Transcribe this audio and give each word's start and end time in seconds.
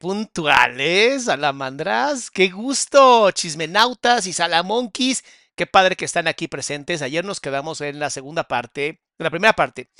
puntuales, 0.00 1.26
salamandras. 1.26 2.30
Qué 2.30 2.48
gusto, 2.48 3.30
chismenautas 3.32 4.26
y 4.26 4.32
salamonquis. 4.32 5.24
Qué 5.54 5.66
padre 5.66 5.96
que 5.96 6.06
están 6.06 6.26
aquí 6.26 6.48
presentes. 6.48 7.02
Ayer 7.02 7.24
nos 7.24 7.40
quedamos 7.40 7.80
en 7.82 8.00
la 8.00 8.10
segunda 8.10 8.44
parte, 8.44 8.88
en 8.88 9.24
la 9.24 9.30
primera 9.30 9.52
parte 9.52 9.90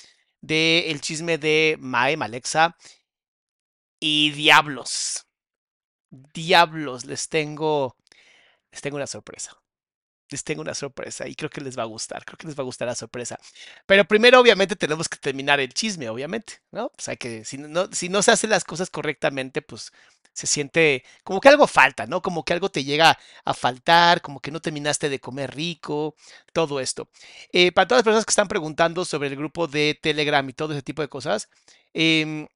del 0.41 1.01
chisme 1.03 1.39
de 1.39 1.77
Mae, 1.81 2.17
Alexa 2.21 2.77
y 4.01 4.31
Diablos. 4.33 5.27
Diablos, 6.11 7.05
les 7.05 7.29
tengo, 7.29 7.97
les 8.73 8.81
tengo 8.81 8.97
una 8.97 9.07
sorpresa 9.07 9.60
les 10.31 10.45
tengo 10.45 10.63
una 10.63 10.75
sorpresa 10.75 11.27
y 11.29 11.35
creo 11.35 11.51
que 11.51 11.61
les 11.61 11.79
va 11.79 11.83
a 11.83 11.87
gustar, 11.87 12.25
creo 12.25 12.37
que 12.37 12.47
les 12.47 12.57
va 12.59 12.63
a 12.63 12.65
gustar 12.65 12.89
la 12.89 12.95
sorpresa. 12.95 13.39
Pero 13.87 14.05
primero, 14.05 14.41
obviamente, 14.41 14.77
tenemos 14.77 15.09
que 15.09 15.19
terminar 15.19 15.61
el 15.61 15.73
chisme, 15.75 16.09
obviamente, 16.09 16.63
¿no? 16.71 16.91
Pues 16.91 17.09
hay 17.09 17.17
que, 17.17 17.45
si 17.45 17.59
no, 17.59 17.89
si 17.93 18.09
no 18.09 18.23
se 18.23 18.33
hacen 18.33 18.51
las 18.51 18.65
cosas 18.65 18.91
correctamente, 18.91 19.63
pues 19.63 19.93
se 20.33 20.47
siente 20.47 21.05
como 21.25 21.41
que 21.41 21.49
algo 21.49 21.67
falta, 21.67 22.07
¿no? 22.07 22.23
Como 22.23 22.45
que 22.45 22.53
algo 22.53 22.71
te 22.71 22.85
llega 22.85 23.19
a 23.45 23.55
faltar, 23.55 24.23
como 24.23 24.41
que 24.41 24.51
no 24.51 24.61
terminaste 24.61 25.09
de 25.09 25.21
comer 25.21 25.55
rico, 25.55 26.15
todo 26.53 26.81
esto. 26.81 27.09
Eh, 27.53 27.73
para 27.73 27.89
todas 27.89 28.01
las 28.01 28.05
personas 28.05 28.25
que 28.25 28.31
están 28.31 28.49
preguntando 28.49 29.05
sobre 29.05 29.29
el 29.29 29.37
grupo 29.37 29.67
de 29.67 29.99
Telegram 30.01 30.49
y 30.49 30.53
todo 30.53 30.73
ese 30.73 30.83
tipo 30.83 31.03
de 31.03 31.09
cosas, 31.09 31.49
em, 31.93 32.47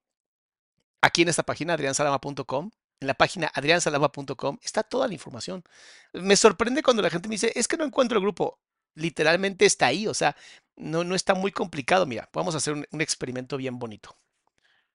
aquí 1.01 1.21
en 1.21 1.29
esta 1.29 1.43
página, 1.43 1.73
adriansalama.com, 1.73 2.71
en 3.05 3.07
la 3.07 3.13
página 3.13 3.51
adriansalama.com 3.53 4.57
está 4.61 4.83
toda 4.83 5.07
la 5.07 5.13
información. 5.13 5.63
Me 6.13 6.35
sorprende 6.35 6.81
cuando 6.83 7.01
la 7.03 7.09
gente 7.09 7.29
me 7.29 7.35
dice, 7.35 7.51
es 7.55 7.67
que 7.67 7.77
no 7.77 7.85
encuentro 7.85 8.17
el 8.17 8.23
grupo. 8.23 8.59
Literalmente 8.95 9.65
está 9.65 9.87
ahí, 9.87 10.07
o 10.07 10.13
sea, 10.13 10.35
no, 10.75 11.03
no 11.03 11.15
está 11.15 11.35
muy 11.35 11.51
complicado. 11.51 12.05
Mira, 12.05 12.29
vamos 12.33 12.55
a 12.55 12.57
hacer 12.57 12.73
un, 12.73 13.01
experimento 13.01 13.57
bien 13.57 13.77
bonito. 13.77 14.17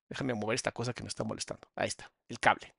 Déjame 0.09 0.35
mover 0.35 0.57
esta 0.57 0.73
cosa 0.73 0.93
que 0.93 1.03
me 1.03 1.09
está 1.09 1.23
molestando. 1.23 1.69
Ahí 1.77 1.89
está, 1.89 2.11
el 2.29 2.41
cable. 2.41 2.75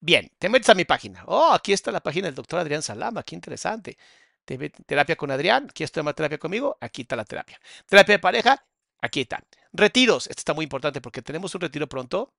Bien, 0.00 0.30
te 0.38 0.48
metes 0.48 0.68
a 0.68 0.74
mi 0.74 0.84
página. 0.84 1.24
Oh, 1.26 1.52
aquí 1.52 1.72
está 1.72 1.90
la 1.90 2.00
página 2.00 2.26
del 2.26 2.34
doctor 2.34 2.60
Adrián 2.60 2.82
Salama, 2.82 3.22
qué 3.22 3.34
interesante. 3.34 3.96
Terapia 4.44 5.16
con 5.16 5.30
Adrián, 5.30 5.68
¿quieres 5.74 5.92
tomar 5.92 6.14
terapia 6.14 6.38
conmigo? 6.38 6.76
Aquí 6.80 7.02
está 7.02 7.16
la 7.16 7.24
terapia. 7.24 7.60
Terapia 7.86 8.14
de 8.14 8.18
pareja, 8.18 8.66
aquí 9.00 9.22
está. 9.22 9.42
Retiros, 9.72 10.26
esto 10.26 10.40
está 10.40 10.54
muy 10.54 10.64
importante 10.64 11.00
porque 11.00 11.22
tenemos 11.22 11.54
un 11.54 11.60
retiro 11.60 11.86
pronto. 11.86 12.34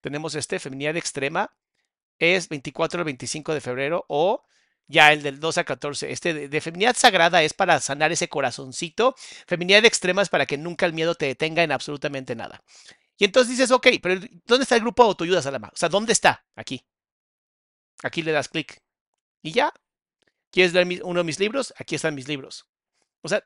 Tenemos 0.00 0.34
este, 0.34 0.58
feminidad 0.58 0.96
extrema, 0.98 1.56
es 2.18 2.48
24 2.48 3.00
al 3.00 3.04
25 3.04 3.54
de 3.54 3.60
febrero 3.60 4.04
o 4.08 4.44
ya 4.86 5.12
el 5.12 5.22
del 5.22 5.40
2 5.40 5.58
a 5.58 5.64
14. 5.64 6.12
Este 6.12 6.48
de, 6.48 6.60
feminidad 6.60 6.96
sagrada 6.96 7.42
es 7.42 7.54
para 7.54 7.80
sanar 7.80 8.12
ese 8.12 8.28
corazoncito. 8.28 9.14
Feminidad 9.46 9.84
extrema 9.84 10.22
es 10.22 10.28
para 10.28 10.46
que 10.46 10.58
nunca 10.58 10.86
el 10.86 10.92
miedo 10.92 11.14
te 11.14 11.26
detenga 11.26 11.62
en 11.62 11.72
absolutamente 11.72 12.34
nada. 12.34 12.62
Y 13.16 13.24
entonces 13.24 13.50
dices, 13.50 13.70
ok, 13.70 13.88
pero 14.02 14.20
¿dónde 14.46 14.64
está 14.64 14.74
el 14.74 14.82
grupo 14.82 15.02
de 15.02 15.08
autoayuda, 15.08 15.42
Salama? 15.42 15.70
O 15.72 15.76
sea, 15.76 15.88
¿dónde 15.88 16.12
está? 16.12 16.44
Aquí. 16.56 16.84
Aquí 18.02 18.22
le 18.22 18.32
das 18.32 18.48
clic. 18.48 18.82
Y 19.42 19.52
ya. 19.52 19.72
¿Quieres 20.50 20.72
leer 20.72 21.02
uno 21.04 21.20
de 21.20 21.24
mis 21.24 21.40
libros? 21.40 21.74
Aquí 21.78 21.94
están 21.94 22.14
mis 22.14 22.28
libros. 22.28 22.66
O 23.22 23.28
sea, 23.28 23.42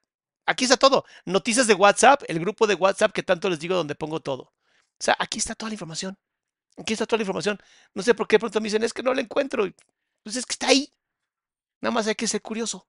aquí 0.46 0.64
está 0.64 0.76
todo. 0.76 1.04
Noticias 1.24 1.66
de 1.66 1.74
WhatsApp, 1.74 2.22
el 2.28 2.40
grupo 2.40 2.66
de 2.66 2.74
WhatsApp 2.74 3.12
que 3.12 3.22
tanto 3.22 3.48
les 3.48 3.60
digo 3.60 3.74
donde 3.76 3.94
pongo 3.94 4.20
todo. 4.20 4.42
O 4.42 4.52
sea, 5.00 5.16
aquí 5.18 5.38
está 5.38 5.54
toda 5.54 5.70
la 5.70 5.74
información. 5.74 6.18
Aquí 6.78 6.92
está 6.92 7.06
toda 7.06 7.18
la 7.18 7.22
información. 7.22 7.58
No 7.94 8.02
sé 8.02 8.14
por 8.14 8.28
qué 8.28 8.38
pronto 8.38 8.60
me 8.60 8.66
dicen, 8.66 8.82
es 8.84 8.92
que 8.92 9.02
no 9.02 9.12
la 9.12 9.20
encuentro. 9.20 9.66
Pues 10.22 10.36
es 10.36 10.46
que 10.46 10.52
está 10.52 10.68
ahí. 10.68 10.92
Nada 11.80 11.92
más 11.92 12.06
hay 12.06 12.14
que 12.14 12.26
ser 12.26 12.40
curioso. 12.40 12.86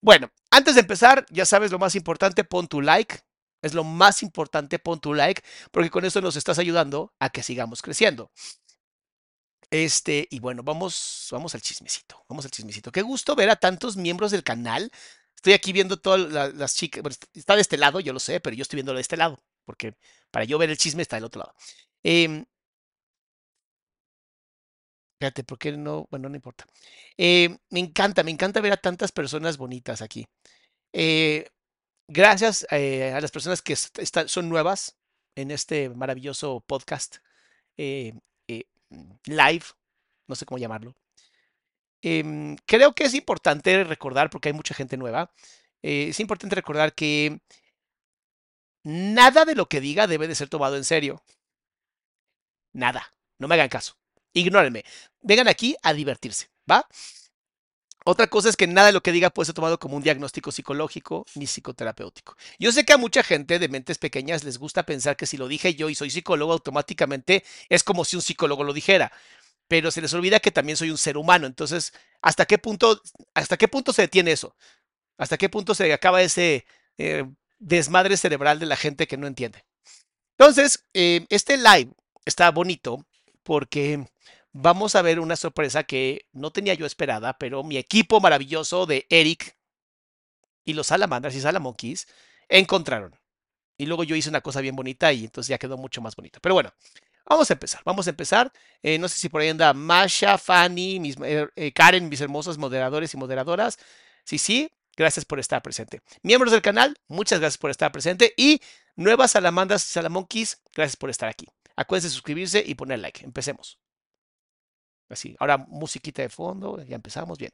Bueno, 0.00 0.30
antes 0.50 0.74
de 0.74 0.80
empezar, 0.80 1.24
ya 1.30 1.46
sabes 1.46 1.70
lo 1.70 1.78
más 1.78 1.94
importante, 1.94 2.44
pon 2.44 2.66
tu 2.66 2.80
like. 2.80 3.20
Es 3.62 3.72
lo 3.72 3.84
más 3.84 4.22
importante, 4.22 4.78
pon 4.78 5.00
tu 5.00 5.14
like, 5.14 5.42
porque 5.70 5.88
con 5.88 6.04
eso 6.04 6.20
nos 6.20 6.36
estás 6.36 6.58
ayudando 6.58 7.14
a 7.18 7.30
que 7.30 7.42
sigamos 7.42 7.80
creciendo. 7.80 8.30
Este, 9.70 10.28
y 10.30 10.40
bueno, 10.40 10.62
vamos, 10.62 11.28
vamos 11.30 11.54
al 11.54 11.62
chismecito. 11.62 12.22
Vamos 12.28 12.44
al 12.44 12.50
chismecito. 12.50 12.92
Qué 12.92 13.02
gusto 13.02 13.34
ver 13.34 13.50
a 13.50 13.56
tantos 13.56 13.96
miembros 13.96 14.30
del 14.30 14.44
canal. 14.44 14.90
Estoy 15.34 15.54
aquí 15.54 15.72
viendo 15.72 15.98
todas 15.98 16.54
las 16.54 16.74
chicas. 16.74 17.02
está 17.34 17.54
de 17.54 17.62
este 17.62 17.76
lado, 17.76 18.00
yo 18.00 18.12
lo 18.12 18.20
sé, 18.20 18.40
pero 18.40 18.56
yo 18.56 18.62
estoy 18.62 18.78
viéndolo 18.78 18.96
de 18.96 19.02
este 19.02 19.16
lado, 19.16 19.42
porque 19.64 19.94
para 20.30 20.44
yo 20.44 20.58
ver 20.58 20.70
el 20.70 20.78
chisme 20.78 21.02
está 21.02 21.16
del 21.16 21.24
otro 21.24 21.40
lado. 21.40 21.54
Eh, 22.02 22.44
Fíjate, 25.20 25.44
¿por 25.44 25.58
qué 25.58 25.72
no? 25.72 26.06
Bueno, 26.10 26.28
no 26.28 26.34
importa. 26.36 26.66
Eh, 27.16 27.56
me 27.70 27.80
encanta, 27.80 28.22
me 28.22 28.30
encanta 28.30 28.60
ver 28.60 28.72
a 28.72 28.76
tantas 28.76 29.12
personas 29.12 29.56
bonitas 29.56 30.02
aquí. 30.02 30.26
Eh, 30.92 31.48
gracias 32.08 32.66
eh, 32.70 33.12
a 33.12 33.20
las 33.20 33.30
personas 33.30 33.62
que 33.62 33.76
son 33.76 34.48
nuevas 34.48 34.96
en 35.36 35.50
este 35.50 35.88
maravilloso 35.90 36.62
podcast 36.66 37.18
live, 39.26 39.64
no 40.28 40.34
sé 40.34 40.46
cómo 40.46 40.58
llamarlo. 40.58 40.94
Em, 42.02 42.56
creo 42.66 42.94
que 42.94 43.04
es 43.04 43.14
importante 43.14 43.82
recordar, 43.84 44.30
porque 44.30 44.50
hay 44.50 44.52
mucha 44.52 44.74
gente 44.74 44.96
nueva, 44.96 45.32
es 45.82 46.20
importante 46.20 46.54
recordar 46.56 46.94
que 46.94 47.40
nada 48.84 49.44
de 49.44 49.54
lo 49.54 49.66
que 49.68 49.80
diga 49.80 50.06
debe 50.06 50.28
de 50.28 50.34
ser 50.34 50.48
tomado 50.48 50.76
en 50.76 50.84
serio. 50.84 51.22
Nada. 52.74 53.14
No 53.38 53.48
me 53.48 53.54
hagan 53.54 53.68
caso. 53.68 53.96
Ignórenme. 54.34 54.84
Vengan 55.22 55.48
aquí 55.48 55.76
a 55.82 55.94
divertirse, 55.94 56.48
¿va? 56.70 56.86
Otra 58.06 58.26
cosa 58.26 58.50
es 58.50 58.56
que 58.56 58.66
nada 58.66 58.88
de 58.88 58.92
lo 58.92 59.02
que 59.02 59.12
diga 59.12 59.30
puede 59.30 59.46
ser 59.46 59.54
tomado 59.54 59.78
como 59.78 59.96
un 59.96 60.02
diagnóstico 60.02 60.52
psicológico 60.52 61.24
ni 61.36 61.46
psicoterapéutico. 61.46 62.36
Yo 62.58 62.70
sé 62.70 62.84
que 62.84 62.92
a 62.92 62.98
mucha 62.98 63.22
gente 63.22 63.58
de 63.58 63.68
mentes 63.68 63.96
pequeñas 63.96 64.44
les 64.44 64.58
gusta 64.58 64.84
pensar 64.84 65.16
que 65.16 65.24
si 65.24 65.38
lo 65.38 65.48
dije 65.48 65.74
yo 65.74 65.88
y 65.88 65.94
soy 65.94 66.10
psicólogo, 66.10 66.52
automáticamente 66.52 67.44
es 67.70 67.82
como 67.82 68.04
si 68.04 68.16
un 68.16 68.22
psicólogo 68.22 68.62
lo 68.62 68.74
dijera. 68.74 69.10
Pero 69.68 69.90
se 69.90 70.02
les 70.02 70.12
olvida 70.12 70.40
que 70.40 70.50
también 70.50 70.76
soy 70.76 70.90
un 70.90 70.98
ser 70.98 71.16
humano. 71.16 71.46
Entonces, 71.46 71.94
¿hasta 72.20 72.44
qué 72.44 72.58
punto, 72.58 73.00
hasta 73.32 73.56
qué 73.56 73.68
punto 73.68 73.94
se 73.94 74.02
detiene 74.02 74.32
eso? 74.32 74.54
¿Hasta 75.16 75.38
qué 75.38 75.48
punto 75.48 75.74
se 75.74 75.90
acaba 75.90 76.20
ese 76.20 76.66
eh, 76.98 77.24
desmadre 77.58 78.18
cerebral 78.18 78.58
de 78.58 78.66
la 78.66 78.76
gente 78.76 79.06
que 79.06 79.16
no 79.16 79.26
entiende? 79.26 79.64
Entonces, 80.36 80.84
eh, 80.92 81.24
este 81.30 81.56
live 81.56 81.92
está 82.26 82.50
bonito 82.50 83.06
porque 83.44 84.08
vamos 84.52 84.96
a 84.96 85.02
ver 85.02 85.20
una 85.20 85.36
sorpresa 85.36 85.84
que 85.84 86.26
no 86.32 86.50
tenía 86.50 86.74
yo 86.74 86.86
esperada, 86.86 87.38
pero 87.38 87.62
mi 87.62 87.76
equipo 87.76 88.20
maravilloso 88.20 88.86
de 88.86 89.06
Eric 89.10 89.56
y 90.64 90.72
los 90.72 90.88
salamandras 90.88 91.34
y 91.34 91.40
salamonkeys 91.40 92.08
encontraron. 92.48 93.14
Y 93.76 93.86
luego 93.86 94.04
yo 94.04 94.16
hice 94.16 94.28
una 94.28 94.40
cosa 94.40 94.60
bien 94.60 94.76
bonita 94.76 95.12
y 95.12 95.24
entonces 95.24 95.48
ya 95.48 95.58
quedó 95.58 95.76
mucho 95.76 96.00
más 96.00 96.16
bonita. 96.16 96.38
Pero 96.40 96.54
bueno, 96.54 96.72
vamos 97.26 97.50
a 97.50 97.54
empezar. 97.54 97.82
Vamos 97.84 98.06
a 98.06 98.10
empezar. 98.10 98.52
Eh, 98.82 98.98
no 98.98 99.08
sé 99.08 99.18
si 99.18 99.28
por 99.28 99.40
ahí 99.40 99.48
anda 99.48 99.74
Masha, 99.74 100.38
Fanny, 100.38 101.00
mis, 101.00 101.16
eh, 101.24 101.48
eh, 101.56 101.72
Karen, 101.72 102.08
mis 102.08 102.20
hermosos 102.20 102.56
moderadores 102.56 103.12
y 103.14 103.16
moderadoras. 103.16 103.78
Sí, 104.24 104.38
sí, 104.38 104.70
gracias 104.96 105.24
por 105.24 105.40
estar 105.40 105.60
presente. 105.60 106.00
Miembros 106.22 106.52
del 106.52 106.62
canal, 106.62 106.96
muchas 107.08 107.40
gracias 107.40 107.58
por 107.58 107.70
estar 107.70 107.90
presente. 107.90 108.32
Y 108.36 108.60
nuevas 108.94 109.32
salamandras 109.32 109.84
y 109.84 109.92
salamonkeys, 109.92 110.62
gracias 110.72 110.96
por 110.96 111.10
estar 111.10 111.28
aquí. 111.28 111.46
Acuérdense 111.76 112.08
de 112.08 112.14
suscribirse 112.14 112.62
y 112.64 112.74
poner 112.74 113.00
like. 113.00 113.24
Empecemos. 113.24 113.78
Así, 115.08 115.36
ahora 115.38 115.58
musiquita 115.58 116.22
de 116.22 116.28
fondo, 116.30 116.82
ya 116.82 116.96
empezamos 116.96 117.38
bien. 117.38 117.52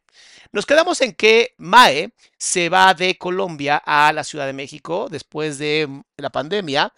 Nos 0.52 0.66
quedamos 0.66 1.00
en 1.00 1.14
que 1.14 1.54
Mae 1.58 2.12
se 2.38 2.68
va 2.68 2.94
de 2.94 3.18
Colombia 3.18 3.82
a 3.84 4.12
la 4.12 4.24
Ciudad 4.24 4.46
de 4.46 4.52
México 4.52 5.08
después 5.10 5.58
de 5.58 5.86
mm, 5.88 6.02
la 6.18 6.30
pandemia 6.30 6.94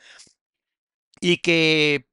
y 1.21 1.39
que 1.39 2.07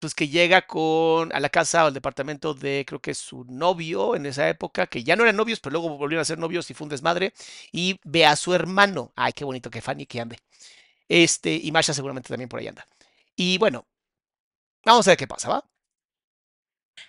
pues 0.00 0.14
que 0.14 0.28
llega 0.28 0.66
con 0.66 1.32
a 1.32 1.40
la 1.40 1.48
casa 1.48 1.84
o 1.84 1.86
al 1.88 1.94
departamento 1.94 2.54
de 2.54 2.84
creo 2.86 3.00
que 3.00 3.14
su 3.14 3.44
novio 3.44 4.16
en 4.16 4.26
esa 4.26 4.48
época, 4.48 4.86
que 4.88 5.04
ya 5.04 5.14
no 5.16 5.22
eran 5.22 5.36
novios, 5.36 5.60
pero 5.60 5.72
luego 5.74 5.96
volvieron 5.96 6.22
a 6.22 6.24
ser 6.24 6.38
novios 6.38 6.70
y 6.70 6.74
fue 6.74 6.86
un 6.86 6.90
desmadre 6.90 7.34
y 7.72 8.00
ve 8.04 8.26
a 8.26 8.36
su 8.36 8.54
hermano. 8.54 9.12
Ay, 9.16 9.32
qué 9.32 9.44
bonito 9.44 9.70
que 9.70 9.80
Fanny 9.80 10.06
que 10.06 10.20
ande. 10.20 10.38
Este, 11.08 11.54
y 11.54 11.70
Masha 11.72 11.94
seguramente 11.94 12.28
también 12.28 12.48
por 12.48 12.60
ahí 12.60 12.68
anda. 12.68 12.86
Y 13.36 13.58
bueno, 13.58 13.86
vamos 14.84 15.06
a 15.06 15.10
ver 15.10 15.18
qué 15.18 15.26
pasa, 15.26 15.48
¿va? 15.48 15.68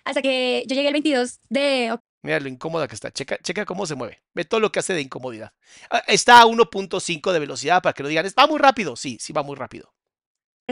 Hasta 0.04 0.22
que 0.22 0.64
yo 0.66 0.74
llegué 0.74 0.88
el 0.88 0.94
22 0.94 1.40
de 1.48 1.98
Mira 2.22 2.40
lo 2.40 2.48
incómoda 2.48 2.88
que 2.88 2.94
está. 2.94 3.10
Checa, 3.10 3.36
checa 3.42 3.66
cómo 3.66 3.84
se 3.84 3.94
mueve. 3.94 4.22
Ve 4.32 4.46
todo 4.46 4.58
lo 4.58 4.72
que 4.72 4.78
hace 4.78 4.94
de 4.94 5.02
incomodidad. 5.02 5.52
Ah, 5.90 6.02
Está 6.06 6.40
a 6.40 6.46
1.5 6.46 7.32
de 7.32 7.38
velocidad 7.38 7.82
para 7.82 7.92
que 7.92 8.02
no 8.02 8.08
digan, 8.08 8.24
va 8.26 8.46
muy 8.46 8.58
rápido. 8.58 8.96
Sí, 8.96 9.18
sí 9.20 9.34
va 9.34 9.42
muy 9.42 9.56
rápido. 9.56 9.92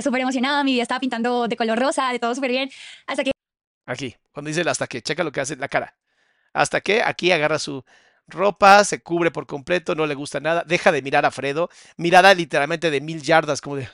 súper 0.02 0.22
emocionada, 0.22 0.64
mi 0.64 0.72
vida 0.72 0.82
estaba 0.82 1.00
pintando 1.00 1.48
de 1.48 1.56
color 1.56 1.78
rosa, 1.78 2.10
de 2.10 2.18
todo 2.18 2.34
súper 2.34 2.50
bien. 2.52 2.70
Hasta 3.06 3.22
que 3.22 3.32
Aquí, 3.84 4.16
cuando 4.32 4.48
dice 4.48 4.62
el 4.62 4.68
hasta 4.68 4.86
que, 4.86 5.02
checa 5.02 5.24
lo 5.24 5.32
que 5.32 5.40
hace 5.42 5.56
la 5.56 5.68
cara. 5.68 5.94
Hasta 6.54 6.80
que 6.80 7.02
aquí 7.02 7.32
agarra 7.32 7.58
su 7.58 7.84
ropa, 8.28 8.82
se 8.84 9.02
cubre 9.02 9.30
por 9.30 9.46
completo, 9.46 9.94
no 9.94 10.06
le 10.06 10.14
gusta 10.14 10.40
nada, 10.40 10.64
deja 10.66 10.90
de 10.90 11.02
mirar 11.02 11.26
a 11.26 11.30
Fredo, 11.30 11.68
mirada 11.98 12.32
literalmente 12.32 12.90
de 12.90 13.02
mil 13.02 13.20
yardas, 13.22 13.60
como 13.60 13.76
de, 13.76 13.90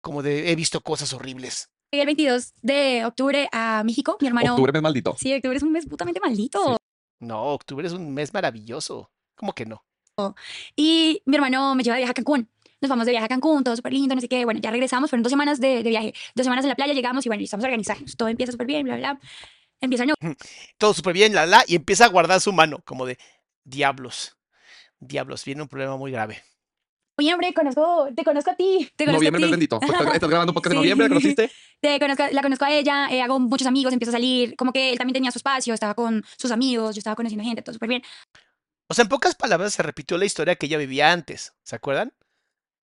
como 0.00 0.22
de 0.22 0.50
he 0.50 0.56
visto 0.56 0.80
cosas 0.80 1.12
horribles. 1.12 1.70
Llegué 1.90 2.02
el 2.02 2.06
22 2.06 2.54
de 2.62 3.04
octubre 3.04 3.48
a 3.52 3.82
México, 3.84 4.16
mi 4.20 4.28
hermano... 4.28 4.52
Octubre 4.52 4.72
mes 4.72 4.82
maldito. 4.82 5.16
Sí, 5.18 5.34
octubre 5.34 5.56
es 5.56 5.62
un 5.62 5.72
mes 5.72 5.86
putamente 5.86 6.20
maldito. 6.20 6.76
No, 7.18 7.42
octubre 7.48 7.86
es 7.86 7.92
un 7.92 8.12
mes 8.14 8.32
maravilloso. 8.32 9.10
¿Cómo 9.34 9.52
que 9.54 9.66
no? 9.66 9.84
Y 10.76 11.22
mi 11.24 11.36
hermano 11.36 11.74
me 11.74 11.82
lleva 11.82 11.96
de 11.96 12.00
viaje 12.00 12.10
a 12.10 12.14
Cancún. 12.14 12.48
Nos 12.80 12.88
vamos 12.88 13.06
de 13.06 13.12
viaje 13.12 13.24
a 13.24 13.28
Cancún, 13.28 13.64
todo 13.64 13.76
súper 13.76 13.92
lindo, 13.92 14.14
no 14.14 14.20
sé 14.20 14.28
qué. 14.28 14.44
Bueno, 14.44 14.60
ya 14.60 14.70
regresamos, 14.70 15.10
fueron 15.10 15.22
dos 15.22 15.30
semanas 15.30 15.60
de, 15.60 15.82
de 15.82 15.90
viaje. 15.90 16.14
Dos 16.34 16.44
semanas 16.44 16.64
en 16.64 16.70
la 16.70 16.76
playa, 16.76 16.92
llegamos 16.92 17.26
y 17.26 17.28
bueno, 17.28 17.42
estamos 17.42 17.64
organizados. 17.64 18.16
Todo 18.16 18.28
empieza 18.28 18.52
súper 18.52 18.66
bien, 18.66 18.84
bla, 18.84 18.96
bla. 18.96 19.20
Empieza 19.80 20.04
el 20.04 20.14
Todo 20.78 20.92
súper 20.92 21.14
bien, 21.14 21.34
la 21.34 21.46
la, 21.46 21.64
y 21.66 21.74
empieza 21.74 22.04
a 22.04 22.08
guardar 22.08 22.40
su 22.40 22.52
mano, 22.52 22.80
como 22.84 23.06
de 23.06 23.18
diablos. 23.64 24.36
Diablos, 24.98 25.44
viene 25.44 25.62
un 25.62 25.68
problema 25.68 25.96
muy 25.96 26.12
grave. 26.12 26.42
Noviembre, 27.20 27.52
conozco, 27.54 28.08
te 28.16 28.24
conozco 28.24 28.50
a 28.50 28.54
ti. 28.56 28.90
Te 28.96 29.04
conozco 29.04 29.18
Noviembre 29.18 29.38
a 29.38 29.40
mes 29.40 29.48
ti. 29.48 29.50
bendito. 29.50 29.78
¿Estás 29.80 30.14
estás 30.14 30.28
grabando 30.30 30.50
un 30.52 30.54
podcast 30.54 30.72
Sí. 30.72 30.76
en 30.76 30.76
noviembre? 30.82 31.04
¿La 31.04 31.08
conociste? 31.08 31.50
Te 31.80 31.98
conozco, 31.98 32.24
la 32.32 32.42
conozco 32.42 32.64
a 32.64 32.72
ella, 32.72 33.08
eh, 33.10 33.22
hago 33.22 33.38
muchos 33.40 33.66
amigos, 33.66 33.92
empiezo 33.92 34.10
a 34.10 34.12
salir. 34.12 34.56
Como 34.56 34.72
que 34.72 34.90
él 34.92 34.98
también 34.98 35.14
tenía 35.14 35.30
su 35.30 35.38
espacio, 35.38 35.74
estaba 35.74 35.94
con 35.94 36.24
sus 36.38 36.50
amigos, 36.50 36.94
yo 36.94 37.00
estaba 37.00 37.16
conociendo 37.16 37.44
gente, 37.44 37.62
todo 37.62 37.72
súper 37.74 37.88
bien. 37.88 38.02
O 38.88 38.94
sea, 38.94 39.02
en 39.02 39.08
pocas 39.08 39.34
palabras 39.34 39.72
se 39.74 39.82
repitió 39.82 40.18
la 40.18 40.24
historia 40.24 40.56
que 40.56 40.66
ella 40.66 40.78
vivía 40.78 41.12
antes, 41.12 41.52
¿se 41.62 41.76
acuerdan? 41.76 42.12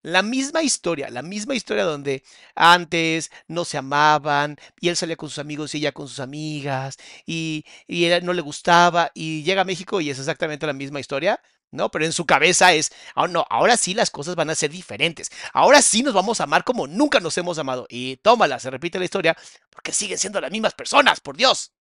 La 0.03 0.21
misma 0.21 0.63
historia, 0.63 1.09
la 1.09 1.21
misma 1.21 1.53
historia 1.55 1.83
donde 1.83 2.23
antes 2.55 3.29
no 3.47 3.65
se 3.65 3.77
amaban 3.77 4.55
y 4.79 4.87
él 4.89 4.95
salía 4.95 5.17
con 5.17 5.29
sus 5.29 5.39
amigos 5.39 5.75
y 5.75 5.79
ella 5.79 5.91
con 5.91 6.07
sus 6.07 6.21
amigas 6.21 6.97
y, 7.25 7.65
y 7.87 8.05
él 8.05 8.23
no 8.23 8.31
le 8.33 8.41
gustaba 8.41 9.11
y 9.13 9.43
llega 9.43 9.61
a 9.61 9.65
México 9.65 9.99
y 9.99 10.09
es 10.09 10.19
exactamente 10.19 10.65
la 10.67 10.73
misma 10.73 11.01
historia, 11.01 11.41
¿no? 11.71 11.89
Pero 11.91 12.05
en 12.05 12.13
su 12.13 12.25
cabeza 12.25 12.73
es, 12.73 12.91
"Ah, 13.15 13.27
no, 13.27 13.45
ahora 13.49 13.77
sí 13.77 13.93
las 13.93 14.09
cosas 14.11 14.35
van 14.35 14.49
a 14.49 14.55
ser 14.55 14.71
diferentes, 14.71 15.29
ahora 15.53 15.81
sí 15.81 16.03
nos 16.03 16.13
vamos 16.13 16.39
a 16.39 16.45
amar 16.45 16.63
como 16.63 16.87
nunca 16.87 17.19
nos 17.19 17.37
hemos 17.37 17.57
amado 17.59 17.85
y 17.89 18.17
tómala, 18.17 18.59
se 18.59 18.69
repite 18.69 18.99
la 18.99 19.05
historia 19.05 19.35
porque 19.69 19.91
siguen 19.93 20.17
siendo 20.17 20.41
las 20.41 20.51
mismas 20.51 20.73
personas, 20.73 21.19
por 21.19 21.37
Dios. 21.37 21.73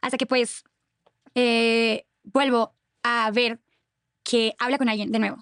Hasta 0.00 0.16
que 0.16 0.26
pues 0.26 0.64
eh, 1.34 2.06
vuelvo 2.22 2.76
a 3.02 3.30
ver 3.32 3.60
que 4.24 4.54
habla 4.58 4.78
con 4.78 4.88
alguien 4.88 5.12
de 5.12 5.18
nuevo. 5.18 5.38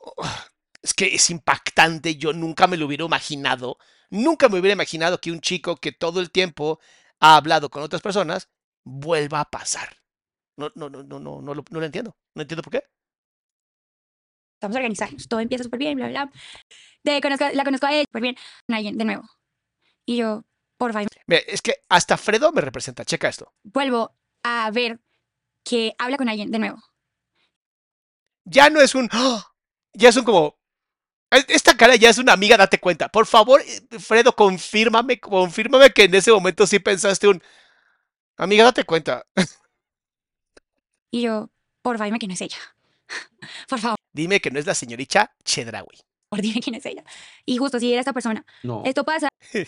Es 0.82 0.94
que 0.94 1.16
es 1.16 1.30
impactante, 1.30 2.14
yo 2.16 2.32
nunca 2.32 2.68
me 2.68 2.76
lo 2.76 2.86
hubiera 2.86 3.04
imaginado, 3.04 3.76
nunca 4.08 4.48
me 4.48 4.60
hubiera 4.60 4.74
imaginado 4.74 5.20
que 5.20 5.32
un 5.32 5.40
chico 5.40 5.76
que 5.78 5.90
todo 5.90 6.20
el 6.20 6.30
tiempo 6.30 6.78
ha 7.18 7.36
hablado 7.36 7.70
con 7.70 7.82
otras 7.82 8.02
personas 8.02 8.48
vuelva 8.84 9.40
a 9.40 9.50
pasar. 9.50 9.96
No, 10.56 10.70
no, 10.74 10.88
no, 10.88 11.02
no, 11.02 11.18
no, 11.20 11.40
no, 11.42 11.54
lo, 11.54 11.64
no 11.70 11.80
lo 11.80 11.86
entiendo. 11.86 12.16
No 12.34 12.42
entiendo 12.42 12.62
por 12.62 12.72
qué. 12.72 12.84
Estamos 14.54 14.76
organizados, 14.76 15.28
todo 15.28 15.40
empieza 15.40 15.64
súper 15.64 15.78
bien, 15.78 15.96
bla, 15.96 16.08
bla. 16.08 16.30
Te 17.02 17.20
conozco, 17.20 17.44
la 17.52 17.64
conozco 17.64 17.86
a 17.86 17.92
ella 17.92 18.04
súper 18.08 18.22
bien, 18.22 18.36
alguien 18.68 18.96
de 18.96 19.04
nuevo. 19.04 19.22
Y 20.06 20.16
yo, 20.18 20.44
por 20.78 20.92
favor, 20.92 21.08
Mira, 21.26 21.42
es 21.46 21.60
que 21.62 21.74
hasta 21.88 22.16
Fredo 22.16 22.52
me 22.52 22.60
representa. 22.62 23.04
Checa 23.04 23.28
esto. 23.28 23.52
vuelvo 23.64 24.16
a 24.42 24.70
ver 24.70 25.00
que 25.64 25.94
habla 25.98 26.16
con 26.16 26.28
alguien 26.28 26.50
de 26.50 26.58
nuevo. 26.58 26.78
Ya 28.44 28.70
no 28.70 28.80
es 28.80 28.94
un. 28.94 29.08
¡ah! 29.12 29.44
Ya 29.92 30.08
es 30.08 30.16
un 30.16 30.24
como. 30.24 30.58
"Es- 31.30 31.46
Esta 31.48 31.76
cara 31.76 31.96
ya 31.96 32.10
es 32.10 32.18
una 32.18 32.32
amiga, 32.32 32.56
date 32.56 32.78
cuenta. 32.80 33.08
Por 33.08 33.26
favor, 33.26 33.60
eh, 33.62 33.98
Fredo, 33.98 34.34
confírmame, 34.34 35.20
confírmame 35.20 35.90
que 35.92 36.04
en 36.04 36.14
ese 36.14 36.32
momento 36.32 36.66
sí 36.66 36.78
pensaste 36.78 37.28
un. 37.28 37.42
Amiga, 38.38 38.64
date 38.64 38.84
cuenta. 38.84 39.26
Y 41.10 41.22
yo, 41.22 41.50
por 41.82 41.96
favor, 41.98 42.06
dime 42.08 42.18
quién 42.18 42.30
es 42.32 42.40
ella. 42.40 42.58
Por 43.68 43.78
favor, 43.78 43.96
Dime 44.12 44.40
que 44.40 44.50
no 44.50 44.58
es 44.58 44.66
la 44.66 44.74
señorita 44.74 45.32
Chedraui. 45.44 46.00
dime 46.40 46.60
quién 46.60 46.74
es 46.74 46.84
ella. 46.86 47.04
Y 47.44 47.56
justo 47.58 47.78
si 47.78 47.92
era 47.92 48.00
esta 48.00 48.12
persona. 48.12 48.44
No. 48.62 48.82
Esto 48.84 49.04
pasa, 49.04 49.28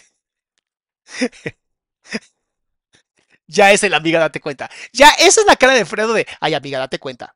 Ya 3.47 3.73
es 3.73 3.83
el 3.83 3.95
amiga, 3.95 4.19
date 4.19 4.41
cuenta. 4.41 4.69
Ya, 4.93 5.09
esa 5.19 5.41
es 5.41 5.47
la 5.47 5.57
cara 5.57 5.73
de 5.75 5.87
Fredo 5.87 6.13
de, 6.13 6.27
ay, 6.41 6.55
amiga, 6.55 6.79
date 6.79 6.99
cuenta. 6.99 7.35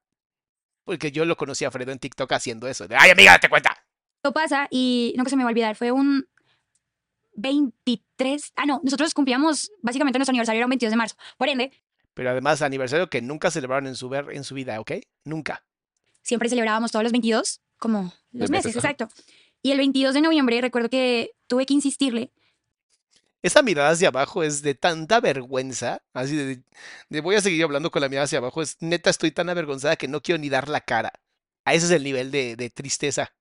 Porque 0.84 1.10
yo 1.10 1.24
lo 1.24 1.36
conocí 1.36 1.64
a 1.64 1.70
Fredo 1.70 1.92
en 1.92 1.98
TikTok 1.98 2.30
haciendo 2.32 2.68
eso, 2.68 2.86
de, 2.86 2.96
ay, 2.96 3.10
amiga, 3.10 3.32
date 3.32 3.48
cuenta. 3.48 3.70
esto 4.16 4.32
pasa 4.32 4.68
y 4.70 5.14
nunca 5.16 5.30
se 5.30 5.36
me 5.36 5.44
va 5.44 5.48
a 5.48 5.52
olvidar. 5.52 5.74
Fue 5.76 5.90
un 5.92 6.28
23. 7.34 8.52
Ah, 8.56 8.66
no, 8.66 8.80
nosotros 8.82 9.14
cumplíamos, 9.14 9.70
básicamente 9.80 10.18
nuestro 10.18 10.32
aniversario 10.32 10.58
era 10.58 10.66
un 10.66 10.70
22 10.70 10.90
de 10.90 10.96
marzo. 10.96 11.16
Por 11.38 11.48
ende, 11.48 11.72
Pero 12.14 12.30
además, 12.30 12.62
aniversario 12.62 13.08
que 13.08 13.22
nunca 13.22 13.50
celebraron 13.50 13.86
en 13.86 13.96
su, 13.96 14.08
ver, 14.08 14.26
en 14.32 14.44
su 14.44 14.54
vida, 14.54 14.78
¿ok? 14.80 14.92
Nunca. 15.24 15.64
siempre 16.22 16.48
celebrábamos 16.48 16.92
todos 16.92 17.02
los 17.02 17.12
22, 17.12 17.60
como 17.78 18.12
los 18.32 18.50
meses, 18.50 18.76
exacto. 18.76 19.08
Y 19.62 19.70
el 19.72 19.78
22 19.78 20.14
de 20.14 20.20
noviembre 20.20 20.60
recuerdo 20.60 20.88
que 20.90 21.32
tuve 21.46 21.66
que 21.66 21.74
insistirle. 21.74 22.30
Esa 23.42 23.62
mirada 23.62 23.90
hacia 23.90 24.08
abajo 24.08 24.42
es 24.44 24.62
de 24.62 24.74
tanta 24.74 25.20
vergüenza, 25.20 26.02
así 26.12 26.36
de, 26.36 26.62
de 27.08 27.20
voy 27.20 27.34
a 27.34 27.40
seguir 27.40 27.64
hablando 27.64 27.90
con 27.90 28.00
la 28.02 28.08
mirada 28.08 28.24
hacia 28.24 28.38
abajo, 28.38 28.62
es 28.62 28.76
neta, 28.80 29.10
estoy 29.10 29.32
tan 29.32 29.48
avergonzada 29.48 29.96
que 29.96 30.06
no 30.06 30.20
quiero 30.22 30.38
ni 30.40 30.48
dar 30.48 30.68
la 30.68 30.80
cara. 30.80 31.12
A 31.64 31.74
ese 31.74 31.86
es 31.86 31.92
el 31.92 32.04
nivel 32.04 32.30
de, 32.30 32.54
de 32.56 32.70
tristeza. 32.70 33.32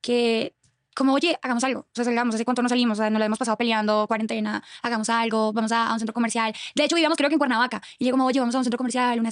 que 0.00 0.54
como, 0.94 1.14
oye, 1.14 1.38
hagamos 1.42 1.64
algo. 1.64 1.80
O 1.80 1.90
sea, 1.94 2.04
salgamos, 2.04 2.34
¿hace 2.34 2.44
cuánto 2.44 2.62
no 2.62 2.68
salimos? 2.68 2.98
O 2.98 3.02
sea, 3.02 3.10
nos 3.10 3.18
lo 3.18 3.24
hemos 3.24 3.38
pasado 3.38 3.56
peleando, 3.56 4.06
cuarentena, 4.06 4.62
hagamos 4.82 5.08
algo, 5.10 5.52
vamos 5.52 5.72
a, 5.72 5.88
a 5.88 5.92
un 5.92 5.98
centro 5.98 6.14
comercial. 6.14 6.52
De 6.74 6.84
hecho, 6.84 6.94
vivíamos 6.96 7.16
creo 7.16 7.28
que 7.28 7.34
en 7.34 7.38
Cuernavaca. 7.38 7.82
Y 7.98 8.06
yo 8.06 8.10
como, 8.12 8.26
oye, 8.26 8.40
vamos 8.40 8.54
a 8.54 8.58
un 8.58 8.64
centro 8.64 8.78
comercial, 8.78 9.20
una 9.20 9.30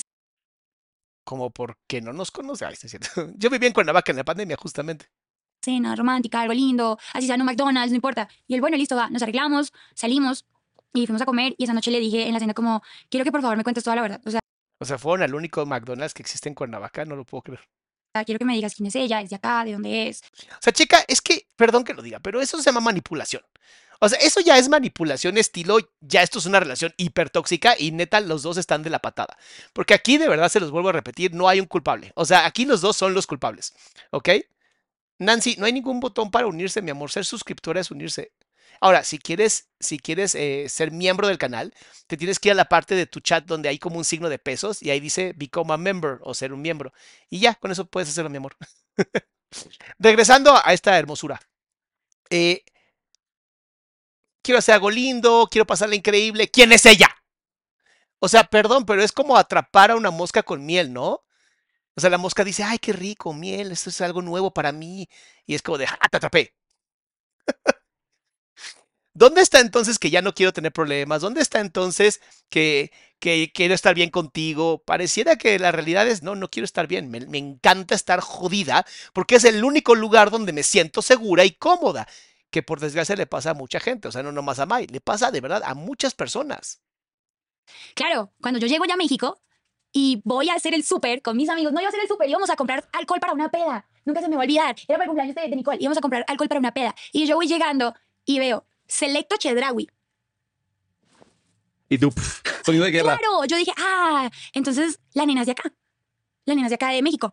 Como 1.24 1.50
porque 1.50 2.00
no 2.00 2.12
nos 2.12 2.30
conoce. 2.30 2.64
Ay, 2.64 2.74
es 2.74 2.90
cierto. 2.90 3.08
Yo 3.36 3.50
viví 3.50 3.66
en 3.66 3.72
Cuernavaca 3.72 4.12
en 4.12 4.18
la 4.18 4.24
pandemia, 4.24 4.56
justamente. 4.56 5.06
cena 5.62 5.94
romántica, 5.94 6.40
algo 6.40 6.54
lindo, 6.54 6.98
así 7.12 7.26
sea 7.26 7.34
en 7.36 7.42
un 7.42 7.46
McDonald's, 7.46 7.90
no 7.92 7.96
importa. 7.96 8.28
Y 8.46 8.54
él, 8.54 8.60
bueno, 8.60 8.76
listo, 8.76 8.96
va, 8.96 9.10
nos 9.10 9.22
arreglamos, 9.22 9.72
salimos 9.94 10.46
y 10.92 11.06
fuimos 11.06 11.22
a 11.22 11.26
comer 11.26 11.54
y 11.58 11.64
esa 11.64 11.72
noche 11.74 11.90
le 11.90 12.00
dije 12.00 12.26
en 12.26 12.32
la 12.34 12.40
cena 12.40 12.54
como, 12.54 12.82
quiero 13.10 13.24
que 13.24 13.30
por 13.32 13.42
favor 13.42 13.56
me 13.56 13.62
cuentes 13.64 13.84
toda 13.84 13.96
la 13.96 14.02
verdad. 14.02 14.20
O 14.24 14.30
sea, 14.30 14.40
O 14.80 14.84
sea, 14.84 14.98
fueron 14.98 15.22
al 15.22 15.34
único 15.34 15.64
McDonald's 15.66 16.14
que 16.14 16.22
existe 16.22 16.48
en 16.48 16.54
Cuernavaca, 16.54 17.04
no 17.04 17.14
lo 17.16 17.24
puedo 17.24 17.42
creer. 17.42 17.60
Quiero 18.24 18.38
que 18.38 18.44
me 18.44 18.54
digas 18.54 18.74
quién 18.74 18.86
es 18.86 18.96
ella, 18.96 19.20
es 19.20 19.30
de 19.30 19.36
acá, 19.36 19.64
de 19.64 19.72
dónde 19.72 20.08
es. 20.08 20.22
O 20.52 20.62
sea, 20.62 20.72
chica, 20.72 21.04
es 21.08 21.20
que, 21.20 21.46
perdón 21.56 21.84
que 21.84 21.94
lo 21.94 22.02
diga, 22.02 22.20
pero 22.20 22.40
eso 22.40 22.58
se 22.58 22.64
llama 22.64 22.80
manipulación. 22.80 23.42
O 24.02 24.08
sea, 24.08 24.18
eso 24.20 24.40
ya 24.40 24.56
es 24.56 24.68
manipulación 24.68 25.36
estilo, 25.36 25.76
ya 26.00 26.22
esto 26.22 26.38
es 26.38 26.46
una 26.46 26.58
relación 26.58 26.94
hipertóxica 26.96 27.76
y 27.78 27.92
neta 27.92 28.20
los 28.20 28.42
dos 28.42 28.56
están 28.56 28.82
de 28.82 28.88
la 28.88 28.98
patada. 28.98 29.36
Porque 29.74 29.92
aquí 29.92 30.16
de 30.16 30.26
verdad 30.28 30.48
se 30.48 30.58
los 30.58 30.70
vuelvo 30.70 30.88
a 30.88 30.92
repetir, 30.92 31.34
no 31.34 31.48
hay 31.48 31.60
un 31.60 31.66
culpable. 31.66 32.10
O 32.14 32.24
sea, 32.24 32.46
aquí 32.46 32.64
los 32.64 32.80
dos 32.80 32.96
son 32.96 33.12
los 33.12 33.26
culpables. 33.26 33.74
¿Ok? 34.10 34.30
Nancy, 35.18 35.56
no 35.58 35.66
hay 35.66 35.72
ningún 35.74 36.00
botón 36.00 36.30
para 36.30 36.46
unirse, 36.46 36.80
mi 36.80 36.90
amor. 36.90 37.10
Ser 37.10 37.26
suscriptora 37.26 37.80
es 37.80 37.90
unirse. 37.90 38.32
Ahora, 38.80 39.04
si 39.04 39.18
quieres, 39.18 39.68
si 39.78 39.98
quieres 39.98 40.34
eh, 40.34 40.66
ser 40.68 40.90
miembro 40.90 41.28
del 41.28 41.38
canal, 41.38 41.74
te 42.06 42.16
tienes 42.16 42.38
que 42.38 42.48
ir 42.48 42.52
a 42.52 42.56
la 42.56 42.64
parte 42.66 42.94
de 42.94 43.06
tu 43.06 43.20
chat 43.20 43.44
donde 43.44 43.68
hay 43.68 43.78
como 43.78 43.98
un 43.98 44.04
signo 44.04 44.28
de 44.30 44.38
pesos 44.38 44.82
y 44.82 44.90
ahí 44.90 45.00
dice 45.00 45.34
Become 45.36 45.74
a 45.74 45.76
Member 45.76 46.18
o 46.22 46.34
ser 46.34 46.52
un 46.52 46.62
miembro. 46.62 46.92
Y 47.28 47.40
ya, 47.40 47.54
con 47.54 47.70
eso 47.70 47.86
puedes 47.86 48.08
hacerlo, 48.08 48.30
mi 48.30 48.38
amor. 48.38 48.56
Regresando 49.98 50.54
a 50.64 50.72
esta 50.72 50.98
hermosura. 50.98 51.40
Eh, 52.30 52.64
quiero 54.42 54.58
hacer 54.58 54.74
algo 54.74 54.90
lindo, 54.90 55.48
quiero 55.50 55.66
pasarla 55.66 55.94
increíble. 55.96 56.50
¿Quién 56.50 56.72
es 56.72 56.84
ella? 56.86 57.08
O 58.18 58.28
sea, 58.28 58.44
perdón, 58.44 58.84
pero 58.86 59.02
es 59.02 59.12
como 59.12 59.36
atrapar 59.36 59.90
a 59.90 59.96
una 59.96 60.10
mosca 60.10 60.42
con 60.42 60.64
miel, 60.66 60.92
¿no? 60.92 61.24
O 61.96 62.00
sea, 62.00 62.10
la 62.10 62.18
mosca 62.18 62.44
dice, 62.44 62.64
ay, 62.64 62.78
qué 62.78 62.92
rico, 62.92 63.32
miel, 63.34 63.72
esto 63.72 63.90
es 63.90 64.00
algo 64.02 64.22
nuevo 64.22 64.52
para 64.52 64.72
mí. 64.72 65.08
Y 65.46 65.54
es 65.54 65.62
como 65.62 65.78
de, 65.78 65.86
ah, 65.86 66.08
te 66.10 66.18
atrapé. 66.18 66.54
¿Dónde 69.12 69.40
está 69.42 69.60
entonces 69.60 69.98
que 69.98 70.10
ya 70.10 70.22
no 70.22 70.34
quiero 70.34 70.52
tener 70.52 70.72
problemas? 70.72 71.22
¿Dónde 71.22 71.40
está 71.40 71.60
entonces 71.60 72.20
que, 72.48 72.92
que 73.18 73.50
quiero 73.52 73.74
estar 73.74 73.94
bien 73.94 74.10
contigo? 74.10 74.82
Pareciera 74.84 75.36
que 75.36 75.58
la 75.58 75.72
realidad 75.72 76.06
es, 76.06 76.22
no, 76.22 76.36
no 76.36 76.48
quiero 76.48 76.64
estar 76.64 76.86
bien. 76.86 77.10
Me, 77.10 77.20
me 77.20 77.38
encanta 77.38 77.94
estar 77.94 78.20
jodida 78.20 78.86
porque 79.12 79.36
es 79.36 79.44
el 79.44 79.64
único 79.64 79.94
lugar 79.94 80.30
donde 80.30 80.52
me 80.52 80.62
siento 80.62 81.02
segura 81.02 81.44
y 81.44 81.50
cómoda. 81.52 82.06
Que 82.50 82.62
por 82.62 82.80
desgracia 82.80 83.14
le 83.16 83.26
pasa 83.26 83.50
a 83.50 83.54
mucha 83.54 83.80
gente. 83.80 84.08
O 84.08 84.12
sea, 84.12 84.22
no 84.22 84.32
nomás 84.32 84.58
a 84.58 84.66
Mai, 84.66 84.86
le 84.86 85.00
pasa 85.00 85.30
de 85.30 85.40
verdad 85.40 85.62
a 85.64 85.74
muchas 85.74 86.14
personas. 86.14 86.80
Claro, 87.94 88.32
cuando 88.40 88.58
yo 88.58 88.66
llego 88.66 88.84
ya 88.84 88.94
a 88.94 88.96
México 88.96 89.40
y 89.92 90.20
voy 90.24 90.48
a 90.48 90.54
hacer 90.54 90.74
el 90.74 90.84
súper 90.84 91.22
con 91.22 91.36
mis 91.36 91.48
amigos, 91.48 91.72
no 91.72 91.80
iba 91.80 91.88
a 91.88 91.90
hacer 91.90 92.00
el 92.00 92.08
súper, 92.08 92.28
íbamos 92.28 92.50
a 92.50 92.56
comprar 92.56 92.88
alcohol 92.92 93.20
para 93.20 93.32
una 93.32 93.50
peda. 93.50 93.86
Nunca 94.04 94.20
se 94.20 94.28
me 94.28 94.36
va 94.36 94.42
a 94.42 94.44
olvidar. 94.44 94.76
Era 94.88 94.98
para 94.98 95.04
el 95.04 95.08
cumpleaños 95.08 95.34
de, 95.34 95.48
de 95.48 95.56
Nicole, 95.56 95.78
íbamos 95.80 95.98
a 95.98 96.00
comprar 96.00 96.24
alcohol 96.28 96.48
para 96.48 96.60
una 96.60 96.72
peda. 96.72 96.94
Y 97.12 97.26
yo 97.26 97.36
voy 97.36 97.46
llegando 97.46 97.94
y 98.24 98.38
veo 98.38 98.66
Selecto 98.90 99.36
Chedraui. 99.36 99.88
Y 101.88 101.98
tú, 101.98 102.12
sonido 102.64 102.84
de 102.84 102.90
guerra. 102.90 103.16
Claro, 103.16 103.44
yo 103.46 103.56
dije, 103.56 103.72
ah, 103.78 104.28
entonces 104.52 104.98
la 105.14 105.26
nena 105.26 105.42
es 105.42 105.46
de 105.46 105.52
acá. 105.52 105.72
La 106.44 106.54
nena 106.54 106.66
es 106.66 106.70
de 106.70 106.74
acá 106.74 106.90
de 106.90 107.02
México. 107.02 107.32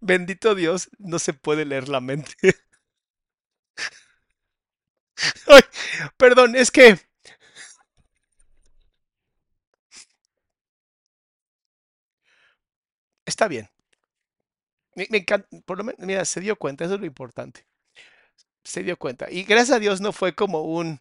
Bendito 0.00 0.54
Dios, 0.54 0.90
no 0.98 1.18
se 1.18 1.32
puede 1.32 1.64
leer 1.64 1.88
la 1.88 2.00
mente. 2.00 2.34
Ay, 5.46 5.62
perdón, 6.16 6.56
es 6.56 6.70
que 6.70 6.98
está 13.30 13.48
bien. 13.48 13.70
Me, 14.94 15.06
encanta, 15.10 15.48
por 15.64 15.78
lo 15.78 15.84
menos, 15.84 16.00
mira, 16.00 16.24
se 16.24 16.40
dio 16.40 16.56
cuenta, 16.56 16.84
eso 16.84 16.94
es 16.94 17.00
lo 17.00 17.06
importante. 17.06 17.66
Se 18.64 18.82
dio 18.82 18.98
cuenta. 18.98 19.30
Y 19.30 19.44
gracias 19.44 19.76
a 19.76 19.80
Dios 19.80 20.00
no 20.00 20.12
fue 20.12 20.34
como 20.34 20.62
un, 20.62 21.00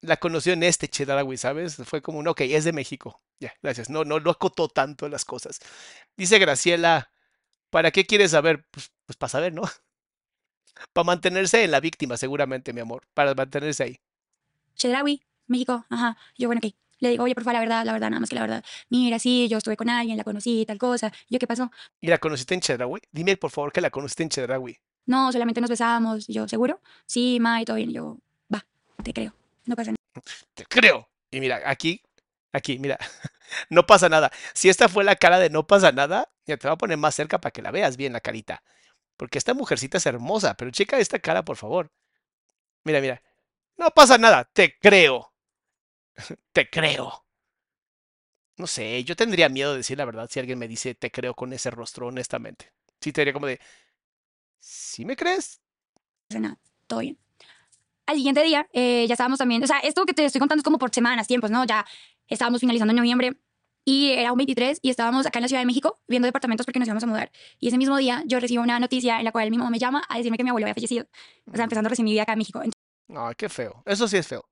la 0.00 0.16
conoció 0.16 0.52
en 0.52 0.62
este 0.62 0.88
Chedraui, 0.88 1.36
¿sabes? 1.36 1.76
Fue 1.84 2.02
como 2.02 2.18
un, 2.18 2.28
ok, 2.28 2.40
es 2.42 2.64
de 2.64 2.72
México. 2.72 3.22
Ya, 3.40 3.54
gracias. 3.62 3.90
No, 3.90 4.04
no, 4.04 4.20
no 4.20 4.30
acotó 4.30 4.68
tanto 4.68 5.08
las 5.08 5.24
cosas. 5.24 5.60
Dice 6.16 6.38
Graciela, 6.38 7.10
¿para 7.70 7.90
qué 7.90 8.06
quieres 8.06 8.32
saber? 8.32 8.66
Pues, 8.70 8.92
pues 9.06 9.16
para 9.16 9.30
saber, 9.30 9.52
¿no? 9.52 9.62
Para 10.92 11.04
mantenerse 11.04 11.62
en 11.62 11.70
la 11.70 11.78
víctima, 11.78 12.16
seguramente, 12.16 12.72
mi 12.72 12.80
amor. 12.80 13.06
Para 13.14 13.32
mantenerse 13.34 13.84
ahí. 13.84 14.00
Chedraui, 14.74 15.22
México, 15.46 15.86
ajá. 15.88 16.16
Yo, 16.36 16.48
bueno, 16.48 16.60
ok. 16.64 16.74
Le 17.04 17.10
digo, 17.10 17.24
oye, 17.24 17.34
por 17.34 17.44
favor, 17.44 17.54
la 17.54 17.60
verdad, 17.60 17.84
la 17.84 17.92
verdad, 17.92 18.08
nada 18.10 18.20
más 18.20 18.30
que 18.30 18.34
la 18.34 18.40
verdad. 18.40 18.64
Mira, 18.88 19.18
sí, 19.18 19.46
yo 19.48 19.58
estuve 19.58 19.76
con 19.76 19.90
alguien, 19.90 20.16
la 20.16 20.24
conocí, 20.24 20.64
tal 20.66 20.78
cosa. 20.78 21.12
Yo, 21.28 21.38
¿qué 21.38 21.46
pasó? 21.46 21.70
¿Y 22.00 22.08
la 22.08 22.18
conociste 22.18 22.54
en 22.54 22.60
Chedraui? 22.60 23.00
Dime, 23.12 23.36
por 23.36 23.50
favor, 23.50 23.72
que 23.72 23.82
la 23.82 23.90
conociste 23.90 24.22
en 24.22 24.30
Chedraui. 24.30 24.78
No, 25.06 25.30
solamente 25.30 25.60
nos 25.60 25.68
besábamos. 25.68 26.28
Y 26.30 26.32
yo, 26.32 26.48
¿seguro? 26.48 26.80
Sí, 27.06 27.38
ma, 27.40 27.60
y 27.60 27.66
todo 27.66 27.76
bien. 27.76 27.90
Y 27.90 27.92
yo, 27.92 28.16
va, 28.52 28.64
te 29.02 29.12
creo. 29.12 29.34
No 29.66 29.76
pasa 29.76 29.90
nada. 29.92 30.24
Te 30.54 30.64
creo. 30.64 31.08
Y 31.30 31.40
mira, 31.40 31.60
aquí, 31.66 32.00
aquí, 32.52 32.78
mira. 32.78 32.98
No 33.68 33.86
pasa 33.86 34.08
nada. 34.08 34.32
Si 34.54 34.68
esta 34.70 34.88
fue 34.88 35.04
la 35.04 35.16
cara 35.16 35.38
de 35.38 35.50
no 35.50 35.66
pasa 35.66 35.92
nada, 35.92 36.28
ya 36.46 36.56
te 36.56 36.66
voy 36.66 36.74
a 36.74 36.78
poner 36.78 36.96
más 36.96 37.14
cerca 37.14 37.40
para 37.40 37.52
que 37.52 37.62
la 37.62 37.70
veas 37.70 37.96
bien 37.96 38.14
la 38.14 38.20
carita. 38.20 38.64
Porque 39.18 39.38
esta 39.38 39.54
mujercita 39.54 39.98
es 39.98 40.06
hermosa, 40.06 40.54
pero 40.54 40.70
checa 40.70 40.98
esta 40.98 41.18
cara, 41.18 41.44
por 41.44 41.56
favor. 41.56 41.92
Mira, 42.84 43.00
mira. 43.00 43.22
No 43.76 43.90
pasa 43.90 44.18
nada, 44.18 44.48
te 44.52 44.76
creo. 44.78 45.33
Te 46.52 46.68
creo. 46.68 47.24
No 48.56 48.66
sé, 48.66 49.02
yo 49.04 49.16
tendría 49.16 49.48
miedo 49.48 49.72
de 49.72 49.78
decir 49.78 49.98
la 49.98 50.04
verdad 50.04 50.28
si 50.30 50.38
alguien 50.38 50.58
me 50.58 50.68
dice 50.68 50.94
te 50.94 51.10
creo 51.10 51.34
con 51.34 51.52
ese 51.52 51.70
rostro, 51.70 52.06
honestamente. 52.06 52.72
Sí, 53.00 53.12
te 53.12 53.20
diría 53.22 53.32
como 53.32 53.46
de, 53.46 53.60
¿sí 54.60 55.04
me 55.04 55.16
crees? 55.16 55.60
pasa 56.28 56.40
nada, 56.40 56.58
todo 56.86 57.00
bien. 57.00 57.18
Al 58.06 58.16
siguiente 58.16 58.42
día, 58.42 58.68
eh, 58.72 59.06
ya 59.08 59.14
estábamos 59.14 59.38
también, 59.38 59.62
o 59.62 59.66
sea, 59.66 59.78
esto 59.78 60.04
que 60.04 60.14
te 60.14 60.24
estoy 60.24 60.38
contando 60.38 60.60
es 60.60 60.64
como 60.64 60.78
por 60.78 60.94
semanas, 60.94 61.26
tiempos, 61.26 61.50
¿no? 61.50 61.64
Ya 61.64 61.84
estábamos 62.28 62.60
finalizando 62.60 62.92
en 62.92 62.96
noviembre 62.96 63.36
y 63.84 64.12
era 64.12 64.32
un 64.32 64.38
23 64.38 64.78
y 64.82 64.90
estábamos 64.90 65.26
acá 65.26 65.38
en 65.38 65.42
la 65.42 65.48
Ciudad 65.48 65.62
de 65.62 65.66
México 65.66 65.98
viendo 66.08 66.26
departamentos 66.26 66.64
porque 66.64 66.78
nos 66.78 66.88
íbamos 66.88 67.04
a 67.04 67.06
mudar. 67.06 67.30
Y 67.58 67.68
ese 67.68 67.78
mismo 67.78 67.96
día 67.96 68.22
yo 68.26 68.40
recibo 68.40 68.62
una 68.62 68.78
noticia 68.78 69.18
en 69.18 69.24
la 69.24 69.32
cual 69.32 69.50
mi 69.50 69.58
mamá 69.58 69.70
me 69.70 69.78
llama 69.78 70.02
a 70.08 70.16
decirme 70.16 70.36
que 70.36 70.44
mi 70.44 70.50
abuelo 70.50 70.66
había 70.66 70.74
fallecido. 70.74 71.06
O 71.50 71.54
sea, 71.54 71.64
empezando 71.64 71.88
recién 71.88 72.04
mi 72.04 72.12
vida 72.12 72.22
acá 72.22 72.32
en 72.32 72.38
México. 72.38 72.62
Ay, 73.08 73.34
qué 73.36 73.48
feo. 73.48 73.82
Eso 73.84 74.08
sí 74.08 74.16
es 74.16 74.26
feo. 74.26 74.44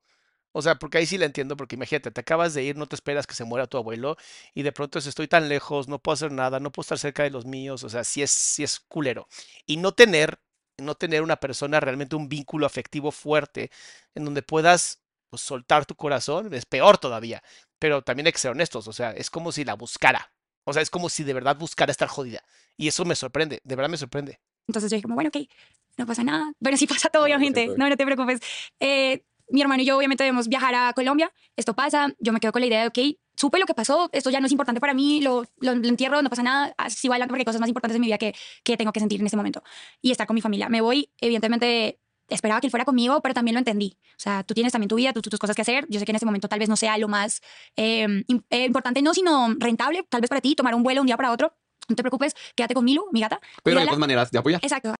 O 0.53 0.63
sea, 0.63 0.77
porque 0.77 0.99
ahí 0.99 1.07
sí 1.07 1.19
la 1.19 1.25
entiendo, 1.25 1.57
porque 1.57 1.77
imagínate, 1.77 2.11
te 2.11 2.21
acabas 2.21 2.55
de 2.55 2.63
ir, 2.63 2.77
no 2.77 2.87
te 2.87 2.95
esperas 2.95 3.27
que 3.27 3.35
se 3.35 3.45
muera 3.45 3.67
tu 3.67 3.79
abuelo 3.79 4.17
y 4.55 4.63
de 4.63 4.73
pronto 4.73 4.99
es, 4.99 5.07
estoy 5.07 5.27
tan 5.27 5.49
lejos, 5.49 5.89
no 5.89 5.99
puedo 5.99 6.15
hacer 6.15 6.31
nada, 6.31 6.61
no 6.61 6.71
puedo 6.71 6.85
estar 6.85 6.99
cerca 6.99 7.23
de 7.23 7.31
los 7.31 7.47
míos, 7.47 7.85
o 7.85 7.89
sea, 7.89 8.05
sí 8.05 8.23
es, 8.23 8.31
sí 8.31 8.63
es 8.63 8.81
culero. 8.81 9.29
Y 9.67 9.79
no 9.79 9.93
tener, 9.93 10.41
no 10.79 10.95
tener 10.95 11.23
una 11.23 11.37
persona 11.37 11.81
realmente 11.81 12.17
un 12.17 12.29
vínculo 12.29 12.67
afectivo 12.67 13.11
fuerte 13.13 13.71
en 14.15 14.25
donde 14.25 14.43
puedas 14.43 15.03
pues, 15.31 15.41
soltar 15.41 15.87
tu 15.87 15.95
corazón 15.95 16.53
es 16.53 16.67
peor 16.67 16.99
todavía. 16.99 17.43
Pero 17.79 18.03
también 18.03 18.27
hay 18.27 18.33
que 18.33 18.39
ser 18.39 18.51
honestos, 18.51 18.87
o 18.89 18.93
sea, 18.93 19.13
es 19.13 19.31
como 19.31 19.53
si 19.53 19.65
la 19.65 19.75
buscara. 19.75 20.33
O 20.65 20.73
sea, 20.73 20.83
es 20.83 20.91
como 20.91 21.09
si 21.09 21.25
de 21.25 21.33
verdad 21.33 21.57
buscara 21.57 21.91
estar 21.91 22.09
jodida. 22.09 22.45
Y 22.77 22.89
eso 22.89 23.05
me 23.05 23.17
sorprende, 23.17 23.61
de 23.65 23.77
verdad 23.77 23.91
me 23.91 23.97
sorprende. 23.97 24.39
Entonces 24.69 24.91
yo 24.91 24.97
dije 24.97 25.03
como, 25.03 25.15
bueno, 25.15 25.31
ok, 25.35 25.49
no 25.97 26.07
pasa 26.07 26.23
nada. 26.23 26.53
Bueno, 26.61 26.77
sí 26.77 26.87
pasa 26.87 27.09
todo, 27.09 27.25
obviamente. 27.25 27.69
No, 27.77 27.89
no 27.89 27.97
te 27.97 28.05
preocupes. 28.05 28.41
Eh, 28.79 29.25
mi 29.51 29.61
hermano 29.63 29.83
y 29.83 29.87
yo 29.87 29.97
obviamente 29.97 30.25
debemos 30.25 30.49
viajar 30.49 30.75
a 30.75 30.93
Colombia. 30.93 31.33
Esto 31.57 31.75
pasa. 31.75 32.13
Yo 32.21 32.33
me 32.33 32.41
quedo 32.41 32.53
con 32.53 32.61
la 32.61 32.67
idea 32.67 32.81
de, 32.83 32.89
ok, 32.89 33.19
supe 33.37 33.59
lo 33.59 33.67
que 33.67 33.75
pasó. 33.75 34.09
Esto 34.13 34.31
ya 34.31 34.41
no 34.41 34.47
es 34.47 34.53
importante 34.53 34.81
para 34.81 34.95
mí. 34.95 35.21
Lo, 35.21 35.45
lo, 35.61 35.75
lo 35.75 35.89
entierro, 35.89 36.23
no 36.23 36.31
pasa 36.31 36.43
nada. 36.43 36.75
Así 36.79 37.09
va 37.09 37.15
adelante 37.15 37.31
porque 37.33 37.41
hay 37.43 37.45
cosas 37.47 37.61
más 37.61 37.69
importantes 37.69 37.97
en 37.97 38.01
mi 38.01 38.07
vida 38.07 38.19
que, 38.19 38.35
que 38.65 38.77
tengo 38.77 38.93
que 38.93 39.01
sentir 39.01 39.21
en 39.21 39.27
este 39.27 39.37
momento. 39.37 39.63
Y 40.01 40.11
estar 40.11 40.27
con 40.27 40.35
mi 40.35 40.41
familia. 40.41 40.69
Me 40.69 40.81
voy, 40.81 41.11
evidentemente, 41.21 41.99
esperaba 42.29 42.61
que 42.61 42.69
él 42.69 42.71
fuera 42.71 42.85
conmigo, 42.85 43.21
pero 43.21 43.35
también 43.35 43.55
lo 43.55 43.59
entendí. 43.59 43.99
O 44.13 44.21
sea, 44.23 44.43
tú 44.45 44.55
tienes 44.55 44.73
también 44.73 44.89
tu 44.89 44.97
vida, 44.97 45.13
tú, 45.13 45.21
tus 45.21 45.39
cosas 45.39 45.55
que 45.57 45.63
hacer. 45.63 45.87
Yo 45.91 45.99
sé 45.99 46.07
que 46.07 46.13
en 46.13 46.17
este 46.17 46.27
momento 46.27 46.49
tal 46.49 46.59
vez 46.61 46.69
no 46.69 46.77
sea 46.77 46.97
lo 46.99 47.09
más 47.09 47.43
eh, 47.77 48.07
im- 48.29 48.45
eh, 48.51 48.65
importante, 48.65 49.03
no, 49.03 49.13
sino 49.13 49.55
rentable, 49.59 50.05
tal 50.09 50.21
vez 50.23 50.29
para 50.31 50.41
ti, 50.41 50.55
tomar 50.55 50.75
un 50.75 50.83
vuelo 50.83 51.01
un 51.03 51.07
día 51.07 51.17
para 51.17 51.33
otro. 51.33 51.55
No 51.89 51.97
te 51.97 52.03
preocupes, 52.03 52.35
quédate 52.55 52.75
con 52.75 52.85
Milu, 52.85 53.07
mi 53.13 53.21
gata. 53.21 53.39
Pero 53.41 53.51
hay 53.51 53.63
Cuídala. 53.63 53.83
otras 53.85 53.99
maneras 53.99 54.31
de 54.31 54.39
apoyar. 54.39 54.61
Exacto. 54.63 54.95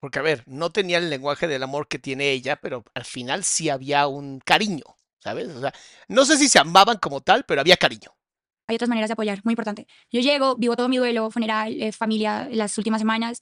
Porque, 0.00 0.18
a 0.18 0.22
ver, 0.22 0.44
no 0.46 0.70
tenía 0.70 0.98
el 0.98 1.10
lenguaje 1.10 1.48
del 1.48 1.62
amor 1.62 1.88
que 1.88 1.98
tiene 1.98 2.30
ella, 2.30 2.56
pero 2.60 2.84
al 2.94 3.04
final 3.04 3.42
sí 3.44 3.68
había 3.68 4.06
un 4.06 4.38
cariño, 4.38 4.84
¿sabes? 5.18 5.48
O 5.48 5.60
sea, 5.60 5.72
no 6.06 6.24
sé 6.24 6.36
si 6.38 6.48
se 6.48 6.58
amaban 6.58 6.98
como 6.98 7.20
tal, 7.20 7.44
pero 7.44 7.60
había 7.60 7.76
cariño. 7.76 8.14
Hay 8.68 8.76
otras 8.76 8.88
maneras 8.88 9.08
de 9.08 9.14
apoyar, 9.14 9.40
muy 9.44 9.52
importante. 9.52 9.86
Yo 10.10 10.20
llego, 10.20 10.56
vivo 10.56 10.76
todo 10.76 10.88
mi 10.88 10.98
duelo, 10.98 11.30
funeral, 11.30 11.80
eh, 11.80 11.90
familia, 11.90 12.48
las 12.50 12.76
últimas 12.78 13.00
semanas. 13.00 13.40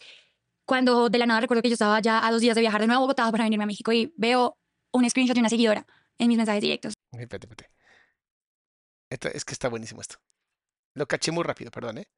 Cuando 0.64 1.08
de 1.08 1.18
la 1.18 1.26
nada 1.26 1.40
recuerdo 1.40 1.62
que 1.62 1.68
yo 1.68 1.74
estaba 1.74 2.00
ya 2.00 2.26
a 2.26 2.30
dos 2.30 2.40
días 2.40 2.54
de 2.54 2.60
viajar 2.60 2.80
de 2.80 2.86
nuevo 2.86 3.00
a 3.00 3.02
Bogotá 3.02 3.30
para 3.30 3.44
venirme 3.44 3.64
a 3.64 3.66
México 3.66 3.92
y 3.92 4.14
veo 4.16 4.56
un 4.92 5.08
screenshot 5.08 5.34
de 5.34 5.40
una 5.40 5.48
seguidora 5.48 5.86
en 6.18 6.28
mis 6.28 6.36
mensajes 6.36 6.62
directos. 6.62 6.94
Espérate, 7.12 7.46
espérate. 7.46 9.36
Es 9.36 9.44
que 9.44 9.52
está 9.52 9.68
buenísimo 9.68 10.00
esto. 10.00 10.16
Lo 10.94 11.06
caché 11.06 11.30
muy 11.30 11.44
rápido, 11.44 11.70
perdón, 11.70 11.98
¿eh? 11.98 12.08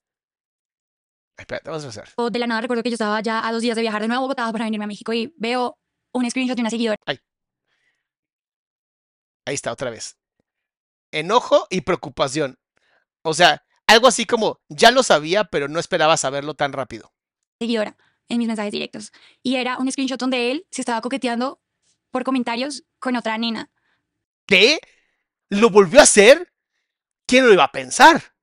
Ay, 1.38 1.42
Espérate, 1.42 1.70
vamos 1.70 1.84
a 1.84 1.88
hacer. 1.88 2.08
O 2.16 2.30
de 2.30 2.38
la 2.38 2.46
nada 2.46 2.60
recuerdo 2.60 2.82
que 2.82 2.90
yo 2.90 2.94
estaba 2.94 3.20
ya 3.20 3.46
a 3.46 3.52
dos 3.52 3.62
días 3.62 3.76
de 3.76 3.82
viajar 3.82 4.02
de 4.02 4.08
nuevo 4.08 4.20
a 4.20 4.22
Bogotá 4.24 4.50
para 4.52 4.64
venirme 4.64 4.84
a 4.84 4.88
México 4.88 5.12
y 5.12 5.32
veo 5.36 5.78
un 6.12 6.28
screenshot 6.28 6.56
de 6.56 6.62
una 6.62 6.70
seguidora 6.70 6.98
Ahí 9.46 9.54
está, 9.54 9.72
otra 9.72 9.90
vez. 9.90 10.18
Enojo 11.10 11.66
y 11.70 11.80
preocupación. 11.80 12.58
O 13.22 13.32
sea, 13.32 13.64
algo 13.86 14.06
así 14.08 14.26
como, 14.26 14.60
ya 14.68 14.90
lo 14.90 15.02
sabía, 15.02 15.44
pero 15.44 15.68
no 15.68 15.80
esperaba 15.80 16.16
saberlo 16.18 16.54
tan 16.54 16.72
rápido. 16.72 17.14
seguidora 17.58 17.96
en 18.28 18.38
mis 18.38 18.46
mensajes 18.46 18.72
directos. 18.72 19.12
Y 19.42 19.56
era 19.56 19.78
un 19.78 19.90
screenshot 19.90 20.20
donde 20.20 20.50
él 20.50 20.66
se 20.70 20.82
estaba 20.82 21.00
coqueteando 21.00 21.62
por 22.10 22.24
comentarios 22.24 22.84
con 22.98 23.16
otra 23.16 23.38
nena. 23.38 23.70
¿Qué? 24.46 24.80
¿Lo 25.48 25.70
volvió 25.70 26.00
a 26.00 26.02
hacer? 26.02 26.52
¿Quién 27.26 27.46
lo 27.46 27.52
iba 27.54 27.64
a 27.64 27.72
pensar? 27.72 28.34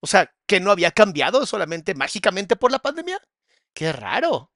O 0.00 0.06
sea, 0.06 0.34
que 0.52 0.60
no 0.60 0.70
había 0.70 0.90
cambiado 0.90 1.46
solamente 1.46 1.94
mágicamente 1.94 2.56
por 2.56 2.70
la 2.70 2.78
pandemia. 2.78 3.18
Qué 3.72 3.90
raro. 3.90 4.52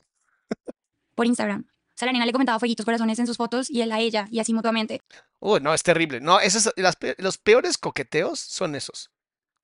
por 1.14 1.24
Instagram. 1.24 1.64
O 1.66 1.94
sea, 1.94 2.04
la 2.04 2.12
nena 2.12 2.26
le 2.26 2.32
comentaba 2.32 2.58
fueguitos, 2.58 2.84
corazones 2.84 3.18
en 3.18 3.26
sus 3.26 3.38
fotos 3.38 3.70
y 3.70 3.80
él 3.80 3.90
a 3.92 4.00
ella 4.00 4.28
y 4.30 4.38
así 4.38 4.52
mutuamente. 4.52 5.00
Uy, 5.40 5.60
no, 5.60 5.72
es 5.72 5.82
terrible. 5.82 6.20
No, 6.20 6.38
esos, 6.38 6.70
las 6.76 6.98
los 7.16 7.38
peores 7.38 7.78
coqueteos 7.78 8.38
son 8.38 8.74
esos. 8.74 9.10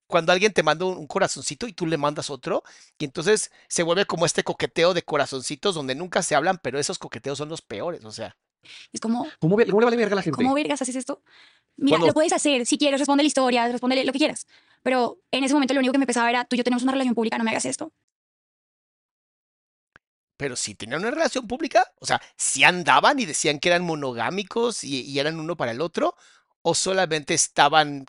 Cuando 0.06 0.32
alguien 0.32 0.54
te 0.54 0.62
manda 0.62 0.86
un, 0.86 0.96
un 0.96 1.06
corazoncito 1.06 1.66
y 1.66 1.74
tú 1.74 1.86
le 1.86 1.98
mandas 1.98 2.30
otro, 2.30 2.62
y 2.96 3.04
entonces 3.04 3.50
se 3.68 3.82
vuelve 3.82 4.06
como 4.06 4.24
este 4.24 4.42
coqueteo 4.42 4.94
de 4.94 5.02
corazoncitos 5.02 5.74
donde 5.74 5.94
nunca 5.94 6.22
se 6.22 6.34
hablan, 6.34 6.60
pero 6.62 6.78
esos 6.78 6.98
coqueteos 6.98 7.36
son 7.36 7.50
los 7.50 7.60
peores. 7.60 8.06
O 8.06 8.10
sea, 8.10 8.38
Es 8.92 9.00
como, 9.00 9.26
¿Cómo, 9.40 9.56
cómo 9.56 9.80
le 9.80 9.84
vale 9.84 9.96
verga 9.96 10.14
a 10.14 10.16
la 10.16 10.22
gente? 10.22 10.36
¿cómo 10.36 10.54
vergas 10.54 10.82
haces 10.82 10.96
esto? 10.96 11.22
Mira, 11.76 11.98
lo 11.98 12.12
puedes 12.12 12.32
hacer. 12.32 12.66
Si 12.66 12.78
quieres, 12.78 13.00
responde 13.00 13.22
la 13.22 13.28
historia, 13.28 13.66
responde 13.68 14.04
lo 14.04 14.12
que 14.12 14.18
quieras. 14.18 14.46
Pero 14.82 15.18
en 15.30 15.44
ese 15.44 15.54
momento 15.54 15.74
lo 15.74 15.80
único 15.80 15.92
que 15.92 15.98
me 15.98 16.06
pesaba 16.06 16.30
era, 16.30 16.44
tú 16.44 16.54
y 16.54 16.58
yo 16.58 16.64
tenemos 16.64 16.82
una 16.82 16.92
relación 16.92 17.14
pública, 17.14 17.38
no 17.38 17.44
me 17.44 17.50
hagas 17.50 17.64
esto. 17.64 17.92
pero 20.36 20.56
si 20.56 20.74
tenían 20.74 21.00
una 21.02 21.12
relación 21.12 21.46
pública, 21.46 21.86
o 22.00 22.06
sea, 22.06 22.20
si 22.36 22.64
andaban 22.64 23.20
y 23.20 23.26
decían 23.26 23.60
que 23.60 23.68
eran 23.68 23.84
monogámicos 23.84 24.82
y, 24.82 25.02
y 25.02 25.20
eran 25.20 25.38
uno 25.38 25.56
para 25.56 25.70
el 25.70 25.80
otro, 25.80 26.16
o 26.62 26.74
solamente 26.74 27.32
estaban 27.34 28.06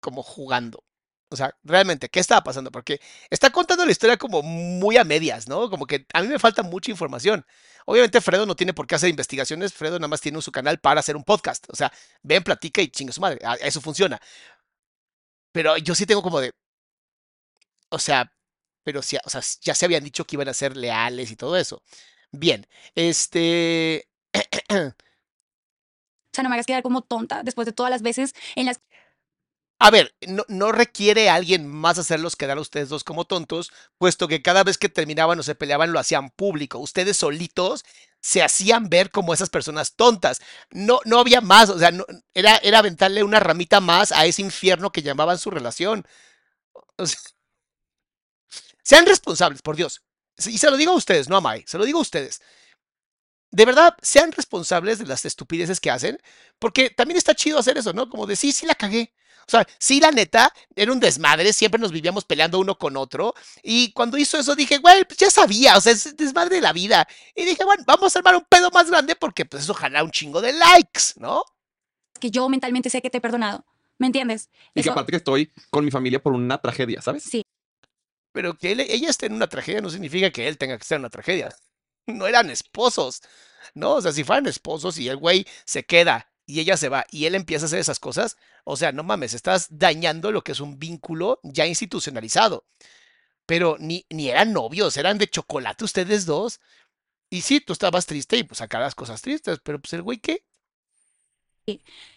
como 0.00 0.22
jugando. 0.22 0.85
O 1.28 1.36
sea, 1.36 1.56
realmente, 1.64 2.08
¿qué 2.08 2.20
estaba 2.20 2.42
pasando? 2.42 2.70
Porque 2.70 3.00
está 3.30 3.50
contando 3.50 3.84
la 3.84 3.90
historia 3.90 4.16
como 4.16 4.42
muy 4.42 4.96
a 4.96 5.04
medias, 5.04 5.48
¿no? 5.48 5.68
Como 5.70 5.86
que 5.86 6.06
a 6.12 6.22
mí 6.22 6.28
me 6.28 6.38
falta 6.38 6.62
mucha 6.62 6.90
información. 6.90 7.44
Obviamente 7.84 8.20
Fredo 8.20 8.46
no 8.46 8.54
tiene 8.54 8.72
por 8.74 8.86
qué 8.86 8.94
hacer 8.94 9.10
investigaciones, 9.10 9.72
Fredo 9.74 9.98
nada 9.98 10.08
más 10.08 10.20
tiene 10.20 10.40
su 10.40 10.52
canal 10.52 10.78
para 10.78 11.00
hacer 11.00 11.16
un 11.16 11.24
podcast. 11.24 11.66
O 11.68 11.76
sea, 11.76 11.92
ven, 12.22 12.44
platica 12.44 12.80
y 12.80 12.88
chinga 12.88 13.12
su 13.12 13.20
madre. 13.20 13.40
Eso 13.60 13.80
funciona. 13.80 14.20
Pero 15.52 15.76
yo 15.78 15.94
sí 15.94 16.06
tengo 16.06 16.22
como 16.22 16.40
de, 16.40 16.52
o 17.90 17.98
sea, 17.98 18.32
pero 18.84 19.02
sí, 19.02 19.16
o 19.24 19.30
sea, 19.30 19.40
ya 19.62 19.74
se 19.74 19.84
habían 19.84 20.04
dicho 20.04 20.24
que 20.24 20.36
iban 20.36 20.48
a 20.48 20.54
ser 20.54 20.76
leales 20.76 21.30
y 21.30 21.36
todo 21.36 21.56
eso. 21.56 21.82
Bien, 22.30 22.66
este, 22.94 24.08
O 26.32 26.36
sea, 26.36 26.42
no 26.42 26.50
me 26.50 26.56
hagas 26.56 26.66
quedar 26.66 26.82
como 26.82 27.00
tonta 27.02 27.42
después 27.42 27.64
de 27.64 27.72
todas 27.72 27.90
las 27.90 28.02
veces 28.02 28.34
en 28.56 28.66
las 28.66 28.80
A 29.78 29.90
ver, 29.90 30.14
no, 30.26 30.44
no 30.48 30.72
requiere 30.72 31.28
alguien 31.28 31.66
más 31.68 31.98
hacerlos 31.98 32.34
quedar 32.34 32.56
a 32.56 32.62
ustedes 32.62 32.88
dos 32.88 33.04
como 33.04 33.26
tontos, 33.26 33.72
puesto 33.98 34.26
que 34.26 34.40
cada 34.40 34.64
vez 34.64 34.78
que 34.78 34.88
terminaban 34.88 35.38
o 35.38 35.42
se 35.42 35.54
peleaban 35.54 35.92
lo 35.92 35.98
hacían 35.98 36.30
público. 36.30 36.78
Ustedes 36.78 37.18
solitos 37.18 37.84
se 38.20 38.42
hacían 38.42 38.88
ver 38.88 39.10
como 39.10 39.34
esas 39.34 39.50
personas 39.50 39.94
tontas. 39.94 40.40
No, 40.70 41.00
no 41.04 41.18
había 41.18 41.42
más, 41.42 41.68
o 41.68 41.78
sea, 41.78 41.90
era, 42.32 42.56
era 42.58 42.78
aventarle 42.78 43.22
una 43.22 43.38
ramita 43.40 43.80
más 43.80 44.12
a 44.12 44.24
ese 44.24 44.40
infierno 44.42 44.92
que 44.92 45.02
llamaban 45.02 45.38
su 45.38 45.50
relación. 45.50 46.06
Sean 48.82 49.06
responsables, 49.06 49.62
por 49.62 49.76
Dios. 49.76 50.02
Y 50.46 50.58
se 50.58 50.70
lo 50.70 50.76
digo 50.76 50.92
a 50.92 50.96
ustedes, 50.96 51.28
no 51.28 51.36
a 51.36 51.40
Mai, 51.40 51.64
se 51.66 51.78
lo 51.78 51.84
digo 51.84 51.98
a 51.98 52.02
ustedes. 52.02 52.40
De 53.50 53.64
verdad, 53.64 53.96
sean 54.02 54.32
responsables 54.32 54.98
de 54.98 55.06
las 55.06 55.24
estupideces 55.24 55.80
que 55.80 55.90
hacen, 55.90 56.18
porque 56.58 56.90
también 56.90 57.16
está 57.16 57.34
chido 57.34 57.58
hacer 57.58 57.78
eso, 57.78 57.92
¿no? 57.92 58.08
Como 58.10 58.26
de 58.26 58.36
sí, 58.36 58.52
sí 58.52 58.66
la 58.66 58.74
cagué. 58.74 59.14
O 59.48 59.50
sea, 59.50 59.66
sí, 59.78 60.00
la 60.00 60.10
neta, 60.10 60.52
era 60.74 60.90
un 60.92 60.98
desmadre, 60.98 61.52
siempre 61.52 61.80
nos 61.80 61.92
vivíamos 61.92 62.24
peleando 62.24 62.58
uno 62.58 62.76
con 62.76 62.96
otro. 62.96 63.32
Y 63.62 63.92
cuando 63.92 64.18
hizo 64.18 64.38
eso 64.38 64.56
dije, 64.56 64.78
güey, 64.78 65.04
pues 65.04 65.18
ya 65.18 65.30
sabía, 65.30 65.76
o 65.76 65.80
sea, 65.80 65.92
es 65.92 66.16
desmadre 66.16 66.56
de 66.56 66.60
la 66.62 66.72
vida. 66.72 67.06
Y 67.34 67.44
dije, 67.44 67.64
bueno, 67.64 67.84
vamos 67.86 68.14
a 68.14 68.18
armar 68.18 68.34
un 68.36 68.44
pedo 68.48 68.70
más 68.72 68.90
grande 68.90 69.14
porque 69.14 69.44
pues 69.44 69.62
eso 69.62 69.72
jala 69.74 70.02
un 70.02 70.10
chingo 70.10 70.40
de 70.40 70.52
likes, 70.52 71.12
¿no? 71.16 71.42
que 72.18 72.30
yo 72.30 72.48
mentalmente 72.48 72.88
sé 72.88 73.02
que 73.02 73.10
te 73.10 73.18
he 73.18 73.20
perdonado. 73.20 73.64
¿Me 73.98 74.06
entiendes? 74.06 74.48
Y 74.74 74.82
que 74.82 74.90
aparte 74.90 75.10
que 75.10 75.16
estoy 75.18 75.52
con 75.70 75.84
mi 75.84 75.90
familia 75.90 76.22
por 76.22 76.32
una 76.32 76.58
tragedia, 76.58 77.02
¿sabes? 77.02 77.22
Sí. 77.24 77.42
Pero 78.32 78.56
que 78.58 78.72
él- 78.72 78.80
ella 78.80 79.08
esté 79.10 79.26
en 79.26 79.32
una 79.34 79.48
tragedia 79.48 79.80
no 79.80 79.90
significa 79.90 80.30
que 80.30 80.48
él 80.48 80.58
tenga 80.58 80.76
que 80.76 80.82
estar 80.82 80.96
en 80.96 81.02
una 81.02 81.10
tragedia. 81.10 81.54
No 82.06 82.26
eran 82.26 82.50
esposos, 82.50 83.22
¿no? 83.74 83.94
O 83.94 84.00
sea, 84.02 84.12
si 84.12 84.24
fueran 84.24 84.46
esposos 84.46 84.98
y 84.98 85.08
el 85.08 85.16
güey 85.16 85.46
se 85.64 85.84
queda 85.84 86.30
y 86.46 86.60
ella 86.60 86.76
se 86.76 86.88
va 86.88 87.04
y 87.10 87.24
él 87.26 87.34
empieza 87.34 87.64
a 87.64 87.68
hacer 87.68 87.80
esas 87.80 87.98
cosas, 87.98 88.36
o 88.68 88.76
sea, 88.76 88.90
no 88.90 89.04
mames, 89.04 89.32
estás 89.32 89.68
dañando 89.70 90.32
lo 90.32 90.42
que 90.42 90.50
es 90.52 90.60
un 90.60 90.78
vínculo 90.78 91.38
ya 91.44 91.66
institucionalizado. 91.66 92.66
Pero 93.46 93.76
ni, 93.78 94.04
ni 94.10 94.28
eran 94.28 94.52
novios, 94.52 94.96
eran 94.96 95.18
de 95.18 95.28
chocolate 95.28 95.84
ustedes 95.84 96.26
dos. 96.26 96.60
Y 97.30 97.42
sí, 97.42 97.60
tú 97.60 97.72
estabas 97.72 98.06
triste 98.06 98.36
y 98.36 98.42
pues 98.44 98.58
sacabas 98.58 98.96
cosas 98.96 99.22
tristes, 99.22 99.60
pero 99.62 99.80
pues 99.80 99.92
el 99.92 100.02
güey, 100.02 100.18
¿qué? 100.18 100.44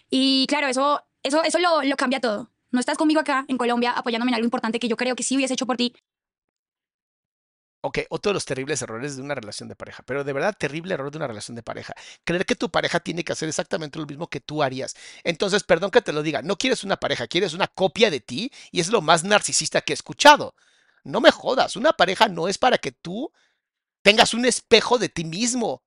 Y 0.09 0.47
claro, 0.47 0.67
eso, 0.67 1.03
eso, 1.21 1.43
eso 1.43 1.59
lo, 1.59 1.83
lo 1.83 1.95
cambia 1.97 2.19
todo. 2.19 2.49
No 2.71 2.79
estás 2.79 2.97
conmigo 2.97 3.19
acá 3.21 3.45
en 3.47 3.57
Colombia 3.57 3.91
apoyándome 3.91 4.31
en 4.31 4.35
algo 4.35 4.45
importante 4.45 4.79
que 4.79 4.87
yo 4.87 4.97
creo 4.97 5.15
que 5.15 5.23
sí 5.23 5.35
hubiese 5.35 5.53
hecho 5.53 5.67
por 5.67 5.77
ti. 5.77 5.93
Ok, 7.83 7.99
otro 8.09 8.31
de 8.31 8.33
los 8.33 8.43
terribles 8.43 8.81
errores 8.81 9.15
de 9.15 9.21
una 9.21 9.35
relación 9.35 9.69
de 9.69 9.75
pareja, 9.75 10.03
pero 10.05 10.25
de 10.25 10.33
verdad 10.33 10.53
terrible 10.57 10.93
error 10.95 11.11
de 11.11 11.17
una 11.17 11.27
relación 11.27 11.55
de 11.55 11.63
pareja. 11.63 11.93
Creer 12.25 12.45
que 12.45 12.55
tu 12.55 12.69
pareja 12.69 12.99
tiene 12.99 13.23
que 13.23 13.31
hacer 13.31 13.47
exactamente 13.47 13.97
lo 13.99 14.05
mismo 14.05 14.27
que 14.27 14.41
tú 14.41 14.61
harías. 14.61 14.95
Entonces, 15.23 15.63
perdón 15.63 15.89
que 15.89 16.01
te 16.01 16.11
lo 16.11 16.21
diga, 16.21 16.41
no 16.41 16.57
quieres 16.57 16.83
una 16.83 16.97
pareja, 16.97 17.27
quieres 17.27 17.53
una 17.53 17.67
copia 17.67 18.09
de 18.11 18.19
ti 18.19 18.51
y 18.71 18.81
es 18.81 18.89
lo 18.89 19.01
más 19.01 19.23
narcisista 19.23 19.79
que 19.79 19.93
he 19.93 19.95
escuchado. 19.95 20.55
No 21.05 21.21
me 21.21 21.31
jodas, 21.31 21.77
una 21.77 21.93
pareja 21.93 22.27
no 22.27 22.49
es 22.49 22.57
para 22.57 22.77
que 22.79 22.91
tú 22.91 23.31
tengas 24.01 24.33
un 24.33 24.45
espejo 24.45 24.97
de 24.97 25.09
ti 25.09 25.23
mismo. 25.25 25.83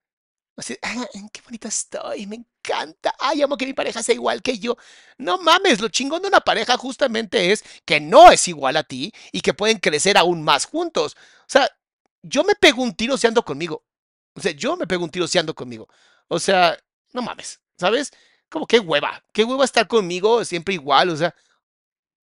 Así, 0.57 0.77
"Ah, 0.83 1.07
qué 1.33 1.41
bonita 1.43 1.69
estoy, 1.69 2.27
me 2.27 2.37
encanta. 2.37 3.15
Ay, 3.19 3.43
amo 3.43 3.57
que 3.57 3.67
mi 3.67 3.75
pareja 3.75 4.03
sea 4.03 4.15
igual 4.15 4.43
que 4.43 4.59
yo. 4.59 4.77
No 5.19 5.39
mames, 5.39 5.81
lo 5.81 5.89
chingón 5.89 6.23
de 6.23 6.29
una 6.29 6.41
pareja 6.43 6.77
justamente 6.79 7.53
es 7.53 7.65
que 7.87 8.01
no 8.01 8.31
es 8.33 8.49
igual 8.49 8.77
a 8.77 8.85
ti 8.85 9.13
y 9.33 9.41
que 9.43 9.55
pueden 9.55 9.79
crecer 9.79 10.19
aún 10.19 10.43
más 10.45 10.67
juntos. 10.67 11.17
O 11.43 11.47
sea, 11.49 11.69
yo 12.23 12.45
me 12.45 12.55
pego 12.55 12.83
un 12.83 12.95
tiro 12.95 13.17
si 13.17 13.27
ando 13.27 13.45
conmigo. 13.45 13.85
O 14.35 14.41
sea, 14.41 14.53
yo 14.53 14.77
me 14.77 14.87
pego 14.87 15.05
un 15.05 15.11
tiro 15.11 15.27
si 15.27 15.39
ando 15.39 15.55
conmigo. 15.55 15.89
O 16.29 16.39
sea, 16.39 16.79
no 17.13 17.23
mames, 17.23 17.61
¿sabes? 17.77 18.13
Como 18.49 18.67
qué 18.67 18.79
hueva, 18.79 19.23
qué 19.33 19.45
hueva 19.45 19.65
estar 19.65 19.87
conmigo 19.87 20.45
siempre 20.45 20.75
igual, 20.75 21.11
o 21.11 21.17
sea, 21.17 21.35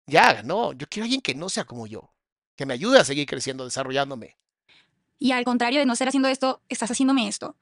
ya, 0.06 0.42
no, 0.42 0.72
yo 0.72 0.86
quiero 0.88 1.04
a 1.04 1.06
alguien 1.06 1.20
que 1.20 1.34
no 1.34 1.48
sea 1.48 1.64
como 1.64 1.86
yo, 1.86 2.12
que 2.56 2.66
me 2.66 2.74
ayude 2.74 2.98
a 2.98 3.04
seguir 3.04 3.26
creciendo, 3.26 3.64
desarrollándome. 3.64 4.36
Y 5.18 5.32
al 5.32 5.44
contrario 5.44 5.80
de 5.80 5.86
no 5.86 5.92
estar 5.92 6.08
haciendo 6.08 6.28
esto, 6.28 6.62
estás 6.68 6.90
haciéndome 6.90 7.28
esto. 7.28 7.56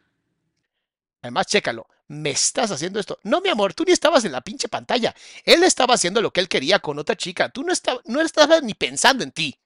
Además, 1.23 1.47
chécalo, 1.47 1.89
me 2.09 2.31
estás 2.31 2.71
haciendo 2.71 3.01
esto. 3.01 3.19
No, 3.25 3.41
mi 3.41 3.49
amor, 3.49 3.75
tú 3.75 3.85
ni 3.85 3.93
estabas 3.93 4.25
en 4.25 4.33
la 4.33 4.43
pinche 4.43 4.69
pantalla. 4.69 5.15
Él 5.45 5.65
estaba 5.65 5.95
haciendo 5.95 6.23
lo 6.23 6.33
que 6.33 6.41
él 6.41 6.49
quería 6.49 6.79
con 6.79 6.99
otra 6.99 7.17
chica. 7.17 7.49
Tú 7.49 7.65
no, 7.65 7.73
estabas, 7.73 8.03
no 8.05 8.21
estabas 8.21 8.63
ni 8.63 8.75
pensando 8.75 9.25
en 9.25 9.33
ti. 9.33 9.59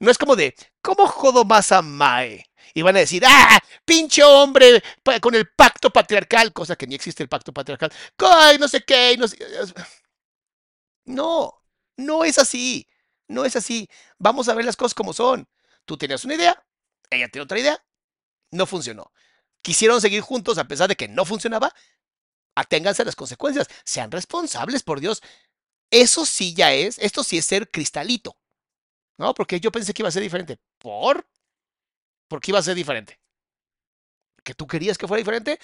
No 0.00 0.10
es 0.10 0.18
como 0.18 0.36
de, 0.36 0.54
¿cómo 0.82 1.06
jodo 1.06 1.44
más 1.44 1.72
a 1.72 1.82
Mae? 1.82 2.44
Y 2.74 2.82
van 2.82 2.96
a 2.96 3.00
decir, 3.00 3.22
¡ah! 3.26 3.58
Pinche 3.84 4.22
hombre 4.22 4.82
con 5.22 5.34
el 5.34 5.48
pacto 5.50 5.90
patriarcal, 5.90 6.52
cosa 6.52 6.76
que 6.76 6.86
ni 6.86 6.94
existe 6.94 7.22
el 7.22 7.28
pacto 7.28 7.52
patriarcal. 7.52 7.90
¡Ay, 8.18 8.58
no 8.58 8.68
sé 8.68 8.82
qué! 8.84 9.16
No, 9.18 9.26
sé- 9.28 9.38
no, 11.04 11.62
no 11.96 12.24
es 12.24 12.38
así. 12.38 12.86
No 13.28 13.44
es 13.44 13.56
así. 13.56 13.88
Vamos 14.18 14.48
a 14.48 14.54
ver 14.54 14.64
las 14.64 14.76
cosas 14.76 14.94
como 14.94 15.12
son. 15.12 15.48
Tú 15.84 15.96
tenías 15.96 16.24
una 16.24 16.34
idea, 16.34 16.64
ella 17.10 17.28
tiene 17.28 17.44
otra 17.44 17.58
idea. 17.58 17.84
No 18.52 18.66
funcionó. 18.66 19.12
Quisieron 19.62 20.00
seguir 20.00 20.22
juntos 20.22 20.58
a 20.58 20.66
pesar 20.68 20.88
de 20.88 20.96
que 20.96 21.08
no 21.08 21.24
funcionaba. 21.24 21.74
Aténganse 22.56 23.02
a 23.02 23.06
las 23.06 23.16
consecuencias. 23.16 23.68
Sean 23.84 24.10
responsables, 24.12 24.82
por 24.82 25.00
Dios. 25.00 25.22
Eso 25.90 26.26
sí 26.26 26.54
ya 26.54 26.72
es, 26.74 26.98
esto 27.00 27.24
sí 27.24 27.38
es 27.38 27.46
ser 27.46 27.70
cristalito. 27.70 28.36
¿No? 29.18 29.34
Porque 29.34 29.60
yo 29.60 29.72
pensé 29.72 29.94
que 29.94 30.02
iba 30.02 30.08
a 30.08 30.12
ser 30.12 30.22
diferente. 30.22 30.58
¿Por? 30.78 31.26
¿Por 32.28 32.40
qué 32.40 32.50
iba 32.50 32.58
a 32.58 32.62
ser 32.62 32.74
diferente? 32.74 33.18
¿Que 34.44 34.54
tú 34.54 34.66
querías 34.66 34.98
que 34.98 35.08
fuera 35.08 35.18
diferente? 35.18 35.58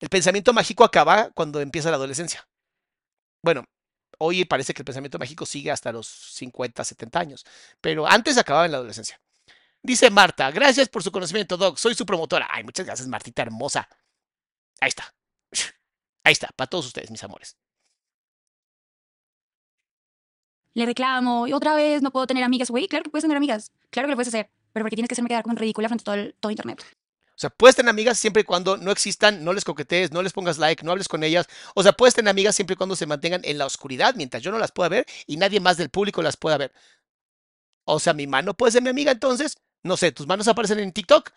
El 0.00 0.08
pensamiento 0.08 0.52
mágico 0.52 0.84
acaba 0.84 1.30
cuando 1.30 1.60
empieza 1.60 1.90
la 1.90 1.96
adolescencia. 1.96 2.46
Bueno, 3.42 3.64
hoy 4.18 4.44
parece 4.44 4.74
que 4.74 4.82
el 4.82 4.86
pensamiento 4.86 5.18
mágico 5.18 5.46
sigue 5.46 5.70
hasta 5.70 5.92
los 5.92 6.06
50, 6.06 6.84
70 6.84 7.20
años, 7.20 7.46
pero 7.80 8.06
antes 8.06 8.36
acababa 8.38 8.66
en 8.66 8.72
la 8.72 8.78
adolescencia. 8.78 9.20
Dice 9.82 10.10
Marta, 10.10 10.50
gracias 10.50 10.88
por 10.88 11.02
su 11.02 11.12
conocimiento, 11.12 11.56
Doc. 11.56 11.76
Soy 11.76 11.94
su 11.94 12.06
promotora. 12.06 12.48
Ay, 12.50 12.64
muchas 12.64 12.86
gracias, 12.86 13.06
Martita 13.06 13.42
hermosa. 13.42 13.88
Ahí 14.80 14.88
está. 14.88 15.14
Ahí 16.24 16.32
está, 16.32 16.48
para 16.56 16.68
todos 16.68 16.86
ustedes, 16.86 17.10
mis 17.10 17.22
amores. 17.22 17.56
Le 20.74 20.86
reclamo, 20.86 21.46
y 21.46 21.52
otra 21.52 21.74
vez 21.74 22.02
no 22.02 22.10
puedo 22.10 22.26
tener 22.26 22.42
amigas. 22.44 22.70
Güey, 22.70 22.88
claro 22.88 23.04
que 23.04 23.10
puedes 23.10 23.22
tener 23.24 23.36
amigas. 23.36 23.70
Claro 23.90 24.06
que 24.08 24.10
lo 24.12 24.16
puedes 24.16 24.28
hacer. 24.28 24.50
Pero 24.72 24.84
porque 24.84 24.96
tienes 24.96 25.08
que 25.08 25.14
hacerme 25.14 25.28
quedar 25.28 25.44
como 25.44 25.54
ridícula 25.56 25.88
frente 25.88 26.02
a 26.02 26.04
todo, 26.04 26.14
el- 26.16 26.34
todo 26.40 26.50
internet. 26.50 26.84
O 27.36 27.38
sea, 27.38 27.50
puedes 27.50 27.74
tener 27.76 27.90
amigas 27.90 28.18
siempre 28.18 28.42
y 28.42 28.44
cuando 28.44 28.76
no 28.76 28.90
existan, 28.92 29.44
no 29.44 29.52
les 29.52 29.64
coquetees, 29.64 30.12
no 30.12 30.22
les 30.22 30.32
pongas 30.32 30.58
like, 30.58 30.84
no 30.84 30.92
hables 30.92 31.08
con 31.08 31.22
ellas. 31.24 31.46
O 31.74 31.82
sea, 31.82 31.92
puedes 31.92 32.14
tener 32.14 32.30
amigas 32.30 32.54
siempre 32.54 32.74
y 32.74 32.76
cuando 32.76 32.94
se 32.96 33.06
mantengan 33.06 33.40
en 33.44 33.58
la 33.58 33.66
oscuridad 33.66 34.14
mientras 34.16 34.42
yo 34.42 34.52
no 34.52 34.58
las 34.58 34.70
pueda 34.72 34.88
ver 34.88 35.06
y 35.26 35.36
nadie 35.36 35.58
más 35.60 35.76
del 35.76 35.90
público 35.90 36.22
las 36.22 36.36
pueda 36.36 36.56
ver. 36.58 36.72
O 37.86 37.98
sea, 37.98 38.14
mi 38.14 38.26
mano 38.26 38.54
puede 38.54 38.72
ser 38.72 38.82
mi 38.82 38.88
amiga 38.90 39.12
entonces. 39.12 39.56
No 39.82 39.96
sé, 39.96 40.12
tus 40.12 40.26
manos 40.26 40.48
aparecen 40.48 40.78
en 40.78 40.92
TikTok. 40.92 41.30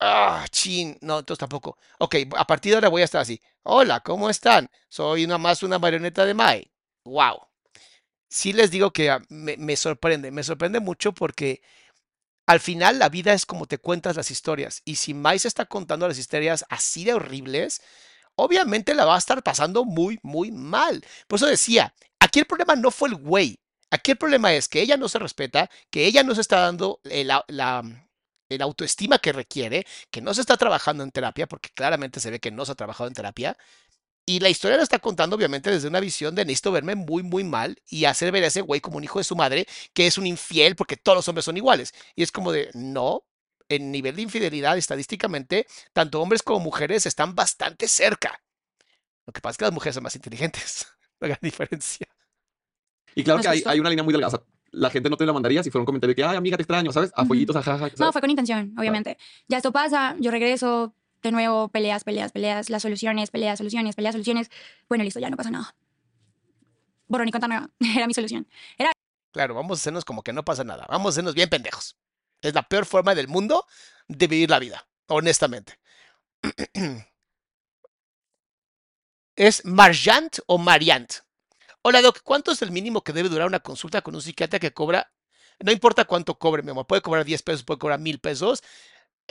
Ah, 0.00 0.46
chin. 0.50 0.98
No, 1.02 1.20
entonces 1.20 1.40
tampoco. 1.40 1.78
Ok, 1.98 2.16
a 2.36 2.46
partir 2.46 2.72
de 2.72 2.76
ahora 2.76 2.88
voy 2.90 3.02
a 3.02 3.06
estar 3.06 3.22
así. 3.22 3.40
Hola, 3.62 4.00
¿cómo 4.00 4.30
están? 4.30 4.70
Soy 4.88 5.24
una 5.24 5.38
más 5.38 5.62
una 5.62 5.78
marioneta 5.78 6.24
de 6.24 6.34
Mai. 6.34 6.72
Wow. 7.04 7.49
Sí 8.30 8.52
les 8.52 8.70
digo 8.70 8.92
que 8.92 9.10
ah, 9.10 9.20
me, 9.28 9.76
sorprende, 9.76 10.30
me 10.30 10.44
sorprende 10.44 10.80
mucho 10.80 11.12
porque 11.12 11.62
al 12.46 12.60
final 12.60 12.98
la 12.98 13.08
vida 13.08 13.32
es 13.32 13.44
como 13.44 13.66
te 13.66 13.78
cuentas 13.78 14.16
las 14.16 14.30
historias. 14.30 14.82
Y 14.84 14.96
si 14.96 15.14
Mai 15.14 15.38
se 15.38 15.48
está 15.48 15.66
contando 15.66 16.08
las 16.08 16.18
historias 16.18 16.64
así 16.68 17.04
de 17.04 17.14
horribles, 17.14 17.82
obviamente 18.36 18.94
la 18.94 19.04
va 19.04 19.16
a 19.16 19.18
estar 19.18 19.42
pasando 19.42 19.84
muy, 19.84 20.18
muy 20.22 20.52
mal. 20.52 21.04
Por 21.26 21.38
eso 21.38 21.46
decía, 21.46 21.94
aquí 22.20 22.38
el 22.38 22.46
problema 22.46 22.76
no 22.76 22.90
fue 22.90 23.08
el 23.08 23.16
güey. 23.16 23.58
Aquí 23.90 24.12
el 24.12 24.18
problema 24.18 24.52
es 24.54 24.68
que 24.68 24.80
ella 24.80 24.96
no 24.96 25.08
se 25.08 25.18
respeta, 25.18 25.68
que 25.90 26.06
ella 26.06 26.22
no 26.22 26.34
se 26.34 26.40
está 26.42 26.60
dando 26.60 27.00
la, 27.04 27.44
autoestima 28.60 29.18
que 29.18 29.32
requiere, 29.32 29.86
que 30.10 30.20
no 30.20 30.34
se 30.34 30.40
está 30.42 30.56
trabajando 30.56 31.02
en 31.02 31.10
terapia, 31.10 31.48
porque 31.48 31.70
claramente 31.74 32.20
se 32.20 32.30
ve 32.30 32.40
que 32.40 32.52
no 32.52 32.64
se 32.64 32.72
ha 32.72 32.76
trabajado 32.76 33.08
en 33.08 33.14
terapia. 33.14 33.56
Y 34.30 34.38
la 34.38 34.48
historia 34.48 34.76
la 34.76 34.84
está 34.84 35.00
contando 35.00 35.34
obviamente 35.34 35.72
desde 35.72 35.88
una 35.88 35.98
visión 35.98 36.36
de 36.36 36.44
necesito 36.44 36.70
verme 36.70 36.94
muy, 36.94 37.24
muy 37.24 37.42
mal 37.42 37.82
y 37.88 38.04
hacer 38.04 38.30
ver 38.30 38.44
a 38.44 38.46
ese 38.46 38.60
güey 38.60 38.80
como 38.80 38.98
un 38.98 39.02
hijo 39.02 39.18
de 39.18 39.24
su 39.24 39.34
madre, 39.34 39.66
que 39.92 40.06
es 40.06 40.18
un 40.18 40.26
infiel 40.26 40.76
porque 40.76 40.96
todos 40.96 41.16
los 41.16 41.26
hombres 41.26 41.44
son 41.44 41.56
iguales. 41.56 41.92
Y 42.14 42.22
es 42.22 42.30
como 42.30 42.52
de, 42.52 42.70
no, 42.74 43.24
en 43.68 43.90
nivel 43.90 44.14
de 44.14 44.22
infidelidad 44.22 44.78
estadísticamente, 44.78 45.66
tanto 45.92 46.22
hombres 46.22 46.44
como 46.44 46.60
mujeres 46.60 47.06
están 47.06 47.34
bastante 47.34 47.88
cerca. 47.88 48.40
Lo 49.26 49.32
que 49.32 49.40
pasa 49.40 49.50
es 49.50 49.58
que 49.58 49.64
las 49.64 49.74
mujeres 49.74 49.94
son 49.94 50.04
más 50.04 50.14
inteligentes. 50.14 50.86
La 51.18 51.26
gran 51.26 51.40
diferencia. 51.42 52.06
Y 53.16 53.24
claro 53.24 53.40
¿Has 53.40 53.46
que 53.46 53.50
hay, 53.50 53.62
hay 53.66 53.80
una 53.80 53.90
línea 53.90 54.04
muy 54.04 54.12
delgada. 54.12 54.44
la 54.70 54.90
gente 54.90 55.10
no 55.10 55.16
te 55.16 55.26
la 55.26 55.32
mandaría 55.32 55.64
si 55.64 55.72
fuera 55.72 55.82
un 55.82 55.86
comentario 55.86 56.14
que, 56.14 56.22
ay, 56.22 56.36
amiga, 56.36 56.56
te 56.56 56.62
extraño, 56.62 56.92
¿sabes? 56.92 57.10
A 57.16 57.24
fueguitos, 57.24 57.56
ajaja. 57.56 57.88
No, 57.88 57.96
¿sabes? 57.96 58.12
fue 58.12 58.20
con 58.20 58.30
intención, 58.30 58.72
obviamente. 58.78 59.18
Ya 59.48 59.56
esto 59.56 59.72
pasa, 59.72 60.14
yo 60.20 60.30
regreso, 60.30 60.94
de 61.22 61.32
nuevo, 61.32 61.68
peleas, 61.68 62.04
peleas, 62.04 62.32
peleas, 62.32 62.70
las 62.70 62.82
soluciones, 62.82 63.30
peleas, 63.30 63.58
soluciones, 63.58 63.94
peleas, 63.94 64.14
soluciones. 64.14 64.50
Bueno, 64.88 65.04
listo, 65.04 65.20
ya 65.20 65.30
no 65.30 65.36
pasa 65.36 65.50
nada. 65.50 65.74
Borrón 67.08 67.28
y 67.28 67.30
nueva. 67.32 67.70
Era 67.96 68.06
mi 68.06 68.14
solución. 68.14 68.46
Claro, 69.32 69.54
vamos 69.54 69.78
a 69.78 69.80
hacernos 69.80 70.04
como 70.04 70.22
que 70.22 70.32
no 70.32 70.44
pasa 70.44 70.64
nada. 70.64 70.86
Vamos 70.88 71.08
a 71.08 71.10
hacernos 71.10 71.34
bien 71.34 71.48
pendejos. 71.48 71.96
Es 72.40 72.54
la 72.54 72.62
peor 72.62 72.86
forma 72.86 73.14
del 73.14 73.28
mundo 73.28 73.66
de 74.08 74.26
vivir 74.26 74.48
la 74.48 74.58
vida, 74.58 74.88
honestamente. 75.08 75.78
¿Es 79.36 79.64
Marjant 79.64 80.38
o 80.46 80.58
Mariant? 80.58 81.12
Hola, 81.82 82.02
Doc, 82.02 82.20
¿cuánto 82.22 82.52
es 82.52 82.62
el 82.62 82.70
mínimo 82.70 83.02
que 83.02 83.12
debe 83.12 83.28
durar 83.28 83.46
una 83.46 83.60
consulta 83.60 84.02
con 84.02 84.14
un 84.14 84.22
psiquiatra 84.22 84.58
que 84.58 84.72
cobra? 84.72 85.12
No 85.60 85.72
importa 85.72 86.04
cuánto 86.04 86.38
cobre, 86.38 86.62
mi 86.62 86.70
amor, 86.70 86.86
puede 86.86 87.02
cobrar 87.02 87.24
10 87.24 87.42
pesos, 87.42 87.64
puede 87.64 87.78
cobrar 87.78 87.98
1000 87.98 88.20
pesos. 88.20 88.62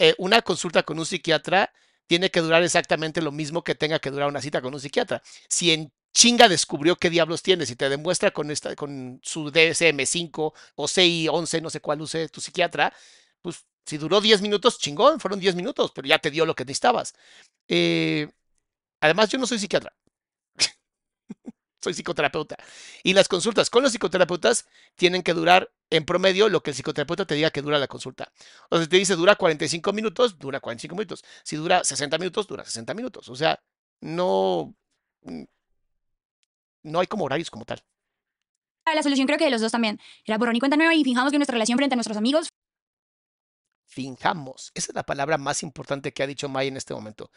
Eh, 0.02 0.16
una 0.18 0.42
consulta 0.42 0.84
con 0.84 0.98
un 0.98 1.06
psiquiatra 1.06 1.74
tiene 2.08 2.32
que 2.32 2.40
durar 2.40 2.64
exactamente 2.64 3.22
lo 3.22 3.34
mismo 3.34 3.64
que 3.66 3.76
tenga 3.76 4.00
que 4.00 4.10
durar 4.12 4.30
una 4.30 4.42
cita 4.42 4.62
con 4.62 4.74
un 4.74 4.80
psiquiatra. 4.80 5.22
Si 5.50 5.72
en 5.74 5.92
chinga 6.14 6.48
descubrió 6.48 6.96
qué 6.96 7.10
diablos 7.10 7.44
tienes 7.44 7.70
y 7.70 7.76
te 7.76 7.90
demuestra 7.90 8.32
con, 8.32 8.50
esta, 8.50 8.76
con 8.76 9.20
su 9.22 9.52
DSM-5 9.52 10.54
o 10.76 10.88
CI-11, 10.88 11.62
no 11.62 11.70
sé 11.70 11.82
cuál 11.82 12.02
use 12.02 12.30
tu 12.30 12.40
psiquiatra, 12.40 12.94
pues 13.42 13.66
si 13.86 13.98
duró 13.98 14.22
10 14.22 14.42
minutos, 14.42 14.80
chingón, 14.80 15.20
fueron 15.20 15.40
10 15.40 15.56
minutos, 15.56 15.92
pero 15.94 16.08
ya 16.08 16.18
te 16.20 16.32
dio 16.32 16.46
lo 16.46 16.56
que 16.56 16.64
necesitabas. 16.64 17.14
Eh, 17.68 18.30
además, 19.02 19.30
yo 19.30 19.38
no 19.38 19.48
soy 19.48 19.60
psiquiatra. 19.60 19.94
Soy 21.82 21.94
psicoterapeuta. 21.94 22.58
Y 23.04 23.14
las 23.14 23.28
consultas 23.28 23.70
con 23.70 23.84
los 23.84 23.92
psicoterapeutas 23.92 24.68
tienen 24.96 25.24
que 25.24 25.34
durar 25.34 25.72
en 25.90 26.06
promedio 26.06 26.50
lo 26.50 26.62
que 26.62 26.72
el 26.72 26.76
psicoterapeuta 26.76 27.26
te 27.26 27.36
diga 27.36 27.52
que 27.52 27.62
dura 27.62 27.80
la 27.80 27.88
consulta. 27.88 28.32
O 28.70 28.76
sea, 28.76 28.84
si 28.84 28.90
te 28.90 28.98
dice 28.98 29.16
dura 29.16 29.36
45 29.36 29.94
minutos, 29.94 30.38
dura 30.38 30.60
45 30.60 30.96
minutos. 30.96 31.24
Si 31.44 31.56
dura 31.56 31.84
60 31.84 32.18
minutos, 32.18 32.48
dura 32.48 32.64
60 32.64 32.94
minutos. 32.94 33.30
O 33.30 33.36
sea, 33.36 33.60
no, 34.02 34.76
mm, 35.24 35.44
no 36.84 37.00
hay 37.00 37.08
como 37.08 37.26
horarios 37.26 37.50
como 37.50 37.66
tal. 37.66 37.84
La 38.94 39.04
solución 39.04 39.28
creo 39.28 39.38
que 39.38 39.46
de 39.46 39.52
los 39.52 39.62
dos 39.62 39.72
también. 39.72 40.00
Era 40.26 40.38
borrón 40.38 40.56
y 40.56 40.60
cuenta 40.60 40.76
nueva 40.76 40.96
y 40.96 41.04
fijamos 41.04 41.32
que 41.32 41.38
nuestra 41.38 41.54
relación 41.54 41.78
frente 41.78 41.94
a 41.94 41.98
nuestros 41.98 42.18
amigos 42.18 42.50
Finjamos. 43.90 44.72
Esa 44.76 44.92
es 44.92 44.96
la 44.96 45.04
palabra 45.04 45.40
más 45.40 45.64
importante 45.64 46.14
que 46.14 46.22
ha 46.22 46.28
dicho 46.28 46.48
May 46.48 46.68
en 46.68 46.78
este 46.78 46.94
momento. 46.94 47.32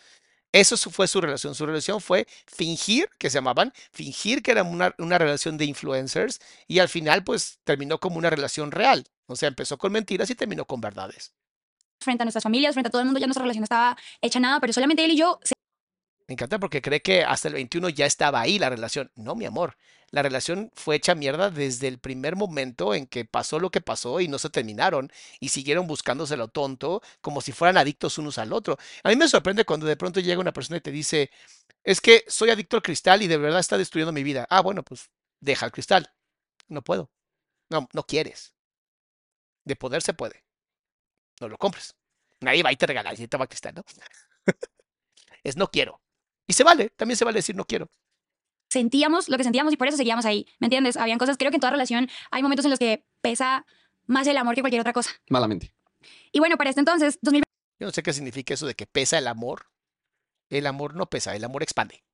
Eso 0.52 0.76
fue 0.90 1.08
su 1.08 1.20
relación. 1.20 1.54
Su 1.54 1.64
relación 1.66 2.00
fue 2.00 2.26
fingir, 2.46 3.08
que 3.18 3.30
se 3.30 3.36
llamaban, 3.38 3.72
fingir 3.92 4.42
que 4.42 4.50
era 4.50 4.62
una, 4.62 4.94
una 4.98 5.18
relación 5.18 5.56
de 5.56 5.64
influencers 5.64 6.40
y 6.68 6.78
al 6.78 6.88
final 6.88 7.24
pues 7.24 7.58
terminó 7.64 7.98
como 7.98 8.18
una 8.18 8.30
relación 8.30 8.70
real. 8.70 9.04
O 9.26 9.36
sea, 9.36 9.48
empezó 9.48 9.78
con 9.78 9.92
mentiras 9.92 10.28
y 10.30 10.34
terminó 10.34 10.66
con 10.66 10.80
verdades. 10.80 11.32
frente 12.00 12.22
a 12.22 12.26
nuestras 12.26 12.42
familias, 12.42 12.74
frente 12.74 12.88
a 12.88 12.90
todo 12.90 13.00
el 13.02 13.06
mundo, 13.06 13.20
ya 13.20 13.26
nuestra 13.26 13.42
relación 13.44 13.62
estaba 13.64 13.96
hecha 14.20 14.40
nada, 14.40 14.60
pero 14.60 14.72
solamente 14.72 15.04
él 15.04 15.12
y 15.12 15.16
yo 15.16 15.38
Me 16.32 16.34
encanta 16.34 16.58
porque 16.58 16.80
cree 16.80 17.02
que 17.02 17.24
hasta 17.24 17.48
el 17.48 17.54
21 17.54 17.90
ya 17.90 18.06
estaba 18.06 18.40
ahí 18.40 18.58
la 18.58 18.70
relación. 18.70 19.12
No, 19.16 19.34
mi 19.34 19.44
amor. 19.44 19.76
La 20.12 20.22
relación 20.22 20.70
fue 20.74 20.96
hecha 20.96 21.14
mierda 21.14 21.50
desde 21.50 21.88
el 21.88 21.98
primer 21.98 22.36
momento 22.36 22.94
en 22.94 23.06
que 23.06 23.26
pasó 23.26 23.58
lo 23.60 23.70
que 23.70 23.82
pasó 23.82 24.18
y 24.18 24.28
no 24.28 24.38
se 24.38 24.48
terminaron 24.48 25.12
y 25.40 25.50
siguieron 25.50 25.86
buscándose 25.86 26.38
lo 26.38 26.48
tonto 26.48 27.02
como 27.20 27.42
si 27.42 27.52
fueran 27.52 27.76
adictos 27.76 28.16
unos 28.16 28.38
al 28.38 28.54
otro. 28.54 28.78
A 29.02 29.10
mí 29.10 29.16
me 29.16 29.28
sorprende 29.28 29.66
cuando 29.66 29.84
de 29.84 29.96
pronto 29.98 30.20
llega 30.20 30.40
una 30.40 30.54
persona 30.54 30.78
y 30.78 30.80
te 30.80 30.90
dice, 30.90 31.30
es 31.84 32.00
que 32.00 32.24
soy 32.28 32.48
adicto 32.48 32.76
al 32.78 32.82
cristal 32.82 33.20
y 33.20 33.26
de 33.26 33.36
verdad 33.36 33.60
está 33.60 33.76
destruyendo 33.76 34.12
mi 34.12 34.22
vida. 34.22 34.46
Ah, 34.48 34.62
bueno, 34.62 34.82
pues 34.82 35.10
deja 35.40 35.66
el 35.66 35.72
cristal. 35.72 36.10
No 36.68 36.80
puedo. 36.80 37.10
No, 37.70 37.88
no 37.92 38.04
quieres. 38.04 38.54
De 39.64 39.76
poder 39.76 40.02
se 40.02 40.14
puede. 40.14 40.44
No 41.40 41.48
lo 41.48 41.58
compres. 41.58 41.94
Nadie 42.40 42.62
va 42.62 42.72
y 42.72 42.76
te 42.76 42.86
regala 42.86 43.14
y 43.14 43.28
te 43.28 43.36
va 43.36 43.46
cristal, 43.46 43.74
¿no? 43.74 43.84
es 45.44 45.56
no 45.56 45.70
quiero. 45.70 46.01
Y 46.52 46.54
se 46.54 46.64
vale, 46.64 46.90
también 46.90 47.16
se 47.16 47.24
vale 47.24 47.38
decir 47.38 47.56
no 47.56 47.64
quiero. 47.64 47.88
sentíamos 48.68 49.30
lo 49.30 49.38
que 49.38 49.42
sentíamos 49.42 49.72
y 49.72 49.78
por 49.78 49.88
eso 49.88 49.96
seguíamos 49.96 50.26
ahí, 50.26 50.46
¿me 50.58 50.66
entiendes? 50.66 50.98
Habían 50.98 51.16
cosas, 51.16 51.38
creo 51.38 51.50
que 51.50 51.56
en 51.56 51.62
toda 51.62 51.70
relación 51.70 52.10
hay 52.30 52.42
momentos 52.42 52.66
en 52.66 52.70
los 52.70 52.78
que 52.78 53.06
pesa 53.22 53.64
más 54.04 54.26
el 54.26 54.36
amor 54.36 54.54
que 54.54 54.60
cualquier 54.60 54.82
otra 54.82 54.92
cosa. 54.92 55.12
Malamente. 55.30 55.72
Y 56.30 56.40
bueno, 56.40 56.58
para 56.58 56.68
este 56.68 56.80
entonces, 56.80 57.18
2020 57.22 57.48
Yo 57.80 57.86
no 57.86 57.90
sé 57.90 58.02
qué 58.02 58.12
significa 58.12 58.52
eso 58.52 58.66
de 58.66 58.74
que 58.74 58.84
pesa 58.84 59.16
el 59.16 59.28
amor. 59.28 59.70
El 60.50 60.66
amor 60.66 60.94
no 60.94 61.08
pesa, 61.08 61.34
el 61.34 61.42
amor 61.42 61.62
expande. 61.62 62.04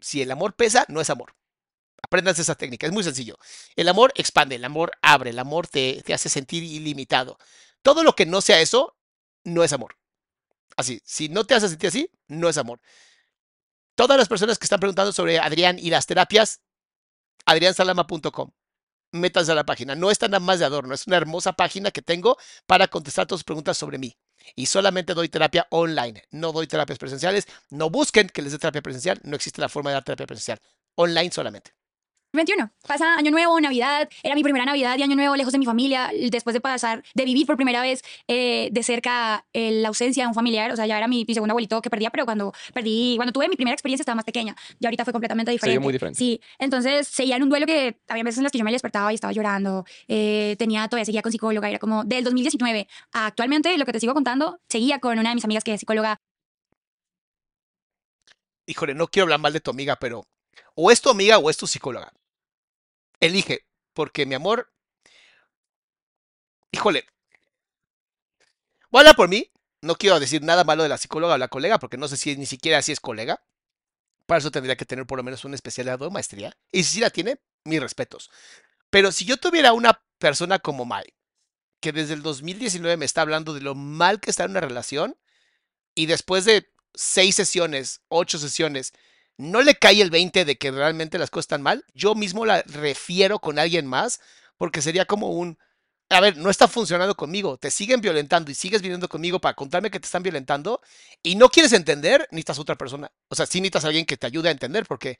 Si 0.00 0.22
el 0.22 0.30
amor 0.30 0.56
pesa, 0.56 0.86
no 0.88 1.02
es 1.02 1.10
amor. 1.10 1.34
Aprendas 2.02 2.38
esa 2.38 2.54
técnica, 2.54 2.86
es 2.86 2.92
muy 2.94 3.04
sencillo. 3.04 3.36
El 3.76 3.90
amor 3.90 4.14
expande, 4.16 4.54
el 4.54 4.64
amor 4.64 4.92
abre, 5.02 5.28
el 5.28 5.38
amor 5.38 5.68
te, 5.68 6.02
te 6.06 6.14
hace 6.14 6.30
sentir 6.30 6.62
ilimitado. 6.62 7.36
Todo 7.82 8.02
lo 8.02 8.16
que 8.16 8.24
no 8.24 8.40
sea 8.40 8.62
eso, 8.62 8.96
no 9.42 9.62
es 9.62 9.74
amor. 9.74 9.98
Así, 10.74 11.02
si 11.04 11.28
no 11.28 11.44
te 11.44 11.54
hace 11.54 11.68
sentir 11.68 11.88
así, 11.88 12.10
no 12.28 12.48
es 12.48 12.56
amor. 12.56 12.80
Todas 13.94 14.18
las 14.18 14.28
personas 14.28 14.58
que 14.58 14.64
están 14.64 14.80
preguntando 14.80 15.12
sobre 15.12 15.38
Adrián 15.38 15.78
y 15.78 15.90
las 15.90 16.06
terapias, 16.06 16.60
adriansalama.com. 17.46 18.50
Métanse 19.12 19.52
a 19.52 19.54
la 19.54 19.64
página. 19.64 19.94
No 19.94 20.10
está 20.10 20.26
nada 20.26 20.40
más 20.40 20.58
de 20.58 20.64
adorno, 20.64 20.94
es 20.94 21.06
una 21.06 21.16
hermosa 21.16 21.52
página 21.52 21.92
que 21.92 22.02
tengo 22.02 22.36
para 22.66 22.88
contestar 22.88 23.26
todas 23.26 23.40
sus 23.40 23.44
preguntas 23.44 23.78
sobre 23.78 23.98
mí. 23.98 24.18
Y 24.56 24.66
solamente 24.66 25.14
doy 25.14 25.28
terapia 25.28 25.68
online, 25.70 26.24
no 26.32 26.52
doy 26.52 26.66
terapias 26.66 26.98
presenciales. 26.98 27.46
No 27.70 27.88
busquen 27.90 28.28
que 28.28 28.42
les 28.42 28.52
dé 28.52 28.58
terapia 28.58 28.82
presencial, 28.82 29.20
no 29.22 29.36
existe 29.36 29.60
la 29.60 29.68
forma 29.68 29.90
de 29.90 29.94
dar 29.94 30.04
terapia 30.04 30.26
presencial. 30.26 30.60
Online 30.96 31.30
solamente. 31.30 31.72
21. 32.34 32.70
Pasa 32.86 33.14
Año 33.16 33.30
Nuevo, 33.30 33.58
Navidad. 33.60 34.08
Era 34.22 34.34
mi 34.34 34.42
primera 34.42 34.64
Navidad 34.64 34.98
y 34.98 35.02
Año 35.02 35.16
Nuevo 35.16 35.36
lejos 35.36 35.52
de 35.52 35.58
mi 35.58 35.64
familia. 35.64 36.10
Después 36.30 36.52
de 36.52 36.60
pasar, 36.60 37.02
de 37.14 37.24
vivir 37.24 37.46
por 37.46 37.56
primera 37.56 37.80
vez 37.80 38.02
eh, 38.28 38.68
de 38.72 38.82
cerca 38.82 39.46
eh, 39.52 39.70
la 39.70 39.88
ausencia 39.88 40.24
de 40.24 40.28
un 40.28 40.34
familiar. 40.34 40.72
O 40.72 40.76
sea, 40.76 40.86
ya 40.86 40.98
era 40.98 41.08
mi, 41.08 41.24
mi 41.26 41.34
segundo 41.34 41.52
abuelito 41.52 41.80
que 41.80 41.90
perdía, 41.90 42.10
pero 42.10 42.24
cuando 42.24 42.52
perdí, 42.72 43.14
cuando 43.16 43.32
tuve 43.32 43.48
mi 43.48 43.56
primera 43.56 43.74
experiencia 43.74 44.02
estaba 44.02 44.16
más 44.16 44.24
pequeña. 44.24 44.56
Y 44.80 44.86
ahorita 44.86 45.04
fue 45.04 45.12
completamente 45.12 45.52
diferente. 45.52 45.80
muy 45.80 45.92
diferente. 45.92 46.18
Sí. 46.18 46.40
Entonces, 46.58 47.06
seguía 47.06 47.36
en 47.36 47.44
un 47.44 47.48
duelo 47.48 47.66
que 47.66 47.98
había 48.08 48.24
veces 48.24 48.38
en 48.38 48.44
las 48.44 48.52
que 48.52 48.58
yo 48.58 48.64
me 48.64 48.72
despertaba 48.72 49.12
y 49.12 49.14
estaba 49.14 49.32
llorando. 49.32 49.84
Eh, 50.08 50.56
tenía, 50.58 50.88
todavía 50.88 51.04
seguía 51.04 51.22
con 51.22 51.32
psicóloga. 51.32 51.68
Era 51.68 51.78
como 51.78 52.04
del 52.04 52.24
2019 52.24 52.88
a 53.12 53.26
actualmente, 53.26 53.76
lo 53.78 53.84
que 53.84 53.92
te 53.92 54.00
sigo 54.00 54.14
contando, 54.14 54.60
seguía 54.68 54.98
con 54.98 55.18
una 55.18 55.28
de 55.28 55.34
mis 55.36 55.44
amigas 55.44 55.64
que 55.64 55.74
es 55.74 55.80
psicóloga. 55.80 56.20
Híjole, 58.66 58.94
no 58.94 59.06
quiero 59.08 59.24
hablar 59.24 59.40
mal 59.40 59.52
de 59.52 59.60
tu 59.60 59.70
amiga, 59.70 59.96
pero 59.96 60.24
o 60.74 60.90
es 60.90 61.00
tu 61.00 61.10
amiga 61.10 61.38
o 61.38 61.50
es 61.50 61.56
tu 61.56 61.66
psicóloga. 61.66 62.12
Elige, 63.24 63.64
porque 63.94 64.26
mi 64.26 64.34
amor, 64.34 64.70
híjole, 66.72 67.06
voy 68.90 69.04
por 69.16 69.30
mí. 69.30 69.50
No 69.80 69.96
quiero 69.96 70.20
decir 70.20 70.42
nada 70.42 70.64
malo 70.64 70.82
de 70.82 70.90
la 70.90 70.98
psicóloga 70.98 71.34
o 71.34 71.38
la 71.38 71.48
colega, 71.48 71.78
porque 71.78 71.96
no 71.96 72.06
sé 72.06 72.18
si 72.18 72.36
ni 72.36 72.44
siquiera 72.44 72.82
si 72.82 72.92
es 72.92 73.00
colega. 73.00 73.42
Para 74.26 74.38
eso 74.38 74.50
tendría 74.50 74.76
que 74.76 74.84
tener 74.84 75.06
por 75.06 75.18
lo 75.18 75.22
menos 75.22 75.44
una 75.44 75.54
especialidad 75.54 76.00
o 76.02 76.10
maestría. 76.10 76.56
Y 76.70 76.84
si 76.84 76.94
sí 76.94 77.00
la 77.00 77.08
tiene, 77.08 77.40
mis 77.64 77.80
respetos. 77.80 78.30
Pero 78.90 79.10
si 79.10 79.24
yo 79.24 79.38
tuviera 79.38 79.72
una 79.72 80.02
persona 80.18 80.58
como 80.58 80.84
Mike, 80.84 81.14
que 81.80 81.92
desde 81.92 82.14
el 82.14 82.22
2019 82.22 82.98
me 82.98 83.04
está 83.06 83.22
hablando 83.22 83.54
de 83.54 83.60
lo 83.60 83.74
mal 83.74 84.20
que 84.20 84.30
está 84.30 84.44
en 84.44 84.50
una 84.50 84.60
relación, 84.60 85.16
y 85.94 86.06
después 86.06 86.44
de 86.44 86.70
seis 86.94 87.36
sesiones, 87.36 88.02
ocho 88.08 88.38
sesiones, 88.38 88.92
no 89.36 89.62
le 89.62 89.74
cae 89.76 90.00
el 90.00 90.10
20 90.10 90.44
de 90.44 90.56
que 90.56 90.70
realmente 90.70 91.18
las 91.18 91.30
cosas 91.30 91.44
están 91.44 91.62
mal, 91.62 91.84
yo 91.94 92.14
mismo 92.14 92.46
la 92.46 92.62
refiero 92.62 93.38
con 93.40 93.58
alguien 93.58 93.86
más, 93.86 94.20
porque 94.56 94.82
sería 94.82 95.06
como 95.06 95.30
un, 95.30 95.58
a 96.10 96.20
ver, 96.20 96.36
no 96.36 96.50
está 96.50 96.68
funcionando 96.68 97.16
conmigo, 97.16 97.58
te 97.58 97.70
siguen 97.70 98.00
violentando 98.00 98.50
y 98.50 98.54
sigues 98.54 98.82
viniendo 98.82 99.08
conmigo 99.08 99.40
para 99.40 99.54
contarme 99.54 99.90
que 99.90 100.00
te 100.00 100.06
están 100.06 100.22
violentando 100.22 100.80
y 101.22 101.36
no 101.36 101.48
quieres 101.48 101.72
entender, 101.72 102.28
necesitas 102.30 102.58
otra 102.58 102.76
persona. 102.76 103.10
O 103.28 103.34
sea, 103.34 103.46
sí 103.46 103.60
necesitas 103.60 103.84
a 103.84 103.88
alguien 103.88 104.06
que 104.06 104.16
te 104.16 104.26
ayude 104.26 104.48
a 104.48 104.52
entender, 104.52 104.86
porque, 104.86 105.18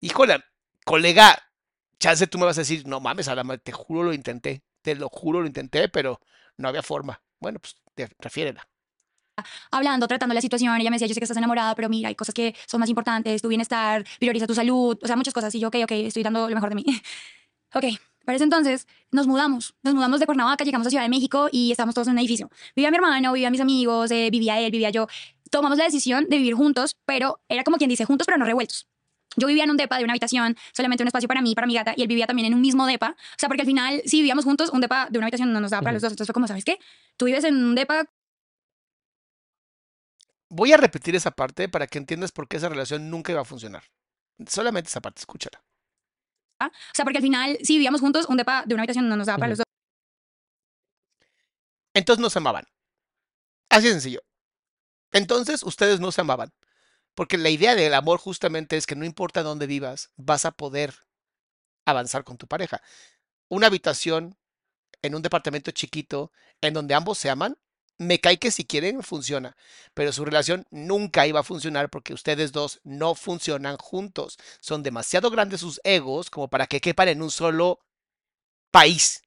híjole, 0.00 0.42
colega, 0.84 1.38
chance 1.98 2.26
tú 2.26 2.38
me 2.38 2.46
vas 2.46 2.58
a 2.58 2.62
decir, 2.62 2.86
no 2.86 3.00
mames, 3.00 3.28
Alama, 3.28 3.58
te 3.58 3.72
juro 3.72 4.02
lo 4.04 4.12
intenté, 4.14 4.62
te 4.82 4.94
lo 4.94 5.08
juro 5.08 5.40
lo 5.40 5.46
intenté, 5.46 5.88
pero 5.88 6.20
no 6.56 6.68
había 6.68 6.82
forma. 6.82 7.22
Bueno, 7.40 7.58
pues 7.60 7.76
te 7.94 8.08
refiérela 8.18 8.68
hablando, 9.70 10.06
tratando 10.06 10.34
la 10.34 10.40
situación. 10.40 10.80
Ella 10.80 10.90
me 10.90 10.96
decía, 10.96 11.08
yo 11.08 11.14
sé 11.14 11.20
que 11.20 11.24
estás 11.24 11.36
enamorada, 11.36 11.74
pero 11.74 11.88
mira, 11.88 12.08
hay 12.08 12.14
cosas 12.14 12.34
que 12.34 12.54
son 12.66 12.80
más 12.80 12.88
importantes, 12.88 13.42
tu 13.42 13.48
bienestar, 13.48 14.04
prioriza 14.18 14.46
tu 14.46 14.54
salud, 14.54 14.98
o 15.02 15.06
sea, 15.06 15.16
muchas 15.16 15.34
cosas. 15.34 15.54
Y 15.54 15.60
yo, 15.60 15.68
ok, 15.68 15.76
ok, 15.84 15.92
estoy 15.92 16.22
dando 16.22 16.48
lo 16.48 16.54
mejor 16.54 16.68
de 16.68 16.74
mí. 16.76 16.84
ok, 17.74 17.84
para 18.24 18.36
ese 18.36 18.44
entonces 18.44 18.86
nos 19.10 19.26
mudamos. 19.26 19.74
Nos 19.82 19.94
mudamos 19.94 20.20
de 20.20 20.26
Cuernavaca, 20.26 20.64
llegamos 20.64 20.86
a 20.86 20.90
Ciudad 20.90 21.04
de 21.04 21.10
México 21.10 21.48
y 21.50 21.70
estamos 21.70 21.94
todos 21.94 22.08
en 22.08 22.14
un 22.14 22.18
edificio. 22.18 22.50
Vivía 22.76 22.90
mi 22.90 22.96
hermano, 22.96 23.32
vivía 23.32 23.50
mis 23.50 23.60
amigos, 23.60 24.10
eh, 24.10 24.28
vivía 24.30 24.60
él, 24.60 24.70
vivía 24.70 24.90
yo. 24.90 25.06
Tomamos 25.50 25.78
la 25.78 25.84
decisión 25.84 26.26
de 26.28 26.38
vivir 26.38 26.54
juntos, 26.54 26.96
pero 27.04 27.40
era 27.48 27.62
como 27.62 27.76
quien 27.76 27.90
dice 27.90 28.04
juntos, 28.04 28.26
pero 28.26 28.38
no 28.38 28.44
revueltos. 28.44 28.86
Yo 29.36 29.46
vivía 29.46 29.64
en 29.64 29.70
un 29.70 29.76
depa 29.76 29.96
de 29.98 30.04
una 30.04 30.12
habitación, 30.12 30.56
solamente 30.72 31.02
un 31.02 31.08
espacio 31.08 31.26
para 31.26 31.40
mí, 31.40 31.54
para 31.54 31.66
mi 31.66 31.74
gata, 31.74 31.94
y 31.96 32.02
él 32.02 32.08
vivía 32.08 32.26
también 32.26 32.46
en 32.46 32.54
un 32.54 32.60
mismo 32.60 32.86
depa. 32.86 33.10
O 33.10 33.38
sea, 33.38 33.48
porque 33.48 33.62
al 33.62 33.66
final, 33.66 34.02
si 34.04 34.18
vivíamos 34.18 34.44
juntos, 34.44 34.70
un 34.70 34.80
depa 34.80 35.08
de 35.10 35.18
una 35.18 35.26
habitación 35.26 35.52
no 35.52 35.60
nos 35.60 35.70
daba 35.70 35.82
para 35.82 35.92
los 35.94 36.02
dos. 36.02 36.12
Entonces 36.12 36.26
fue 36.26 36.34
como, 36.34 36.46
¿sabes 36.46 36.64
qué? 36.64 36.78
Tú 37.16 37.24
vives 37.26 37.44
en 37.44 37.56
un 37.56 37.74
depa 37.74 38.04
Voy 40.54 40.70
a 40.70 40.76
repetir 40.76 41.16
esa 41.16 41.30
parte 41.30 41.70
para 41.70 41.86
que 41.86 41.96
entiendas 41.96 42.30
por 42.30 42.46
qué 42.46 42.58
esa 42.58 42.68
relación 42.68 43.08
nunca 43.08 43.32
iba 43.32 43.40
a 43.40 43.44
funcionar. 43.46 43.84
Solamente 44.46 44.88
esa 44.88 45.00
parte, 45.00 45.20
escúchala. 45.20 45.64
O 46.60 46.68
sea, 46.92 47.06
porque 47.06 47.16
al 47.16 47.22
final, 47.22 47.56
si 47.62 47.72
vivíamos 47.72 48.02
juntos, 48.02 48.26
un 48.28 48.36
depa 48.36 48.64
de 48.66 48.74
una 48.74 48.82
habitación 48.82 49.08
no 49.08 49.16
nos 49.16 49.28
daba 49.28 49.38
para 49.38 49.48
los 49.48 49.58
dos. 49.58 49.64
Entonces 51.94 52.20
no 52.20 52.28
se 52.28 52.38
amaban. 52.38 52.66
Así 53.70 53.86
de 53.86 53.92
sencillo. 53.92 54.22
Entonces 55.10 55.62
ustedes 55.62 56.00
no 56.00 56.12
se 56.12 56.20
amaban. 56.20 56.52
Porque 57.14 57.38
la 57.38 57.48
idea 57.48 57.74
del 57.74 57.94
amor 57.94 58.18
justamente 58.18 58.76
es 58.76 58.84
que 58.84 58.94
no 58.94 59.06
importa 59.06 59.42
dónde 59.42 59.66
vivas, 59.66 60.10
vas 60.16 60.44
a 60.44 60.50
poder 60.50 60.94
avanzar 61.86 62.24
con 62.24 62.36
tu 62.36 62.46
pareja. 62.46 62.82
Una 63.48 63.68
habitación 63.68 64.36
en 65.00 65.14
un 65.14 65.22
departamento 65.22 65.70
chiquito 65.70 66.30
en 66.60 66.74
donde 66.74 66.92
ambos 66.92 67.16
se 67.16 67.30
aman 67.30 67.56
me 68.02 68.18
cae 68.18 68.38
que 68.38 68.50
si 68.50 68.64
quieren 68.64 69.02
funciona, 69.02 69.56
pero 69.94 70.12
su 70.12 70.24
relación 70.24 70.66
nunca 70.70 71.26
iba 71.26 71.40
a 71.40 71.44
funcionar 71.44 71.90
porque 71.90 72.14
ustedes 72.14 72.52
dos 72.52 72.80
no 72.84 73.14
funcionan 73.14 73.76
juntos. 73.76 74.38
Son 74.60 74.82
demasiado 74.82 75.30
grandes 75.30 75.60
sus 75.60 75.80
egos 75.84 76.30
como 76.30 76.48
para 76.48 76.66
que 76.66 76.80
quepan 76.80 77.08
en 77.08 77.22
un 77.22 77.30
solo 77.30 77.80
país. 78.70 79.22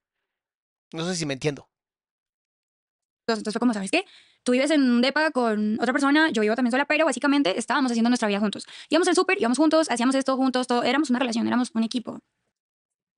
No 0.91 1.05
sé 1.05 1.15
si 1.15 1.25
me 1.25 1.33
entiendo. 1.33 1.69
Entonces 3.27 3.53
fue 3.53 3.59
como, 3.59 3.73
¿sabes 3.73 3.91
qué? 3.91 4.05
Tú 4.43 4.51
vives 4.51 4.69
en 4.69 4.81
un 4.83 5.01
depa 5.01 5.31
con 5.31 5.79
otra 5.79 5.91
persona, 5.91 6.29
yo 6.29 6.43
vivo 6.43 6.55
también 6.55 6.71
sola, 6.71 6.85
pero 6.85 7.05
básicamente 7.05 7.57
estábamos 7.57 7.91
haciendo 7.91 8.09
nuestra 8.09 8.27
vida 8.27 8.39
juntos. 8.39 8.67
Íbamos 8.89 9.07
al 9.07 9.15
súper, 9.15 9.39
íbamos 9.39 9.57
juntos, 9.57 9.89
hacíamos 9.89 10.13
esto 10.13 10.37
juntos, 10.37 10.67
todo. 10.67 10.83
éramos 10.83 11.09
una 11.09 11.17
relación, 11.17 11.47
éramos 11.47 11.71
un 11.73 11.83
equipo. 11.83 12.19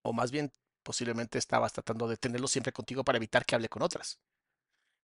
O 0.03 0.13
más 0.13 0.31
bien, 0.31 0.53
posiblemente 0.83 1.37
estabas 1.37 1.73
tratando 1.73 2.07
de 2.07 2.15
tenerlo 2.15 2.47
siempre 2.47 2.71
contigo 2.71 3.03
para 3.03 3.17
evitar 3.17 3.45
que 3.45 3.55
hable 3.55 3.67
con 3.67 3.81
otras 3.81 4.19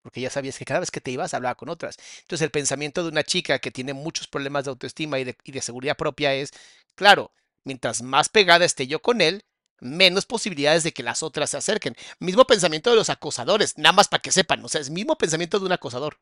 porque 0.02 0.20
ya 0.20 0.30
sabías 0.30 0.58
que 0.58 0.64
cada 0.64 0.80
vez 0.80 0.90
que 0.90 1.00
te 1.00 1.10
ibas 1.10 1.32
hablaba 1.34 1.54
con 1.54 1.68
otras. 1.68 1.96
Entonces 2.22 2.42
el 2.44 2.50
pensamiento 2.50 3.02
de 3.02 3.08
una 3.08 3.22
chica 3.22 3.58
que 3.58 3.70
tiene 3.70 3.94
muchos 3.94 4.26
problemas 4.26 4.64
de 4.64 4.70
autoestima 4.70 5.18
y 5.18 5.24
de, 5.24 5.62
seguridad 5.62 5.96
propia 5.96 6.34
es, 6.34 6.50
claro, 6.94 7.32
mientras 7.64 8.02
más 8.02 8.28
pegada 8.28 8.64
esté 8.64 8.86
yo 8.86 9.00
con 9.00 9.20
él, 9.20 9.44
menos 9.80 10.26
posibilidades 10.26 10.82
de 10.84 10.92
que 10.92 11.02
las 11.02 11.22
otras 11.22 11.50
se 11.50 11.56
acerquen. 11.56 11.96
Mismo 12.18 12.44
pensamiento 12.44 12.90
de 12.90 12.96
los 12.96 13.10
acosadores, 13.10 13.78
nada 13.78 13.92
más 13.92 14.08
para 14.08 14.20
que 14.20 14.32
sepan, 14.32 14.64
o 14.64 14.68
sea, 14.68 14.80
es 14.80 14.90
mismo 14.90 15.16
pensamiento 15.16 15.58
de 15.58 15.66
un 15.66 15.72
acosador. 15.72 16.18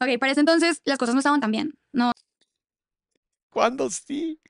Ok, 0.00 0.18
para 0.18 0.32
ese 0.32 0.40
entonces 0.40 0.80
las 0.84 0.98
cosas 0.98 1.14
no 1.14 1.20
estaban 1.20 1.40
tan 1.40 1.52
bien, 1.52 1.78
no. 1.92 2.12
¿Cuándo 3.50 3.88
sí? 3.90 4.40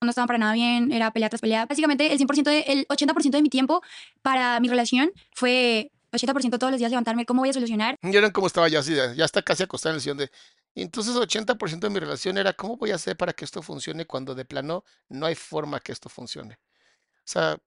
No 0.00 0.10
estaban 0.10 0.26
para 0.26 0.38
nada 0.38 0.52
bien, 0.52 0.92
era 0.92 1.10
pelea 1.12 1.28
tras 1.28 1.40
pelea. 1.40 1.66
Básicamente 1.66 2.12
el 2.12 2.18
100%, 2.18 2.44
de, 2.44 2.60
el 2.60 2.86
80% 2.88 3.30
de 3.30 3.42
mi 3.42 3.48
tiempo 3.48 3.82
para 4.22 4.60
mi 4.60 4.68
relación 4.68 5.12
fue 5.32 5.90
80% 6.14 6.58
todos 6.58 6.70
los 6.70 6.78
días 6.78 6.90
levantarme, 6.90 7.26
¿cómo 7.26 7.42
voy 7.42 7.50
a 7.50 7.52
solucionar? 7.52 7.96
Yo 8.02 8.18
era 8.18 8.32
como 8.32 8.46
estaba 8.46 8.68
ya 8.68 8.80
así, 8.80 8.94
ya 8.94 9.24
está 9.24 9.42
casi 9.42 9.64
acostada 9.64 9.92
en 9.92 9.96
el 9.96 10.00
sillón 10.00 10.18
de... 10.18 10.30
Entonces 10.74 11.14
80% 11.14 11.80
de 11.80 11.90
mi 11.90 12.00
relación 12.00 12.38
era, 12.38 12.52
¿cómo 12.52 12.76
voy 12.76 12.90
a 12.90 12.96
hacer 12.96 13.16
para 13.16 13.32
que 13.32 13.44
esto 13.44 13.62
funcione 13.62 14.06
cuando 14.06 14.34
de 14.34 14.44
plano 14.44 14.84
no 15.08 15.26
hay 15.26 15.34
forma 15.34 15.80
que 15.80 15.92
esto 15.92 16.08
funcione? 16.08 16.58
O 17.18 17.26
sea, 17.26 17.58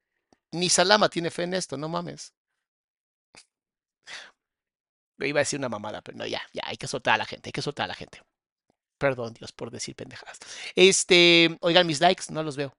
ni 0.51 0.69
Salama 0.69 1.09
tiene 1.09 1.31
fe 1.31 1.43
en 1.43 1.53
esto, 1.53 1.77
no 1.77 1.89
mames. 1.89 2.33
Me 5.17 5.27
iba 5.27 5.39
a 5.39 5.41
decir 5.43 5.59
una 5.59 5.69
mamada, 5.69 6.01
pero 6.01 6.17
no, 6.17 6.27
ya, 6.27 6.41
ya, 6.53 6.61
hay 6.65 6.77
que 6.77 6.87
soltar 6.87 7.15
a 7.15 7.17
la 7.17 7.25
gente, 7.25 7.49
hay 7.49 7.53
que 7.53 7.61
soltar 7.61 7.85
a 7.85 7.87
la 7.87 7.95
gente. 7.95 8.21
Perdón, 8.97 9.33
Dios, 9.33 9.51
por 9.51 9.71
decir 9.71 9.95
pendejadas. 9.95 10.39
Este, 10.75 11.57
oigan, 11.61 11.87
mis 11.87 12.01
likes, 12.01 12.25
no 12.29 12.43
los 12.43 12.55
veo. 12.55 12.73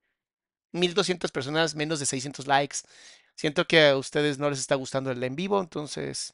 1200 0.73 1.31
personas, 1.33 1.75
menos 1.75 2.01
de 2.01 2.07
600 2.07 2.47
likes. 2.47 2.79
Siento 3.39 3.69
que 3.69 3.87
a 3.87 3.97
ustedes 3.97 4.41
no 4.41 4.51
les 4.51 4.59
está 4.59 4.75
gustando 4.75 5.13
el 5.13 5.23
en 5.23 5.37
vivo, 5.37 5.61
entonces, 5.61 6.33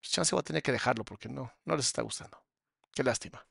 pues 0.00 0.10
chance 0.10 0.34
voy 0.34 0.40
a 0.40 0.44
tener 0.44 0.62
que 0.62 0.72
dejarlo 0.72 1.04
porque 1.04 1.28
no, 1.28 1.52
no 1.66 1.76
les 1.76 1.84
está 1.84 2.00
gustando. 2.00 2.38
Qué 2.94 3.04
lástima. 3.04 3.46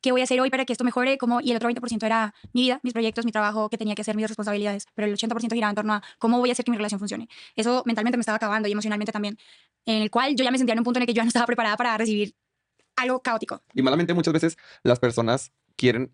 ¿Qué 0.00 0.10
voy 0.10 0.22
a 0.22 0.24
hacer 0.24 0.40
hoy 0.40 0.50
para 0.50 0.64
que 0.64 0.72
esto 0.72 0.82
mejore? 0.82 1.16
Como, 1.16 1.40
y 1.40 1.52
el 1.52 1.56
otro 1.56 1.70
20% 1.70 2.04
era 2.04 2.34
mi 2.52 2.62
vida, 2.62 2.80
mis 2.82 2.92
proyectos, 2.92 3.24
mi 3.24 3.30
trabajo, 3.30 3.70
que 3.70 3.78
tenía 3.78 3.94
que 3.94 4.02
hacer, 4.02 4.16
mis 4.16 4.26
responsabilidades. 4.26 4.86
Pero 4.96 5.06
el 5.06 5.16
80% 5.16 5.54
giraba 5.54 5.70
en 5.70 5.76
torno 5.76 5.92
a 5.94 6.02
cómo 6.18 6.40
voy 6.40 6.48
a 6.48 6.52
hacer 6.52 6.64
que 6.64 6.72
mi 6.72 6.76
relación 6.78 6.98
funcione. 6.98 7.28
Eso 7.54 7.84
mentalmente 7.86 8.16
me 8.16 8.22
estaba 8.22 8.34
acabando 8.34 8.68
y 8.68 8.72
emocionalmente 8.72 9.12
también. 9.12 9.38
En 9.86 10.02
el 10.02 10.10
cual 10.10 10.34
yo 10.34 10.42
ya 10.42 10.50
me 10.50 10.58
sentía 10.58 10.72
en 10.72 10.80
un 10.80 10.84
punto 10.84 10.98
en 10.98 11.02
el 11.02 11.06
que 11.06 11.12
yo 11.12 11.18
ya 11.18 11.22
no 11.22 11.28
estaba 11.28 11.46
preparada 11.46 11.76
para 11.76 11.96
recibir 11.96 12.34
algo 12.96 13.22
caótico. 13.22 13.62
Y 13.72 13.82
malamente 13.82 14.14
muchas 14.14 14.34
veces 14.34 14.58
las 14.82 14.98
personas 14.98 15.52
quieren 15.76 16.12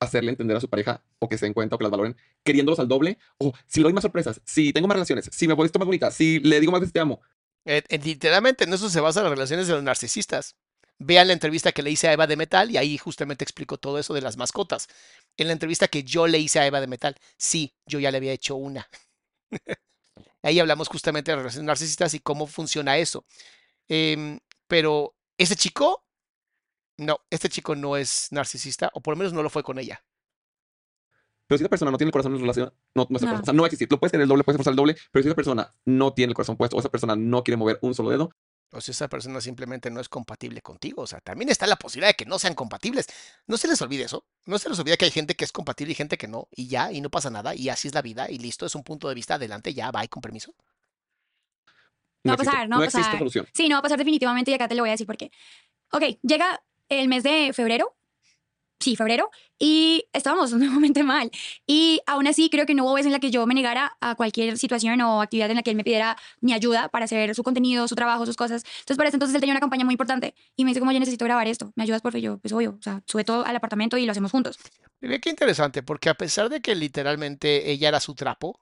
hacerle 0.00 0.30
entender 0.30 0.56
a 0.56 0.60
su 0.60 0.68
pareja 0.68 1.02
o 1.18 1.28
que 1.28 1.38
se 1.38 1.46
den 1.46 1.54
cuenta 1.54 1.74
o 1.76 1.78
que 1.78 1.84
las 1.84 1.90
valoren 1.90 2.16
queriéndolos 2.44 2.78
al 2.78 2.88
doble 2.88 3.18
o 3.38 3.52
si 3.66 3.80
le 3.80 3.84
doy 3.84 3.92
más 3.92 4.02
sorpresas, 4.02 4.40
si 4.44 4.72
tengo 4.72 4.88
más 4.88 4.96
relaciones, 4.96 5.28
si 5.32 5.48
me 5.48 5.54
esto 5.64 5.78
más 5.78 5.86
bonita, 5.86 6.10
si 6.10 6.40
le 6.40 6.60
digo 6.60 6.72
más 6.72 6.80
veces 6.80 6.92
te 6.92 7.00
amo. 7.00 7.20
Eh, 7.64 7.82
eh, 7.88 7.98
literalmente 7.98 8.64
en 8.64 8.72
eso 8.72 8.88
se 8.88 9.00
basan 9.00 9.24
las 9.24 9.32
relaciones 9.32 9.66
de 9.66 9.74
los 9.74 9.82
narcisistas. 9.82 10.56
Vean 11.00 11.28
la 11.28 11.32
entrevista 11.32 11.70
que 11.70 11.82
le 11.82 11.90
hice 11.90 12.08
a 12.08 12.12
Eva 12.12 12.26
de 12.26 12.36
Metal 12.36 12.70
y 12.70 12.76
ahí 12.76 12.98
justamente 12.98 13.44
explico 13.44 13.78
todo 13.78 13.98
eso 13.98 14.14
de 14.14 14.20
las 14.20 14.36
mascotas. 14.36 14.88
En 15.36 15.46
la 15.46 15.52
entrevista 15.52 15.86
que 15.86 16.02
yo 16.02 16.26
le 16.26 16.38
hice 16.38 16.58
a 16.58 16.66
Eva 16.66 16.80
de 16.80 16.88
Metal, 16.88 17.14
sí, 17.36 17.74
yo 17.86 18.00
ya 18.00 18.10
le 18.10 18.16
había 18.16 18.32
hecho 18.32 18.56
una. 18.56 18.88
ahí 20.42 20.58
hablamos 20.58 20.88
justamente 20.88 21.30
de 21.30 21.36
las 21.36 21.42
relaciones 21.42 21.66
narcisistas 21.66 22.14
y 22.14 22.20
cómo 22.20 22.46
funciona 22.46 22.98
eso. 22.98 23.24
Em, 23.88 24.40
pero 24.66 25.14
ese 25.36 25.54
chico 25.54 26.04
no, 26.98 27.20
este 27.30 27.48
chico 27.48 27.74
no 27.74 27.96
es 27.96 28.28
narcisista, 28.30 28.90
o 28.92 29.00
por 29.00 29.14
lo 29.14 29.18
menos 29.18 29.32
no 29.32 29.42
lo 29.42 29.50
fue 29.50 29.62
con 29.62 29.78
ella. 29.78 30.04
Pero 31.46 31.58
si 31.58 31.64
esa 31.64 31.70
persona 31.70 31.90
no 31.90 31.96
tiene 31.96 32.08
el 32.08 32.12
corazón 32.12 32.34
en 32.34 32.40
relación, 32.40 32.72
no, 32.94 33.06
no, 33.08 33.18
no. 33.18 33.40
O 33.40 33.44
sea, 33.44 33.54
no 33.54 33.62
va 33.62 33.66
a 33.66 33.68
existir. 33.68 33.88
Lo 33.90 33.98
puedes 33.98 34.12
tener 34.12 34.24
el 34.24 34.28
doble, 34.28 34.44
puedes 34.44 34.58
forzar 34.58 34.72
el 34.72 34.76
doble, 34.76 34.96
pero 35.10 35.22
si 35.22 35.28
esa 35.28 35.34
persona 35.34 35.74
no 35.86 36.12
tiene 36.12 36.32
el 36.32 36.34
corazón 36.34 36.58
puesto, 36.58 36.76
o 36.76 36.80
esa 36.80 36.90
persona 36.90 37.16
no 37.16 37.42
quiere 37.42 37.56
mover 37.56 37.78
un 37.80 37.94
solo 37.94 38.10
dedo. 38.10 38.30
O 38.70 38.82
si 38.82 38.90
esa 38.90 39.08
persona 39.08 39.40
simplemente 39.40 39.90
no 39.90 39.98
es 39.98 40.10
compatible 40.10 40.60
contigo. 40.60 41.00
O 41.00 41.06
sea, 41.06 41.20
también 41.20 41.48
está 41.48 41.66
la 41.66 41.76
posibilidad 41.76 42.10
de 42.10 42.16
que 42.16 42.26
no 42.26 42.38
sean 42.38 42.54
compatibles. 42.54 43.06
No 43.46 43.56
se 43.56 43.66
les 43.66 43.80
olvide 43.80 44.04
eso. 44.04 44.26
No 44.44 44.58
se 44.58 44.68
les 44.68 44.78
olvide 44.78 44.98
que 44.98 45.06
hay 45.06 45.10
gente 45.10 45.34
que 45.34 45.44
es 45.44 45.52
compatible 45.52 45.92
y 45.92 45.94
gente 45.94 46.18
que 46.18 46.28
no. 46.28 46.48
Y 46.50 46.68
ya, 46.68 46.92
y 46.92 47.00
no 47.00 47.08
pasa 47.08 47.30
nada. 47.30 47.54
Y 47.54 47.70
así 47.70 47.88
es 47.88 47.94
la 47.94 48.02
vida. 48.02 48.30
Y 48.30 48.36
listo, 48.36 48.66
es 48.66 48.74
un 48.74 48.84
punto 48.84 49.08
de 49.08 49.14
vista. 49.14 49.36
Adelante, 49.36 49.72
ya, 49.72 49.90
va, 49.90 50.06
con 50.08 50.20
permiso. 50.20 50.52
No, 52.24 52.32
va 52.32 52.34
a 52.34 52.36
pasar, 52.36 52.68
no, 52.68 52.78
va 52.78 52.84
a 52.84 52.90
pasar. 52.90 53.16
Solución. 53.16 53.46
Sí, 53.54 53.70
no 53.70 53.76
va 53.76 53.78
a 53.78 53.82
pasar 53.82 53.96
definitivamente 53.96 54.50
y 54.50 54.54
acá 54.54 54.68
te 54.68 54.74
lo 54.74 54.82
voy 54.82 54.90
a 54.90 54.92
decir 54.92 55.06
por 55.06 55.16
qué. 55.16 55.30
Ok, 55.92 56.02
llega 56.20 56.62
el 56.88 57.08
mes 57.08 57.22
de 57.22 57.52
febrero. 57.52 57.94
Sí, 58.80 58.94
febrero. 58.94 59.30
Y 59.58 60.04
estábamos 60.12 60.52
nuevamente 60.54 61.02
mal. 61.02 61.30
Y 61.66 62.00
aún 62.06 62.26
así 62.28 62.48
creo 62.48 62.64
que 62.64 62.74
no 62.74 62.84
hubo 62.84 62.94
vez 62.94 63.06
en 63.06 63.12
la 63.12 63.18
que 63.18 63.30
yo 63.30 63.44
me 63.46 63.54
negara 63.54 63.96
a 64.00 64.14
cualquier 64.14 64.56
situación 64.56 65.00
o 65.00 65.20
actividad 65.20 65.50
en 65.50 65.56
la 65.56 65.62
que 65.62 65.70
él 65.70 65.76
me 65.76 65.84
pidiera 65.84 66.16
mi 66.40 66.52
ayuda 66.52 66.88
para 66.88 67.06
hacer 67.06 67.34
su 67.34 67.42
contenido, 67.42 67.88
su 67.88 67.96
trabajo, 67.96 68.24
sus 68.24 68.36
cosas. 68.36 68.62
Entonces, 68.64 68.96
para 68.96 69.08
ese 69.08 69.16
entonces 69.16 69.34
él 69.34 69.40
tenía 69.40 69.54
una 69.54 69.60
campaña 69.60 69.84
muy 69.84 69.94
importante. 69.94 70.34
Y 70.54 70.64
me 70.64 70.70
dice, 70.70 70.80
como 70.80 70.92
yo 70.92 71.00
necesito 71.00 71.24
grabar 71.24 71.48
esto. 71.48 71.72
¿Me 71.74 71.82
ayudas? 71.82 72.02
Porque 72.02 72.20
yo, 72.20 72.38
pues 72.38 72.52
obvio, 72.52 72.76
o 72.78 72.82
sea, 72.82 73.02
sube 73.06 73.24
todo 73.24 73.44
al 73.44 73.56
apartamento 73.56 73.96
y 73.96 74.06
lo 74.06 74.12
hacemos 74.12 74.30
juntos. 74.30 74.58
Mira 75.00 75.18
qué 75.18 75.30
interesante, 75.30 75.82
porque 75.82 76.08
a 76.08 76.14
pesar 76.14 76.48
de 76.48 76.60
que 76.60 76.74
literalmente 76.74 77.70
ella 77.70 77.88
era 77.88 78.00
su 78.00 78.14
trapo, 78.14 78.60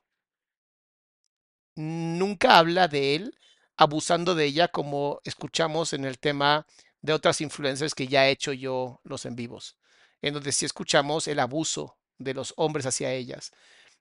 nunca 1.74 2.58
habla 2.58 2.88
de 2.88 3.16
él 3.16 3.34
abusando 3.76 4.34
de 4.34 4.46
ella 4.46 4.68
como 4.68 5.20
escuchamos 5.24 5.92
en 5.92 6.04
el 6.04 6.18
tema 6.18 6.66
de 7.02 7.12
otras 7.12 7.40
influencers 7.40 7.94
que 7.94 8.08
ya 8.08 8.26
he 8.26 8.30
hecho 8.30 8.52
yo 8.52 9.00
los 9.04 9.26
en 9.26 9.36
vivos, 9.36 9.78
en 10.22 10.34
donde 10.34 10.52
sí 10.52 10.64
escuchamos 10.66 11.28
el 11.28 11.40
abuso 11.40 11.98
de 12.18 12.34
los 12.34 12.54
hombres 12.56 12.86
hacia 12.86 13.12
ellas. 13.12 13.52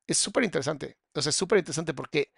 Es 0.08 0.18
súper 0.18 0.44
interesante, 0.44 0.98
o 1.14 1.22
sea, 1.22 1.32
es 1.32 1.36
súper 1.36 1.60
interesante 1.60 1.94
porque 1.94 2.32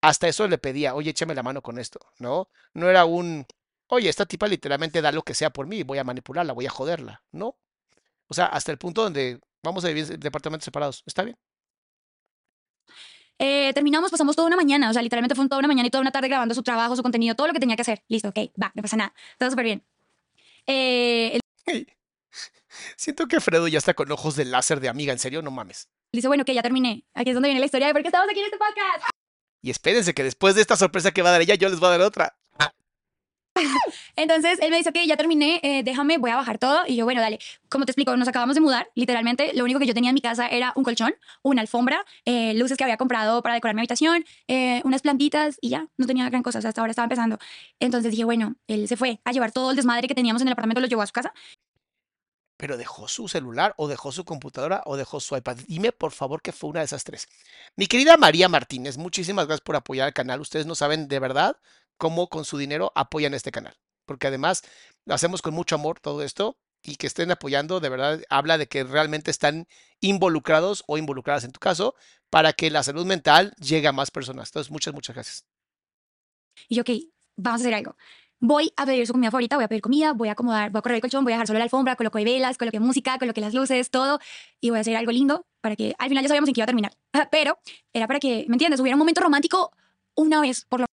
hasta 0.00 0.28
eso 0.28 0.46
le 0.48 0.58
pedía, 0.58 0.94
oye, 0.94 1.10
échame 1.10 1.34
la 1.34 1.42
mano 1.42 1.62
con 1.62 1.78
esto, 1.78 2.00
¿no? 2.18 2.50
No 2.74 2.88
era 2.90 3.04
un, 3.04 3.46
oye, 3.88 4.08
esta 4.08 4.26
tipa 4.26 4.46
literalmente 4.48 5.02
da 5.02 5.12
lo 5.12 5.22
que 5.22 5.34
sea 5.34 5.50
por 5.50 5.66
mí, 5.66 5.82
voy 5.82 5.98
a 5.98 6.04
manipularla, 6.04 6.52
voy 6.52 6.66
a 6.66 6.70
joderla, 6.70 7.24
¿no? 7.32 7.56
O 8.28 8.34
sea, 8.34 8.46
hasta 8.46 8.72
el 8.72 8.78
punto 8.78 9.02
donde 9.02 9.40
vamos 9.62 9.84
a 9.84 9.88
vivir 9.88 10.12
en 10.12 10.20
departamentos 10.20 10.66
separados, 10.66 11.02
¿está 11.06 11.24
bien? 11.24 11.38
Eh, 13.38 13.72
terminamos, 13.72 14.10
pasamos 14.10 14.34
toda 14.34 14.48
una 14.48 14.56
mañana, 14.56 14.90
o 14.90 14.92
sea, 14.92 15.02
literalmente 15.02 15.34
fue 15.34 15.48
toda 15.48 15.60
una 15.60 15.68
mañana 15.68 15.86
y 15.86 15.90
toda 15.90 16.02
una 16.02 16.10
tarde 16.10 16.28
grabando 16.28 16.54
su 16.54 16.62
trabajo, 16.62 16.96
su 16.96 17.02
contenido, 17.02 17.34
todo 17.36 17.46
lo 17.46 17.52
que 17.52 17.60
tenía 17.60 17.76
que 17.76 17.82
hacer. 17.82 18.02
Listo, 18.08 18.28
ok, 18.28 18.38
va, 18.60 18.72
no 18.74 18.82
pasa 18.82 18.96
nada. 18.96 19.14
Todo 19.38 19.50
súper 19.50 19.64
bien. 19.64 19.84
Eh, 20.66 21.38
él 21.66 21.86
Siento 22.96 23.26
que 23.26 23.40
Fredo 23.40 23.68
ya 23.68 23.78
está 23.78 23.94
con 23.94 24.10
ojos 24.12 24.36
de 24.36 24.44
láser 24.44 24.80
de 24.80 24.88
amiga, 24.88 25.12
en 25.12 25.18
serio, 25.18 25.42
no 25.42 25.50
mames. 25.50 25.88
dice, 26.12 26.28
bueno, 26.28 26.44
que 26.44 26.54
ya 26.54 26.62
terminé. 26.62 27.04
Aquí 27.14 27.30
es 27.30 27.34
donde 27.34 27.48
viene 27.48 27.60
la 27.60 27.66
historia 27.66 27.88
de 27.88 27.92
por 27.92 28.02
qué 28.02 28.08
estamos 28.08 28.28
aquí 28.30 28.40
en 28.40 28.46
este 28.46 28.58
podcast. 28.58 29.10
Y 29.62 29.70
espérense 29.70 30.14
que 30.14 30.22
después 30.22 30.54
de 30.54 30.60
esta 30.60 30.76
sorpresa 30.76 31.10
que 31.10 31.22
va 31.22 31.30
a 31.30 31.32
dar 31.32 31.42
ella, 31.42 31.54
yo 31.54 31.68
les 31.68 31.80
voy 31.80 31.88
a 31.88 31.92
dar 31.92 32.02
otra. 32.02 32.36
Entonces 34.16 34.58
él 34.60 34.70
me 34.70 34.78
dice, 34.78 34.90
ok, 34.90 34.96
ya 35.06 35.16
terminé, 35.16 35.60
eh, 35.62 35.82
déjame, 35.82 36.18
voy 36.18 36.30
a 36.30 36.36
bajar 36.36 36.58
todo. 36.58 36.82
Y 36.86 36.96
yo, 36.96 37.04
bueno, 37.04 37.20
dale. 37.20 37.38
Como 37.68 37.84
te 37.84 37.92
explico, 37.92 38.16
nos 38.16 38.28
acabamos 38.28 38.54
de 38.54 38.60
mudar, 38.60 38.90
literalmente. 38.94 39.52
Lo 39.54 39.64
único 39.64 39.78
que 39.78 39.86
yo 39.86 39.94
tenía 39.94 40.10
en 40.10 40.14
mi 40.14 40.20
casa 40.20 40.48
era 40.48 40.72
un 40.76 40.84
colchón, 40.84 41.14
una 41.42 41.60
alfombra, 41.60 42.04
eh, 42.24 42.54
luces 42.54 42.76
que 42.76 42.84
había 42.84 42.96
comprado 42.96 43.42
para 43.42 43.54
decorar 43.54 43.74
mi 43.74 43.80
habitación, 43.80 44.24
eh, 44.46 44.80
unas 44.84 45.02
plantitas 45.02 45.58
y 45.60 45.70
ya, 45.70 45.88
no 45.96 46.06
tenía 46.06 46.28
gran 46.28 46.42
cosa. 46.42 46.58
o 46.58 46.62
sea, 46.62 46.70
hasta 46.70 46.80
ahora 46.80 46.90
estaba 46.90 47.04
empezando. 47.04 47.38
Entonces 47.80 48.10
dije, 48.10 48.24
bueno, 48.24 48.56
él 48.66 48.88
se 48.88 48.96
fue 48.96 49.20
a 49.24 49.32
llevar 49.32 49.52
todo 49.52 49.70
el 49.70 49.76
desmadre 49.76 50.08
que 50.08 50.14
teníamos 50.14 50.42
en 50.42 50.48
el 50.48 50.52
apartamento, 50.52 50.80
lo 50.80 50.86
llevó 50.86 51.02
a 51.02 51.06
su 51.06 51.12
casa. 51.12 51.32
Pero 52.56 52.76
dejó 52.76 53.06
su 53.06 53.28
celular 53.28 53.72
o 53.76 53.86
dejó 53.86 54.10
su 54.10 54.24
computadora 54.24 54.82
o 54.84 54.96
dejó 54.96 55.20
su 55.20 55.36
iPad. 55.36 55.58
Dime 55.68 55.92
por 55.92 56.10
favor 56.10 56.42
que 56.42 56.50
fue 56.50 56.70
una 56.70 56.80
de 56.80 56.86
esas 56.86 57.04
tres. 57.04 57.28
Mi 57.76 57.86
querida 57.86 58.16
María 58.16 58.48
Martínez, 58.48 58.98
muchísimas 58.98 59.46
gracias 59.46 59.60
por 59.60 59.76
apoyar 59.76 60.06
al 60.08 60.12
canal. 60.12 60.40
Ustedes 60.40 60.66
no 60.66 60.74
saben 60.74 61.06
de 61.06 61.20
verdad 61.20 61.56
cómo 61.98 62.28
con 62.28 62.44
su 62.44 62.56
dinero 62.56 62.92
apoyan 62.94 63.34
este 63.34 63.50
canal. 63.52 63.76
Porque 64.06 64.26
además 64.26 64.62
lo 65.04 65.14
hacemos 65.14 65.42
con 65.42 65.54
mucho 65.54 65.74
amor 65.74 66.00
todo 66.00 66.22
esto 66.22 66.56
y 66.82 66.96
que 66.96 67.06
estén 67.06 67.30
apoyando 67.30 67.80
de 67.80 67.88
verdad 67.88 68.22
habla 68.30 68.56
de 68.56 68.68
que 68.68 68.84
realmente 68.84 69.30
están 69.30 69.66
involucrados 70.00 70.84
o 70.86 70.96
involucradas 70.96 71.44
en 71.44 71.52
tu 71.52 71.60
caso 71.60 71.94
para 72.30 72.52
que 72.52 72.70
la 72.70 72.82
salud 72.82 73.04
mental 73.04 73.54
llegue 73.60 73.88
a 73.88 73.92
más 73.92 74.10
personas. 74.10 74.48
Entonces, 74.48 74.70
muchas, 74.70 74.94
muchas 74.94 75.14
gracias. 75.14 75.44
Y 76.68 76.76
yo, 76.76 76.82
ok, 76.82 76.90
vamos 77.36 77.60
a 77.60 77.62
hacer 77.62 77.74
algo. 77.74 77.96
Voy 78.40 78.72
a 78.76 78.86
pedir 78.86 79.04
su 79.06 79.12
comida 79.12 79.32
favorita, 79.32 79.56
voy 79.56 79.64
a 79.64 79.68
pedir 79.68 79.82
comida, 79.82 80.12
voy 80.12 80.28
a 80.28 80.32
acomodar, 80.32 80.70
voy 80.70 80.78
a 80.78 80.82
correr 80.82 80.96
el 80.96 81.00
colchón, 81.00 81.24
voy 81.24 81.32
a 81.32 81.36
dejar 81.36 81.48
solo 81.48 81.58
la 81.58 81.64
alfombra, 81.64 81.96
coloco 81.96 82.18
velas, 82.22 82.56
coloqué 82.56 82.78
música, 82.78 83.18
coloqué 83.18 83.40
las 83.40 83.52
luces, 83.52 83.90
todo, 83.90 84.20
y 84.60 84.70
voy 84.70 84.78
a 84.78 84.80
hacer 84.82 84.96
algo 84.96 85.10
lindo 85.10 85.44
para 85.60 85.74
que 85.74 85.94
al 85.98 86.08
final 86.08 86.22
ya 86.22 86.28
sabíamos 86.28 86.48
en 86.48 86.54
qué 86.54 86.60
iba 86.60 86.64
a 86.64 86.66
terminar. 86.66 86.92
Pero 87.32 87.58
era 87.92 88.06
para 88.06 88.20
que, 88.20 88.44
¿me 88.48 88.54
entiendes? 88.54 88.78
Hubiera 88.78 88.94
un 88.94 89.00
momento 89.00 89.20
romántico 89.20 89.72
una 90.14 90.40
vez, 90.40 90.64
por 90.66 90.80
lo 90.80 90.86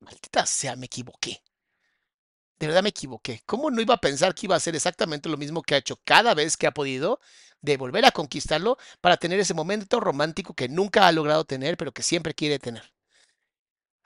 Maldita 0.00 0.46
sea, 0.46 0.76
me 0.76 0.86
equivoqué. 0.86 1.42
De 2.58 2.66
verdad 2.66 2.82
me 2.82 2.90
equivoqué. 2.90 3.42
¿Cómo 3.46 3.70
no 3.70 3.80
iba 3.80 3.94
a 3.94 4.00
pensar 4.00 4.34
que 4.34 4.46
iba 4.46 4.54
a 4.54 4.58
hacer 4.58 4.74
exactamente 4.74 5.28
lo 5.28 5.36
mismo 5.36 5.62
que 5.62 5.74
ha 5.74 5.78
hecho 5.78 6.00
cada 6.04 6.34
vez 6.34 6.56
que 6.56 6.66
ha 6.66 6.72
podido, 6.72 7.20
de 7.62 7.76
volver 7.76 8.04
a 8.04 8.10
conquistarlo 8.10 8.78
para 9.00 9.16
tener 9.16 9.40
ese 9.40 9.54
momento 9.54 10.00
romántico 10.00 10.54
que 10.54 10.68
nunca 10.68 11.06
ha 11.06 11.12
logrado 11.12 11.44
tener, 11.44 11.76
pero 11.76 11.92
que 11.92 12.02
siempre 12.02 12.34
quiere 12.34 12.58
tener? 12.58 12.92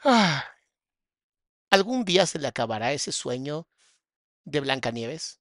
Ah, 0.04 0.44
¿Algún 1.70 2.04
día 2.04 2.26
se 2.26 2.38
le 2.38 2.46
acabará 2.46 2.92
ese 2.92 3.10
sueño 3.10 3.66
de 4.44 4.60
Blancanieves? 4.60 5.40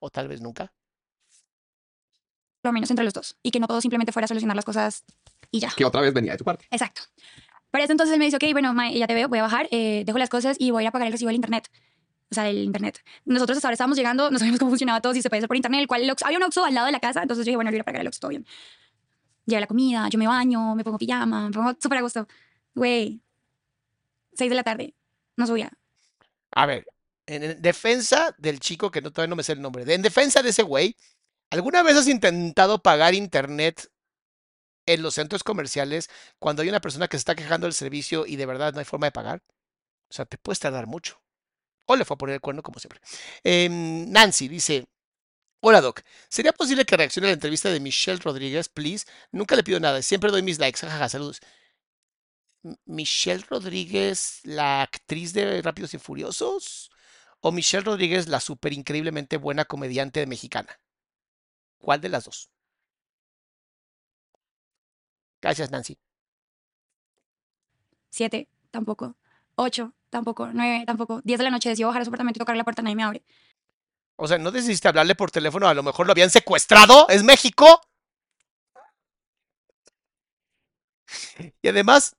¿O 0.00 0.10
tal 0.10 0.26
vez 0.26 0.40
nunca? 0.40 0.72
lo 2.64 2.72
menos 2.72 2.90
entre 2.90 3.04
los 3.04 3.14
dos. 3.14 3.36
Y 3.42 3.50
que 3.50 3.60
no 3.60 3.66
todo 3.66 3.80
simplemente 3.80 4.12
fuera 4.12 4.26
solucionar 4.26 4.56
las 4.56 4.64
cosas 4.64 5.04
y 5.50 5.60
ya. 5.60 5.72
Que 5.76 5.84
otra 5.84 6.00
vez 6.00 6.12
venía 6.12 6.32
de 6.32 6.38
tu 6.38 6.44
parte. 6.44 6.66
Exacto. 6.70 7.02
Para 7.72 7.82
eso 7.84 7.92
entonces 7.92 8.12
él 8.12 8.20
me 8.20 8.26
dice, 8.26 8.36
ok, 8.36 8.44
bueno, 8.52 8.72
Mae, 8.74 8.96
ya 8.96 9.08
te 9.08 9.14
veo, 9.14 9.28
voy 9.28 9.40
a 9.40 9.42
bajar, 9.42 9.66
eh, 9.72 10.04
dejo 10.06 10.18
las 10.18 10.28
cosas 10.28 10.56
y 10.60 10.70
voy 10.70 10.82
a 10.82 10.84
ir 10.84 10.88
a 10.88 10.92
pagar 10.92 11.06
el 11.08 11.12
recibo 11.12 11.28
del 11.30 11.36
internet. 11.36 11.68
O 12.30 12.34
sea, 12.34 12.44
del 12.44 12.58
internet. 12.62 13.02
Nosotros 13.24 13.58
hasta 13.58 13.68
ahora 13.68 13.74
estábamos 13.74 13.98
llegando, 13.98 14.30
no 14.30 14.38
sabíamos 14.38 14.60
cómo 14.60 14.70
funcionaba 14.70 15.00
todo, 15.00 15.12
si 15.14 15.20
se 15.22 15.28
podía 15.28 15.40
hacer 15.40 15.48
por 15.48 15.56
internet, 15.56 15.80
el 15.80 15.86
cual 15.88 16.02
el 16.02 16.10
Oxxo- 16.10 16.26
había 16.26 16.38
un 16.38 16.44
Oxxo 16.44 16.64
al 16.64 16.74
lado 16.74 16.86
de 16.86 16.92
la 16.92 17.00
casa, 17.00 17.20
entonces 17.22 17.44
yo 17.44 17.50
dije, 17.50 17.56
bueno, 17.56 17.70
voy 17.70 17.78
a 17.78 17.82
a 17.82 17.84
pagar 17.84 18.02
el 18.02 18.06
Oxxo, 18.06 18.20
todo 18.20 18.28
bien. 18.30 18.46
Llega 19.44 19.60
la 19.60 19.66
comida, 19.66 20.08
yo 20.08 20.18
me 20.18 20.26
baño, 20.28 20.74
me 20.74 20.84
pongo 20.84 20.98
pijama, 20.98 21.46
me 21.48 21.50
pongo 21.52 21.74
súper 21.80 21.98
a 21.98 22.02
gusto. 22.02 22.28
Güey, 22.74 23.20
seis 24.34 24.48
de 24.50 24.54
la 24.54 24.62
tarde, 24.62 24.94
no 25.36 25.46
subía. 25.46 25.70
A 26.52 26.64
ver, 26.66 26.86
en, 27.26 27.42
en 27.42 27.60
defensa 27.60 28.34
del 28.38 28.60
chico 28.60 28.90
que 28.90 29.02
no, 29.02 29.10
todavía 29.10 29.30
no 29.30 29.36
me 29.36 29.42
sé 29.42 29.52
el 29.52 29.60
nombre, 29.62 29.82
en 29.92 30.02
defensa 30.02 30.42
de 30.42 30.50
ese 30.50 30.62
güey, 30.62 30.96
¿alguna 31.50 31.82
vez 31.82 31.96
has 31.96 32.08
intentado 32.08 32.82
pagar 32.82 33.14
internet 33.14 33.90
en 34.86 35.02
los 35.02 35.14
centros 35.14 35.44
comerciales 35.44 36.08
cuando 36.38 36.62
hay 36.62 36.68
una 36.68 36.80
persona 36.80 37.08
que 37.08 37.16
se 37.16 37.20
está 37.20 37.34
quejando 37.34 37.66
del 37.66 37.74
servicio 37.74 38.26
y 38.26 38.36
de 38.36 38.46
verdad 38.46 38.72
no 38.72 38.80
hay 38.80 38.84
forma 38.84 39.06
de 39.06 39.12
pagar? 39.12 39.42
O 40.10 40.14
sea, 40.14 40.26
te 40.26 40.38
puedes 40.38 40.60
tardar 40.60 40.86
mucho. 40.86 41.20
O 41.86 41.96
le 41.96 42.04
fue 42.04 42.14
a 42.14 42.18
poner 42.18 42.34
el 42.34 42.40
cuerno 42.40 42.62
como 42.62 42.78
siempre. 42.80 43.00
Em, 43.44 44.10
Nancy 44.10 44.48
dice, 44.48 44.86
hola 45.60 45.80
Doc, 45.80 46.02
¿sería 46.28 46.52
posible 46.52 46.84
que 46.84 46.96
reaccione 46.96 47.28
a 47.28 47.30
la 47.30 47.34
entrevista 47.34 47.70
de 47.70 47.80
Michelle 47.80 48.20
Rodríguez, 48.20 48.68
please? 48.68 49.06
Nunca 49.32 49.56
le 49.56 49.64
pido 49.64 49.80
nada, 49.80 50.02
siempre 50.02 50.30
doy 50.30 50.42
mis 50.42 50.58
likes, 50.58 50.80
jajaja, 50.80 51.08
saludos. 51.08 51.40
¿Michelle 52.84 53.44
Rodríguez, 53.48 54.40
la 54.44 54.82
actriz 54.82 55.32
de 55.32 55.62
Rápidos 55.62 55.94
y 55.94 55.98
Furiosos? 55.98 56.90
¿O 57.40 57.50
Michelle 57.52 57.84
Rodríguez, 57.84 58.28
la 58.28 58.40
súper 58.40 58.72
increíblemente 58.72 59.36
buena 59.36 59.64
comediante 59.64 60.26
mexicana? 60.26 60.80
¿Cuál 61.78 62.00
de 62.00 62.08
las 62.08 62.24
dos? 62.24 62.51
Gracias, 65.42 65.70
Nancy. 65.70 65.98
Siete, 68.10 68.48
tampoco. 68.70 69.16
Ocho, 69.56 69.92
tampoco. 70.08 70.48
Nueve, 70.52 70.84
tampoco. 70.86 71.20
Diez 71.24 71.38
de 71.38 71.44
la 71.44 71.50
noche 71.50 71.68
decido 71.68 71.88
bajar 71.88 72.02
a 72.02 72.04
su 72.04 72.10
apartamento 72.10 72.38
y 72.38 72.40
tocar 72.40 72.56
la 72.56 72.64
puerta, 72.64 72.80
nadie 72.82 72.96
me 72.96 73.02
abre. 73.02 73.24
O 74.16 74.28
sea, 74.28 74.38
¿no 74.38 74.52
decidiste 74.52 74.86
hablarle 74.86 75.14
por 75.14 75.30
teléfono? 75.30 75.66
A 75.66 75.74
lo 75.74 75.82
mejor 75.82 76.06
lo 76.06 76.12
habían 76.12 76.30
secuestrado. 76.30 77.08
¿Es 77.08 77.24
México? 77.24 77.80
Y 81.60 81.68
además, 81.68 82.16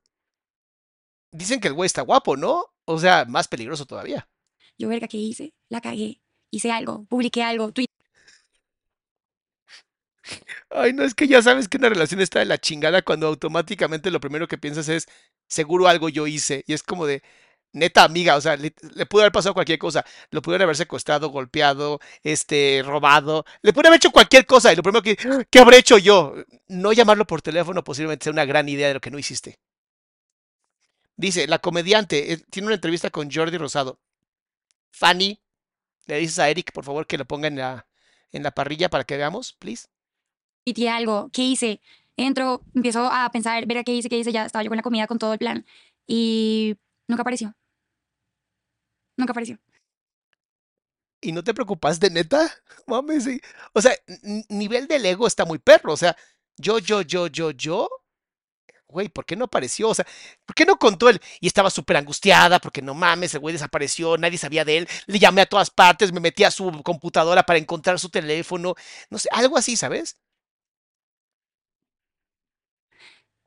dicen 1.32 1.60
que 1.60 1.68
el 1.68 1.74
güey 1.74 1.88
está 1.88 2.02
guapo, 2.02 2.38
¿no? 2.38 2.66
O 2.86 3.00
sea, 3.00 3.26
más 3.26 3.48
peligroso 3.48 3.86
todavía. 3.86 4.28
Yo, 4.78 4.88
verga, 4.88 5.08
¿qué 5.08 5.18
hice? 5.18 5.54
La 5.70 5.82
cagué. 5.82 6.22
Hice 6.52 6.72
algo, 6.72 7.06
publiqué 7.06 7.42
algo, 7.42 7.72
tuit 7.72 7.90
Ay, 10.76 10.94
no, 10.94 11.04
es 11.04 11.14
que 11.14 11.28
ya 11.28 11.42
sabes 11.42 11.68
que 11.68 11.78
una 11.78 11.90
relación 11.90 12.20
está 12.22 12.40
de 12.40 12.46
la 12.46 12.58
chingada 12.58 13.02
cuando 13.04 13.28
automáticamente 13.28 14.10
lo 14.12 14.20
primero 14.20 14.48
que 14.48 14.58
piensas 14.58 14.90
es, 14.90 15.08
seguro 15.48 15.88
algo 15.88 16.10
yo 16.10 16.26
hice. 16.28 16.64
Y 16.68 16.74
es 16.74 16.82
como 16.84 17.06
de, 17.06 17.22
neta 17.74 18.04
amiga, 18.04 18.36
o 18.38 18.42
sea, 18.42 18.56
le, 18.58 18.74
le 18.96 19.06
pudo 19.06 19.22
haber 19.24 19.32
pasado 19.34 19.54
cualquier 19.54 19.80
cosa. 19.80 20.06
Lo 20.32 20.42
pudieron 20.42 20.64
haber 20.64 20.78
secuestrado, 20.78 21.30
golpeado, 21.30 22.00
este, 22.24 22.82
robado. 22.86 23.46
Le 23.62 23.74
pudieron 23.74 23.90
haber 23.90 23.98
hecho 23.98 24.12
cualquier 24.12 24.46
cosa. 24.46 24.74
Y 24.74 24.76
lo 24.76 24.84
primero 24.84 25.04
que, 25.04 25.18
¿qué 25.52 25.60
habré 25.60 25.78
hecho 25.78 25.98
yo? 25.98 26.36
No 26.68 26.94
llamarlo 26.94 27.28
por 27.28 27.42
teléfono 27.42 27.84
posiblemente 27.84 28.26
sea 28.26 28.34
una 28.34 28.46
gran 28.46 28.70
idea 28.70 28.88
de 28.88 28.96
lo 28.96 29.02
que 29.02 29.12
no 29.12 29.20
hiciste. 29.20 29.60
Dice, 31.16 31.48
la 31.48 31.60
comediante 31.60 32.34
eh, 32.34 32.38
tiene 32.50 32.68
una 32.68 32.76
entrevista 32.76 33.10
con 33.10 33.30
Jordi 33.32 33.58
Rosado. 33.58 34.00
Fanny, 34.92 35.42
le 36.08 36.18
dices 36.20 36.40
a 36.40 36.50
Eric, 36.50 36.72
por 36.72 36.86
favor, 36.86 37.08
que 37.08 37.18
lo 37.18 37.26
ponga 37.26 37.48
en 37.48 37.58
la, 37.58 37.88
en 38.32 38.44
la 38.44 38.52
parrilla 38.52 38.90
para 38.90 39.04
que 39.04 39.18
veamos, 39.18 39.54
please. 39.54 39.88
Tuiteé 40.64 40.90
algo, 40.90 41.30
¿qué 41.32 41.44
hice? 41.44 41.82
Entro, 42.18 42.64
empiezo 42.76 43.10
a 43.12 43.30
pensar, 43.32 43.66
ver 43.66 43.84
qué 43.84 43.94
hice, 43.94 44.10
qué 44.10 44.18
hice, 44.20 44.32
ya 44.32 44.46
estaba 44.46 44.64
yo 44.64 44.70
con 44.70 44.78
la 44.78 44.84
comida, 44.84 45.08
con 45.08 45.20
todo 45.20 45.34
el 45.34 45.40
plan. 45.40 45.66
Y 46.08 46.78
nunca 47.08 47.22
apareció. 47.22 47.56
Nunca 49.18 49.32
apareció. 49.32 49.60
¿Y 51.22 51.32
no 51.32 51.44
te 51.44 51.54
preocupas 51.54 52.00
de 52.00 52.10
neta? 52.10 52.52
Mames, 52.88 53.24
sí. 53.24 53.40
O 53.74 53.82
sea, 53.82 53.94
nivel 54.50 54.88
del 54.88 55.06
ego 55.06 55.26
está 55.28 55.46
muy 55.46 55.58
perro. 55.60 55.94
O 55.94 55.98
sea, 55.98 56.16
yo, 56.58 56.80
yo, 56.80 57.02
yo, 57.02 57.28
yo, 57.28 57.52
yo. 57.52 57.90
Güey, 58.88 59.10
¿por 59.10 59.26
qué 59.26 59.36
no 59.36 59.46
apareció? 59.46 59.90
O 59.90 59.96
sea, 59.96 60.06
¿por 60.46 60.54
qué 60.54 60.66
no 60.66 60.78
contó 60.78 61.10
él? 61.10 61.20
Y 61.40 61.48
estaba 61.48 61.72
súper 61.72 61.98
angustiada 61.98 62.60
porque 62.60 62.82
no 62.82 62.94
mames, 62.94 63.34
el 63.34 63.40
güey 63.40 63.54
desapareció, 63.54 64.18
nadie 64.18 64.38
sabía 64.38 64.64
de 64.66 64.78
él. 64.80 64.90
Le 65.08 65.18
llamé 65.18 65.42
a 65.42 65.48
todas 65.48 65.72
partes, 65.72 66.12
me 66.12 66.20
metí 66.20 66.44
a 66.44 66.52
su 66.52 66.84
computadora 66.84 67.44
para 67.44 67.58
encontrar 67.58 67.98
su 68.00 68.10
teléfono. 68.10 68.76
No 69.10 69.18
sé, 69.18 69.30
algo 69.32 69.58
así, 69.58 69.76
¿sabes? 69.76 70.18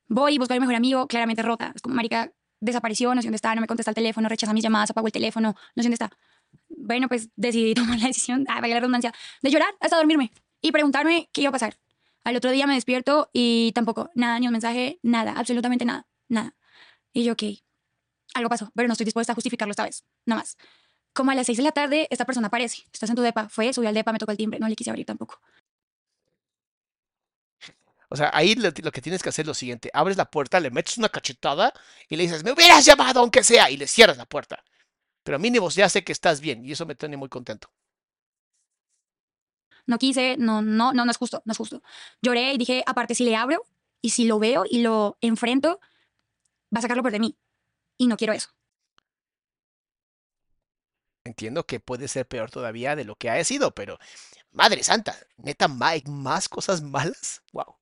Voy, 0.08 0.38
busco 0.38 0.54
a 0.54 0.56
mi 0.56 0.60
mejor 0.60 0.76
amigo, 0.76 1.06
claramente 1.06 1.42
rota. 1.42 1.72
Es 1.74 1.82
como, 1.82 1.94
marica, 1.94 2.32
desapareció, 2.60 3.14
no 3.14 3.22
sé 3.22 3.28
dónde 3.28 3.36
está, 3.36 3.54
no 3.54 3.60
me 3.60 3.66
contesta 3.66 3.90
el 3.90 3.94
teléfono, 3.94 4.28
rechaza 4.28 4.52
mis 4.52 4.62
llamadas, 4.62 4.90
apagó 4.90 5.08
el 5.08 5.12
teléfono, 5.12 5.54
no 5.74 5.82
sé 5.82 5.88
dónde 5.88 5.94
está. 5.94 6.10
Bueno, 6.68 7.08
pues 7.08 7.28
decidí 7.36 7.74
tomar 7.74 7.98
la 7.98 8.06
decisión, 8.06 8.44
ah, 8.48 8.60
vaya 8.60 8.74
la 8.74 8.80
redundancia, 8.80 9.12
de 9.42 9.50
llorar 9.50 9.68
hasta 9.80 9.96
dormirme 9.96 10.32
y 10.60 10.72
preguntarme 10.72 11.28
qué 11.32 11.42
iba 11.42 11.50
a 11.50 11.52
pasar. 11.52 11.76
Al 12.24 12.36
otro 12.36 12.50
día 12.50 12.66
me 12.66 12.74
despierto 12.74 13.30
y 13.32 13.72
tampoco, 13.74 14.10
nada, 14.14 14.38
ni 14.40 14.46
un 14.46 14.52
mensaje, 14.52 14.98
nada, 15.02 15.34
absolutamente 15.36 15.84
nada, 15.84 16.06
nada. 16.28 16.54
Y 17.12 17.24
yo, 17.24 17.34
ok, 17.34 17.42
algo 18.34 18.48
pasó, 18.48 18.70
pero 18.74 18.88
no 18.88 18.92
estoy 18.92 19.04
dispuesta 19.04 19.32
a 19.32 19.34
justificarlo 19.34 19.70
esta 19.70 19.84
vez, 19.84 20.04
nada 20.24 20.40
más. 20.40 20.56
Como 21.16 21.30
a 21.30 21.34
las 21.34 21.46
6 21.46 21.56
de 21.56 21.64
la 21.64 21.72
tarde, 21.72 22.08
esta 22.10 22.26
persona 22.26 22.48
aparece. 22.48 22.82
Estás 22.92 23.08
en 23.08 23.16
tu 23.16 23.22
depa. 23.22 23.48
Fue, 23.48 23.72
subió 23.72 23.88
al 23.88 23.94
depa, 23.94 24.12
me 24.12 24.18
tocó 24.18 24.32
el 24.32 24.36
timbre. 24.36 24.60
No 24.60 24.68
le 24.68 24.76
quise 24.76 24.90
abrir 24.90 25.06
tampoco. 25.06 25.40
O 28.08 28.16
sea, 28.16 28.30
ahí 28.32 28.54
lo, 28.54 28.70
lo 28.70 28.92
que 28.92 29.02
tienes 29.02 29.22
que 29.22 29.30
hacer 29.30 29.42
es 29.44 29.48
lo 29.48 29.54
siguiente. 29.54 29.90
Abres 29.92 30.16
la 30.16 30.30
puerta, 30.30 30.60
le 30.60 30.70
metes 30.70 30.98
una 30.98 31.08
cachetada 31.08 31.72
y 32.08 32.16
le 32.16 32.24
dices, 32.24 32.44
me 32.44 32.52
hubieras 32.52 32.84
llamado 32.84 33.20
aunque 33.20 33.42
sea, 33.42 33.70
y 33.70 33.76
le 33.76 33.86
cierras 33.86 34.16
la 34.16 34.26
puerta. 34.26 34.62
Pero 35.24 35.38
mínimo 35.38 35.68
ya 35.70 35.88
sé 35.88 36.04
que 36.04 36.12
estás 36.12 36.40
bien 36.40 36.64
y 36.64 36.72
eso 36.72 36.86
me 36.86 36.94
tiene 36.94 37.16
muy 37.16 37.28
contento. 37.28 37.68
No 39.86 39.98
quise, 39.98 40.36
no, 40.36 40.62
no, 40.62 40.92
no, 40.92 41.04
no 41.04 41.10
es 41.10 41.16
justo, 41.16 41.42
no 41.44 41.52
es 41.52 41.58
justo. 41.58 41.82
Lloré 42.22 42.52
y 42.52 42.58
dije, 42.58 42.82
aparte, 42.86 43.14
si 43.14 43.24
le 43.24 43.36
abro 43.36 43.64
y 44.00 44.10
si 44.10 44.24
lo 44.24 44.38
veo 44.38 44.64
y 44.68 44.82
lo 44.82 45.16
enfrento, 45.20 45.80
va 46.74 46.78
a 46.78 46.82
sacarlo 46.82 47.02
por 47.02 47.12
de 47.12 47.20
mí. 47.20 47.36
Y 47.96 48.06
no 48.06 48.16
quiero 48.16 48.32
eso. 48.32 48.50
Entiendo 51.24 51.66
que 51.66 51.80
puede 51.80 52.06
ser 52.06 52.26
peor 52.28 52.50
todavía 52.50 52.94
de 52.94 53.04
lo 53.04 53.16
que 53.16 53.30
ha 53.30 53.42
sido, 53.44 53.74
pero 53.74 53.98
madre 54.52 54.84
santa, 54.84 55.16
neta, 55.38 55.66
Mike, 55.66 56.08
más 56.08 56.48
cosas 56.48 56.82
malas. 56.82 57.42
Wow. 57.52 57.76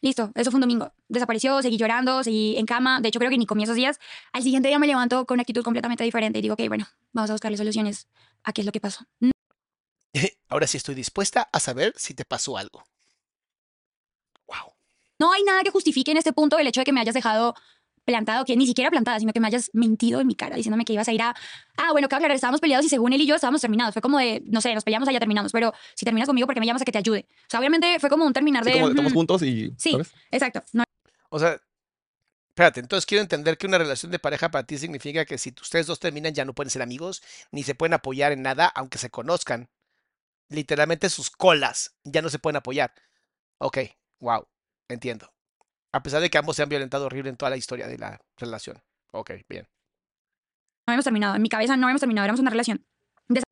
Listo, 0.00 0.30
eso 0.34 0.50
fue 0.50 0.58
un 0.58 0.62
domingo. 0.62 0.92
Desapareció, 1.08 1.60
seguí 1.60 1.76
llorando, 1.76 2.22
seguí 2.22 2.56
en 2.56 2.66
cama. 2.66 3.00
De 3.00 3.08
hecho, 3.08 3.18
creo 3.18 3.30
que 3.30 3.38
ni 3.38 3.46
comí 3.46 3.64
esos 3.64 3.74
días. 3.74 3.98
Al 4.32 4.42
siguiente 4.42 4.68
día 4.68 4.78
me 4.78 4.86
levanto 4.86 5.26
con 5.26 5.36
una 5.36 5.42
actitud 5.42 5.64
completamente 5.64 6.04
diferente 6.04 6.38
y 6.38 6.42
digo, 6.42 6.54
ok, 6.54 6.68
bueno, 6.68 6.86
vamos 7.12 7.30
a 7.30 7.34
buscarle 7.34 7.56
soluciones 7.56 8.06
a 8.44 8.52
qué 8.52 8.62
es 8.62 8.66
lo 8.66 8.72
que 8.72 8.80
pasó. 8.80 9.04
Ahora 10.48 10.66
sí 10.66 10.76
estoy 10.76 10.94
dispuesta 10.94 11.48
a 11.52 11.60
saber 11.60 11.94
si 11.96 12.14
te 12.14 12.24
pasó 12.24 12.56
algo. 12.56 12.84
Wow. 14.46 14.72
No 15.18 15.32
hay 15.32 15.42
nada 15.42 15.62
que 15.62 15.70
justifique 15.70 16.12
en 16.12 16.16
este 16.16 16.32
punto 16.32 16.58
el 16.58 16.66
hecho 16.66 16.80
de 16.80 16.84
que 16.84 16.92
me 16.92 17.00
hayas 17.00 17.14
dejado 17.14 17.54
plantado, 18.08 18.46
que 18.46 18.56
ni 18.56 18.66
siquiera 18.66 18.90
plantada, 18.90 19.20
sino 19.20 19.34
que 19.34 19.40
me 19.40 19.46
hayas 19.48 19.70
mentido 19.74 20.20
en 20.20 20.26
mi 20.26 20.34
cara, 20.34 20.56
diciéndome 20.56 20.86
que 20.86 20.94
ibas 20.94 21.06
a 21.08 21.12
ir 21.12 21.20
a, 21.20 21.34
ah, 21.76 21.92
bueno, 21.92 22.08
que 22.08 22.16
aclarar, 22.16 22.34
estábamos 22.34 22.60
peleados 22.60 22.86
y 22.86 22.88
según 22.88 23.12
él 23.12 23.20
y 23.20 23.26
yo 23.26 23.34
estábamos 23.34 23.60
terminados. 23.60 23.92
Fue 23.92 24.00
como 24.00 24.18
de, 24.18 24.42
no 24.46 24.62
sé, 24.62 24.74
nos 24.74 24.82
peleamos, 24.82 25.06
allá 25.08 25.18
terminamos, 25.18 25.52
pero 25.52 25.74
si 25.94 26.06
terminas 26.06 26.26
conmigo, 26.26 26.46
¿por 26.46 26.54
qué 26.54 26.60
me 26.60 26.66
llamas 26.66 26.80
a 26.80 26.86
que 26.86 26.92
te 26.92 26.98
ayude? 26.98 27.26
O 27.28 27.50
sea, 27.50 27.60
obviamente 27.60 28.00
fue 28.00 28.08
como 28.08 28.24
un 28.24 28.32
terminar 28.32 28.64
Sí, 28.64 28.70
de... 28.70 28.76
como 28.78 28.88
estamos 28.88 29.12
mm, 29.12 29.14
juntos 29.14 29.42
y. 29.42 29.74
Sí, 29.76 29.92
¿sabes? 29.92 30.12
exacto. 30.30 30.62
No 30.72 30.84
O 31.28 31.38
sea, 31.38 31.60
espérate, 32.48 32.80
entonces 32.80 33.04
quiero 33.04 33.20
entender 33.20 33.58
que 33.58 33.66
una 33.66 33.76
relación 33.76 34.10
de 34.10 34.18
pareja 34.18 34.50
para 34.50 34.64
ti 34.64 34.78
significa 34.78 35.26
que 35.26 35.36
si 35.36 35.54
ustedes 35.60 35.86
dos 35.86 36.00
terminan 36.00 36.32
ya 36.32 36.46
no 36.46 36.54
pueden 36.54 36.70
ser 36.70 36.80
amigos, 36.80 37.22
ni 37.52 37.62
se 37.62 37.74
pueden 37.74 37.92
apoyar 37.92 38.32
en 38.32 38.40
nada, 38.40 38.66
aunque 38.74 38.96
se 38.96 39.10
conozcan. 39.10 39.68
Literalmente 40.48 41.10
sus 41.10 41.28
colas 41.28 41.94
ya 42.04 42.22
no 42.22 42.30
se 42.30 42.38
pueden 42.38 42.56
apoyar. 42.56 42.94
Ok, 43.58 43.78
wow, 44.20 44.48
entiendo. 44.88 45.30
A 45.92 46.02
pesar 46.02 46.20
de 46.20 46.28
que 46.30 46.38
ambos 46.38 46.56
se 46.56 46.62
han 46.62 46.68
violentado 46.68 47.06
horrible 47.06 47.30
en 47.30 47.36
toda 47.36 47.50
la 47.50 47.56
historia 47.56 47.86
de 47.86 47.98
la 47.98 48.20
relación. 48.36 48.80
Ok, 49.12 49.30
bien. 49.48 49.64
no 50.86 50.92
habíamos 50.92 51.04
terminado. 51.04 51.34
En 51.36 51.42
mi 51.42 51.48
cabeza 51.48 51.76
no 51.76 51.86
habíamos 51.86 52.00
terminado, 52.00 52.24
éramos 52.24 52.40
una 52.40 52.50
relación. 52.50 52.84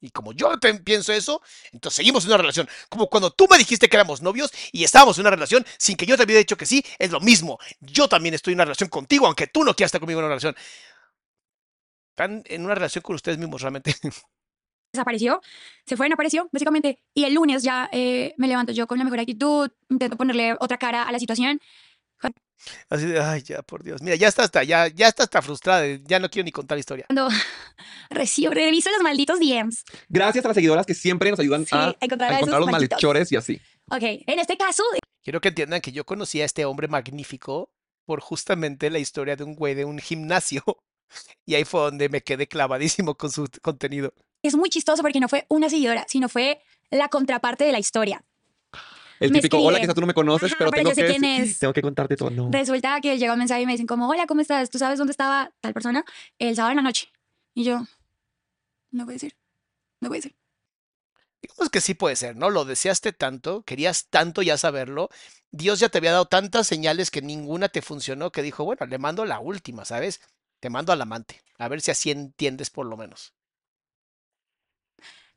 Y 0.00 0.10
como 0.10 0.32
yo 0.32 0.58
te- 0.58 0.74
pienso 0.80 1.12
eso, 1.12 1.42
entonces 1.72 1.96
seguimos 1.96 2.24
en 2.24 2.30
una 2.30 2.38
relación. 2.38 2.66
Como 2.88 3.08
cuando 3.10 3.30
tú 3.30 3.46
me 3.50 3.58
dijiste 3.58 3.88
que 3.88 3.96
éramos 3.96 4.22
novios 4.22 4.50
y 4.72 4.82
estábamos 4.82 5.18
en 5.18 5.22
una 5.22 5.30
relación 5.30 5.64
sin 5.78 5.94
que 5.96 6.06
yo 6.06 6.16
te 6.16 6.24
hubiera 6.24 6.38
dicho 6.38 6.56
que 6.56 6.64
sí, 6.64 6.82
es 6.98 7.10
lo 7.10 7.20
mismo. 7.20 7.58
Yo 7.80 8.08
también 8.08 8.34
estoy 8.34 8.52
en 8.54 8.56
una 8.56 8.64
relación 8.64 8.88
contigo, 8.88 9.26
aunque 9.26 9.46
tú 9.46 9.64
no 9.64 9.74
quieras 9.74 9.88
estar 9.88 10.00
conmigo 10.00 10.20
en 10.20 10.24
una 10.24 10.30
relación. 10.34 10.56
Están 12.16 12.42
en 12.46 12.64
una 12.64 12.74
relación 12.74 13.02
con 13.02 13.14
ustedes 13.16 13.36
mismos 13.38 13.60
realmente. 13.60 13.94
Desapareció, 14.92 15.40
se 15.84 15.96
fue, 15.96 16.08
no 16.08 16.14
apareció, 16.14 16.48
básicamente. 16.52 16.98
Y 17.14 17.24
el 17.24 17.34
lunes 17.34 17.62
ya 17.62 17.88
eh, 17.92 18.34
me 18.38 18.48
levanto 18.48 18.72
yo 18.72 18.86
con 18.86 18.98
la 18.98 19.04
mejor 19.04 19.20
actitud, 19.20 19.70
intento 19.90 20.16
ponerle 20.16 20.56
otra 20.60 20.78
cara 20.78 21.02
a 21.02 21.12
la 21.12 21.18
situación. 21.18 21.60
Así 22.90 23.06
de, 23.06 23.20
ay, 23.20 23.42
ya, 23.42 23.62
por 23.62 23.84
Dios. 23.84 24.02
Mira, 24.02 24.16
ya 24.16 24.26
está 24.26 24.42
hasta, 24.42 24.64
ya, 24.64 24.88
ya 24.88 25.06
está 25.06 25.22
hasta 25.22 25.40
frustrada. 25.42 25.86
Ya 26.04 26.18
no 26.18 26.28
quiero 26.28 26.44
ni 26.44 26.50
contar 26.50 26.74
la 26.74 26.80
historia. 26.80 27.04
Cuando 27.06 27.28
recibo, 28.10 28.52
reviso 28.52 28.90
los 28.90 29.00
malditos 29.00 29.38
DMs. 29.38 29.84
Gracias 30.08 30.44
a 30.44 30.48
las 30.48 30.56
seguidoras 30.56 30.84
que 30.84 30.94
siempre 30.94 31.30
nos 31.30 31.38
ayudan 31.38 31.64
Sí, 31.64 31.76
a, 31.76 31.94
encontrar 32.00 32.32
a 32.32 32.34
a 32.34 32.38
esos 32.38 32.48
encontrar 32.48 32.60
los 32.60 32.70
malditos. 32.70 32.96
malhechores 32.96 33.30
y 33.30 33.36
así. 33.36 33.60
Ok, 33.90 34.02
en 34.02 34.38
este 34.40 34.56
caso, 34.56 34.82
Quiero 35.22 35.40
que 35.40 35.48
entiendan 35.48 35.80
que 35.80 35.92
yo 35.92 36.04
conocí 36.04 36.40
a 36.40 36.44
este 36.44 36.64
hombre 36.64 36.88
magnífico 36.88 37.70
por 38.04 38.20
justamente 38.20 38.90
la 38.90 38.98
historia 38.98 39.36
de 39.36 39.44
un 39.44 39.54
güey 39.54 39.74
de 39.74 39.84
un 39.84 39.98
gimnasio. 39.98 40.64
Y 41.46 41.54
ahí 41.54 41.64
fue 41.64 41.80
donde 41.80 42.10
me 42.10 42.20
quedé 42.20 42.46
clavadísimo 42.48 43.14
con 43.14 43.30
su 43.30 43.48
contenido. 43.62 44.12
Es 44.42 44.56
muy 44.56 44.70
chistoso 44.70 45.02
porque 45.02 45.20
no 45.20 45.28
fue 45.28 45.46
una 45.48 45.68
seguidora, 45.68 46.04
sino 46.08 46.28
fue 46.28 46.60
la 46.90 47.08
contraparte 47.08 47.64
de 47.64 47.72
la 47.72 47.78
historia. 47.78 48.24
El 49.20 49.32
Me 49.32 49.40
típico, 49.40 49.60
hola, 49.60 49.80
quizás 49.80 49.94
tú 49.94 50.00
no 50.00 50.06
me 50.06 50.14
conoces, 50.14 50.52
Ajá, 50.52 50.56
pero, 50.58 50.70
pero 50.70 50.90
tengo, 50.90 50.94
que, 50.94 51.06
quién 51.06 51.24
es. 51.24 51.58
tengo 51.58 51.72
que 51.72 51.82
contarte 51.82 52.16
todo. 52.16 52.30
No. 52.30 52.50
Resulta 52.52 53.00
que 53.00 53.18
llega 53.18 53.32
un 53.32 53.40
mensaje 53.40 53.62
y 53.62 53.66
me 53.66 53.72
dicen 53.72 53.86
como, 53.86 54.08
hola, 54.08 54.26
¿cómo 54.26 54.40
estás? 54.40 54.70
¿Tú 54.70 54.78
sabes 54.78 54.98
dónde 54.98 55.10
estaba 55.10 55.50
tal 55.60 55.74
persona? 55.74 56.04
El 56.38 56.54
sábado 56.54 56.70
en 56.72 56.76
la 56.76 56.82
noche. 56.82 57.08
Y 57.52 57.64
yo, 57.64 57.84
no 58.92 59.04
puede 59.06 59.18
ser, 59.18 59.36
no 60.00 60.08
puede 60.08 60.22
ser. 60.22 60.34
Digamos 61.42 61.70
que 61.70 61.80
sí 61.80 61.94
puede 61.94 62.14
ser, 62.14 62.36
¿no? 62.36 62.50
Lo 62.50 62.64
deseaste 62.64 63.12
tanto, 63.12 63.62
querías 63.62 64.06
tanto 64.08 64.42
ya 64.42 64.56
saberlo. 64.56 65.08
Dios 65.50 65.80
ya 65.80 65.88
te 65.88 65.98
había 65.98 66.12
dado 66.12 66.26
tantas 66.26 66.66
señales 66.66 67.10
que 67.10 67.22
ninguna 67.22 67.68
te 67.68 67.82
funcionó 67.82 68.30
que 68.30 68.42
dijo, 68.42 68.64
bueno, 68.64 68.86
le 68.86 68.98
mando 68.98 69.24
la 69.24 69.40
última, 69.40 69.84
¿sabes? 69.84 70.20
Te 70.60 70.70
mando 70.70 70.92
al 70.92 71.00
amante. 71.00 71.42
A 71.58 71.68
ver 71.68 71.80
si 71.80 71.90
así 71.90 72.10
entiendes 72.10 72.70
por 72.70 72.86
lo 72.86 72.96
menos. 72.96 73.34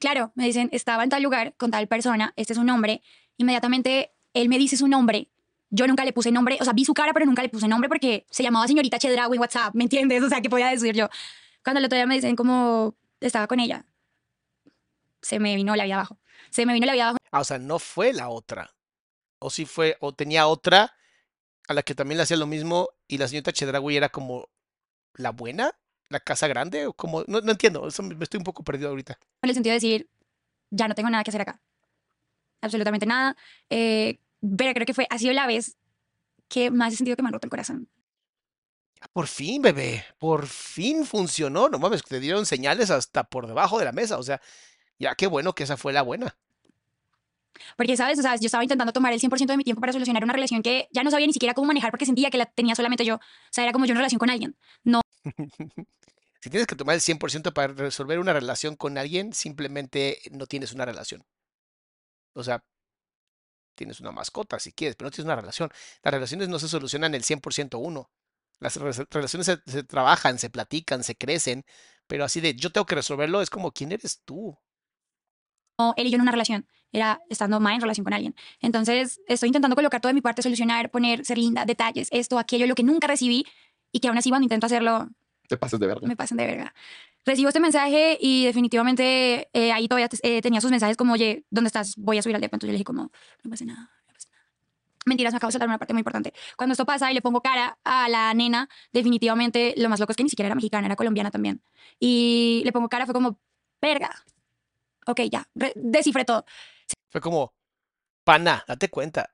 Claro, 0.01 0.31
me 0.33 0.45
dicen, 0.45 0.67
estaba 0.71 1.03
en 1.03 1.11
tal 1.11 1.21
lugar 1.21 1.53
con 1.57 1.69
tal 1.69 1.87
persona, 1.87 2.33
este 2.35 2.53
es 2.53 2.59
un 2.59 2.65
nombre. 2.65 3.03
Inmediatamente 3.37 4.11
él 4.33 4.49
me 4.49 4.57
dice 4.57 4.75
su 4.75 4.87
nombre. 4.87 5.29
Yo 5.69 5.85
nunca 5.85 6.03
le 6.03 6.11
puse 6.11 6.31
nombre, 6.31 6.57
o 6.59 6.63
sea, 6.63 6.73
vi 6.73 6.85
su 6.85 6.95
cara, 6.95 7.13
pero 7.13 7.27
nunca 7.27 7.43
le 7.43 7.49
puse 7.49 7.67
nombre 7.67 7.87
porque 7.87 8.25
se 8.31 8.41
llamaba 8.41 8.67
señorita 8.67 8.97
Chedraui 8.97 9.35
en 9.35 9.39
WhatsApp, 9.39 9.75
¿me 9.75 9.83
entiendes? 9.83 10.23
O 10.23 10.27
sea, 10.27 10.41
¿qué 10.41 10.49
podía 10.49 10.69
decir 10.69 10.95
yo? 10.95 11.07
Cuando 11.63 11.77
el 11.77 11.85
otro 11.85 11.97
día 11.97 12.07
me 12.07 12.15
dicen 12.15 12.35
como 12.35 12.95
estaba 13.19 13.45
con 13.45 13.59
ella, 13.59 13.85
se 15.21 15.39
me 15.39 15.55
vino 15.55 15.75
la 15.75 15.83
vida 15.85 15.95
abajo. 15.95 16.17
Se 16.49 16.65
me 16.65 16.73
vino 16.73 16.87
la 16.87 16.93
vida 16.93 17.03
abajo. 17.03 17.17
Ah, 17.31 17.41
o 17.41 17.43
sea, 17.43 17.59
no 17.59 17.77
fue 17.77 18.11
la 18.11 18.29
otra. 18.29 18.73
O 19.37 19.51
sí 19.51 19.65
fue, 19.65 19.97
o 19.99 20.13
tenía 20.13 20.47
otra 20.47 20.95
a 21.67 21.73
la 21.75 21.83
que 21.83 21.93
también 21.93 22.17
le 22.17 22.23
hacía 22.23 22.37
lo 22.37 22.47
mismo 22.47 22.89
y 23.07 23.19
la 23.19 23.27
señorita 23.27 23.53
Chedraui 23.53 23.97
era 23.97 24.09
como 24.09 24.49
la 25.13 25.29
buena, 25.29 25.77
la 26.11 26.19
casa 26.19 26.47
grande, 26.47 26.87
o 26.87 26.93
como, 26.93 27.23
no, 27.27 27.41
no 27.41 27.51
entiendo, 27.51 27.87
eso 27.87 28.03
me 28.03 28.23
estoy 28.23 28.37
un 28.37 28.43
poco 28.43 28.63
perdido 28.63 28.89
ahorita. 28.89 29.17
en 29.41 29.49
el 29.49 29.55
sentido 29.55 29.71
de 29.71 29.77
decir, 29.77 30.09
ya 30.69 30.87
no 30.87 30.95
tengo 30.95 31.09
nada 31.09 31.23
que 31.23 31.31
hacer 31.31 31.41
acá. 31.41 31.59
Absolutamente 32.61 33.05
nada. 33.05 33.35
Eh, 33.69 34.19
pero 34.57 34.73
creo 34.73 34.85
que 34.85 34.93
fue, 34.93 35.07
ha 35.09 35.17
sido 35.17 35.33
la 35.33 35.47
vez 35.47 35.77
que 36.47 36.71
más 36.71 36.93
he 36.93 36.97
sentido 36.97 37.15
que 37.15 37.23
me 37.23 37.29
han 37.29 37.33
roto 37.33 37.47
el 37.47 37.51
corazón. 37.51 37.89
Por 39.13 39.27
fin, 39.27 39.61
bebé, 39.61 40.05
por 40.19 40.45
fin 40.45 41.05
funcionó. 41.05 41.69
No 41.69 41.79
mames, 41.79 42.03
te 42.03 42.19
dieron 42.19 42.45
señales 42.45 42.91
hasta 42.91 43.23
por 43.23 43.47
debajo 43.47 43.79
de 43.79 43.85
la 43.85 43.91
mesa. 43.91 44.17
O 44.17 44.23
sea, 44.23 44.41
ya 44.99 45.15
qué 45.15 45.27
bueno 45.27 45.53
que 45.53 45.63
esa 45.63 45.77
fue 45.77 45.91
la 45.91 46.03
buena. 46.03 46.35
Porque, 47.77 47.97
¿sabes? 47.97 48.19
O 48.19 48.21
sea, 48.21 48.35
yo 48.35 48.45
estaba 48.45 48.63
intentando 48.63 48.93
tomar 48.93 49.13
el 49.13 49.19
100% 49.19 49.53
de 49.53 49.57
mi 49.57 49.63
tiempo 49.63 49.81
para 49.81 49.93
solucionar 49.93 50.23
una 50.23 50.33
relación 50.33 50.61
que 50.63 50.87
ya 50.91 51.03
no 51.03 51.11
sabía 51.11 51.27
ni 51.27 51.33
siquiera 51.33 51.53
cómo 51.53 51.67
manejar 51.67 51.91
porque 51.91 52.05
sentía 52.05 52.29
que 52.29 52.37
la 52.37 52.45
tenía 52.45 52.75
solamente 52.75 53.05
yo. 53.05 53.15
O 53.15 53.19
sea, 53.51 53.63
era 53.63 53.73
como 53.73 53.85
yo 53.85 53.91
en 53.91 53.97
relación 53.97 54.19
con 54.19 54.29
alguien. 54.29 54.55
No 54.83 55.01
Si 56.41 56.49
tienes 56.49 56.67
que 56.67 56.75
tomar 56.75 56.95
el 56.95 57.01
100% 57.01 57.53
para 57.53 57.73
resolver 57.73 58.19
una 58.19 58.33
relación 58.33 58.75
con 58.75 58.97
alguien, 58.97 59.33
simplemente 59.33 60.19
no 60.31 60.47
tienes 60.47 60.73
una 60.73 60.85
relación. 60.85 61.23
O 62.33 62.43
sea, 62.43 62.63
tienes 63.75 63.99
una 63.99 64.11
mascota 64.11 64.59
si 64.59 64.71
quieres, 64.73 64.95
pero 64.95 65.07
no 65.07 65.11
tienes 65.11 65.25
una 65.25 65.35
relación. 65.35 65.69
Las 66.03 66.13
relaciones 66.13 66.49
no 66.49 66.59
se 66.59 66.67
solucionan 66.67 67.15
el 67.15 67.23
100% 67.23 67.79
uno. 67.79 68.09
Las 68.59 68.75
re- 68.77 69.07
relaciones 69.09 69.47
se, 69.47 69.59
se 69.65 69.83
trabajan, 69.83 70.37
se 70.39 70.49
platican, 70.49 71.03
se 71.03 71.15
crecen, 71.15 71.63
pero 72.07 72.23
así 72.25 72.41
de 72.41 72.53
yo 72.55 72.71
tengo 72.71 72.85
que 72.85 72.95
resolverlo 72.95 73.41
es 73.41 73.49
como, 73.49 73.71
¿quién 73.71 73.91
eres 73.91 74.21
tú? 74.23 74.57
Él 75.97 76.07
y 76.07 76.09
yo 76.11 76.15
en 76.15 76.21
una 76.21 76.31
relación. 76.31 76.65
Era 76.93 77.21
estando 77.29 77.59
más 77.59 77.75
en 77.75 77.81
relación 77.81 78.03
con 78.03 78.13
alguien. 78.13 78.35
Entonces, 78.59 79.21
estoy 79.27 79.47
intentando 79.47 79.75
colocar 79.75 80.01
todo 80.01 80.09
de 80.09 80.13
mi 80.15 80.21
parte, 80.21 80.41
solucionar, 80.41 80.91
poner, 80.91 81.23
ser 81.25 81.37
linda, 81.37 81.63
detalles, 81.65 82.09
esto, 82.11 82.37
aquello, 82.37 82.67
lo 82.67 82.75
que 82.75 82.83
nunca 82.83 83.07
recibí 83.07 83.45
y 83.93 83.99
que 83.99 84.07
aún 84.09 84.17
así 84.17 84.29
cuando 84.29 84.43
intento 84.45 84.65
hacerlo, 84.65 85.09
Te 85.47 85.57
pases 85.57 85.79
de 85.79 85.87
verga. 85.87 86.07
me 86.07 86.15
pasan 86.15 86.37
de 86.37 86.45
verga. 86.45 86.73
Recibo 87.25 87.49
este 87.49 87.59
mensaje 87.59 88.17
y 88.19 88.45
definitivamente 88.45 89.47
eh, 89.53 89.71
ahí 89.71 89.87
todavía 89.87 90.09
eh, 90.23 90.41
tenía 90.41 90.59
sus 90.59 90.71
mensajes 90.71 90.97
como, 90.97 91.13
oye, 91.13 91.45
¿dónde 91.51 91.67
estás? 91.67 91.95
Voy 91.97 92.17
a 92.17 92.21
subir 92.21 92.35
al 92.35 92.41
depa. 92.41 92.55
Entonces 92.55 92.69
yo 92.69 92.71
le 92.71 92.77
dije 92.77 92.83
como, 92.83 93.11
no 93.43 93.49
pasa 93.51 93.63
nada, 93.65 93.91
no 94.07 94.13
pasa 94.13 94.29
nada. 94.31 94.43
Mentiras, 95.05 95.31
me 95.33 95.37
acabo 95.37 95.49
de 95.49 95.51
saltar 95.53 95.67
una 95.69 95.77
parte 95.77 95.93
muy 95.93 95.99
importante. 96.01 96.33
Cuando 96.57 96.71
esto 96.73 96.85
pasa 96.85 97.11
y 97.11 97.13
le 97.13 97.21
pongo 97.21 97.41
cara 97.41 97.77
a 97.83 98.09
la 98.09 98.33
nena, 98.33 98.67
definitivamente 98.91 99.75
lo 99.77 99.87
más 99.87 99.99
loco 99.99 100.11
es 100.13 100.17
que 100.17 100.23
ni 100.23 100.29
siquiera 100.29 100.47
era 100.47 100.55
mexicana, 100.55 100.87
era 100.87 100.95
colombiana 100.95 101.29
también. 101.31 101.61
Y 101.99 102.63
le 102.65 102.71
pongo 102.71 102.89
cara, 102.89 103.05
fue 103.05 103.13
como, 103.13 103.39
verga. 103.81 104.09
Ok, 105.07 105.21
ya, 105.31 105.47
descifré 105.75 106.25
todo. 106.25 106.45
Fue 107.09 107.21
como, 107.21 107.53
pana, 108.23 108.63
date 108.67 108.89
cuenta. 108.89 109.29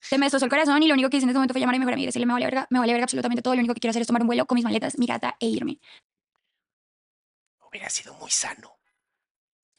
Se 0.00 0.16
me 0.16 0.26
destrozó 0.26 0.44
el 0.46 0.50
corazón 0.50 0.82
y 0.82 0.88
lo 0.88 0.94
único 0.94 1.10
que 1.10 1.16
hice 1.18 1.24
en 1.24 1.30
ese 1.30 1.38
momento 1.38 1.52
fue 1.54 1.60
llamar 1.60 1.74
a 1.74 1.78
mi 1.78 1.80
mejor 1.80 1.94
amiga 1.94 2.04
y 2.04 2.06
decirle, 2.06 2.26
me 2.26 2.32
vale 2.32 2.46
verga, 2.46 2.66
me 2.70 2.78
vale 2.78 2.92
verga 2.92 3.04
absolutamente 3.04 3.42
todo. 3.42 3.54
Lo 3.54 3.60
único 3.60 3.74
que 3.74 3.80
quiero 3.80 3.90
hacer 3.90 4.02
es 4.02 4.06
tomar 4.06 4.22
un 4.22 4.28
vuelo 4.28 4.46
con 4.46 4.56
mis 4.56 4.64
maletas, 4.64 4.98
mi 4.98 5.06
gata 5.06 5.36
e 5.40 5.46
irme. 5.48 5.80
Hubiera 7.68 7.90
sido 7.90 8.14
muy 8.14 8.30
sano. 8.30 8.74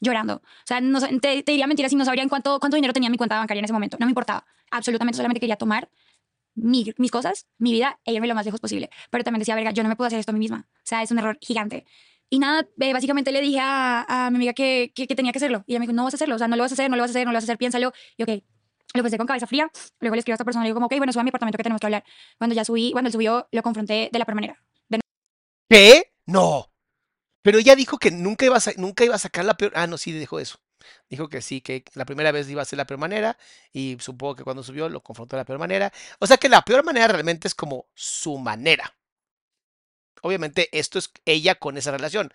llorando. 0.02 0.36
O 0.36 0.42
sea, 0.66 0.80
no, 0.80 1.00
te, 1.00 1.42
te 1.42 1.52
diría 1.52 1.66
mentiras 1.66 1.90
si 1.90 1.96
no 1.96 2.04
sabrían 2.04 2.28
cuánto, 2.28 2.58
cuánto 2.60 2.76
dinero 2.76 2.92
tenía 2.94 3.08
en 3.08 3.12
mi 3.12 3.18
cuenta 3.18 3.38
bancaria 3.38 3.58
en 3.58 3.64
ese 3.64 3.72
momento. 3.72 3.96
No 4.00 4.06
me 4.06 4.10
importaba. 4.10 4.46
Absolutamente 4.70 5.16
solamente 5.16 5.40
quería 5.40 5.56
tomar 5.56 5.90
mi- 6.54 6.92
mis 6.96 7.10
cosas, 7.10 7.46
mi 7.58 7.72
vida 7.72 7.98
e 8.04 8.12
irme 8.12 8.26
lo 8.28 8.34
más 8.34 8.44
lejos 8.46 8.60
posible. 8.60 8.88
Pero 9.10 9.24
también 9.24 9.40
decía, 9.40 9.54
verga, 9.56 9.72
yo 9.72 9.82
no 9.82 9.88
me 9.90 9.96
puedo 9.96 10.06
hacer 10.06 10.18
esto 10.20 10.30
a 10.32 10.34
mí 10.34 10.38
misma. 10.38 10.68
O 10.72 10.80
sea, 10.84 11.02
es 11.02 11.10
un 11.10 11.18
error 11.18 11.38
gigante. 11.40 11.86
Y 12.30 12.38
nada, 12.38 12.66
eh, 12.78 12.92
básicamente 12.92 13.32
le 13.32 13.40
dije 13.40 13.58
a, 13.60 14.26
a 14.26 14.30
mi 14.30 14.36
amiga 14.36 14.52
que, 14.52 14.92
que, 14.94 15.06
que 15.08 15.16
tenía 15.16 15.32
que 15.32 15.38
hacerlo. 15.38 15.64
Y 15.66 15.72
ella 15.72 15.80
me 15.80 15.86
dijo, 15.86 15.92
no 15.92 16.04
vas 16.04 16.14
a 16.14 16.16
hacerlo, 16.16 16.36
o 16.36 16.38
sea, 16.38 16.48
no 16.48 16.56
lo 16.56 16.62
vas 16.62 16.72
a 16.72 16.74
hacer, 16.74 16.88
no 16.88 16.96
lo 16.96 17.02
vas 17.02 17.10
a 17.10 17.12
hacer, 17.12 17.26
no 17.26 17.32
lo 17.32 17.36
vas 17.36 17.44
a 17.44 17.46
hacer, 17.46 17.58
piénsalo. 17.58 17.92
Y 18.16 18.22
ok, 18.22 18.30
lo 18.94 19.02
pensé 19.02 19.18
con 19.18 19.26
cabeza 19.26 19.46
fría. 19.46 19.70
Luego 20.00 20.14
le 20.14 20.20
escribo 20.20 20.34
a 20.34 20.36
esta 20.36 20.44
persona 20.44 20.64
y 20.64 20.68
digo 20.68 20.76
como, 20.76 20.86
ok, 20.86 20.96
bueno, 20.96 21.12
sube 21.12 21.20
a 21.20 21.24
mi 21.24 21.30
apartamento 21.30 21.56
que 21.56 21.62
tenemos 21.62 21.80
que 21.80 21.86
hablar. 21.86 22.04
Cuando 22.38 22.54
ya 22.54 22.64
subí, 22.64 22.92
cuando 22.92 23.08
él 23.08 23.12
subió, 23.12 23.48
lo 23.50 23.62
confronté 23.62 24.10
de 24.12 24.18
la 24.18 24.24
peor 24.24 24.36
manera. 24.36 24.62
De 24.88 25.00
¿Qué? 25.68 26.12
No. 26.26 26.66
Pero 27.42 27.58
ella 27.58 27.74
dijo 27.76 27.98
que 27.98 28.10
nunca 28.10 28.44
iba 28.44 28.56
a, 28.56 28.60
nunca 28.76 29.04
iba 29.04 29.14
a 29.14 29.18
sacar 29.18 29.44
la 29.44 29.56
peor. 29.56 29.72
Ah, 29.74 29.86
no, 29.86 29.98
sí, 29.98 30.12
dijo 30.12 30.38
eso. 30.40 30.58
Dijo 31.08 31.28
que 31.28 31.42
sí, 31.42 31.60
que 31.60 31.84
la 31.94 32.04
primera 32.04 32.32
vez 32.32 32.48
iba 32.48 32.62
a 32.62 32.64
ser 32.64 32.78
la 32.78 32.86
peor 32.86 33.00
manera 33.00 33.36
y 33.72 33.96
supongo 34.00 34.36
que 34.36 34.44
cuando 34.44 34.62
subió 34.62 34.88
lo 34.88 35.02
confrontó 35.02 35.36
de 35.36 35.42
la 35.42 35.44
peor 35.44 35.58
manera. 35.58 35.92
O 36.18 36.26
sea 36.26 36.36
que 36.36 36.48
la 36.48 36.62
peor 36.62 36.84
manera 36.84 37.08
realmente 37.08 37.48
es 37.48 37.54
como 37.54 37.88
su 37.94 38.38
manera. 38.38 38.94
Obviamente 40.22 40.68
esto 40.78 40.98
es 40.98 41.10
ella 41.24 41.54
con 41.54 41.76
esa 41.76 41.90
relación. 41.92 42.32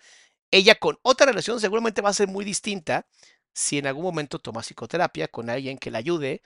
Ella 0.50 0.76
con 0.76 0.98
otra 1.02 1.26
relación 1.26 1.60
seguramente 1.60 2.02
va 2.02 2.10
a 2.10 2.14
ser 2.14 2.28
muy 2.28 2.44
distinta 2.44 3.06
si 3.54 3.78
en 3.78 3.86
algún 3.86 4.04
momento 4.04 4.38
toma 4.38 4.62
psicoterapia 4.62 5.28
con 5.28 5.50
alguien 5.50 5.78
que 5.78 5.90
la 5.90 5.98
ayude. 5.98 6.42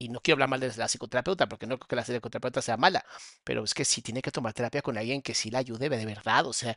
Y 0.00 0.08
no 0.10 0.20
quiero 0.20 0.36
hablar 0.36 0.48
mal 0.48 0.60
de 0.60 0.72
la 0.76 0.86
psicoterapeuta, 0.86 1.48
porque 1.48 1.66
no 1.66 1.76
creo 1.78 1.88
que 1.88 1.96
la 1.96 2.04
psicoterapeuta 2.04 2.62
sea 2.62 2.76
mala, 2.76 3.04
pero 3.42 3.64
es 3.64 3.74
que 3.74 3.84
sí 3.84 4.00
tiene 4.00 4.22
que 4.22 4.30
tomar 4.30 4.52
terapia 4.54 4.80
con 4.82 4.96
alguien 4.96 5.22
que 5.22 5.34
sí 5.34 5.50
la 5.50 5.58
ayude 5.58 5.88
de 5.88 6.06
verdad, 6.06 6.46
o 6.46 6.52
sea, 6.52 6.76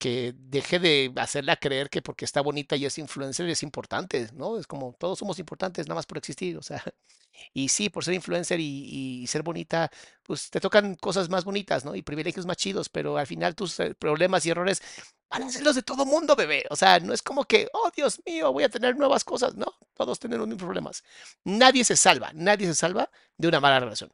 que 0.00 0.34
deje 0.36 0.78
de 0.80 1.12
hacerla 1.16 1.56
creer 1.56 1.90
que 1.90 2.02
porque 2.02 2.24
está 2.24 2.40
bonita 2.40 2.74
y 2.76 2.86
es 2.86 2.98
influencer 2.98 3.48
es 3.50 3.62
importante, 3.62 4.28
¿no? 4.34 4.58
Es 4.58 4.66
como 4.66 4.94
todos 4.98 5.18
somos 5.18 5.38
importantes 5.38 5.86
nada 5.86 5.96
más 5.96 6.06
por 6.06 6.18
existir, 6.18 6.56
o 6.56 6.62
sea, 6.62 6.82
y 7.54 7.68
sí, 7.68 7.90
por 7.90 8.04
ser 8.04 8.14
influencer 8.14 8.60
y, 8.60 9.22
y 9.22 9.26
ser 9.26 9.42
bonita, 9.42 9.90
pues 10.22 10.50
te 10.50 10.60
tocan 10.60 10.94
cosas 10.96 11.28
más 11.28 11.44
bonitas, 11.44 11.84
¿no? 11.84 11.94
Y 11.94 12.02
privilegios 12.02 12.46
más 12.46 12.56
chidos, 12.56 12.88
pero 12.88 13.18
al 13.18 13.26
final 13.26 13.54
tus 13.54 13.78
eh, 13.80 13.94
problemas 13.94 14.46
y 14.46 14.50
errores 14.50 14.82
van 15.30 15.44
a 15.44 15.50
ser 15.50 15.62
los 15.62 15.76
de 15.76 15.82
todo 15.82 16.06
mundo, 16.06 16.34
bebé. 16.36 16.64
O 16.70 16.76
sea, 16.76 16.98
no 17.00 17.12
es 17.12 17.22
como 17.22 17.44
que, 17.44 17.68
oh 17.74 17.90
Dios 17.94 18.20
mío, 18.26 18.52
voy 18.52 18.64
a 18.64 18.70
tener 18.70 18.96
nuevas 18.96 19.22
cosas, 19.24 19.54
no, 19.54 19.74
todos 19.94 20.18
tenemos 20.18 20.48
mismos 20.48 20.64
problemas. 20.64 21.04
Nadie 21.44 21.84
se 21.84 21.96
salva, 21.96 22.32
nadie 22.34 22.66
se 22.66 22.74
salva 22.74 23.10
de 23.36 23.48
una 23.48 23.60
mala 23.60 23.80
relación. 23.80 24.10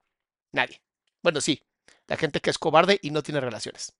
Nadie. 0.52 0.82
Bueno, 1.22 1.40
sí, 1.40 1.62
la 2.08 2.16
gente 2.16 2.40
que 2.40 2.50
es 2.50 2.58
cobarde 2.58 2.98
y 3.02 3.10
no 3.10 3.22
tiene 3.22 3.40
relaciones. 3.40 3.94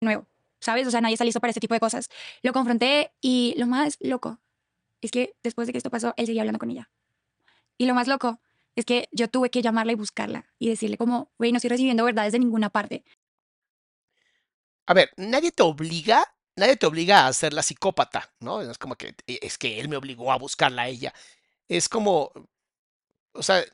Nuevo, 0.00 0.26
¿sabes? 0.60 0.86
O 0.86 0.90
sea, 0.90 1.00
nadie 1.00 1.14
está 1.14 1.24
listo 1.24 1.40
para 1.40 1.50
este 1.50 1.60
tipo 1.60 1.74
de 1.74 1.80
cosas. 1.80 2.08
Lo 2.42 2.52
confronté 2.52 3.12
y 3.20 3.54
lo 3.58 3.66
más 3.66 3.96
loco 4.00 4.40
es 5.02 5.10
que 5.10 5.36
después 5.42 5.66
de 5.66 5.72
que 5.72 5.78
esto 5.78 5.90
pasó, 5.90 6.14
él 6.16 6.26
seguía 6.26 6.42
hablando 6.42 6.58
con 6.58 6.70
ella. 6.70 6.90
Y 7.78 7.86
lo 7.86 7.94
más 7.94 8.08
loco 8.08 8.40
es 8.76 8.84
que 8.84 9.08
yo 9.12 9.28
tuve 9.28 9.50
que 9.50 9.62
llamarla 9.62 9.92
y 9.92 9.96
buscarla 9.96 10.46
y 10.58 10.68
decirle 10.68 10.98
como, 10.98 11.30
güey, 11.38 11.52
no 11.52 11.56
estoy 11.58 11.70
recibiendo 11.70 12.04
verdades 12.04 12.32
de 12.32 12.38
ninguna 12.40 12.70
parte. 12.70 13.04
A 14.86 14.94
ver, 14.94 15.10
nadie 15.16 15.50
te 15.52 15.62
obliga, 15.62 16.24
nadie 16.56 16.76
te 16.76 16.86
obliga 16.86 17.26
a 17.26 17.32
ser 17.32 17.52
la 17.52 17.62
psicópata, 17.62 18.32
¿no? 18.40 18.60
Es 18.62 18.78
como 18.78 18.96
que 18.96 19.14
"E- 19.26 19.40
es 19.42 19.58
que 19.58 19.80
él 19.80 19.88
me 19.88 19.96
obligó 19.96 20.32
a 20.32 20.38
buscarla 20.38 20.82
a 20.82 20.88
ella. 20.88 21.12
Es 21.68 21.88
como, 21.88 22.32
o 23.34 23.42
sea, 23.42 23.64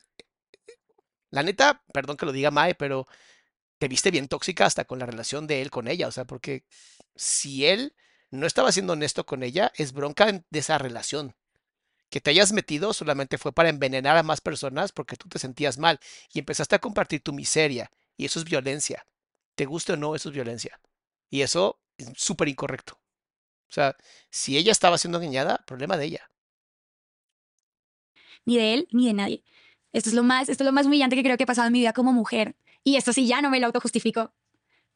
la 1.30 1.42
neta, 1.42 1.82
perdón 1.92 2.16
que 2.16 2.26
lo 2.26 2.32
diga 2.32 2.50
Mae, 2.50 2.74
pero 2.74 3.06
te 3.82 3.88
viste 3.88 4.12
bien 4.12 4.28
tóxica 4.28 4.64
hasta 4.64 4.84
con 4.84 5.00
la 5.00 5.06
relación 5.06 5.48
de 5.48 5.60
él 5.60 5.72
con 5.72 5.88
ella, 5.88 6.06
o 6.06 6.12
sea, 6.12 6.24
porque 6.24 6.64
si 7.16 7.66
él 7.66 7.96
no 8.30 8.46
estaba 8.46 8.70
siendo 8.70 8.92
honesto 8.92 9.26
con 9.26 9.42
ella, 9.42 9.72
es 9.74 9.92
bronca 9.92 10.30
de 10.30 10.58
esa 10.60 10.78
relación. 10.78 11.34
Que 12.08 12.20
te 12.20 12.30
hayas 12.30 12.52
metido 12.52 12.92
solamente 12.92 13.38
fue 13.38 13.50
para 13.52 13.70
envenenar 13.70 14.16
a 14.16 14.22
más 14.22 14.40
personas 14.40 14.92
porque 14.92 15.16
tú 15.16 15.28
te 15.28 15.40
sentías 15.40 15.78
mal 15.78 15.98
y 16.32 16.38
empezaste 16.38 16.76
a 16.76 16.78
compartir 16.78 17.22
tu 17.24 17.32
miseria 17.32 17.90
y 18.16 18.26
eso 18.26 18.38
es 18.38 18.44
violencia. 18.44 19.04
Te 19.56 19.64
guste 19.64 19.94
o 19.94 19.96
no, 19.96 20.14
eso 20.14 20.28
es 20.28 20.34
violencia. 20.36 20.78
Y 21.28 21.40
eso 21.40 21.80
es 21.96 22.12
súper 22.14 22.46
incorrecto. 22.46 23.00
O 23.68 23.72
sea, 23.72 23.96
si 24.30 24.56
ella 24.56 24.70
estaba 24.70 24.96
siendo 24.96 25.18
engañada, 25.18 25.58
problema 25.66 25.96
de 25.96 26.04
ella. 26.04 26.30
Ni 28.44 28.58
de 28.58 28.74
él, 28.74 28.88
ni 28.92 29.08
de 29.08 29.14
nadie. 29.14 29.44
Esto 29.92 30.08
es 30.08 30.14
lo 30.14 30.22
más, 30.22 30.48
esto 30.48 30.62
es 30.62 30.66
lo 30.66 30.72
más 30.72 30.86
humillante 30.86 31.16
que 31.16 31.24
creo 31.24 31.36
que 31.36 31.42
he 31.42 31.46
pasado 31.48 31.66
en 31.66 31.72
mi 31.72 31.80
vida 31.80 31.92
como 31.92 32.12
mujer. 32.12 32.54
Y 32.84 32.96
esto 32.96 33.12
sí 33.12 33.26
ya 33.26 33.40
no 33.42 33.50
me 33.50 33.60
lo 33.60 33.66
autojustifico. 33.66 34.32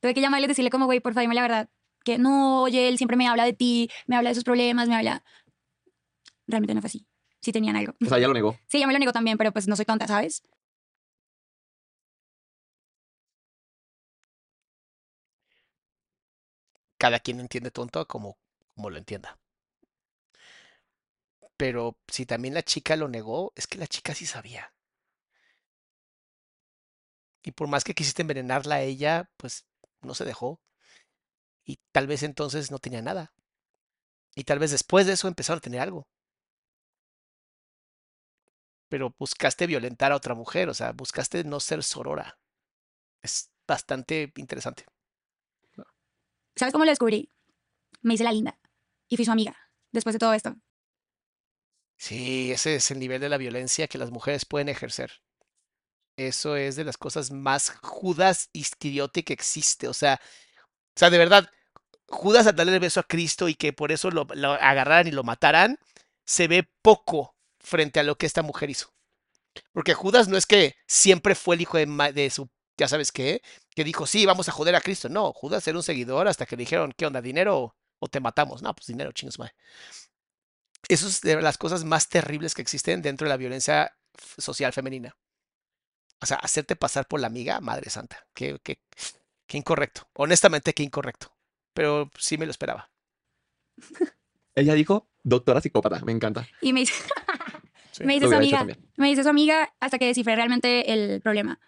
Tuve 0.01 0.15
que 0.15 0.21
llamarle 0.21 0.47
y 0.47 0.49
decirle 0.49 0.71
como, 0.71 0.87
güey, 0.87 1.01
por 1.01 1.15
favor, 1.15 1.23
dime 1.23 1.35
la 1.35 1.43
verdad. 1.43 1.71
Que 2.05 2.19
no, 2.19 2.63
oye, 2.63 2.89
él 2.89 2.99
siempre 2.99 3.17
me 3.17 3.27
habla 3.27 3.45
de 3.45 3.53
ti, 3.53 3.91
me 4.07 4.17
habla 4.17 4.31
de 4.31 4.35
sus 4.35 4.45
problemas, 4.45 4.89
me 4.89 4.97
habla... 4.97 5.25
Realmente 6.47 6.75
no 6.75 6.81
fue 6.81 6.89
así. 6.89 7.07
Sí 7.41 7.53
tenían 7.53 7.77
algo. 7.77 7.95
O 8.05 8.07
sea, 8.07 8.19
ya 8.19 8.29
lo 8.29 8.35
negó. 8.35 8.57
Sí, 8.69 8.81
ya 8.81 8.87
me 8.87 8.93
lo 8.93 8.99
negó 8.99 9.13
también, 9.13 9.39
pero 9.39 9.53
pues 9.53 9.69
no 9.69 9.77
soy 9.77 9.85
tonta, 9.85 10.07
¿sabes? 10.07 10.43
Cada 16.99 17.21
quien 17.21 17.41
entiende 17.41 17.71
tonto 17.71 18.07
como, 18.07 18.39
como 18.75 18.91
lo 18.91 18.99
entienda. 18.99 19.39
Pero 21.57 21.97
si 22.09 22.27
también 22.27 22.55
la 22.55 22.63
chica 22.63 22.97
lo 22.97 23.09
negó, 23.09 23.53
es 23.57 23.67
que 23.67 23.79
la 23.79 23.87
chica 23.87 24.15
sí 24.15 24.27
sabía. 24.27 24.73
Y 27.47 27.53
por 27.53 27.69
más 27.69 27.85
que 27.85 27.95
quisiste 27.95 28.23
envenenarla 28.23 28.75
a 28.75 28.83
ella, 28.83 29.31
pues 29.37 29.67
no 30.03 30.15
se 30.15 30.25
dejó. 30.25 30.61
Y 31.65 31.79
tal 31.93 32.09
vez 32.09 32.25
entonces 32.25 32.73
no 32.73 32.81
tenía 32.81 33.03
nada. 33.03 33.33
Y 34.35 34.43
tal 34.43 34.59
vez 34.59 34.73
después 34.73 35.07
de 35.07 35.13
eso 35.13 35.29
empezaron 35.29 35.59
a 35.59 35.61
tener 35.61 35.81
algo. 35.81 36.09
Pero 38.89 39.15
buscaste 39.17 39.69
violentar 39.69 40.11
a 40.11 40.17
otra 40.17 40.35
mujer, 40.35 40.69
o 40.69 40.75
sea, 40.75 40.91
buscaste 40.91 41.45
no 41.45 41.61
ser 41.61 41.85
sorora. 41.85 42.37
Es 43.23 43.53
bastante 43.65 44.33
interesante. 44.35 44.85
¿Sabes 46.57 46.73
cómo 46.73 46.85
lo 46.85 46.91
descubrí? 46.91 47.31
Me 48.03 48.15
hice 48.15 48.25
la 48.25 48.33
linda 48.33 48.59
y 49.07 49.15
fui 49.15 49.25
su 49.25 49.31
amiga 49.31 49.57
después 49.93 50.15
de 50.15 50.19
todo 50.19 50.35
esto. 50.35 50.57
Sí, 51.97 52.51
ese 52.51 52.75
es 52.75 52.91
el 52.91 52.99
nivel 52.99 53.21
de 53.21 53.29
la 53.29 53.39
violencia 53.39 53.87
que 53.87 53.99
las 53.99 54.11
mujeres 54.11 54.45
pueden 54.45 54.69
ejercer. 54.69 55.23
Eso 56.17 56.57
es 56.57 56.77
de 56.77 56.85
las 56.85 56.97
cosas 56.97 57.31
más 57.31 57.71
Judas 57.83 58.49
Iscariote 58.53 59.25
que 59.25 59.33
existe. 59.33 59.89
O 59.89 59.95
sea, 59.95 60.21
o 60.97 60.99
sea, 60.99 61.11
de 61.11 61.19
verdad, 61.19 61.51
Judas 62.09 62.47
al 62.47 62.57
darle 62.57 62.75
el 62.75 62.81
beso 62.81 63.01
a 63.01 63.05
Cristo 63.07 63.49
y 63.49 63.55
que 63.55 63.73
por 63.73 63.93
eso 63.93 64.11
lo, 64.11 64.27
agarraran 64.61 65.09
y 65.09 65.13
lo 65.13 65.25
mataran, 65.25 65.79
se 66.25 66.49
ve 66.49 66.69
poco 66.83 67.37
frente 67.61 68.01
a 68.01 68.03
lo 68.03 68.17
que 68.17 68.27
esta 68.27 68.43
mujer 68.43 68.71
hizo. 68.71 68.93
Porque 69.73 69.95
Judas 69.95 70.29
no 70.29 70.37
es 70.37 70.47
que 70.47 70.77
siempre 70.87 71.35
fue 71.35 71.57
el 71.57 71.63
hijo 71.63 71.79
de, 71.79 71.87
de 72.15 72.31
su, 72.31 72.49
ya 72.79 72.89
sabes 72.89 73.13
qué, 73.13 73.43
que 73.75 73.85
dijo, 73.85 74.07
sí, 74.07 74.27
vamos 74.27 74.49
a 74.49 74.53
joder 74.53 74.75
a 74.75 74.81
Cristo. 74.81 75.09
No, 75.09 75.33
Judas 75.33 75.67
era 75.69 75.79
un 75.79 75.83
seguidor 75.83 76.29
hasta 76.29 76.47
que 76.47 76.57
le 76.57 76.63
dijeron, 76.63 76.93
¿qué 76.97 77.07
onda? 77.07 77.21
¿Dinero 77.23 77.75
o, 77.99 78.09
te 78.09 78.21
matamos? 78.21 78.63
No, 78.63 78.75
pues 78.75 78.87
dinero, 78.87 79.13
chingos, 79.13 79.39
madre. 79.39 79.55
Eso 80.89 81.09
es 81.09 81.21
de 81.21 81.41
las 81.43 81.59
cosas 81.59 81.85
más 81.85 82.09
terribles 82.09 82.55
que 82.55 82.63
existen 82.63 83.03
dentro 83.03 83.27
de 83.27 83.31
la 83.31 83.37
violencia 83.37 83.97
social 84.39 84.73
femenina. 84.73 85.17
O 86.21 86.27
sea, 86.27 86.39
hacerte 86.39 86.77
pasar 86.77 87.07
por 87.07 87.21
la 87.21 87.27
amiga, 87.27 87.61
madre 87.61 87.91
santa. 87.91 88.27
Qué, 88.35 88.59
qué, 88.63 88.81
qué 89.47 89.59
incorrecto. 89.59 90.09
Honestamente, 90.15 90.73
qué 90.73 90.83
incorrecto. 90.83 91.33
Pero 91.75 92.11
sí 92.19 92.39
me 92.39 92.47
lo 92.47 92.51
esperaba. 92.51 92.91
Ella 94.55 94.75
dijo, 94.75 95.09
doctora 95.23 95.61
psicópata, 95.61 96.01
me 96.05 96.13
encanta. 96.13 96.49
Y 96.63 96.73
me 96.73 96.83
hice, 96.83 96.95
Sí. 97.93 98.05
me 98.05 98.17
hice 98.17 98.25
Lo 98.25 98.31
su 98.31 98.37
amiga. 98.37 98.67
Me 98.97 99.11
hice 99.11 99.23
su 99.23 99.29
amiga 99.29 99.75
hasta 99.81 99.99
que 99.99 100.07
descifré 100.07 100.37
realmente 100.37 100.93
el 100.93 101.21
problema. 101.21 101.59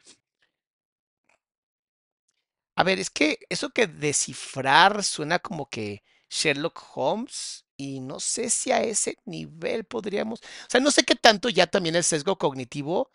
A 2.76 2.84
ver, 2.84 2.99
es 2.99 3.11
que 3.11 3.40
eso 3.49 3.70
que 3.70 3.86
descifrar 3.86 5.03
suena 5.05 5.38
como 5.38 5.68
que 5.68 6.03
Sherlock 6.30 6.80
Holmes 6.94 7.64
y 7.76 8.01
no 8.01 8.20
sé 8.20 8.51
si 8.51 8.70
a 8.72 8.82
ese 8.82 9.16
nivel 9.24 9.84
podríamos, 9.84 10.40
o 10.40 10.70
sea, 10.70 10.80
no 10.80 10.90
sé 10.90 11.03
qué 11.05 11.14
tanto 11.14 11.49
ya 11.49 11.66
también 11.66 11.96
el 11.96 12.05
sesgo 12.05 12.38
cognitivo 12.38 13.11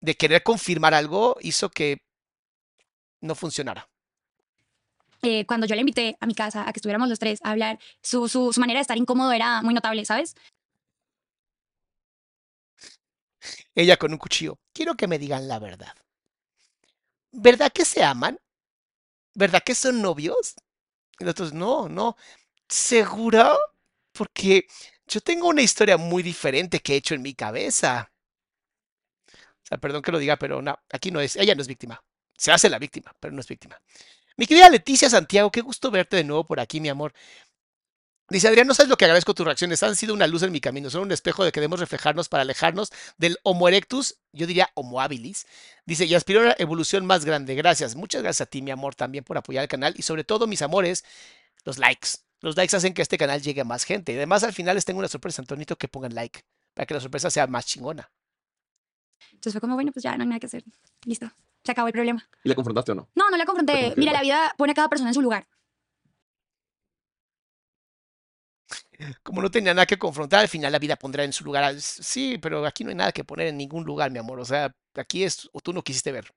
de 0.00 0.14
querer 0.14 0.42
confirmar 0.42 0.94
algo 0.94 1.36
hizo 1.40 1.70
que 1.70 2.02
no 3.20 3.34
funcionara. 3.34 3.88
Eh, 5.22 5.44
cuando 5.46 5.66
yo 5.66 5.74
la 5.74 5.80
invité 5.80 6.16
a 6.20 6.26
mi 6.26 6.34
casa 6.34 6.68
a 6.68 6.72
que 6.72 6.78
estuviéramos 6.78 7.08
los 7.08 7.18
tres 7.18 7.40
a 7.42 7.50
hablar, 7.50 7.78
su, 8.02 8.28
su, 8.28 8.52
su 8.52 8.60
manera 8.60 8.78
de 8.78 8.82
estar 8.82 8.96
incómodo 8.96 9.32
era 9.32 9.62
muy 9.62 9.74
notable, 9.74 10.04
¿sabes? 10.04 10.36
Ella 13.74 13.96
con 13.96 14.12
un 14.12 14.18
cuchillo. 14.18 14.58
Quiero 14.72 14.96
que 14.96 15.06
me 15.06 15.18
digan 15.18 15.48
la 15.48 15.58
verdad. 15.58 15.94
¿Verdad 17.32 17.72
que 17.72 17.84
se 17.84 18.02
aman? 18.02 18.38
¿Verdad 19.34 19.62
que 19.64 19.74
son 19.74 20.00
novios? 20.00 20.54
Y 21.18 21.24
los 21.24 21.32
otros, 21.32 21.52
no, 21.52 21.88
no. 21.88 22.16
¿Segura? 22.68 23.56
Porque 24.12 24.66
yo 25.06 25.20
tengo 25.20 25.48
una 25.48 25.62
historia 25.62 25.96
muy 25.96 26.22
diferente 26.22 26.80
que 26.80 26.94
he 26.94 26.96
hecho 26.96 27.14
en 27.14 27.22
mi 27.22 27.34
cabeza. 27.34 28.10
Sea, 29.68 29.78
perdón 29.78 30.02
que 30.02 30.12
lo 30.12 30.18
diga, 30.18 30.36
pero 30.36 30.62
no, 30.62 30.78
aquí 30.90 31.10
no 31.10 31.20
es, 31.20 31.36
ella 31.36 31.54
no 31.54 31.62
es 31.62 31.68
víctima. 31.68 32.02
Se 32.36 32.52
hace 32.52 32.68
la 32.68 32.78
víctima, 32.78 33.14
pero 33.18 33.34
no 33.34 33.40
es 33.40 33.48
víctima. 33.48 33.80
Mi 34.36 34.46
querida 34.46 34.68
Leticia 34.68 35.08
Santiago, 35.08 35.50
qué 35.50 35.62
gusto 35.62 35.90
verte 35.90 36.16
de 36.16 36.24
nuevo 36.24 36.46
por 36.46 36.60
aquí, 36.60 36.80
mi 36.80 36.88
amor. 36.88 37.12
Dice 38.28 38.48
Adrián, 38.48 38.66
no 38.66 38.74
sabes 38.74 38.90
lo 38.90 38.96
que 38.96 39.04
agradezco 39.04 39.34
tus 39.34 39.46
reacciones. 39.46 39.82
Han 39.84 39.94
sido 39.94 40.12
una 40.12 40.26
luz 40.26 40.42
en 40.42 40.50
mi 40.50 40.60
camino. 40.60 40.90
Son 40.90 41.02
un 41.02 41.12
espejo 41.12 41.44
de 41.44 41.52
que 41.52 41.60
debemos 41.60 41.78
reflejarnos 41.78 42.28
para 42.28 42.42
alejarnos 42.42 42.90
del 43.18 43.38
Homo 43.44 43.68
erectus, 43.68 44.18
yo 44.32 44.48
diría 44.48 44.68
Homo 44.74 45.00
habilis. 45.00 45.46
Dice, 45.86 46.06
y 46.06 46.14
aspiro 46.14 46.40
a 46.40 46.42
una 46.42 46.56
evolución 46.58 47.06
más 47.06 47.24
grande. 47.24 47.54
Gracias. 47.54 47.94
Muchas 47.94 48.22
gracias 48.22 48.46
a 48.46 48.50
ti, 48.50 48.62
mi 48.62 48.72
amor, 48.72 48.96
también 48.96 49.22
por 49.22 49.38
apoyar 49.38 49.62
el 49.62 49.68
canal. 49.68 49.94
Y 49.96 50.02
sobre 50.02 50.24
todo, 50.24 50.48
mis 50.48 50.60
amores, 50.62 51.04
los 51.64 51.78
likes. 51.78 52.08
Los 52.40 52.56
likes 52.56 52.76
hacen 52.76 52.94
que 52.94 53.02
este 53.02 53.16
canal 53.16 53.40
llegue 53.40 53.60
a 53.60 53.64
más 53.64 53.84
gente. 53.84 54.12
Y 54.12 54.16
además, 54.16 54.42
al 54.42 54.52
final 54.52 54.74
les 54.74 54.84
tengo 54.84 54.98
una 54.98 55.08
sorpresa, 55.08 55.40
Antonito, 55.40 55.76
que 55.76 55.86
pongan 55.86 56.14
like. 56.14 56.42
Para 56.74 56.86
que 56.86 56.94
la 56.94 57.00
sorpresa 57.00 57.30
sea 57.30 57.46
más 57.46 57.64
chingona. 57.64 58.10
Entonces 59.32 59.52
fue 59.52 59.60
como, 59.60 59.74
bueno, 59.74 59.92
pues 59.92 60.02
ya 60.02 60.16
no 60.16 60.22
hay 60.22 60.28
nada 60.28 60.40
que 60.40 60.46
hacer. 60.46 60.64
Listo. 61.04 61.30
Se 61.64 61.72
acabó 61.72 61.88
el 61.88 61.92
problema. 61.92 62.26
¿Y 62.44 62.48
le 62.48 62.54
confrontaste 62.54 62.92
o 62.92 62.94
no? 62.94 63.08
No, 63.14 63.28
no 63.30 63.36
la 63.36 63.44
confronté. 63.44 63.92
Mira, 63.96 64.12
la 64.12 64.22
vida 64.22 64.54
pone 64.56 64.72
a 64.72 64.74
cada 64.74 64.88
persona 64.88 65.10
en 65.10 65.14
su 65.14 65.22
lugar. 65.22 65.46
Como 69.22 69.42
no 69.42 69.50
tenía 69.50 69.74
nada 69.74 69.86
que 69.86 69.98
confrontar, 69.98 70.40
al 70.40 70.48
final 70.48 70.72
la 70.72 70.78
vida 70.78 70.96
pondrá 70.96 71.24
en 71.24 71.32
su 71.32 71.44
lugar. 71.44 71.64
al- 71.64 71.80
Sí, 71.82 72.38
pero 72.38 72.64
aquí 72.66 72.82
no 72.84 72.90
hay 72.90 72.96
nada 72.96 73.12
que 73.12 73.24
poner 73.24 73.48
en 73.48 73.56
ningún 73.58 73.84
lugar, 73.84 74.10
mi 74.10 74.18
amor. 74.18 74.40
O 74.40 74.44
sea, 74.44 74.74
aquí 74.94 75.24
es, 75.24 75.48
o 75.52 75.60
tú 75.60 75.72
no 75.72 75.82
quisiste 75.82 76.12
ver. 76.12 76.32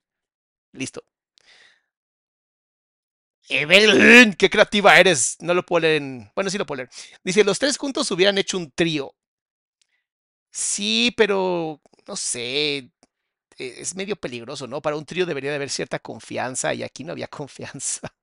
Listo. 0.73 1.03
Evelyn, 3.49 4.33
qué 4.33 4.49
creativa 4.49 4.99
eres. 4.99 5.37
No 5.39 5.53
lo 5.53 5.65
puedo 5.65 5.81
leer 5.81 6.01
en. 6.01 6.31
Bueno, 6.35 6.49
sí 6.49 6.57
lo 6.57 6.65
puedo 6.65 6.77
leer. 6.77 6.89
Dice: 7.23 7.43
Los 7.43 7.57
tres 7.59 7.77
juntos 7.77 8.09
hubieran 8.11 8.37
hecho 8.37 8.57
un 8.57 8.71
trío. 8.71 9.15
Sí, 10.51 11.13
pero 11.17 11.81
no 12.09 12.15
sé. 12.15 12.77
e- 12.79 12.91
Es 13.57 13.95
medio 13.95 14.15
peligroso, 14.17 14.67
¿no? 14.67 14.81
Para 14.81 14.97
un 14.97 15.05
trío 15.05 15.25
debería 15.27 15.51
de 15.51 15.57
haber 15.57 15.69
cierta 15.71 15.99
confianza 15.99 16.73
y 16.73 16.83
aquí 16.83 17.03
no 17.05 17.13
había 17.13 17.27
confianza. 17.39 18.13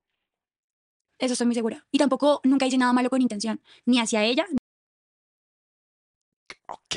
Eso 1.19 1.33
estoy 1.33 1.47
muy 1.47 1.55
segura. 1.55 1.87
Y 1.91 1.99
tampoco 1.99 2.41
nunca 2.45 2.67
hice 2.67 2.79
nada 2.79 2.93
malo 2.93 3.11
con 3.11 3.23
intención. 3.23 3.61
Ni 3.87 4.01
hacia 4.01 4.25
ella. 4.25 4.47
Ok. 6.69 6.97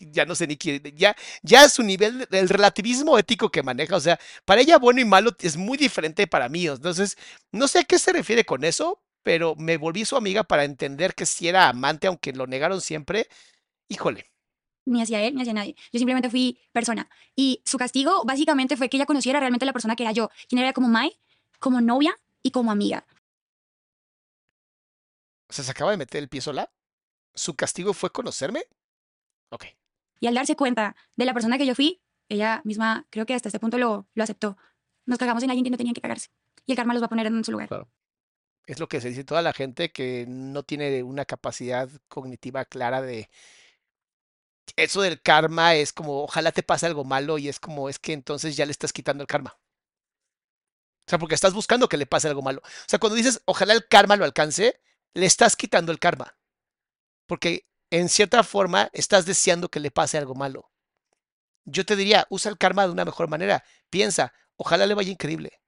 Ya 0.00 0.24
no 0.24 0.34
sé 0.34 0.46
ni 0.46 0.56
quién. 0.56 0.82
Ya, 0.96 1.16
ya 1.42 1.68
su 1.68 1.82
nivel, 1.82 2.26
el 2.30 2.48
relativismo 2.48 3.18
ético 3.18 3.50
que 3.50 3.62
maneja, 3.62 3.96
o 3.96 4.00
sea, 4.00 4.18
para 4.44 4.60
ella 4.60 4.78
bueno 4.78 5.00
y 5.00 5.04
malo 5.04 5.32
es 5.40 5.56
muy 5.56 5.78
diferente 5.78 6.26
para 6.26 6.48
mí. 6.48 6.66
Entonces, 6.66 7.16
no 7.52 7.66
sé 7.68 7.80
a 7.80 7.84
qué 7.84 7.98
se 7.98 8.12
refiere 8.12 8.44
con 8.44 8.64
eso, 8.64 9.02
pero 9.22 9.54
me 9.56 9.78
volví 9.78 10.04
su 10.04 10.16
amiga 10.16 10.44
para 10.44 10.64
entender 10.64 11.14
que 11.14 11.26
si 11.26 11.48
era 11.48 11.68
amante, 11.68 12.06
aunque 12.06 12.32
lo 12.32 12.46
negaron 12.46 12.80
siempre. 12.80 13.28
Híjole. 13.88 14.26
Ni 14.86 15.02
hacia 15.02 15.22
él, 15.22 15.34
ni 15.34 15.42
hacia 15.42 15.52
nadie. 15.52 15.76
Yo 15.92 15.98
simplemente 15.98 16.30
fui 16.30 16.58
persona. 16.72 17.08
Y 17.36 17.62
su 17.64 17.78
castigo 17.78 18.24
básicamente 18.24 18.76
fue 18.76 18.88
que 18.88 18.96
ella 18.96 19.06
conociera 19.06 19.40
realmente 19.40 19.66
la 19.66 19.72
persona 19.72 19.96
que 19.96 20.02
era 20.02 20.12
yo. 20.12 20.30
Quien 20.48 20.60
era 20.60 20.72
como 20.72 20.88
Mai, 20.88 21.18
como 21.58 21.80
novia 21.80 22.16
y 22.42 22.50
como 22.50 22.70
amiga. 22.72 23.06
O 25.48 25.52
sea, 25.52 25.64
se 25.64 25.70
acaba 25.70 25.90
de 25.90 25.96
meter 25.96 26.22
el 26.22 26.28
pie 26.28 26.40
sola. 26.40 26.70
¿Su 27.34 27.54
castigo 27.54 27.92
fue 27.92 28.10
conocerme? 28.10 28.64
Ok. 29.50 29.66
Y 30.20 30.26
al 30.26 30.34
darse 30.34 30.56
cuenta 30.56 30.96
de 31.16 31.24
la 31.24 31.34
persona 31.34 31.58
que 31.58 31.66
yo 31.66 31.74
fui, 31.74 32.00
ella 32.28 32.60
misma 32.64 33.06
creo 33.10 33.26
que 33.26 33.34
hasta 33.34 33.48
este 33.48 33.60
punto 33.60 33.78
lo, 33.78 34.06
lo 34.14 34.22
aceptó. 34.22 34.56
Nos 35.06 35.18
cagamos 35.18 35.42
en 35.42 35.50
alguien 35.50 35.64
que 35.64 35.70
no 35.70 35.76
tenían 35.76 35.94
que 35.94 36.00
cagarse. 36.00 36.28
Y 36.66 36.72
el 36.72 36.76
karma 36.76 36.94
los 36.94 37.02
va 37.02 37.06
a 37.06 37.08
poner 37.08 37.26
en 37.26 37.44
su 37.44 37.52
lugar. 37.52 37.68
Claro. 37.68 37.88
Es 38.66 38.78
lo 38.78 38.88
que 38.88 39.00
se 39.00 39.08
dice 39.08 39.24
toda 39.24 39.42
la 39.42 39.52
gente 39.52 39.90
que 39.90 40.26
no 40.28 40.62
tiene 40.62 41.02
una 41.02 41.24
capacidad 41.24 41.90
cognitiva 42.08 42.64
clara 42.64 43.02
de 43.02 43.28
eso 44.76 45.02
del 45.02 45.20
karma 45.20 45.74
es 45.74 45.92
como 45.92 46.22
ojalá 46.24 46.52
te 46.52 46.62
pase 46.62 46.86
algo 46.86 47.04
malo 47.04 47.38
y 47.38 47.48
es 47.48 47.60
como 47.60 47.88
es 47.88 47.98
que 47.98 48.12
entonces 48.12 48.56
ya 48.56 48.66
le 48.66 48.72
estás 48.72 48.92
quitando 48.92 49.22
el 49.22 49.28
karma. 49.28 49.58
O 51.06 51.10
sea, 51.10 51.18
porque 51.18 51.34
estás 51.34 51.54
buscando 51.54 51.88
que 51.88 51.96
le 51.96 52.06
pase 52.06 52.28
algo 52.28 52.42
malo. 52.42 52.60
O 52.64 52.88
sea, 52.88 52.98
cuando 52.98 53.16
dices 53.16 53.42
ojalá 53.44 53.72
el 53.74 53.86
karma 53.88 54.16
lo 54.16 54.24
alcance, 54.24 54.80
le 55.14 55.26
estás 55.26 55.56
quitando 55.56 55.92
el 55.92 55.98
karma. 55.98 56.36
Porque 57.26 57.66
en 57.90 58.08
cierta 58.08 58.44
forma 58.44 58.90
estás 58.92 59.26
deseando 59.26 59.68
que 59.68 59.80
le 59.80 59.90
pase 59.90 60.18
algo 60.18 60.34
malo. 60.34 60.70
Yo 61.64 61.84
te 61.84 61.96
diría, 61.96 62.26
usa 62.30 62.50
el 62.50 62.58
karma 62.58 62.86
de 62.86 62.92
una 62.92 63.04
mejor 63.04 63.28
manera. 63.28 63.64
Piensa, 63.90 64.32
ojalá 64.56 64.86
le 64.86 64.94
vaya 64.94 65.10
increíble. 65.10 65.60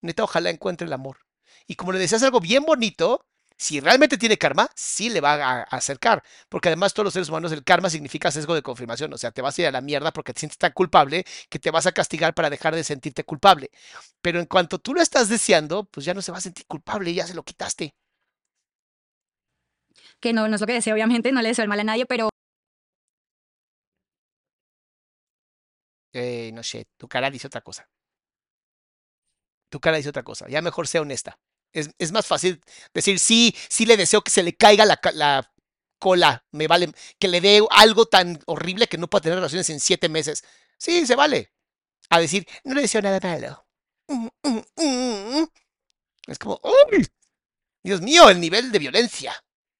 Neta, 0.00 0.24
ojalá 0.24 0.50
encuentre 0.50 0.86
el 0.86 0.92
amor. 0.92 1.18
Y 1.66 1.76
como 1.76 1.92
le 1.92 1.98
deseas 1.98 2.22
algo 2.22 2.40
bien 2.40 2.64
bonito, 2.64 3.26
si 3.60 3.78
realmente 3.78 4.16
tiene 4.16 4.38
karma, 4.38 4.70
sí 4.74 5.10
le 5.10 5.20
va 5.20 5.34
a, 5.34 5.62
acercar. 5.64 6.22
Porque 6.48 6.68
además 6.70 6.94
todos 6.94 7.04
los 7.04 7.12
seres 7.12 7.28
humanos, 7.28 7.52
el 7.52 7.62
karma 7.62 7.90
significa 7.90 8.30
sesgo 8.30 8.54
de 8.54 8.62
confirmación. 8.62 9.12
O 9.12 9.18
sea, 9.18 9.32
te 9.32 9.42
vas 9.42 9.58
a 9.58 9.60
ir 9.62 9.68
a 9.68 9.70
la 9.70 9.82
mierda 9.82 10.12
porque 10.14 10.32
te 10.32 10.40
sientes 10.40 10.56
tan 10.56 10.72
culpable 10.72 11.24
que 11.50 11.58
te 11.58 11.70
vas 11.70 11.86
a 11.86 11.92
castigar 11.92 12.32
para 12.32 12.48
dejar 12.48 12.74
de 12.74 12.82
sentirte 12.82 13.22
culpable. 13.22 13.70
Pero 14.22 14.40
en 14.40 14.46
cuanto 14.46 14.78
tú 14.78 14.94
lo 14.94 15.02
estás 15.02 15.28
deseando, 15.28 15.84
pues 15.84 16.06
ya 16.06 16.14
no 16.14 16.22
se 16.22 16.32
va 16.32 16.38
a 16.38 16.40
sentir 16.40 16.64
culpable 16.66 17.10
y 17.10 17.16
ya 17.16 17.26
se 17.26 17.34
lo 17.34 17.42
quitaste. 17.42 17.94
Que 20.20 20.32
no, 20.32 20.48
no 20.48 20.54
es 20.54 20.60
lo 20.62 20.66
que 20.66 20.72
deseo, 20.72 20.94
obviamente. 20.94 21.30
No 21.30 21.42
le 21.42 21.48
deseo 21.48 21.62
el 21.64 21.68
mal 21.68 21.80
a 21.80 21.84
nadie, 21.84 22.06
pero 22.06 22.30
Eh, 26.12 26.50
no 26.54 26.62
sé, 26.62 26.86
tu 26.96 27.08
cara 27.08 27.30
dice 27.30 27.46
otra 27.46 27.60
cosa. 27.60 27.88
Tu 29.68 29.80
cara 29.80 29.96
dice 29.98 30.08
otra 30.08 30.22
cosa. 30.22 30.48
Ya 30.48 30.62
mejor 30.62 30.88
sea 30.88 31.02
honesta. 31.02 31.38
Es, 31.72 31.90
es 31.98 32.12
más 32.12 32.26
fácil 32.26 32.60
decir, 32.92 33.18
sí, 33.18 33.54
sí 33.68 33.86
le 33.86 33.96
deseo 33.96 34.22
que 34.22 34.30
se 34.30 34.42
le 34.42 34.56
caiga 34.56 34.84
la, 34.84 35.00
cola, 35.98 36.44
me 36.50 36.66
vale, 36.66 36.92
que 37.18 37.28
le 37.28 37.40
dé 37.40 37.62
algo 37.70 38.06
tan 38.06 38.40
horrible 38.46 38.88
que 38.88 38.98
no 38.98 39.08
pueda 39.08 39.22
tener 39.22 39.36
relaciones 39.36 39.70
en 39.70 39.78
siete 39.78 40.08
meses. 40.08 40.42
Sí, 40.78 41.06
se 41.06 41.14
vale. 41.14 41.52
A 42.08 42.18
decir, 42.18 42.46
no 42.64 42.74
le 42.74 42.82
deseo 42.82 43.02
nada 43.02 43.20
malo. 43.22 43.66
Mm, 44.08 44.28
mm, 44.42 44.62
mm. 44.76 45.48
Es 46.26 46.38
como, 46.38 46.60
¡uy! 46.64 47.06
Dios 47.82 48.00
mío, 48.00 48.28
el 48.28 48.40
nivel 48.40 48.72
de 48.72 48.78
violencia. 48.78 49.34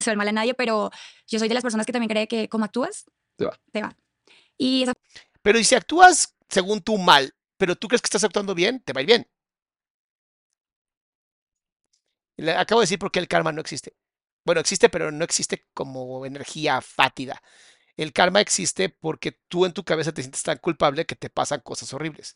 el 0.07 0.17
mal 0.17 0.29
a 0.29 0.33
nadie, 0.33 0.55
pero 0.55 0.91
yo 1.27 1.39
soy 1.39 1.49
de 1.49 1.55
las 1.55 1.63
personas 1.63 1.87
que 1.87 1.93
también 1.93 2.09
cree 2.09 2.29
que 2.29 2.49
como 2.49 2.65
actúas, 2.65 3.07
Te 3.37 3.47
va. 3.47 3.59
Te 3.73 3.83
va. 3.83 3.97
Y 4.57 4.83
esa 4.83 4.93
Pero 5.43 5.59
y 5.59 5.65
si 5.65 5.75
actúas 5.75 6.37
según 6.49 6.81
tú 6.83 6.99
mal, 6.99 7.35
pero 7.57 7.77
tú 7.77 7.89
crees 7.89 8.03
que 8.03 8.07
estás 8.07 8.25
actuando 8.25 8.55
bien, 8.55 8.81
te 8.81 8.93
va 8.93 9.01
a 9.01 9.03
ir 9.03 9.07
bien. 9.07 9.31
Le 12.41 12.53
acabo 12.53 12.81
de 12.81 12.85
decir 12.85 12.99
por 12.99 13.11
qué 13.11 13.19
el 13.19 13.29
karma 13.29 13.53
no 13.53 13.61
existe. 13.61 13.95
Bueno, 14.45 14.61
existe, 14.61 14.89
pero 14.89 15.11
no 15.11 15.25
existe 15.25 15.67
como 15.75 16.25
energía 16.25 16.81
fátida. 16.81 17.43
El 17.97 18.13
karma 18.13 18.41
existe 18.41 18.89
porque 18.89 19.39
tú 19.49 19.67
en 19.67 19.73
tu 19.73 19.85
cabeza 19.85 20.13
te 20.13 20.23
sientes 20.23 20.43
tan 20.43 20.59
culpable 20.59 21.05
que 21.05 21.17
te 21.17 21.29
pasan 21.29 21.61
cosas 21.61 21.93
horribles. 21.93 22.35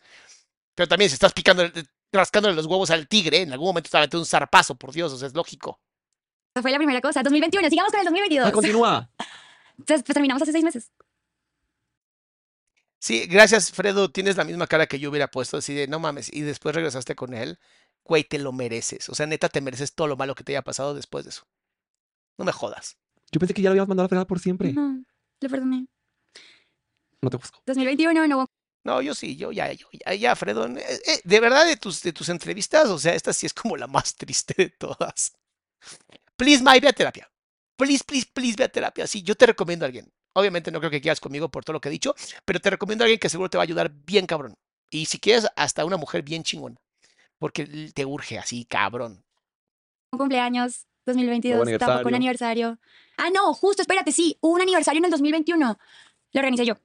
Pero 0.74 0.88
también 0.88 1.08
si 1.08 1.14
estás 1.14 1.32
picando, 1.32 1.64
rascándole 2.12 2.54
los 2.54 2.66
huevos 2.66 2.90
al 2.90 3.08
tigre, 3.08 3.42
en 3.42 3.52
algún 3.52 3.68
momento 3.68 3.88
te 3.88 3.96
va 3.96 4.02
a 4.02 4.06
meter 4.06 4.18
un 4.18 4.26
zarpazo, 4.26 4.74
por 4.74 4.92
Dios, 4.92 5.12
o 5.12 5.16
sea, 5.16 5.28
es 5.28 5.34
lógico. 5.34 5.80
esa 6.54 6.62
fue 6.62 6.70
la 6.70 6.78
primera 6.78 7.00
cosa. 7.00 7.22
2021, 7.22 7.70
sigamos 7.70 7.90
con 7.90 8.00
el 8.00 8.04
2022. 8.04 8.48
Ah, 8.48 8.52
continúa. 8.52 9.10
Entonces, 9.78 10.04
pues 10.04 10.14
terminamos 10.14 10.42
hace 10.42 10.52
seis 10.52 10.64
meses. 10.64 10.90
Sí, 12.98 13.26
gracias, 13.26 13.70
Fredo. 13.70 14.10
Tienes 14.10 14.36
la 14.36 14.44
misma 14.44 14.66
cara 14.66 14.86
que 14.86 14.98
yo 14.98 15.10
hubiera 15.10 15.30
puesto, 15.30 15.58
así 15.58 15.74
de 15.74 15.86
no 15.88 15.98
mames. 15.98 16.32
Y 16.32 16.40
después 16.40 16.74
regresaste 16.74 17.14
con 17.14 17.34
él. 17.34 17.58
Güey, 18.04 18.24
te 18.24 18.38
lo 18.38 18.52
mereces. 18.52 19.08
O 19.08 19.14
sea, 19.14 19.26
neta, 19.26 19.48
te 19.48 19.60
mereces 19.60 19.94
todo 19.94 20.08
lo 20.08 20.16
malo 20.16 20.34
que 20.34 20.44
te 20.44 20.52
haya 20.52 20.62
pasado 20.62 20.94
después 20.94 21.24
de 21.24 21.30
eso. 21.30 21.46
No 22.38 22.44
me 22.44 22.52
jodas. 22.52 22.96
Yo 23.32 23.38
pensé 23.40 23.54
que 23.54 23.62
ya 23.62 23.70
lo 23.70 23.72
habías 23.72 23.88
mandado 23.88 24.04
a 24.04 24.06
la 24.06 24.08
fregada 24.08 24.26
por 24.26 24.40
siempre. 24.40 24.72
No, 24.72 25.02
le 25.40 25.48
perdoné. 25.48 25.86
No 27.22 27.30
te 27.30 27.36
busco. 27.36 27.60
2021, 27.66 28.26
no 28.28 28.36
hubo 28.36 28.46
No, 28.84 29.00
yo 29.00 29.14
sí, 29.14 29.36
yo 29.36 29.50
ya, 29.52 29.72
yo 29.72 29.86
ya, 29.92 30.14
ya, 30.14 30.36
Fredo. 30.36 30.66
eh, 30.66 31.00
eh, 31.06 31.20
de 31.24 31.40
verdad, 31.40 31.66
de 31.66 31.76
tus, 31.76 32.02
de 32.02 32.12
tus 32.12 32.28
entrevistas, 32.28 32.88
o 32.90 32.98
sea, 32.98 33.14
esta 33.14 33.32
sí 33.32 33.46
es 33.46 33.54
como 33.54 33.76
la 33.76 33.86
más 33.86 34.14
triste 34.16 34.54
de 34.56 34.70
todas. 34.70 35.32
Please, 36.36 36.62
May, 36.62 36.80
ve 36.80 36.88
a 36.88 36.92
terapia. 36.92 37.30
Please, 37.76 38.04
please, 38.04 38.26
please, 38.32 38.56
ve 38.56 38.64
a 38.64 38.68
terapia. 38.68 39.06
Sí, 39.06 39.22
yo 39.22 39.34
te 39.34 39.46
recomiendo 39.46 39.84
a 39.84 39.86
alguien. 39.86 40.12
Obviamente 40.34 40.70
no 40.70 40.80
creo 40.80 40.90
que 40.90 41.00
quieras 41.00 41.20
conmigo 41.20 41.48
por 41.48 41.64
todo 41.64 41.74
lo 41.74 41.80
que 41.80 41.88
he 41.88 41.92
dicho, 41.92 42.14
pero 42.44 42.60
te 42.60 42.70
recomiendo 42.70 43.04
a 43.04 43.06
alguien 43.06 43.20
que 43.20 43.28
seguro 43.28 43.48
te 43.48 43.56
va 43.56 43.62
a 43.62 43.64
ayudar 43.66 43.90
bien 43.90 44.26
cabrón. 44.26 44.54
Y 44.90 45.06
si 45.06 45.18
quieres, 45.18 45.46
hasta 45.56 45.84
una 45.84 45.96
mujer 45.96 46.22
bien 46.22 46.42
chingona. 46.42 46.76
Porque 47.44 47.66
te 47.92 48.06
urge 48.06 48.38
así, 48.38 48.64
cabrón. 48.64 49.22
cumpleaños. 50.10 50.86
2022, 51.04 51.62
Nuevo 51.62 51.78
tampoco 51.78 52.08
un 52.08 52.14
aniversario. 52.14 52.78
Ah, 53.18 53.28
no, 53.28 53.52
justo, 53.52 53.82
espérate, 53.82 54.12
sí, 54.12 54.38
un 54.40 54.62
aniversario 54.62 55.00
en 55.00 55.04
el 55.04 55.10
2021. 55.10 55.78
Lo 56.32 56.40
organicé 56.40 56.64
yo. 56.64 56.76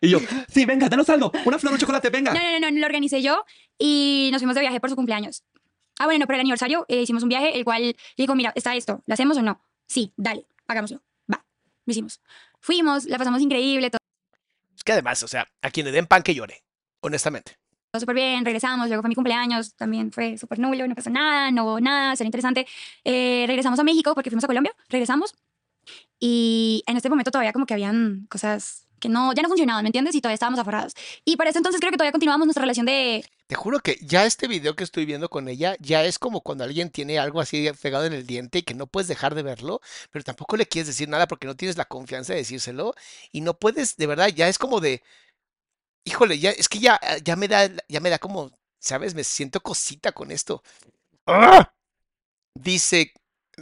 Y 0.00 0.10
yo, 0.10 0.20
sí, 0.48 0.64
venga, 0.64 0.88
danos 0.88 1.10
algo. 1.10 1.32
Una 1.44 1.58
flor 1.58 1.72
de 1.72 1.80
chocolate, 1.80 2.10
venga. 2.10 2.32
No, 2.32 2.38
no, 2.38 2.60
no, 2.60 2.70
no, 2.70 2.78
lo 2.78 2.86
organicé 2.86 3.20
yo 3.20 3.44
y 3.80 4.28
nos 4.30 4.42
fuimos 4.42 4.54
de 4.54 4.60
viaje 4.60 4.78
por 4.78 4.90
su 4.90 4.94
cumpleaños. 4.94 5.42
Ah, 5.98 6.04
bueno, 6.04 6.20
no, 6.20 6.26
por 6.26 6.36
el 6.36 6.42
aniversario 6.42 6.86
eh, 6.86 7.02
hicimos 7.02 7.24
un 7.24 7.28
viaje, 7.28 7.58
el 7.58 7.64
cual 7.64 7.82
le 7.82 7.96
dijo, 8.16 8.36
mira, 8.36 8.52
está 8.54 8.76
esto, 8.76 9.02
¿lo 9.06 9.12
hacemos 9.12 9.36
o 9.38 9.42
no? 9.42 9.60
Sí, 9.88 10.12
dale, 10.16 10.46
hagámoslo. 10.68 11.02
Va, 11.28 11.44
lo 11.84 11.90
hicimos. 11.90 12.20
Fuimos, 12.60 13.06
la 13.06 13.18
pasamos 13.18 13.42
increíble, 13.42 13.90
todo 13.90 13.98
Es 14.76 14.84
que 14.84 14.92
además, 14.92 15.20
o 15.24 15.26
sea, 15.26 15.48
a 15.62 15.70
quien 15.72 15.86
le 15.86 15.90
den 15.90 16.06
pan 16.06 16.22
que 16.22 16.32
llore. 16.32 16.62
Honestamente. 17.00 17.58
Súper 18.00 18.14
bien, 18.14 18.44
regresamos, 18.44 18.88
luego 18.88 19.02
fue 19.02 19.08
mi 19.08 19.14
cumpleaños, 19.14 19.74
también 19.74 20.12
fue 20.12 20.38
súper 20.38 20.58
nulo, 20.58 20.86
no 20.86 20.94
pasó 20.94 21.10
nada, 21.10 21.50
no 21.50 21.64
hubo 21.64 21.80
nada, 21.80 22.16
será 22.16 22.26
interesante. 22.26 22.66
Eh, 23.04 23.44
regresamos 23.46 23.78
a 23.78 23.84
México 23.84 24.14
porque 24.14 24.30
fuimos 24.30 24.44
a 24.44 24.46
Colombia, 24.46 24.72
regresamos 24.88 25.34
y 26.18 26.82
en 26.86 26.96
este 26.96 27.08
momento 27.08 27.30
todavía 27.30 27.52
como 27.52 27.66
que 27.66 27.74
habían 27.74 28.26
cosas 28.30 28.86
que 28.98 29.08
no, 29.08 29.32
ya 29.34 29.42
no 29.42 29.48
funcionaban, 29.48 29.82
¿me 29.82 29.88
entiendes? 29.88 30.14
Y 30.14 30.20
todavía 30.20 30.34
estábamos 30.34 30.58
aferrados. 30.58 30.94
Y 31.24 31.36
para 31.36 31.50
ese 31.50 31.58
entonces 31.58 31.80
creo 31.80 31.90
que 31.90 31.98
todavía 31.98 32.12
continuábamos 32.12 32.46
nuestra 32.46 32.62
relación 32.62 32.86
de... 32.86 33.24
Te 33.46 33.54
juro 33.54 33.80
que 33.80 33.98
ya 34.00 34.24
este 34.24 34.48
video 34.48 34.74
que 34.74 34.84
estoy 34.84 35.04
viendo 35.04 35.28
con 35.28 35.48
ella 35.48 35.76
ya 35.78 36.02
es 36.04 36.18
como 36.18 36.40
cuando 36.40 36.64
alguien 36.64 36.90
tiene 36.90 37.18
algo 37.18 37.40
así 37.40 37.68
pegado 37.80 38.06
en 38.06 38.12
el 38.12 38.26
diente 38.26 38.58
y 38.58 38.62
que 38.62 38.74
no 38.74 38.86
puedes 38.86 39.06
dejar 39.06 39.34
de 39.34 39.42
verlo, 39.42 39.80
pero 40.10 40.24
tampoco 40.24 40.56
le 40.56 40.66
quieres 40.66 40.88
decir 40.88 41.08
nada 41.08 41.28
porque 41.28 41.46
no 41.46 41.54
tienes 41.54 41.76
la 41.76 41.84
confianza 41.84 42.32
de 42.32 42.40
decírselo 42.40 42.94
y 43.30 43.42
no 43.42 43.54
puedes, 43.58 43.96
de 43.96 44.06
verdad, 44.06 44.28
ya 44.28 44.48
es 44.48 44.58
como 44.58 44.80
de, 44.80 45.02
híjole, 46.06 46.38
ya 46.40 46.52
es 46.52 46.68
que 46.70 46.80
ya, 46.80 47.00
ya 47.24 47.36
me 47.36 47.48
da, 47.48 47.70
ya 47.88 48.00
me 48.00 48.10
da 48.10 48.20
como, 48.20 48.52
¿sabes? 48.80 49.14
Me 49.16 49.24
siento 49.24 49.60
cosita 49.62 50.12
con 50.12 50.32
esto. 50.32 50.62
¡Ah! 51.26 51.72
Dice, 52.54 53.12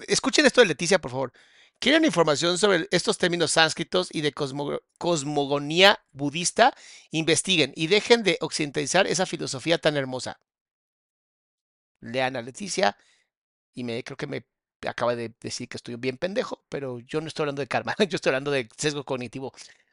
escuchen 0.09 0.47
esto 0.47 0.61
de 0.61 0.68
Leticia, 0.68 1.01
por 1.01 1.11
favor. 1.11 1.32
¿Quieren 1.80 2.05
información 2.05 2.59
sobre 2.59 2.88
estos 2.92 3.18
términos 3.18 3.53
sánscritos 3.53 4.09
y 4.12 4.20
de 4.22 4.32
cosmo- 4.32 4.80
cosmogonía 4.99 6.01
budista? 6.12 6.74
Investiguen 7.11 7.72
y 7.76 7.88
dejen 7.88 8.22
de 8.22 8.38
occidentalizar 8.40 9.07
esa 9.07 9.26
filosofía 9.26 9.78
tan 9.78 9.97
hermosa. 9.97 10.38
Lean 12.01 12.36
a 12.36 12.42
Leticia 12.42 12.97
y 13.74 13.84
me 13.84 14.05
creo 14.05 14.16
que 14.16 14.26
me 14.28 14.47
acaba 14.86 15.16
de 15.16 15.34
decir 15.40 15.68
que 15.68 15.78
estoy 15.78 15.97
bien 15.97 16.18
pendejo, 16.18 16.64
pero 16.68 17.01
yo 17.01 17.20
no 17.20 17.28
estoy 17.28 17.45
hablando 17.45 17.62
de 17.62 17.68
karma, 17.68 17.95
yo 18.09 18.16
estoy 18.16 18.30
hablando 18.30 18.53
de 18.53 18.68
sesgo 18.78 19.05
cognitivo. 19.05 19.53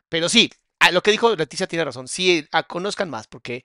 Pero 0.10 0.30
sí, 0.30 0.52
a 0.82 0.92
lo 0.92 1.02
que 1.04 1.12
dijo 1.12 1.36
Leticia 1.36 1.68
tiene 1.68 1.86
razón. 1.86 2.08
Sí, 2.08 2.48
a- 2.52 2.64
conozcan 2.64 3.10
más, 3.10 3.28
porque 3.28 3.64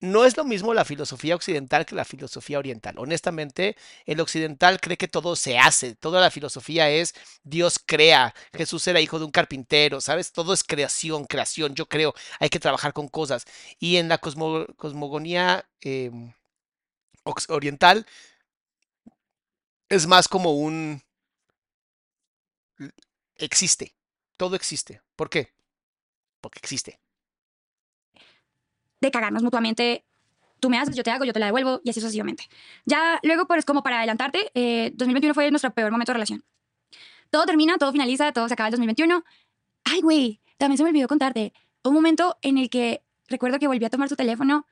no 0.00 0.24
es 0.24 0.36
lo 0.36 0.44
mismo 0.44 0.74
la 0.74 0.84
filosofía 0.86 1.34
occidental 1.36 1.86
que 1.86 1.94
la 1.96 2.04
filosofía 2.06 2.58
oriental. 2.58 2.96
Honestamente, 2.98 3.76
el 4.06 4.20
occidental 4.20 4.80
cree 4.80 4.96
que 4.98 5.08
todo 5.08 5.36
se 5.36 5.58
hace, 5.58 5.94
toda 5.96 6.20
la 6.20 6.30
filosofía 6.30 6.90
es 6.90 7.14
Dios 7.44 7.80
crea, 7.84 8.34
Jesús 8.54 8.86
era 8.88 9.00
hijo 9.00 9.18
de 9.18 9.26
un 9.26 9.32
carpintero, 9.32 10.00
¿sabes? 10.00 10.32
Todo 10.32 10.54
es 10.54 10.64
creación, 10.64 11.26
creación, 11.26 11.74
yo 11.74 11.86
creo, 11.88 12.14
hay 12.40 12.50
que 12.50 12.60
trabajar 12.60 12.92
con 12.94 13.08
cosas. 13.08 13.44
Y 13.80 13.96
en 13.98 14.08
la 14.08 14.18
cosmo- 14.20 14.66
cosmogonía 14.76 15.66
em, 15.82 16.32
oriental 17.48 18.06
es 19.90 20.06
más 20.06 20.26
como 20.28 20.52
un... 20.54 21.02
existe, 23.36 23.94
todo 24.36 24.54
existe. 24.56 25.02
¿Por 25.16 25.28
qué? 25.30 25.52
Porque 26.40 26.58
existe. 26.58 26.98
de 29.00 29.10
cagarnos 29.10 29.42
mutuamente. 29.42 30.04
Tú 30.60 30.68
me 30.68 30.78
haces, 30.78 30.94
yo 30.94 31.02
te 31.02 31.10
hago, 31.10 31.24
yo 31.24 31.32
te 31.32 31.40
la 31.40 31.46
devuelvo 31.46 31.80
y 31.84 31.88
así 31.90 32.00
sucesivamente. 32.00 32.44
Ya 32.84 33.18
luego, 33.22 33.46
pues 33.46 33.64
como 33.64 33.82
para 33.82 33.96
adelantarte, 33.98 34.50
eh, 34.54 34.90
2021 34.94 35.32
fue 35.32 35.50
nuestro 35.50 35.72
peor 35.72 35.90
momento 35.90 36.12
de 36.12 36.14
relación. 36.14 36.44
Todo 37.30 37.46
termina, 37.46 37.78
todo 37.78 37.92
finaliza, 37.92 38.32
todo 38.32 38.46
se 38.46 38.52
acaba 38.54 38.68
el 38.68 38.72
2021. 38.72 39.24
Ay, 39.84 40.02
güey, 40.02 40.40
también 40.58 40.76
se 40.76 40.82
me 40.84 40.90
olvidó 40.90 41.08
contarte. 41.08 41.54
Un 41.82 41.94
momento 41.94 42.36
en 42.42 42.58
el 42.58 42.68
que 42.68 43.02
recuerdo 43.28 43.58
que 43.58 43.68
volví 43.68 43.84
a 43.86 43.90
tomar 43.90 44.10
su 44.10 44.16
teléfono 44.16 44.66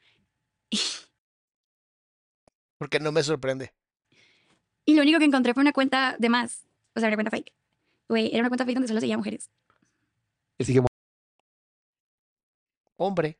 Porque 2.77 3.01
no 3.01 3.11
me 3.13 3.23
sorprende. 3.23 3.73
y 4.85 4.95
lo 4.95 5.03
único 5.03 5.19
que 5.19 5.25
encontré 5.25 5.55
fue 5.55 5.63
una 5.63 5.73
cuenta 5.73 6.17
de 6.19 6.29
más. 6.29 6.67
O 6.95 7.01
sea, 7.01 7.09
una 7.09 7.17
cuenta 7.17 7.31
fake. 7.31 7.55
Güey, 8.09 8.29
era 8.29 8.41
una 8.41 8.49
cuenta 8.51 8.65
fake 8.67 8.75
donde 8.75 8.89
solo 8.89 9.01
seguía 9.01 9.17
mujeres. 9.17 9.51
Sigue 10.61 10.83
hombre. 12.99 13.39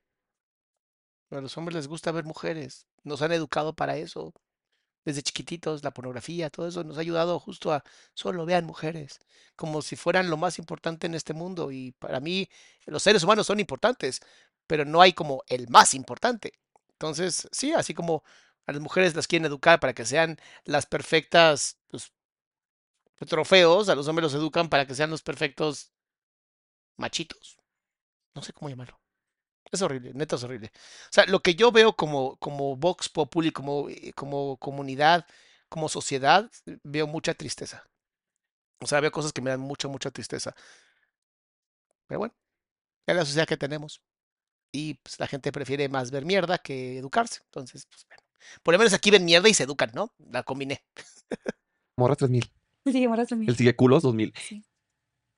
A 1.31 1.41
los 1.41 1.57
hombres 1.59 1.77
les 1.77 1.89
gusta 1.89 2.13
ver 2.13 2.25
mujeres. 2.25 2.87
Nos 3.05 3.21
han 3.21 3.33
educado 3.33 3.75
para 3.75 3.97
eso. 3.99 4.33
Desde 5.05 5.23
chiquititos, 5.23 5.85
la 5.85 5.93
pornografía, 5.93 6.51
todo 6.51 6.69
eso 6.69 6.85
nos 6.85 6.99
ha 6.99 7.01
ayudado 7.01 7.39
justo 7.41 7.73
a 7.73 7.85
solo 8.15 8.45
vean 8.45 8.67
mujeres, 8.67 9.21
como 9.57 9.81
si 9.81 9.97
fueran 9.97 10.29
lo 10.29 10.37
más 10.37 10.59
importante 10.59 11.07
en 11.07 11.15
este 11.15 11.35
mundo. 11.35 11.73
Y 11.73 11.93
para 11.93 12.21
mí, 12.21 12.49
los 12.87 13.03
seres 13.03 13.23
humanos 13.25 13.47
son 13.47 13.61
importantes, 13.61 14.21
pero 14.67 14.85
no 14.85 15.01
hay 15.03 15.13
como 15.13 15.43
el 15.49 15.69
más 15.69 15.95
importante. 15.95 16.53
Entonces, 16.93 17.49
sí, 17.53 17.73
así 17.73 17.95
como 17.95 18.25
a 18.67 18.73
las 18.73 18.83
mujeres 18.83 19.15
las 19.15 19.27
quieren 19.27 19.47
educar 19.47 19.81
para 19.81 19.95
que 19.95 20.05
sean 20.05 20.39
las 20.65 20.87
perfectas 20.87 21.79
pues, 21.89 22.13
trofeos, 23.29 23.89
a 23.89 23.95
los 23.95 24.09
hombres 24.09 24.25
los 24.25 24.35
educan 24.35 24.69
para 24.69 24.87
que 24.87 24.95
sean 24.95 25.11
los 25.11 25.23
perfectos 25.23 25.93
machitos. 26.97 27.59
No 28.35 28.43
sé 28.43 28.53
cómo 28.53 28.69
llamarlo. 28.69 29.01
Es 29.71 29.83
horrible, 29.83 30.13
neta 30.15 30.37
es 30.37 30.45
horrible. 30.45 30.71
O 30.75 31.13
sea, 31.13 31.27
lo 31.27 31.41
que 31.41 31.55
yo 31.55 31.71
veo 31.73 31.95
como, 31.95 32.37
como 32.37 32.77
Vox 32.77 33.09
Populi, 33.09 33.51
como, 33.51 33.89
eh, 33.89 34.13
como 34.15 34.57
comunidad, 34.57 35.27
como 35.69 35.89
sociedad, 35.89 36.51
veo 36.83 37.07
mucha 37.07 37.35
tristeza. 37.35 37.89
O 38.81 38.87
sea, 38.87 39.01
veo 39.01 39.11
cosas 39.11 39.33
que 39.33 39.43
me 39.43 39.51
dan 39.51 39.61
mucha, 39.61 39.89
mucha 39.89 40.11
tristeza. 40.11 40.55
Pero 42.07 42.21
bueno, 42.21 42.35
es 43.07 43.17
la 43.17 43.25
sociedad 43.25 43.47
que 43.47 43.57
tenemos. 43.57 44.03
Y 44.73 44.95
pues, 44.95 45.19
la 45.19 45.27
gente 45.27 45.53
prefiere 45.53 45.89
más 45.89 46.11
ver 46.11 46.25
mierda 46.25 46.59
que 46.59 46.99
educarse. 46.99 47.41
Entonces, 47.45 47.87
pues 47.87 48.07
bueno. 48.07 48.23
Por 48.63 48.73
lo 48.73 48.79
menos 48.79 48.93
aquí 48.93 49.11
ven 49.11 49.25
mierda 49.25 49.49
y 49.49 49.55
se 49.55 49.65
educan, 49.65 49.91
¿no? 49.95 50.15
La 50.19 50.43
combiné. 50.43 50.85
morras 51.97 52.19
3000. 52.19 52.51
Sí, 52.87 53.07
morras 53.07 53.29
también. 53.29 53.51
Él 53.51 53.57
sigue 53.57 53.77
culos 53.77 54.03
2000. 54.03 54.33
Sí. 54.35 54.65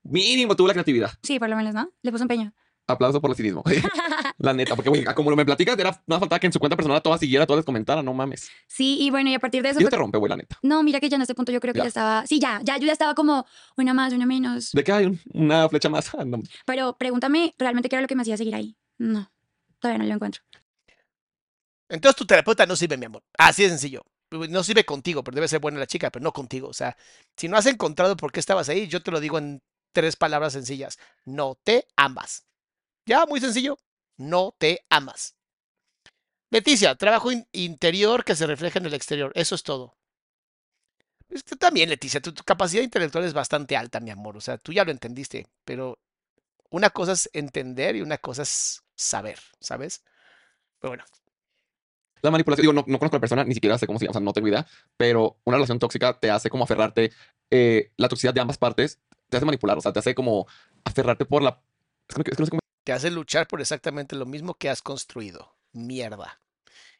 Mínimo 0.05 0.55
tuvo 0.55 0.69
la 0.69 0.75
creatividad. 0.75 1.11
Sí, 1.21 1.41
por 1.41 1.49
lo 1.49 1.57
menos, 1.57 1.75
¿no? 1.75 1.93
Le 2.03 2.13
puso 2.13 2.23
empeño. 2.23 2.55
Aplauso 2.87 3.21
por 3.21 3.31
el 3.31 3.37
cinismo. 3.37 3.65
la 4.43 4.53
neta, 4.55 4.75
porque 4.75 4.89
güey, 4.89 5.05
como 5.15 5.37
me 5.37 5.45
platicas, 5.45 5.79
era 5.79 5.91
nada 6.07 6.19
faltaba 6.19 6.41
que 6.41 6.47
en 6.47 6.53
su 6.53 6.59
cuenta 6.59 6.75
personal 6.77 7.03
todas 7.03 7.21
siguiera, 7.21 7.47
todas 7.47 7.59
les 7.59 7.67
comentara, 7.67 8.03
no 8.03 8.15
mames. 8.15 8.51
Sí, 8.67 8.97
y 9.01 9.11
bueno, 9.11 9.29
y 9.31 9.35
a 9.35 9.39
partir 9.39 9.63
de 9.63 9.69
eso... 9.71 9.81
Y 9.81 9.83
eso 9.83 9.91
te 9.91 9.97
rompe, 9.97 10.17
güey, 10.19 10.31
la 10.31 10.37
neta. 10.37 10.59
No, 10.63 10.83
mira 10.83 10.99
que 10.99 11.09
ya 11.09 11.17
en 11.17 11.23
este 11.23 11.35
punto 11.35 11.53
yo 11.53 11.61
creo 11.61 11.75
que 11.75 11.79
Ya. 11.79 11.85
ya 11.85 11.89
estaba... 11.89 12.27
Sí, 12.27 12.41
ya, 12.41 12.61
ya, 12.65 12.79
yo 12.79 12.87
ya 12.87 12.93
estaba 12.93 13.15
como 13.15 13.47
una 13.77 13.93
más, 13.95 14.13
una 14.15 14.25
menos. 14.27 14.73
¿De 14.73 14.83
qué 14.83 14.93
hay 14.93 15.05
un- 15.07 15.21
una 15.35 15.69
flecha 15.69 15.89
más? 15.89 16.11
No. 16.27 16.41
Pero 16.67 16.97
pregúntame 16.97 17.55
realmente 17.59 17.89
qué 17.89 17.97
era 17.97 18.03
lo 18.03 18.09
que 18.09 18.17
me 18.17 18.23
hacía 18.23 18.37
seguir 18.37 18.55
ahí. 18.55 18.77
No, 18.99 19.31
todavía 19.79 19.99
no 19.99 20.09
lo 20.09 20.15
encuentro. 20.15 20.43
Entonces 21.89 22.17
tu 22.17 22.25
terapeuta 22.27 22.67
no 22.67 22.77
sirve, 22.77 22.97
mi 22.97 23.07
amor. 23.07 23.23
Así 23.37 23.63
de 23.65 23.69
sencillo. 23.71 24.03
No 24.31 24.63
sirve 24.63 24.85
contigo, 24.85 25.25
pero 25.25 25.35
debe 25.35 25.49
ser 25.49 25.59
buena 25.61 25.81
la 25.81 25.87
chica, 25.87 26.11
pero 26.11 26.23
no 26.23 26.33
contigo. 26.33 26.69
O 26.69 26.73
sea, 26.73 26.97
si 27.37 27.49
no 27.49 27.57
has 27.57 27.67
encontrado 27.67 28.17
por 28.17 28.31
qué 28.31 28.39
estabas 28.41 28.69
ahí, 28.69 28.87
yo 28.87 29.03
te 29.03 29.11
lo 29.11 29.19
digo 29.19 29.39
en 29.39 29.61
tres 29.93 30.15
palabras 30.15 30.53
sencillas. 30.53 30.99
No 31.25 31.59
te 31.65 31.87
amas. 31.97 32.47
Ya, 33.07 33.27
muy 33.27 33.41
sencillo. 33.41 33.77
No 34.21 34.55
te 34.59 34.87
amas. 34.89 35.35
Leticia, 36.53 36.95
trabajo 36.95 37.33
in- 37.33 37.49
interior 37.51 38.25
que 38.25 38.37
se 38.37 38.47
refleja 38.47 38.79
en 38.79 38.87
el 38.87 38.95
exterior. 38.95 39.33
Eso 39.35 39.57
es 39.57 39.65
todo. 39.65 39.97
Tú 41.47 41.57
también, 41.57 41.89
Leticia, 41.89 42.21
tu, 42.21 42.33
tu 42.35 42.43
capacidad 42.45 42.83
intelectual 42.83 43.25
es 43.25 43.33
bastante 43.35 43.77
alta, 43.77 44.01
mi 44.01 44.11
amor. 44.11 44.37
O 44.37 44.41
sea, 44.41 44.59
tú 44.59 44.73
ya 44.73 44.85
lo 44.85 44.91
entendiste, 44.91 45.47
pero 45.65 45.99
una 46.71 46.91
cosa 46.91 47.13
es 47.13 47.31
entender 47.35 47.97
y 47.97 48.03
una 48.03 48.19
cosa 48.19 48.43
es 48.43 48.83
saber, 48.97 49.39
¿sabes? 49.61 50.05
Pero 50.81 50.91
bueno, 50.93 51.05
La 52.23 52.31
manipulación, 52.31 52.63
digo, 52.65 52.73
no, 52.75 52.85
no 52.87 52.99
conozco 52.99 53.17
a 53.17 53.19
la 53.19 53.21
persona, 53.21 53.45
ni 53.45 53.55
siquiera 53.55 53.79
sé 53.79 53.87
cómo 53.87 53.99
se 53.99 54.05
llama, 54.05 54.11
o 54.11 54.15
sea, 54.15 54.21
no 54.21 54.33
tengo 54.35 54.49
idea, 54.49 54.67
pero 54.99 55.39
una 55.45 55.57
relación 55.57 55.79
tóxica 55.79 56.19
te 56.19 56.31
hace 56.31 56.51
como 56.51 56.65
aferrarte, 56.65 57.13
eh, 57.51 57.93
la 57.97 58.09
toxicidad 58.09 58.35
de 58.35 58.41
ambas 58.43 58.59
partes 58.59 59.01
te 59.31 59.37
hace 59.39 59.47
manipular, 59.47 59.79
o 59.79 59.81
sea, 59.81 59.93
te 59.93 60.01
hace 60.01 60.15
como 60.15 60.47
aferrarte 60.85 61.25
por 61.25 61.43
la... 61.43 61.63
Es 62.09 62.15
que, 62.17 62.19
no- 62.19 62.25
es 62.31 62.37
que 62.37 62.41
no 62.43 62.47
sé 62.47 62.51
cómo... 62.51 62.61
te 62.91 62.95
hace 62.95 63.11
luchar 63.13 63.47
por 63.47 63.61
exactamente 63.61 64.17
lo 64.17 64.27
mismo 64.27 64.55
que 64.55 64.69
has 64.69 64.83
construido. 64.83 65.55
Mierda. 65.71 66.41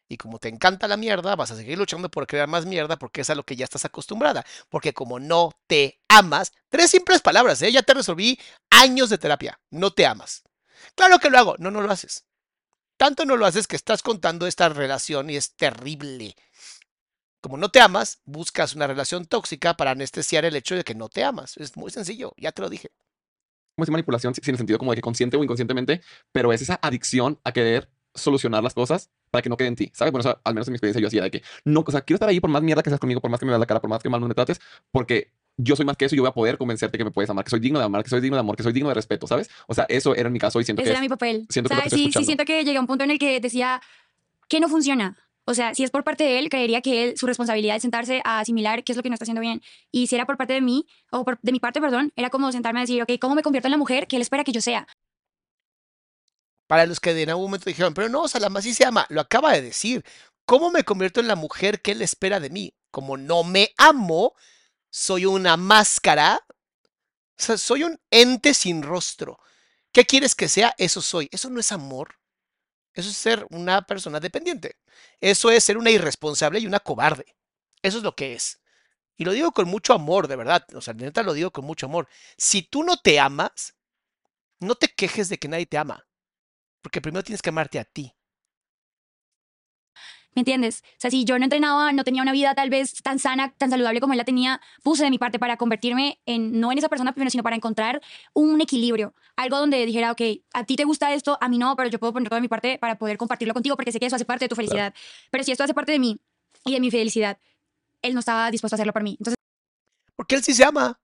Y 0.07 0.15
como 0.15 0.39
te 0.39 0.47
encanta 0.47 0.87
la 0.87 0.95
mierda, 0.95 1.35
vas 1.35 1.51
a 1.51 1.57
seguir 1.57 1.77
luchando 1.77 2.09
por 2.09 2.27
crear 2.27 2.47
más 2.47 2.65
mierda 2.65 2.95
porque 2.95 3.19
es 3.19 3.29
a 3.29 3.35
lo 3.35 3.43
que 3.43 3.57
ya 3.57 3.65
estás 3.65 3.83
acostumbrada. 3.83 4.45
Porque 4.69 4.93
como 4.93 5.19
no 5.19 5.51
te 5.67 5.99
amas, 6.07 6.53
tres 6.69 6.91
simples 6.91 7.19
palabras, 7.21 7.61
¿eh? 7.61 7.73
Ya 7.73 7.83
te 7.83 7.93
resolví 7.93 8.39
años 8.69 9.09
de 9.09 9.17
terapia. 9.17 9.59
No 9.69 9.91
te 9.91 10.05
amas. 10.05 10.43
Claro 10.95 11.19
que 11.19 11.29
lo 11.29 11.37
hago. 11.37 11.55
No, 11.57 11.71
no 11.71 11.81
lo 11.81 11.91
haces. 11.91 12.23
Tanto 12.95 13.25
no 13.25 13.35
lo 13.35 13.45
haces 13.45 13.67
que 13.67 13.75
estás 13.75 14.01
contando 14.01 14.47
esta 14.47 14.69
relación 14.69 15.29
y 15.29 15.35
es 15.35 15.57
terrible. 15.57 16.37
Como 17.41 17.57
no 17.57 17.67
te 17.67 17.81
amas, 17.81 18.21
buscas 18.23 18.75
una 18.75 18.87
relación 18.87 19.25
tóxica 19.25 19.75
para 19.75 19.91
anestesiar 19.91 20.45
el 20.45 20.55
hecho 20.55 20.73
de 20.73 20.85
que 20.85 20.95
no 20.95 21.09
te 21.09 21.25
amas. 21.25 21.57
Es 21.57 21.75
muy 21.75 21.91
sencillo, 21.91 22.31
ya 22.37 22.53
te 22.53 22.61
lo 22.61 22.69
dije. 22.69 22.91
Cómo 23.81 23.85
es 23.85 23.89
manipulación 23.89 24.35
sin 24.35 24.53
el 24.53 24.57
sentido 24.57 24.77
como 24.77 24.91
de 24.91 24.97
que 24.97 25.01
consciente 25.01 25.37
o 25.37 25.43
inconscientemente, 25.43 26.01
pero 26.31 26.53
es 26.53 26.61
esa 26.61 26.79
adicción 26.83 27.39
a 27.43 27.51
querer 27.51 27.89
solucionar 28.13 28.61
las 28.61 28.73
cosas 28.75 29.09
para 29.31 29.41
que 29.41 29.49
no 29.49 29.57
quede 29.57 29.69
en 29.69 29.75
ti, 29.75 29.91
¿sabes? 29.93 30.11
Bueno, 30.11 30.21
o 30.21 30.23
sea, 30.23 30.39
al 30.43 30.53
menos 30.53 30.67
en 30.67 30.73
mi 30.73 30.75
experiencia 30.75 31.01
yo 31.01 31.07
hacía 31.07 31.23
de 31.23 31.31
que 31.31 31.41
no, 31.65 31.83
o 31.87 31.91
sea, 31.91 32.01
quiero 32.01 32.17
estar 32.17 32.29
ahí 32.29 32.39
por 32.39 32.49
más 32.49 32.61
mierda 32.61 32.83
que 32.83 32.89
seas 32.89 32.99
conmigo, 32.99 33.21
por 33.21 33.31
más 33.31 33.39
que 33.39 33.45
me 33.45 33.51
veas 33.51 33.59
la 33.59 33.65
cara, 33.65 33.79
por 33.81 33.89
más 33.89 34.03
que 34.03 34.09
mal 34.09 34.21
no 34.21 34.27
me 34.27 34.35
trates, 34.35 34.59
porque 34.91 35.31
yo 35.57 35.75
soy 35.75 35.85
más 35.85 35.97
que 35.97 36.05
eso 36.05 36.15
y 36.15 36.17
yo 36.17 36.21
voy 36.23 36.29
a 36.29 36.33
poder 36.33 36.57
convencerte 36.57 36.97
que 36.97 37.03
me 37.05 37.11
puedes 37.11 37.29
amar, 37.29 37.43
que 37.45 37.49
soy 37.49 37.59
digno 37.59 37.79
de 37.79 37.85
amar, 37.85 38.03
que 38.03 38.09
soy 38.09 38.21
digno 38.21 38.35
de 38.35 38.41
amor, 38.41 38.55
que 38.55 38.63
soy 38.63 38.73
digno 38.73 38.89
de 38.89 38.95
respeto, 38.95 39.25
¿sabes? 39.27 39.49
O 39.67 39.73
sea, 39.73 39.85
eso 39.89 40.13
era 40.15 40.27
en 40.27 40.33
mi 40.33 40.39
caso 40.39 40.59
y 40.59 40.65
siento 40.65 40.81
Ese 40.81 40.89
que 40.89 40.91
era 40.91 40.99
es- 40.99 41.03
mi 41.03 41.09
papel. 41.09 41.45
siento 41.49 41.67
O 41.73 41.75
sea, 41.75 41.83
que 41.83 41.89
sí, 41.89 42.11
sí 42.11 42.25
siento 42.25 42.45
que 42.45 42.63
llegué 42.63 42.77
a 42.77 42.81
un 42.81 42.87
punto 42.87 43.03
en 43.03 43.11
el 43.11 43.17
que 43.19 43.39
decía 43.39 43.81
que 44.49 44.59
no 44.59 44.67
funciona. 44.69 45.17
O 45.51 45.55
sea, 45.55 45.73
si 45.75 45.83
es 45.83 45.91
por 45.91 46.03
parte 46.03 46.23
de 46.23 46.39
él, 46.39 46.49
creería 46.49 46.81
que 46.81 47.03
él, 47.03 47.17
su 47.17 47.27
responsabilidad 47.27 47.75
es 47.75 47.81
sentarse 47.83 48.21
a 48.25 48.39
asimilar 48.39 48.83
qué 48.83 48.93
es 48.93 48.97
lo 48.97 49.03
que 49.03 49.09
no 49.09 49.15
está 49.15 49.25
haciendo 49.25 49.41
bien. 49.41 49.61
Y 49.91 50.07
si 50.07 50.15
era 50.15 50.25
por 50.25 50.37
parte 50.37 50.53
de 50.53 50.61
mí, 50.61 50.87
o 51.11 51.25
por- 51.25 51.39
de 51.41 51.51
mi 51.51 51.59
parte, 51.59 51.81
perdón, 51.81 52.13
era 52.15 52.29
como 52.29 52.51
sentarme 52.51 52.79
a 52.79 52.83
decir, 52.83 53.01
ok, 53.03 53.11
¿cómo 53.19 53.35
me 53.35 53.43
convierto 53.43 53.67
en 53.67 53.71
la 53.73 53.77
mujer 53.77 54.07
que 54.07 54.15
él 54.17 54.21
espera 54.23 54.43
que 54.43 54.51
yo 54.53 54.61
sea? 54.61 54.87
Para 56.67 56.85
los 56.85 56.99
que 56.99 57.11
en 57.21 57.29
algún 57.29 57.45
momento 57.45 57.69
dijeron, 57.69 57.93
pero 57.93 58.09
no, 58.09 58.27
Salama 58.27 58.61
sí 58.61 58.73
se 58.73 58.85
ama, 58.85 59.05
lo 59.09 59.21
acaba 59.21 59.51
de 59.53 59.61
decir. 59.61 60.05
¿Cómo 60.45 60.71
me 60.71 60.83
convierto 60.83 61.19
en 61.19 61.27
la 61.27 61.35
mujer 61.35 61.81
que 61.81 61.91
él 61.91 62.01
espera 62.01 62.39
de 62.39 62.49
mí? 62.49 62.73
Como 62.91 63.17
no 63.17 63.43
me 63.43 63.73
amo, 63.77 64.35
soy 64.89 65.25
una 65.25 65.57
máscara, 65.57 66.41
o 67.39 67.43
sea, 67.43 67.57
soy 67.57 67.83
un 67.83 67.99
ente 68.11 68.53
sin 68.53 68.83
rostro. 68.83 69.39
¿Qué 69.91 70.05
quieres 70.05 70.35
que 70.35 70.47
sea? 70.47 70.73
Eso 70.77 71.01
soy. 71.01 71.27
Eso 71.31 71.49
no 71.49 71.59
es 71.59 71.71
amor. 71.73 72.20
Eso 72.93 73.09
es 73.09 73.17
ser 73.17 73.45
una 73.49 73.81
persona 73.83 74.19
dependiente. 74.19 74.77
Eso 75.19 75.49
es 75.51 75.63
ser 75.63 75.77
una 75.77 75.91
irresponsable 75.91 76.59
y 76.59 76.67
una 76.67 76.79
cobarde. 76.79 77.35
Eso 77.81 77.97
es 77.97 78.03
lo 78.03 78.15
que 78.15 78.33
es. 78.33 78.61
Y 79.17 79.25
lo 79.25 79.31
digo 79.31 79.51
con 79.51 79.67
mucho 79.67 79.93
amor, 79.93 80.27
de 80.27 80.35
verdad. 80.35 80.65
O 80.73 80.81
sea, 80.81 80.93
neta 80.93 81.23
lo 81.23 81.33
digo 81.33 81.51
con 81.51 81.65
mucho 81.65 81.85
amor. 81.85 82.07
Si 82.37 82.63
tú 82.63 82.83
no 82.83 82.97
te 82.97 83.19
amas, 83.19 83.75
no 84.59 84.75
te 84.75 84.87
quejes 84.89 85.29
de 85.29 85.37
que 85.37 85.47
nadie 85.47 85.65
te 85.65 85.77
ama. 85.77 86.07
Porque 86.81 87.01
primero 87.01 87.23
tienes 87.23 87.41
que 87.41 87.49
amarte 87.49 87.79
a 87.79 87.85
ti. 87.85 88.13
¿Me 90.33 90.41
entiendes? 90.41 90.83
O 90.91 90.95
sea, 90.97 91.11
si 91.11 91.25
yo 91.25 91.37
no 91.37 91.43
entrenaba, 91.43 91.91
no 91.91 92.05
tenía 92.05 92.21
una 92.21 92.31
vida 92.31 92.55
tal 92.55 92.69
vez 92.69 93.01
tan 93.03 93.19
sana, 93.19 93.53
tan 93.57 93.69
saludable 93.69 93.99
como 93.99 94.13
él 94.13 94.17
la 94.17 94.23
tenía, 94.23 94.61
puse 94.81 95.03
de 95.03 95.09
mi 95.09 95.17
parte 95.17 95.39
para 95.39 95.57
convertirme 95.57 96.21
en, 96.25 96.59
no 96.59 96.71
en 96.71 96.77
esa 96.77 96.87
persona 96.87 97.11
primero, 97.11 97.29
sino 97.29 97.43
para 97.43 97.57
encontrar 97.57 98.01
un 98.33 98.61
equilibrio. 98.61 99.13
Algo 99.35 99.57
donde 99.57 99.85
dijera, 99.85 100.11
ok, 100.11 100.21
a 100.53 100.63
ti 100.65 100.77
te 100.77 100.85
gusta 100.85 101.13
esto, 101.13 101.37
a 101.41 101.49
mí 101.49 101.57
no, 101.57 101.75
pero 101.75 101.89
yo 101.89 101.99
puedo 101.99 102.13
poner 102.13 102.29
toda 102.29 102.39
mi 102.39 102.47
parte 102.47 102.77
para 102.79 102.97
poder 102.97 103.17
compartirlo 103.17 103.53
contigo 103.53 103.75
porque 103.75 103.91
sé 103.91 103.99
que 103.99 104.05
eso 104.05 104.15
hace 104.15 104.23
parte 104.23 104.45
de 104.45 104.49
tu 104.49 104.55
felicidad. 104.55 104.93
Pero 105.31 105.43
si 105.43 105.51
esto 105.51 105.65
hace 105.65 105.73
parte 105.73 105.91
de 105.91 105.99
mí 105.99 106.17
y 106.65 106.73
de 106.73 106.79
mi 106.79 106.89
felicidad, 106.91 107.37
él 108.01 108.13
no 108.13 108.21
estaba 108.21 108.49
dispuesto 108.51 108.75
a 108.75 108.77
hacerlo 108.77 108.93
por 108.93 109.03
mí. 109.03 109.17
Entonces, 109.19 109.35
Porque 110.15 110.35
él 110.35 110.43
sí 110.43 110.53
se 110.53 110.63
ama. 110.63 110.97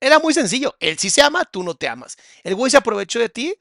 Era 0.00 0.18
muy 0.18 0.34
sencillo. 0.34 0.74
Él 0.80 0.98
sí 0.98 1.10
se 1.10 1.22
ama, 1.22 1.44
tú 1.44 1.62
no 1.62 1.74
te 1.74 1.88
amas. 1.88 2.16
El 2.42 2.56
güey 2.56 2.70
se 2.70 2.76
aprovechó 2.76 3.20
de 3.20 3.28
ti. 3.28 3.54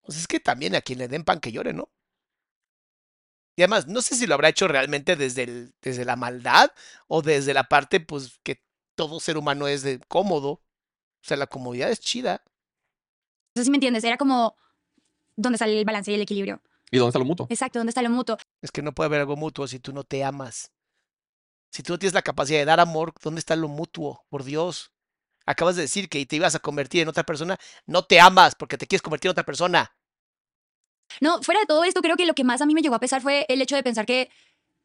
Pues 0.00 0.16
es 0.16 0.26
que 0.26 0.40
también 0.40 0.74
a 0.74 0.80
quien 0.80 0.98
le 0.98 1.08
den 1.08 1.24
pan 1.24 1.40
que 1.40 1.52
llore, 1.52 1.74
¿no? 1.74 1.90
Y 3.60 3.62
además, 3.62 3.86
no 3.88 4.00
sé 4.00 4.16
si 4.16 4.26
lo 4.26 4.32
habrá 4.32 4.48
hecho 4.48 4.68
realmente 4.68 5.16
desde, 5.16 5.42
el, 5.42 5.74
desde 5.82 6.06
la 6.06 6.16
maldad 6.16 6.72
o 7.08 7.20
desde 7.20 7.52
la 7.52 7.64
parte, 7.64 8.00
pues, 8.00 8.40
que 8.42 8.64
todo 8.94 9.20
ser 9.20 9.36
humano 9.36 9.68
es 9.68 9.82
de 9.82 10.00
cómodo. 10.08 10.48
O 10.52 10.62
sea, 11.20 11.36
la 11.36 11.46
comodidad 11.46 11.90
es 11.90 12.00
chida. 12.00 12.42
no 13.54 13.60
sé 13.60 13.64
si 13.64 13.70
me 13.70 13.76
entiendes, 13.76 14.02
era 14.02 14.16
como 14.16 14.56
dónde 15.36 15.58
sale 15.58 15.78
el 15.78 15.84
balance 15.84 16.10
y 16.10 16.14
el 16.14 16.22
equilibrio. 16.22 16.62
¿Y 16.90 16.96
dónde 16.96 17.10
está 17.10 17.18
lo 17.18 17.26
mutuo? 17.26 17.48
Exacto, 17.50 17.78
dónde 17.78 17.90
está 17.90 18.00
lo 18.00 18.08
mutuo. 18.08 18.38
Es 18.62 18.70
que 18.70 18.80
no 18.80 18.94
puede 18.94 19.08
haber 19.08 19.20
algo 19.20 19.36
mutuo 19.36 19.68
si 19.68 19.78
tú 19.78 19.92
no 19.92 20.04
te 20.04 20.24
amas. 20.24 20.72
Si 21.70 21.82
tú 21.82 21.92
no 21.92 21.98
tienes 21.98 22.14
la 22.14 22.22
capacidad 22.22 22.60
de 22.60 22.64
dar 22.64 22.80
amor, 22.80 23.12
¿dónde 23.22 23.40
está 23.40 23.56
lo 23.56 23.68
mutuo? 23.68 24.24
Por 24.30 24.42
Dios. 24.42 24.90
Acabas 25.44 25.76
de 25.76 25.82
decir 25.82 26.08
que 26.08 26.24
te 26.24 26.36
ibas 26.36 26.54
a 26.54 26.60
convertir 26.60 27.02
en 27.02 27.08
otra 27.08 27.24
persona. 27.24 27.58
No 27.84 28.06
te 28.06 28.20
amas 28.20 28.54
porque 28.54 28.78
te 28.78 28.86
quieres 28.86 29.02
convertir 29.02 29.28
en 29.28 29.32
otra 29.32 29.44
persona. 29.44 29.94
No, 31.20 31.42
fuera 31.42 31.60
de 31.60 31.66
todo 31.66 31.84
esto, 31.84 32.02
creo 32.02 32.16
que 32.16 32.26
lo 32.26 32.34
que 32.34 32.44
más 32.44 32.60
a 32.60 32.66
mí 32.66 32.74
me 32.74 32.82
llegó 32.82 32.94
a 32.94 33.00
pesar 33.00 33.20
fue 33.22 33.46
el 33.48 33.60
hecho 33.62 33.76
de 33.76 33.82
pensar 33.82 34.06
que 34.06 34.30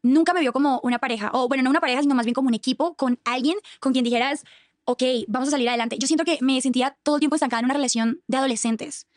nunca 0.01 0.33
me 0.33 0.39
vio 0.39 0.53
como 0.53 0.79
una 0.83 0.99
pareja, 0.99 1.31
o 1.33 1.47
bueno, 1.47 1.63
no 1.63 1.69
una 1.69 1.81
pareja, 1.81 2.01
sino 2.01 2.15
más 2.15 2.25
bien 2.25 2.35
como 2.35 2.47
un 2.47 2.53
equipo, 2.53 2.95
con 2.95 3.19
alguien 3.25 3.57
con 3.79 3.91
quien 3.91 4.03
dijeras, 4.03 4.43
ok, 4.85 5.03
vamos 5.27 5.49
a 5.49 5.51
salir 5.51 5.67
adelante. 5.67 5.97
Yo 5.99 6.07
siento 6.07 6.23
que 6.23 6.37
me 6.41 6.61
sentía 6.61 6.95
todo 7.03 7.15
el 7.15 7.19
tiempo 7.19 7.35
estancada 7.35 7.59
en 7.59 7.65
una 7.65 7.73
relación 7.73 8.21
de 8.27 8.37
adolescentes. 8.37 9.07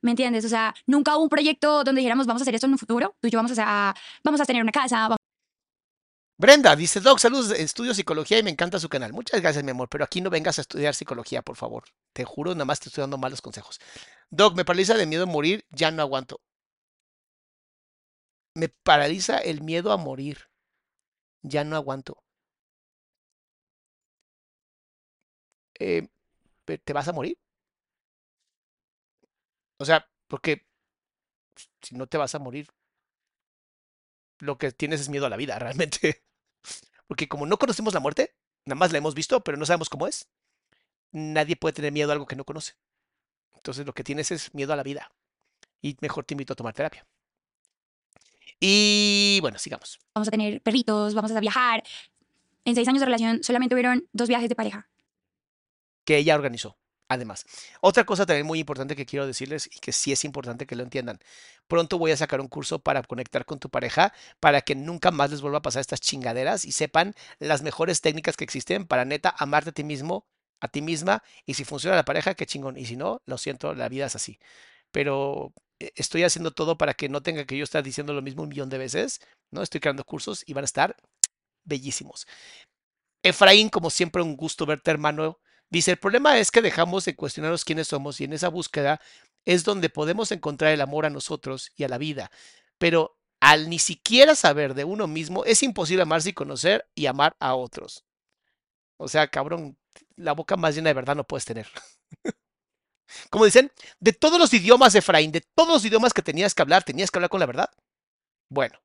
¿Me 0.00 0.10
entiendes? 0.10 0.44
O 0.44 0.48
sea, 0.48 0.74
nunca 0.86 1.16
hubo 1.16 1.24
un 1.24 1.28
proyecto 1.28 1.84
donde 1.84 2.00
dijéramos, 2.00 2.26
vamos 2.26 2.42
a 2.42 2.44
hacer 2.44 2.54
esto 2.54 2.66
en 2.66 2.72
un 2.72 2.78
futuro. 2.78 3.14
Tú 3.20 3.28
y 3.28 3.30
yo 3.30 3.38
vamos 3.38 3.56
a, 3.58 3.94
vamos 4.24 4.40
a 4.40 4.44
tener 4.44 4.62
una 4.62 4.72
casa. 4.72 5.16
Brenda 6.42 6.74
dice, 6.74 6.98
Doc, 6.98 7.20
saludos, 7.20 7.52
estudio 7.52 7.94
psicología 7.94 8.36
y 8.36 8.42
me 8.42 8.50
encanta 8.50 8.80
su 8.80 8.88
canal. 8.88 9.12
Muchas 9.12 9.40
gracias, 9.40 9.62
mi 9.62 9.70
amor, 9.70 9.88
pero 9.88 10.02
aquí 10.02 10.20
no 10.20 10.28
vengas 10.28 10.58
a 10.58 10.62
estudiar 10.62 10.92
psicología, 10.92 11.40
por 11.40 11.54
favor. 11.56 11.84
Te 12.12 12.24
juro, 12.24 12.52
nada 12.52 12.64
más 12.64 12.80
te 12.80 12.88
estoy 12.88 13.02
dando 13.02 13.16
malos 13.16 13.40
consejos. 13.40 13.78
Doc, 14.28 14.56
me 14.56 14.64
paraliza 14.64 14.94
de 14.94 15.06
miedo 15.06 15.22
a 15.22 15.26
morir, 15.26 15.64
ya 15.70 15.92
no 15.92 16.02
aguanto. 16.02 16.40
Me 18.54 18.70
paraliza 18.70 19.36
el 19.38 19.60
miedo 19.60 19.92
a 19.92 19.98
morir. 19.98 20.48
Ya 21.42 21.62
no 21.64 21.76
aguanto. 21.76 22.16
Eh, 25.78 26.08
¿te 26.84 26.92
vas 26.92 27.08
a 27.08 27.12
morir? 27.12 27.38
O 29.78 29.84
sea, 29.84 30.08
porque 30.28 30.64
si 31.82 31.94
no 31.96 32.06
te 32.06 32.18
vas 32.18 32.34
a 32.34 32.38
morir, 32.38 32.68
lo 34.40 34.58
que 34.58 34.72
tienes 34.72 35.00
es 35.00 35.08
miedo 35.08 35.24
a 35.26 35.30
la 35.30 35.36
vida, 35.38 35.58
realmente. 35.58 36.22
Porque 37.06 37.28
como 37.28 37.46
no 37.46 37.58
conocemos 37.58 37.94
la 37.94 38.00
muerte, 38.00 38.34
nada 38.64 38.78
más 38.78 38.92
la 38.92 38.98
hemos 38.98 39.14
visto, 39.14 39.42
pero 39.42 39.56
no 39.58 39.66
sabemos 39.66 39.88
cómo 39.88 40.06
es, 40.06 40.28
nadie 41.10 41.56
puede 41.56 41.74
tener 41.74 41.92
miedo 41.92 42.10
a 42.10 42.14
algo 42.14 42.26
que 42.26 42.36
no 42.36 42.44
conoce. 42.44 42.74
Entonces 43.54 43.86
lo 43.86 43.92
que 43.92 44.04
tienes 44.04 44.30
es 44.30 44.54
miedo 44.54 44.72
a 44.72 44.76
la 44.76 44.82
vida. 44.82 45.12
Y 45.80 45.96
mejor 46.00 46.24
te 46.24 46.34
invito 46.34 46.52
a 46.52 46.56
tomar 46.56 46.74
terapia. 46.74 47.06
Y 48.60 49.38
bueno, 49.40 49.58
sigamos. 49.58 49.98
vamos 50.14 50.28
a 50.28 50.30
tener 50.30 50.62
perritos, 50.62 51.14
vamos 51.14 51.32
a 51.32 51.40
viajar. 51.40 51.82
En 52.64 52.74
seis 52.74 52.86
años 52.86 53.00
de 53.00 53.06
relación 53.06 53.42
solamente 53.42 53.74
hubieron 53.74 54.08
dos 54.12 54.28
viajes 54.28 54.48
de 54.48 54.54
pareja. 54.54 54.88
que 56.04 56.16
ella 56.16 56.34
organizó. 56.34 56.76
Además, 57.12 57.44
otra 57.82 58.04
cosa 58.04 58.24
también 58.24 58.46
muy 58.46 58.58
importante 58.58 58.96
que 58.96 59.04
quiero 59.04 59.26
decirles 59.26 59.68
y 59.70 59.80
que 59.80 59.92
sí 59.92 60.12
es 60.12 60.24
importante 60.24 60.66
que 60.66 60.76
lo 60.76 60.82
entiendan. 60.82 61.18
Pronto 61.68 61.98
voy 61.98 62.10
a 62.10 62.16
sacar 62.16 62.40
un 62.40 62.48
curso 62.48 62.78
para 62.78 63.02
conectar 63.02 63.44
con 63.44 63.58
tu 63.58 63.68
pareja 63.68 64.14
para 64.40 64.62
que 64.62 64.74
nunca 64.74 65.10
más 65.10 65.30
les 65.30 65.42
vuelva 65.42 65.58
a 65.58 65.62
pasar 65.62 65.80
estas 65.80 66.00
chingaderas 66.00 66.64
y 66.64 66.72
sepan 66.72 67.14
las 67.38 67.60
mejores 67.62 68.00
técnicas 68.00 68.36
que 68.36 68.44
existen 68.44 68.86
para 68.86 69.04
neta 69.04 69.34
amarte 69.38 69.70
a 69.70 69.72
ti 69.74 69.84
mismo, 69.84 70.26
a 70.60 70.68
ti 70.68 70.80
misma 70.80 71.22
y 71.44 71.52
si 71.54 71.64
funciona 71.64 71.96
la 71.96 72.04
pareja, 72.06 72.34
qué 72.34 72.46
chingón. 72.46 72.78
Y 72.78 72.86
si 72.86 72.96
no, 72.96 73.20
lo 73.26 73.36
siento, 73.38 73.74
la 73.74 73.88
vida 73.90 74.06
es 74.06 74.16
así. 74.16 74.38
Pero 74.92 75.52
eh, 75.80 75.92
estoy 75.96 76.24
haciendo 76.24 76.52
todo 76.52 76.78
para 76.78 76.94
que 76.94 77.08
no 77.10 77.22
tenga 77.22 77.46
que 77.46 77.58
yo 77.58 77.64
estar 77.64 77.82
diciendo 77.84 78.14
lo 78.14 78.22
mismo 78.22 78.42
un 78.44 78.50
millón 78.50 78.70
de 78.70 78.78
veces, 78.78 79.20
¿no? 79.50 79.62
Estoy 79.62 79.80
creando 79.80 80.04
cursos 80.04 80.44
y 80.46 80.54
van 80.54 80.64
a 80.64 80.66
estar 80.66 80.96
bellísimos. 81.64 82.26
Efraín, 83.22 83.68
como 83.68 83.90
siempre, 83.90 84.22
un 84.22 84.36
gusto 84.36 84.66
verte, 84.66 84.90
hermano. 84.90 85.38
Dice, 85.72 85.92
el 85.92 85.96
problema 85.96 86.36
es 86.36 86.50
que 86.50 86.60
dejamos 86.60 87.06
de 87.06 87.16
cuestionarnos 87.16 87.64
quiénes 87.64 87.88
somos 87.88 88.20
y 88.20 88.24
en 88.24 88.34
esa 88.34 88.48
búsqueda 88.48 89.00
es 89.46 89.64
donde 89.64 89.88
podemos 89.88 90.30
encontrar 90.30 90.70
el 90.70 90.82
amor 90.82 91.06
a 91.06 91.10
nosotros 91.10 91.72
y 91.76 91.84
a 91.84 91.88
la 91.88 91.96
vida. 91.96 92.30
Pero 92.76 93.16
al 93.40 93.70
ni 93.70 93.78
siquiera 93.78 94.34
saber 94.34 94.74
de 94.74 94.84
uno 94.84 95.06
mismo, 95.06 95.46
es 95.46 95.62
imposible 95.62 96.02
amarse 96.02 96.28
y 96.28 96.32
conocer 96.34 96.86
y 96.94 97.06
amar 97.06 97.36
a 97.40 97.54
otros. 97.54 98.04
O 98.98 99.08
sea, 99.08 99.28
cabrón, 99.28 99.78
la 100.14 100.32
boca 100.32 100.58
más 100.58 100.74
llena 100.74 100.90
de 100.90 100.94
verdad 100.94 101.16
no 101.16 101.24
puedes 101.24 101.46
tener. 101.46 101.66
Como 103.30 103.46
dicen, 103.46 103.72
de 103.98 104.12
todos 104.12 104.38
los 104.38 104.52
idiomas, 104.52 104.94
Efraín, 104.94 105.32
de 105.32 105.40
todos 105.40 105.70
los 105.70 105.84
idiomas 105.86 106.12
que 106.12 106.20
tenías 106.20 106.54
que 106.54 106.60
hablar, 106.60 106.84
tenías 106.84 107.10
que 107.10 107.16
hablar 107.16 107.30
con 107.30 107.40
la 107.40 107.46
verdad. 107.46 107.70
Bueno, 108.50 108.78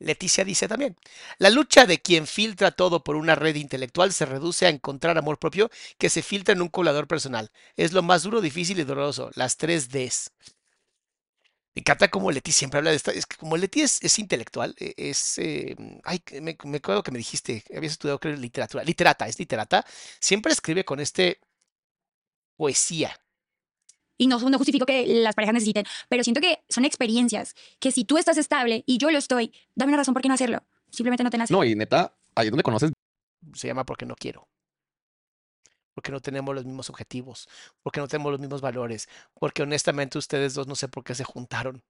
Leticia 0.00 0.44
dice 0.44 0.66
también, 0.66 0.96
la 1.38 1.50
lucha 1.50 1.86
de 1.86 2.00
quien 2.02 2.26
filtra 2.26 2.72
todo 2.72 3.04
por 3.04 3.16
una 3.16 3.34
red 3.36 3.54
intelectual 3.54 4.12
se 4.12 4.26
reduce 4.26 4.66
a 4.66 4.70
encontrar 4.70 5.16
amor 5.18 5.38
propio 5.38 5.70
que 5.98 6.10
se 6.10 6.22
filtra 6.22 6.54
en 6.54 6.62
un 6.62 6.68
colador 6.68 7.06
personal. 7.06 7.50
Es 7.76 7.92
lo 7.92 8.02
más 8.02 8.22
duro, 8.24 8.40
difícil 8.40 8.80
y 8.80 8.84
doloroso. 8.84 9.30
Las 9.34 9.56
tres 9.56 9.90
Ds. 9.90 10.32
Me 11.74 11.80
encanta 11.80 12.08
como 12.10 12.32
Leti 12.32 12.50
siempre 12.52 12.78
habla 12.78 12.90
de 12.90 12.96
esto. 12.96 13.10
Es 13.12 13.26
que 13.26 13.36
como 13.36 13.56
Leti 13.56 13.82
es, 13.82 14.18
intelectual, 14.18 14.74
e- 14.78 14.94
es... 14.96 15.38
eh, 15.38 15.76
ay, 16.04 16.20
me 16.40 16.56
acuerdo 16.78 17.02
que 17.02 17.12
me 17.12 17.18
dijiste, 17.18 17.62
habías 17.76 17.92
estudiado 17.92 18.18
creo 18.18 18.36
literatura. 18.36 18.82
Literata, 18.84 19.28
es 19.28 19.38
literata. 19.38 19.84
Siempre 20.20 20.52
escribe 20.52 20.84
con 20.84 20.98
este 21.00 21.40
poesía. 22.56 23.10
Y 24.20 24.26
no, 24.26 24.38
no 24.38 24.58
justifico 24.58 24.84
que 24.84 25.06
las 25.06 25.34
parejas 25.34 25.54
necesiten, 25.54 25.86
pero 26.10 26.22
siento 26.22 26.42
que 26.42 26.62
son 26.68 26.84
experiencias 26.84 27.54
que 27.78 27.90
si 27.90 28.04
tú 28.04 28.18
estás 28.18 28.36
estable 28.36 28.84
y 28.84 28.98
yo 28.98 29.10
lo 29.10 29.16
estoy, 29.16 29.50
dame 29.74 29.92
una 29.92 29.96
razón 29.96 30.12
por 30.12 30.20
qué 30.20 30.28
no 30.28 30.34
hacerlo. 30.34 30.62
Simplemente 30.90 31.24
no 31.24 31.30
te 31.30 31.38
nace. 31.38 31.54
No, 31.54 31.64
y 31.64 31.74
neta, 31.74 32.14
ahí 32.34 32.48
es 32.48 32.50
donde 32.50 32.62
conoces 32.62 32.92
Se 33.54 33.68
llama 33.68 33.86
porque 33.86 34.04
no 34.04 34.14
quiero. 34.14 34.46
Porque 35.94 36.12
no 36.12 36.20
tenemos 36.20 36.54
los 36.54 36.66
mismos 36.66 36.90
objetivos. 36.90 37.48
Porque 37.82 37.98
no 38.00 38.08
tenemos 38.08 38.30
los 38.30 38.40
mismos 38.40 38.60
valores. 38.60 39.08
Porque 39.32 39.62
honestamente 39.62 40.18
ustedes 40.18 40.52
dos 40.52 40.66
no 40.66 40.74
sé 40.74 40.88
por 40.88 41.02
qué 41.02 41.14
se 41.14 41.24
juntaron. 41.24 41.82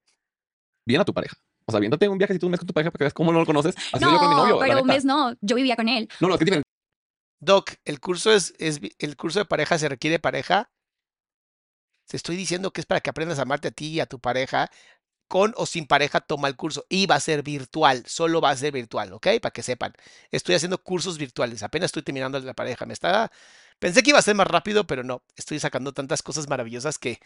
bien 0.87 1.01
a 1.01 1.05
tu 1.05 1.13
pareja. 1.13 1.37
O 1.67 1.73
sea, 1.73 1.81
viéndote 1.81 2.09
un 2.09 2.17
viaje 2.17 2.35
si 2.35 2.39
tú 2.39 2.47
un 2.47 2.53
mes 2.53 2.61
con 2.61 2.69
tu 2.69 2.75
pareja 2.75 2.93
para 2.93 2.99
que 2.99 3.05
veas 3.07 3.15
cómo 3.15 3.33
no 3.33 3.41
lo 3.41 3.47
conoces. 3.47 3.75
Así 3.93 4.05
soy 4.05 4.13
yo 4.13 4.19
con 4.21 4.29
mi 4.29 4.37
no, 4.37 4.43
novio. 4.43 4.59
pero 4.61 4.83
un 4.83 4.87
mes 4.87 5.05
no, 5.05 5.35
yo 5.41 5.57
vivía 5.57 5.75
con 5.75 5.89
él. 5.89 6.09
No, 6.21 6.29
no, 6.29 6.35
es 6.35 6.39
que 6.39 6.45
es 6.45 6.47
diferente. 6.47 6.69
Doc, 7.41 7.73
el 7.85 7.99
curso 7.99 8.33
es, 8.33 8.55
es 8.59 8.81
el 8.99 9.17
curso 9.17 9.41
de 9.41 9.47
pareja 9.47 9.79
se 9.79 9.89
requiere 9.89 10.21
pareja. 10.21 10.71
Te 12.11 12.17
estoy 12.17 12.35
diciendo 12.37 12.73
que 12.73 12.81
es 12.81 12.87
para 12.87 13.01
que 13.01 13.09
aprendas 13.11 13.39
a 13.39 13.43
amarte 13.43 13.69
a 13.69 13.71
ti 13.71 13.87
y 13.87 14.01
a 14.01 14.07
tu 14.07 14.19
pareja. 14.19 14.69
Con 15.29 15.55
o 15.57 15.67
sin 15.67 15.87
pareja, 15.87 16.21
toma 16.21 16.49
el 16.49 16.57
curso. 16.57 16.85
Y 16.89 17.07
va 17.07 17.15
a 17.17 17.21
ser 17.21 17.45
virtual. 17.45 18.03
Solo 18.07 18.41
va 18.41 18.51
a 18.51 18.57
ser 18.57 18.73
virtual, 18.73 19.13
¿ok? 19.13 19.29
Para 19.41 19.53
que 19.53 19.63
sepan. 19.63 19.95
Estoy 20.33 20.57
haciendo 20.57 20.83
cursos 20.83 21.19
virtuales. 21.19 21.63
Apenas 21.63 21.87
estoy 21.89 22.03
terminando 22.03 22.41
la 22.41 22.55
pareja. 22.55 22.85
Me 22.87 22.95
está. 22.95 23.31
Pensé 23.79 24.03
que 24.03 24.11
iba 24.11 24.19
a 24.19 24.23
ser 24.23 24.35
más 24.35 24.49
rápido, 24.49 24.87
pero 24.89 25.05
no. 25.05 25.23
Estoy 25.37 25.61
sacando 25.61 25.93
tantas 25.93 26.23
cosas 26.23 26.49
maravillosas 26.49 26.99
que 26.99 27.21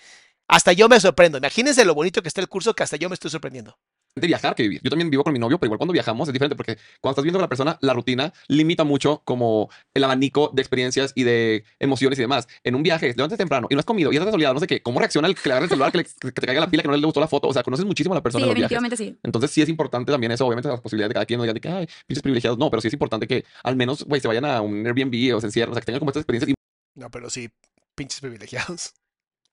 hasta 0.48 0.72
yo 0.74 0.88
me 0.90 1.00
sorprendo. 1.00 1.38
Imagínense 1.38 1.84
lo 1.86 1.94
bonito 1.94 2.22
que 2.22 2.28
está 2.28 2.42
el 2.42 2.48
curso 2.48 2.74
que 2.74 2.82
hasta 2.82 2.96
yo 2.98 3.08
me 3.08 3.14
estoy 3.14 3.30
sorprendiendo. 3.30 3.78
Viajar 4.16 4.54
que 4.54 4.62
vivir. 4.62 4.80
Yo 4.82 4.90
también 4.90 5.10
vivo 5.10 5.24
con 5.24 5.32
mi 5.32 5.38
novio, 5.38 5.58
pero 5.58 5.68
igual 5.68 5.78
cuando 5.78 5.92
viajamos 5.92 6.28
es 6.28 6.32
diferente 6.32 6.54
porque 6.56 6.76
cuando 7.00 7.12
estás 7.14 7.24
viendo 7.24 7.38
con 7.38 7.42
la 7.42 7.48
persona, 7.48 7.78
la 7.80 7.92
rutina 7.94 8.32
limita 8.48 8.84
mucho 8.84 9.22
como 9.24 9.70
el 9.92 10.04
abanico 10.04 10.50
de 10.54 10.62
experiencias 10.62 11.12
y 11.16 11.24
de 11.24 11.64
emociones 11.80 12.18
y 12.18 12.22
demás. 12.22 12.46
En 12.62 12.74
un 12.76 12.82
viaje, 12.82 13.08
levantas 13.16 13.38
temprano 13.38 13.66
y 13.70 13.74
no 13.74 13.80
has 13.80 13.84
comido 13.84 14.12
y 14.12 14.14
estás 14.16 14.26
desolado, 14.26 14.54
no 14.54 14.60
sé 14.60 14.66
qué, 14.68 14.80
cómo 14.82 15.00
reacciona 15.00 15.26
el 15.28 15.34
que 15.34 15.48
le 15.48 15.52
agarre 15.52 15.64
el 15.64 15.70
celular, 15.70 15.90
que, 15.92 15.98
le- 15.98 16.04
que 16.04 16.32
te 16.32 16.46
caiga 16.46 16.60
la 16.60 16.70
pila, 16.70 16.82
que 16.82 16.88
no 16.88 16.96
le 16.96 17.04
gustó 17.04 17.20
la 17.20 17.28
foto. 17.28 17.48
O 17.48 17.52
sea, 17.52 17.62
conoces 17.64 17.84
muchísimo 17.84 18.14
a 18.14 18.16
la 18.16 18.20
Sí, 18.20 18.22
persona 18.22 18.44
en 18.44 18.48
los 18.50 18.56
viajes. 18.56 18.70
definitivamente 18.78 18.96
sí. 18.96 19.18
Entonces 19.24 19.50
sí 19.50 19.62
es 19.62 19.68
importante 19.68 20.12
también 20.12 20.30
eso, 20.32 20.46
obviamente 20.46 20.68
las 20.68 20.80
posibilidades 20.80 21.10
de 21.10 21.14
cada 21.14 21.26
quien 21.26 21.38
no 21.38 21.42
digan 21.44 21.54
de 21.54 21.60
que, 21.60 21.68
ay, 21.68 21.88
pinches 22.06 22.22
privilegiados, 22.22 22.58
no, 22.58 22.70
pero 22.70 22.80
sí 22.80 22.88
es 22.88 22.94
importante 22.94 23.26
que 23.26 23.44
al 23.64 23.74
menos, 23.76 24.04
güey, 24.04 24.20
se 24.20 24.28
vayan 24.28 24.44
a 24.44 24.60
un 24.60 24.86
Airbnb 24.86 25.34
o 25.36 25.40
se 25.40 25.46
encierren, 25.48 25.72
o 25.72 25.74
sea, 25.74 25.80
que 25.80 25.86
tengan 25.86 25.98
como 25.98 26.10
estas 26.10 26.20
experiencias 26.22 26.50
y 26.50 27.00
No, 27.00 27.10
pero 27.10 27.28
sí, 27.30 27.50
pinches 27.96 28.20
privilegiados. 28.20 28.92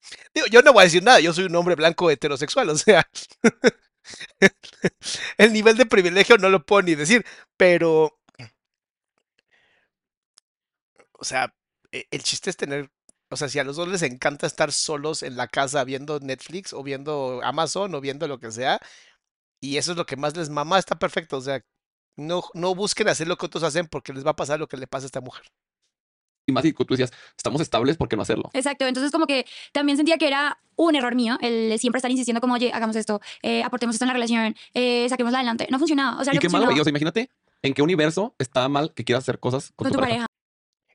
Digo, 0.33 0.47
yo 0.51 0.61
no 0.61 0.73
voy 0.73 0.81
a 0.81 0.83
decir 0.85 1.03
nada, 1.03 1.19
yo 1.19 1.31
soy 1.33 1.45
un 1.45 1.55
hombre 1.55 1.75
blanco 1.75 2.09
heterosexual, 2.09 2.69
o 2.69 2.75
sea, 2.77 3.07
el 5.37 5.53
nivel 5.53 5.77
de 5.77 5.85
privilegio 5.85 6.37
no 6.37 6.49
lo 6.49 6.65
puedo 6.65 6.81
ni 6.83 6.95
decir, 6.95 7.25
pero, 7.57 8.19
o 11.19 11.23
sea, 11.25 11.53
e- 11.91 12.07
el 12.11 12.23
chiste 12.23 12.49
es 12.49 12.57
tener, 12.57 12.89
o 13.29 13.35
sea, 13.37 13.49
si 13.49 13.59
a 13.59 13.63
los 13.63 13.75
dos 13.75 13.87
les 13.87 14.01
encanta 14.03 14.47
estar 14.47 14.71
solos 14.71 15.23
en 15.23 15.37
la 15.37 15.47
casa 15.47 15.83
viendo 15.83 16.19
Netflix 16.19 16.73
o 16.73 16.83
viendo 16.83 17.41
Amazon 17.43 17.93
o 17.95 18.01
viendo 18.01 18.27
lo 18.27 18.39
que 18.39 18.51
sea, 18.51 18.79
y 19.61 19.77
eso 19.77 19.93
es 19.93 19.97
lo 19.97 20.07
que 20.07 20.17
más 20.17 20.37
les 20.37 20.49
mama, 20.49 20.79
está 20.79 20.97
perfecto, 20.99 21.37
o 21.37 21.41
sea, 21.41 21.61
no, 22.17 22.43
no 22.55 22.75
busquen 22.75 23.09
hacer 23.09 23.27
lo 23.29 23.37
que 23.37 23.47
otros 23.47 23.63
hacen 23.63 23.87
porque 23.87 24.13
les 24.13 24.25
va 24.27 24.31
a 24.31 24.35
pasar 24.37 24.59
lo 24.59 24.67
que 24.67 24.77
le 24.77 24.87
pasa 24.87 25.05
a 25.05 25.07
esta 25.07 25.21
mujer. 25.21 25.45
Y 26.51 26.53
más 26.53 26.63
si 26.63 26.73
tú 26.73 26.85
decías, 26.89 27.11
estamos 27.35 27.61
estables, 27.61 27.97
¿por 27.97 28.07
qué 28.07 28.15
no 28.15 28.21
hacerlo? 28.21 28.49
Exacto, 28.53 28.85
entonces 28.85 29.11
como 29.11 29.25
que 29.25 29.45
también 29.71 29.97
sentía 29.97 30.17
que 30.17 30.27
era 30.27 30.59
un 30.75 30.95
error 30.95 31.15
mío 31.15 31.37
el 31.41 31.77
siempre 31.79 31.97
estar 31.97 32.11
insistiendo 32.11 32.41
como, 32.41 32.55
oye, 32.55 32.71
hagamos 32.73 32.95
esto, 32.95 33.21
eh, 33.41 33.63
aportemos 33.63 33.95
esto 33.95 34.05
en 34.05 34.07
la 34.07 34.13
relación, 34.13 34.55
eh, 34.73 35.07
saquémosla 35.09 35.39
adelante. 35.39 35.67
No 35.69 35.79
funcionaba, 35.79 36.19
o 36.19 36.23
sea, 36.23 36.35
y 36.35 36.39
qué 36.39 36.49
malo. 36.49 36.67
O 36.69 36.83
sea, 36.83 36.89
imagínate 36.89 37.29
en 37.61 37.73
qué 37.73 37.81
universo 37.81 38.35
está 38.39 38.67
mal 38.69 38.93
que 38.93 39.03
quieras 39.03 39.23
hacer 39.23 39.39
cosas 39.39 39.71
con, 39.75 39.85
con 39.85 39.93
tu 39.93 39.99
pareja. 39.99 40.25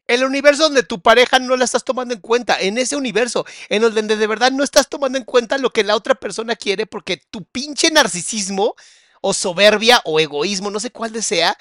El 0.06 0.24
universo 0.24 0.64
donde 0.64 0.84
tu 0.84 1.00
pareja 1.00 1.40
no 1.40 1.56
la 1.56 1.64
estás 1.64 1.84
tomando 1.84 2.14
en 2.14 2.20
cuenta, 2.20 2.60
en 2.60 2.78
ese 2.78 2.94
universo, 2.94 3.44
en 3.68 3.82
donde 3.82 4.16
de 4.16 4.26
verdad 4.26 4.52
no 4.52 4.62
estás 4.62 4.88
tomando 4.88 5.18
en 5.18 5.24
cuenta 5.24 5.58
lo 5.58 5.70
que 5.70 5.82
la 5.82 5.96
otra 5.96 6.14
persona 6.14 6.54
quiere 6.54 6.86
porque 6.86 7.16
tu 7.16 7.44
pinche 7.44 7.90
narcisismo 7.90 8.76
o 9.20 9.34
soberbia 9.34 10.00
o 10.04 10.20
egoísmo, 10.20 10.70
no 10.70 10.78
sé 10.78 10.90
cuál 10.92 11.12
desea, 11.12 11.56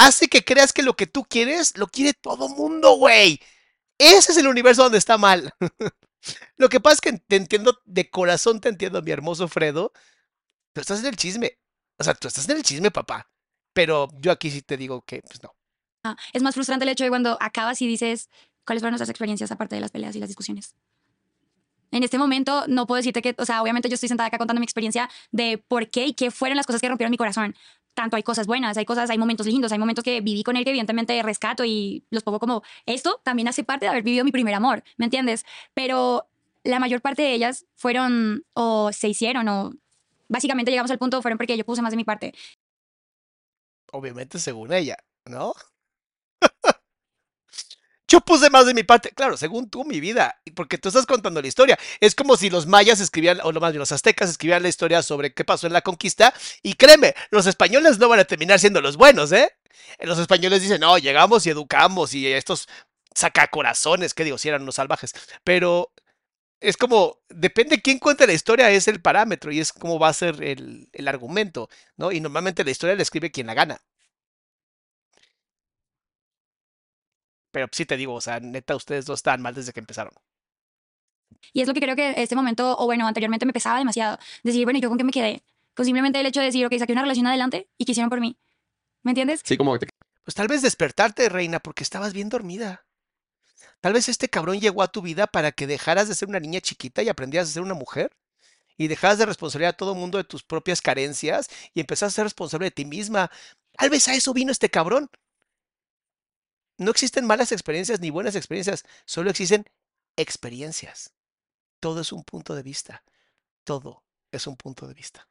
hace 0.00 0.28
que 0.28 0.44
creas 0.44 0.72
que 0.72 0.82
lo 0.82 0.94
que 0.94 1.06
tú 1.06 1.24
quieres 1.24 1.76
lo 1.76 1.86
quiere 1.86 2.14
todo 2.14 2.48
mundo, 2.48 2.96
güey. 2.96 3.40
Ese 3.98 4.32
es 4.32 4.38
el 4.38 4.48
universo 4.48 4.82
donde 4.82 4.98
está 4.98 5.18
mal. 5.18 5.52
lo 6.56 6.68
que 6.68 6.80
pasa 6.80 6.94
es 6.94 7.00
que 7.00 7.12
te 7.18 7.36
entiendo, 7.36 7.78
de 7.84 8.08
corazón 8.08 8.60
te 8.60 8.70
entiendo, 8.70 9.02
mi 9.02 9.10
hermoso 9.10 9.46
Fredo. 9.46 9.92
Tú 10.72 10.80
estás 10.80 11.00
en 11.00 11.06
el 11.06 11.16
chisme. 11.16 11.58
O 11.98 12.04
sea, 12.04 12.14
tú 12.14 12.28
estás 12.28 12.48
en 12.48 12.56
el 12.56 12.62
chisme, 12.62 12.90
papá. 12.90 13.30
Pero 13.74 14.08
yo 14.18 14.32
aquí 14.32 14.50
sí 14.50 14.62
te 14.62 14.76
digo 14.76 15.02
que, 15.02 15.20
pues 15.22 15.42
no. 15.42 15.54
Ah, 16.02 16.16
Es 16.32 16.42
más 16.42 16.54
frustrante 16.54 16.84
el 16.84 16.88
hecho 16.88 17.04
de 17.04 17.10
cuando 17.10 17.36
acabas 17.40 17.82
y 17.82 17.86
dices 17.86 18.30
cuáles 18.64 18.80
fueron 18.80 18.92
nuestras 18.92 19.10
experiencias 19.10 19.52
aparte 19.52 19.74
de 19.74 19.82
las 19.82 19.90
peleas 19.90 20.16
y 20.16 20.20
las 20.20 20.30
discusiones. 20.30 20.74
En 21.92 22.04
este 22.04 22.18
momento 22.18 22.64
no 22.68 22.86
puedo 22.86 22.98
decirte 22.98 23.20
que, 23.20 23.34
o 23.36 23.44
sea, 23.44 23.62
obviamente 23.62 23.88
yo 23.88 23.94
estoy 23.94 24.08
sentada 24.08 24.28
acá 24.28 24.38
contando 24.38 24.60
mi 24.60 24.64
experiencia 24.64 25.10
de 25.32 25.58
por 25.58 25.90
qué 25.90 26.06
y 26.06 26.14
qué 26.14 26.30
fueron 26.30 26.56
las 26.56 26.66
cosas 26.66 26.80
que 26.80 26.88
rompieron 26.88 27.10
mi 27.10 27.16
corazón. 27.16 27.54
Tanto 27.94 28.16
hay 28.16 28.22
cosas 28.22 28.46
buenas, 28.46 28.76
hay 28.76 28.84
cosas, 28.84 29.10
hay 29.10 29.18
momentos 29.18 29.46
lindos, 29.46 29.72
hay 29.72 29.78
momentos 29.78 30.04
que 30.04 30.20
viví 30.20 30.42
con 30.42 30.56
él 30.56 30.64
que 30.64 30.70
evidentemente 30.70 31.22
rescato 31.22 31.64
y 31.64 32.04
los 32.10 32.22
pongo 32.22 32.38
como 32.38 32.62
esto 32.86 33.20
también 33.24 33.48
hace 33.48 33.64
parte 33.64 33.86
de 33.86 33.90
haber 33.90 34.02
vivido 34.02 34.24
mi 34.24 34.32
primer 34.32 34.54
amor, 34.54 34.82
¿me 34.96 35.06
entiendes? 35.06 35.44
Pero 35.74 36.28
la 36.64 36.78
mayor 36.78 37.00
parte 37.00 37.22
de 37.22 37.34
ellas 37.34 37.66
fueron 37.74 38.44
o 38.52 38.92
se 38.92 39.08
hicieron 39.08 39.48
o 39.48 39.72
básicamente 40.28 40.70
llegamos 40.70 40.90
al 40.90 40.98
punto 40.98 41.20
fueron 41.22 41.38
porque 41.38 41.56
yo 41.56 41.64
puse 41.64 41.82
más 41.82 41.90
de 41.90 41.96
mi 41.96 42.04
parte. 42.04 42.32
Obviamente 43.92 44.38
según 44.38 44.72
ella, 44.72 44.96
¿no? 45.26 45.52
Yo 48.10 48.20
puse 48.20 48.50
más 48.50 48.66
de 48.66 48.74
mi 48.74 48.82
parte, 48.82 49.10
claro, 49.10 49.36
según 49.36 49.70
tú, 49.70 49.84
mi 49.84 50.00
vida, 50.00 50.40
porque 50.56 50.78
tú 50.78 50.88
estás 50.88 51.06
contando 51.06 51.40
la 51.40 51.46
historia. 51.46 51.78
Es 52.00 52.16
como 52.16 52.36
si 52.36 52.50
los 52.50 52.66
mayas 52.66 52.98
escribían, 52.98 53.38
o 53.44 53.52
lo 53.52 53.60
más 53.60 53.70
bien 53.70 53.78
los 53.78 53.92
aztecas 53.92 54.28
escribían 54.28 54.64
la 54.64 54.68
historia 54.68 55.00
sobre 55.00 55.32
qué 55.32 55.44
pasó 55.44 55.68
en 55.68 55.72
la 55.72 55.82
conquista, 55.82 56.34
y 56.60 56.74
créeme, 56.74 57.14
los 57.30 57.46
españoles 57.46 57.98
no 58.00 58.08
van 58.08 58.18
a 58.18 58.24
terminar 58.24 58.58
siendo 58.58 58.80
los 58.80 58.96
buenos, 58.96 59.30
¿eh? 59.30 59.52
Los 60.00 60.18
españoles 60.18 60.60
dicen, 60.60 60.80
no, 60.80 60.98
llegamos 60.98 61.46
y 61.46 61.50
educamos, 61.50 62.12
y 62.12 62.26
estos 62.26 62.68
sacacorazones, 63.14 64.12
que 64.12 64.24
digo, 64.24 64.38
si 64.38 64.48
eran 64.48 64.62
unos 64.62 64.74
salvajes, 64.74 65.14
pero 65.44 65.92
es 66.60 66.76
como, 66.76 67.20
depende 67.28 67.80
quién 67.80 68.00
cuente 68.00 68.26
la 68.26 68.32
historia, 68.32 68.72
es 68.72 68.88
el 68.88 69.00
parámetro, 69.00 69.52
y 69.52 69.60
es 69.60 69.72
cómo 69.72 70.00
va 70.00 70.08
a 70.08 70.12
ser 70.14 70.42
el, 70.42 70.88
el 70.92 71.06
argumento, 71.06 71.68
¿no? 71.96 72.10
Y 72.10 72.20
normalmente 72.20 72.64
la 72.64 72.72
historia 72.72 72.96
la 72.96 73.02
escribe 73.02 73.30
quien 73.30 73.46
la 73.46 73.54
gana. 73.54 73.80
Pero 77.50 77.68
sí 77.72 77.84
te 77.84 77.96
digo, 77.96 78.14
o 78.14 78.20
sea, 78.20 78.40
neta, 78.40 78.76
ustedes 78.76 79.06
dos 79.06 79.18
están 79.18 79.42
mal 79.42 79.54
desde 79.54 79.72
que 79.72 79.80
empezaron. 79.80 80.12
Y 81.52 81.62
es 81.62 81.68
lo 81.68 81.74
que 81.74 81.80
creo 81.80 81.96
que 81.96 82.14
este 82.16 82.36
momento, 82.36 82.76
o 82.78 82.86
bueno, 82.86 83.06
anteriormente 83.06 83.46
me 83.46 83.52
pesaba 83.52 83.78
demasiado. 83.78 84.18
Decir, 84.42 84.64
bueno, 84.64 84.78
¿y 84.78 84.82
¿yo 84.82 84.88
con 84.88 84.98
qué 84.98 85.04
me 85.04 85.12
quedé? 85.12 85.42
Con 85.74 85.84
simplemente 85.84 86.20
el 86.20 86.26
hecho 86.26 86.40
de 86.40 86.46
decir, 86.46 86.66
ok, 86.66 86.74
saqué 86.78 86.92
una 86.92 87.02
relación 87.02 87.26
adelante 87.26 87.68
y 87.78 87.84
quisieron 87.84 88.10
por 88.10 88.20
mí. 88.20 88.36
¿Me 89.02 89.12
entiendes? 89.12 89.40
Sí, 89.44 89.56
como 89.56 89.72
que 89.78 89.86
te 89.86 89.92
Pues 90.24 90.34
tal 90.34 90.48
vez 90.48 90.62
despertarte, 90.62 91.28
reina, 91.28 91.60
porque 91.60 91.82
estabas 91.82 92.12
bien 92.12 92.28
dormida. 92.28 92.84
Tal 93.80 93.92
vez 93.94 94.08
este 94.08 94.28
cabrón 94.28 94.60
llegó 94.60 94.82
a 94.82 94.88
tu 94.88 95.00
vida 95.00 95.26
para 95.26 95.52
que 95.52 95.66
dejaras 95.66 96.08
de 96.08 96.14
ser 96.14 96.28
una 96.28 96.40
niña 96.40 96.60
chiquita 96.60 97.02
y 97.02 97.08
aprendieras 97.08 97.48
a 97.48 97.52
ser 97.52 97.62
una 97.62 97.74
mujer. 97.74 98.12
Y 98.76 98.88
dejaras 98.88 99.18
de 99.18 99.26
responsabilizar 99.26 99.74
a 99.74 99.76
todo 99.76 99.94
mundo 99.94 100.18
de 100.18 100.24
tus 100.24 100.42
propias 100.42 100.80
carencias 100.80 101.48
y 101.74 101.80
empezaras 101.80 102.14
a 102.14 102.16
ser 102.16 102.24
responsable 102.24 102.66
de 102.66 102.70
ti 102.70 102.84
misma. 102.84 103.30
Tal 103.76 103.90
vez 103.90 104.08
a 104.08 104.14
eso 104.14 104.32
vino 104.32 104.52
este 104.52 104.70
cabrón. 104.70 105.10
No 106.80 106.90
existen 106.90 107.26
malas 107.26 107.52
experiencias 107.52 108.00
ni 108.00 108.08
buenas 108.08 108.34
experiencias, 108.36 108.84
solo 109.04 109.28
existen 109.28 109.66
experiencias. 110.16 111.12
Todo 111.78 112.00
es 112.00 112.10
un 112.10 112.24
punto 112.24 112.54
de 112.54 112.62
vista. 112.62 113.04
Todo 113.64 114.02
es 114.32 114.46
un 114.46 114.56
punto 114.56 114.88
de 114.88 114.94
vista. 114.94 115.28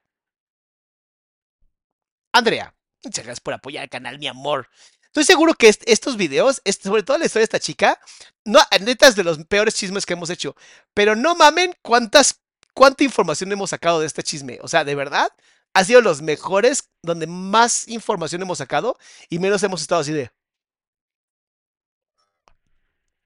Andrea, 2.32 2.76
muchas 3.04 3.26
gracias 3.26 3.40
por 3.40 3.56
apoyar 3.56 3.84
el 3.84 3.90
canal, 3.90 4.20
mi 4.20 4.28
amor. 4.28 4.70
Estoy 5.06 5.24
seguro 5.24 5.56
que 5.56 5.70
est- 5.70 5.82
estos 5.88 6.18
videos, 6.18 6.62
sobre 6.84 7.02
todo 7.02 7.18
la 7.18 7.26
historia 7.26 7.42
de 7.42 7.46
esta 7.46 7.60
chica, 7.60 8.00
no, 8.46 8.60
neta 8.82 9.08
es 9.08 9.16
de 9.16 9.24
los 9.24 9.44
peores 9.46 9.74
chismes 9.74 10.06
que 10.06 10.14
hemos 10.14 10.30
hecho. 10.30 10.56
Pero 10.94 11.16
no 11.16 11.34
mamen 11.36 11.74
cuántas, 11.82 12.42
cuánta 12.76 13.04
información 13.04 13.52
hemos 13.52 13.72
sacado 13.72 14.00
de 14.02 14.06
este 14.06 14.22
chisme. 14.22 14.60
O 14.62 14.68
sea, 14.68 14.84
de 14.84 14.94
verdad, 14.94 15.30
ha 15.74 15.84
sido 15.84 16.02
los 16.02 16.22
mejores 16.22 16.90
donde 17.02 17.26
más 17.26 17.88
información 17.88 18.44
hemos 18.44 18.60
sacado 18.60 18.98
y 19.30 19.40
menos 19.40 19.64
hemos 19.64 19.82
estado 19.82 20.02
así 20.02 20.12
de. 20.14 20.32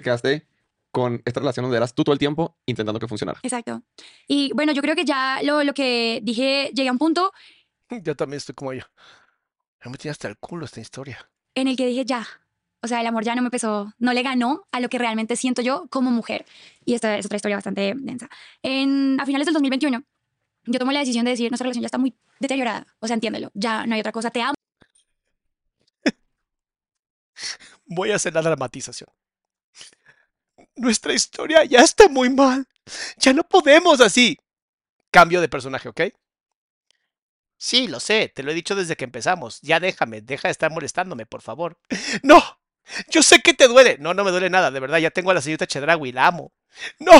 Quedaste 0.03 0.47
con 0.91 1.21
esta 1.25 1.39
relación 1.39 1.63
donde 1.63 1.77
eras 1.77 1.95
tú 1.95 2.03
todo 2.03 2.13
el 2.13 2.19
tiempo 2.19 2.55
intentando 2.67 2.99
que 2.99 3.07
funcionara. 3.07 3.39
Exacto. 3.41 3.81
Y 4.27 4.51
bueno, 4.53 4.73
yo 4.73 4.81
creo 4.81 4.95
que 4.95 5.05
ya 5.05 5.39
lo, 5.41 5.63
lo 5.63 5.73
que 5.73 6.19
dije, 6.21 6.71
llegué 6.73 6.89
a 6.89 6.91
un 6.91 6.99
punto 6.99 7.31
Yo 8.03 8.15
también 8.15 8.37
estoy 8.37 8.55
como 8.55 8.73
yo. 8.73 8.83
Ya 9.83 9.91
me 9.91 9.97
tiene 9.97 10.11
hasta 10.11 10.27
el 10.27 10.37
culo 10.37 10.65
esta 10.65 10.79
historia. 10.79 11.29
en 11.55 11.67
el 11.67 11.75
que 11.75 11.85
dije, 11.85 12.05
ya. 12.05 12.25
O 12.81 12.87
sea, 12.87 12.99
el 12.99 13.07
amor 13.07 13.23
ya 13.23 13.35
no 13.35 13.41
me 13.41 13.49
pesó, 13.49 13.93
no 13.97 14.11
le 14.11 14.23
ganó 14.23 14.67
a 14.71 14.81
lo 14.81 14.89
que 14.89 14.97
realmente 14.97 15.37
siento 15.37 15.61
yo 15.61 15.87
como 15.89 16.11
mujer. 16.11 16.45
Y 16.83 16.95
esta 16.95 17.17
es 17.17 17.25
otra 17.25 17.37
historia 17.37 17.55
bastante 17.55 17.93
densa. 17.95 18.29
En, 18.61 19.17
a 19.21 19.25
finales 19.25 19.45
del 19.45 19.53
2021, 19.53 20.03
yo 20.65 20.79
tomé 20.79 20.93
la 20.93 20.99
decisión 20.99 21.23
de 21.23 21.31
decir, 21.31 21.49
nuestra 21.49 21.63
relación 21.63 21.81
ya 21.81 21.87
está 21.87 21.97
muy 21.97 22.13
deteriorada. 22.39 22.85
O 22.99 23.07
sea, 23.07 23.13
entiéndelo, 23.13 23.51
ya 23.53 23.85
no 23.85 23.93
hay 23.95 24.01
otra 24.01 24.11
cosa, 24.11 24.31
te 24.31 24.41
amo. 24.41 24.55
Voy 27.85 28.11
a 28.11 28.15
hacer 28.15 28.33
la 28.33 28.41
dramatización. 28.41 29.09
Nuestra 30.76 31.13
historia 31.13 31.63
ya 31.65 31.80
está 31.82 32.07
muy 32.09 32.30
mal. 32.30 32.67
Ya 33.17 33.34
no 33.34 33.43
podemos 33.43 34.01
así. 34.01 34.38
Cambio 35.11 35.41
de 35.41 35.49
personaje, 35.49 35.89
¿ok? 35.89 36.01
Sí, 37.57 37.88
lo 37.88 37.99
sé, 37.99 38.32
te 38.34 38.43
lo 38.43 38.51
he 38.51 38.55
dicho 38.55 38.76
desde 38.76 38.95
que 38.97 39.05
empezamos. 39.05 39.59
Ya 39.61 39.80
déjame, 39.80 40.21
deja 40.21 40.47
de 40.47 40.51
estar 40.51 40.71
molestándome, 40.71 41.26
por 41.26 41.41
favor. 41.41 41.78
No, 42.24 42.41
yo 43.09 43.24
sé 43.24 43.41
que 43.41 43.53
te 43.53 43.67
duele. 43.67 43.97
No, 43.99 44.13
no 44.13 44.24
me 44.24 44.32
duele 44.32 44.49
nada, 44.49 44.71
de 44.71 44.80
verdad, 44.80 44.97
ya 44.99 45.11
tengo 45.11 45.32
a 45.32 45.34
la 45.34 45.41
señorita 45.41 45.67
Chedragui, 45.67 46.11
la 46.11 46.28
amo. 46.28 46.53
No, 46.99 47.13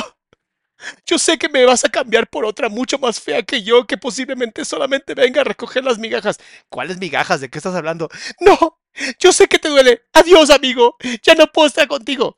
yo 1.06 1.18
sé 1.18 1.38
que 1.38 1.48
me 1.48 1.64
vas 1.64 1.84
a 1.84 1.88
cambiar 1.88 2.28
por 2.28 2.44
otra 2.44 2.68
mucho 2.68 2.98
más 2.98 3.20
fea 3.20 3.42
que 3.42 3.62
yo, 3.62 3.86
que 3.86 3.96
posiblemente 3.96 4.64
solamente 4.64 5.14
venga 5.14 5.40
a 5.42 5.44
recoger 5.44 5.84
las 5.84 5.98
migajas. 5.98 6.38
¿Cuáles 6.68 6.98
migajas? 6.98 7.40
¿De 7.40 7.48
qué 7.50 7.58
estás 7.58 7.74
hablando? 7.74 8.08
No, 8.40 8.80
yo 9.18 9.32
sé 9.32 9.46
que 9.48 9.58
te 9.58 9.68
duele. 9.68 10.02
Adiós, 10.12 10.50
amigo. 10.50 10.96
Ya 11.22 11.34
no 11.34 11.46
puedo 11.48 11.68
estar 11.68 11.88
contigo. 11.88 12.36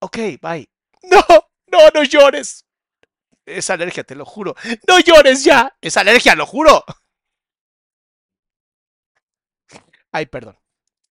Ok, 0.00 0.16
bye. 0.40 0.68
No, 1.02 1.20
no, 1.66 1.78
no 1.94 2.02
llores. 2.04 2.66
Es 3.46 3.70
alergia, 3.70 4.04
te 4.04 4.14
lo 4.14 4.24
juro. 4.24 4.54
No 4.86 4.98
llores 5.00 5.44
ya. 5.44 5.74
Es 5.80 5.96
alergia, 5.96 6.34
lo 6.34 6.46
juro. 6.46 6.84
Ay, 10.12 10.26
perdón. 10.26 10.58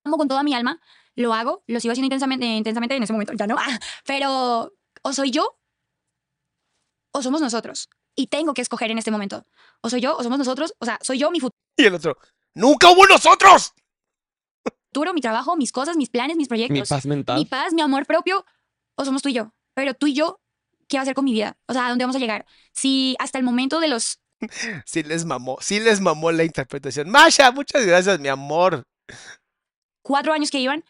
amo 0.04 0.16
con 0.18 0.28
toda 0.28 0.42
mi 0.42 0.54
alma, 0.54 0.80
lo 1.16 1.32
hago, 1.32 1.64
lo 1.66 1.80
sigo 1.80 1.92
haciendo 1.92 2.06
intensamente, 2.06 2.46
intensamente 2.46 2.96
en 2.96 3.02
ese 3.02 3.12
momento, 3.12 3.32
ya 3.34 3.46
no, 3.46 3.56
ah, 3.58 3.78
pero 4.06 4.72
o 5.02 5.12
soy 5.12 5.30
yo 5.30 5.58
o 7.12 7.22
somos 7.22 7.40
nosotros. 7.40 7.88
Y 8.14 8.26
tengo 8.26 8.52
que 8.54 8.62
escoger 8.62 8.90
en 8.90 8.98
este 8.98 9.10
momento. 9.10 9.46
O 9.80 9.88
soy 9.88 10.00
yo 10.00 10.16
o 10.16 10.22
somos 10.22 10.38
nosotros, 10.38 10.74
o 10.78 10.84
sea, 10.84 10.98
soy 11.00 11.18
yo, 11.18 11.30
mi 11.30 11.38
Y 11.76 11.84
el 11.84 11.94
otro. 11.94 12.18
¡Nunca 12.54 12.90
hubo 12.90 13.06
nosotros! 13.06 13.72
futuro, 14.92 15.14
mi 15.14 15.20
trabajo, 15.20 15.56
mis 15.56 15.70
cosas, 15.70 15.96
mis 15.96 16.10
planes, 16.10 16.36
mis 16.36 16.46
Mi 16.46 16.48
proyectos, 16.48 16.88
paz 16.88 17.06
mental. 17.06 17.38
mi 17.38 17.44
paz, 17.46 17.72
mi 17.72 17.80
amor 17.80 18.04
propio, 18.06 18.44
o 19.00 19.04
somos 19.04 19.22
tú 19.22 19.28
y 19.28 19.34
yo. 19.34 19.52
Pero 19.74 19.94
tú 19.94 20.06
y 20.06 20.14
yo, 20.14 20.40
¿qué 20.88 20.96
va 20.96 21.00
a 21.00 21.02
hacer 21.02 21.14
con 21.14 21.24
mi 21.24 21.32
vida? 21.32 21.56
O 21.66 21.72
sea, 21.72 21.86
¿a 21.86 21.88
dónde 21.88 22.04
vamos 22.04 22.16
a 22.16 22.20
llegar? 22.20 22.46
Si 22.72 23.16
hasta 23.18 23.38
el 23.38 23.44
momento 23.44 23.80
de 23.80 23.88
los 23.88 24.20
Sí 24.86 25.02
les 25.02 25.24
mamó, 25.24 25.58
sí 25.60 25.80
les 25.80 26.00
mamó 26.00 26.32
la 26.32 26.44
interpretación. 26.44 27.10
Masha, 27.10 27.50
muchas 27.52 27.84
gracias, 27.84 28.18
mi 28.18 28.28
amor. 28.28 28.84
cuatro 30.02 30.32
años 30.32 30.50
que 30.50 30.58
iban, 30.58 30.84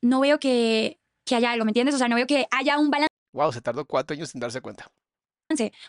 no 0.00 0.20
veo 0.20 0.38
que, 0.38 0.98
que 1.24 1.34
haya 1.36 1.52
algo, 1.52 1.64
¿me 1.64 1.70
entiendes? 1.70 1.94
O 1.94 1.98
sea, 1.98 2.08
no 2.08 2.16
veo 2.16 2.26
que 2.26 2.46
haya 2.50 2.78
un 2.78 2.90
balance 2.90 3.08
Wow, 3.32 3.52
se 3.52 3.60
tardó 3.60 3.84
cuatro 3.84 4.14
años 4.14 4.34
en 4.34 4.40
darse 4.40 4.60
cuenta. 4.60 4.90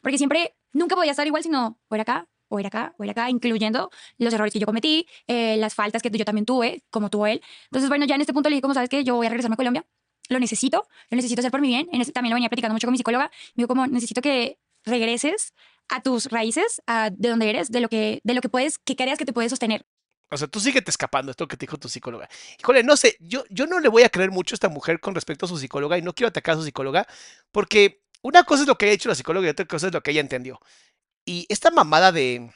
Porque 0.02 0.18
siempre, 0.18 0.56
nunca 0.74 0.96
podía 0.96 1.12
estar 1.12 1.26
igual, 1.26 1.44
sino 1.44 1.80
o 1.88 1.96
era 1.96 2.04
acá, 2.04 2.28
o 2.48 2.60
era 2.60 2.68
acá, 2.68 2.96
o 2.98 3.04
era 3.04 3.12
acá, 3.12 3.30
incluyendo 3.30 3.90
los 4.18 4.34
errores 4.34 4.54
que 4.54 4.60
yo 4.60 4.66
cometí, 4.66 5.08
eh, 5.28 5.58
las 5.58 5.74
faltas 5.74 6.02
que 6.02 6.10
yo 6.10 6.26
también 6.26 6.46
tuve, 6.46 6.84
como 6.90 7.10
tuvo 7.10 7.28
él. 7.28 7.42
Entonces, 7.66 7.90
bueno, 7.90 8.06
ya 8.06 8.16
en 8.16 8.22
este 8.22 8.34
punto 8.34 8.50
le 8.50 8.56
dije, 8.56 8.62
como 8.62 8.74
sabes 8.74 8.90
que 8.90 9.04
yo 9.04 9.16
voy 9.16 9.28
a 9.28 9.30
regresarme 9.30 9.54
a 9.54 9.58
Colombia, 9.58 9.86
lo 10.30 10.40
necesito, 10.40 10.88
lo 11.10 11.16
necesito 11.16 11.42
hacer 11.42 11.52
por 11.52 11.62
mi 11.62 11.68
bien. 11.68 11.90
En 11.92 12.02
ese, 12.02 12.12
también 12.12 12.32
lo 12.32 12.36
venía 12.36 12.50
platicando 12.50 12.74
mucho 12.74 12.88
con 12.88 12.94
mi 12.94 12.98
psicóloga. 12.98 13.32
Me 13.56 13.64
dijo, 13.64 13.68
como 13.68 13.88
necesito 13.88 14.22
que 14.22 14.60
regreses 14.86 15.54
a 15.90 16.02
tus 16.02 16.28
raíces, 16.28 16.82
a 16.88 17.10
de 17.10 17.30
donde 17.30 17.50
eres, 17.50 17.72
de 17.72 17.82
lo 17.82 17.90
que, 17.90 18.22
de 18.24 18.34
lo 18.34 18.42
que 18.42 18.50
puedes, 18.50 18.78
que 18.78 18.96
creas 18.96 19.18
que 19.18 19.26
te 19.26 19.34
puedes 19.34 19.52
sostener. 19.52 19.86
O 20.32 20.38
sea, 20.38 20.48
tú 20.48 20.60
síguete 20.60 20.92
escapando, 20.92 21.32
esto 21.32 21.48
que 21.48 21.58
te 21.58 21.66
dijo 21.66 21.78
tu 21.78 21.90
psicóloga. 21.90 22.30
Híjole, 22.60 22.84
no 22.84 22.96
sé, 22.96 23.18
yo, 23.20 23.44
yo 23.50 23.66
no 23.66 23.80
le 23.80 23.90
voy 23.90 24.04
a 24.04 24.10
creer 24.10 24.30
mucho 24.30 24.54
a 24.54 24.58
esta 24.58 24.70
mujer 24.70 25.00
con 25.00 25.16
respecto 25.16 25.46
a 25.46 25.50
su 25.50 25.58
psicóloga 25.58 25.98
y 25.98 26.04
no 26.04 26.14
quiero 26.14 26.30
atacar 26.30 26.54
a 26.54 26.58
su 26.60 26.64
psicóloga 26.64 27.08
porque 27.52 28.04
una 28.22 28.44
cosa 28.44 28.62
es 28.64 28.68
lo 28.68 28.78
que 28.78 28.86
ha 28.86 28.92
hecho 28.92 29.10
la 29.10 29.16
psicóloga 29.16 29.48
y 29.48 29.50
otra 29.50 29.66
cosa 29.66 29.88
es 29.88 29.94
lo 29.94 30.02
que 30.02 30.12
ella 30.12 30.22
entendió. 30.22 30.60
Y 31.26 31.48
esta 31.50 31.72
mamada 31.72 32.12
de, 32.12 32.52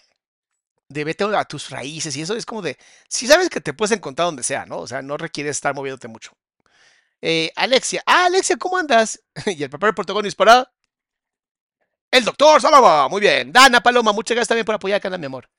de 0.89 1.03
vete 1.03 1.23
a 1.23 1.45
tus 1.45 1.69
raíces 1.71 2.15
y 2.15 2.21
eso 2.21 2.35
es 2.35 2.45
como 2.45 2.61
de, 2.61 2.77
si 3.07 3.27
sabes 3.27 3.49
que 3.49 3.61
te 3.61 3.73
puedes 3.73 3.95
encontrar 3.95 4.27
donde 4.27 4.43
sea, 4.43 4.65
¿no? 4.65 4.79
O 4.79 4.87
sea, 4.87 5.01
no 5.01 5.17
requiere 5.17 5.49
estar 5.49 5.73
moviéndote 5.73 6.07
mucho. 6.07 6.31
Eh, 7.25 7.53
Alexia, 7.55 8.03
ah, 8.05 8.25
Alexia, 8.25 8.57
¿cómo 8.57 8.77
andas? 8.77 9.23
y 9.45 9.63
el 9.63 9.69
papel 9.69 9.87
del 9.87 9.95
protagonista 9.95 10.37
para 10.37 10.69
el 12.11 12.25
doctor 12.25 12.59
Salama, 12.59 13.07
muy 13.07 13.21
bien. 13.21 13.49
Dana 13.49 13.79
Paloma, 13.79 14.11
muchas 14.11 14.35
gracias 14.35 14.49
también 14.49 14.65
por 14.65 14.75
apoyar 14.75 14.97
acá, 14.97 15.17
mi 15.17 15.25
amor. 15.25 15.49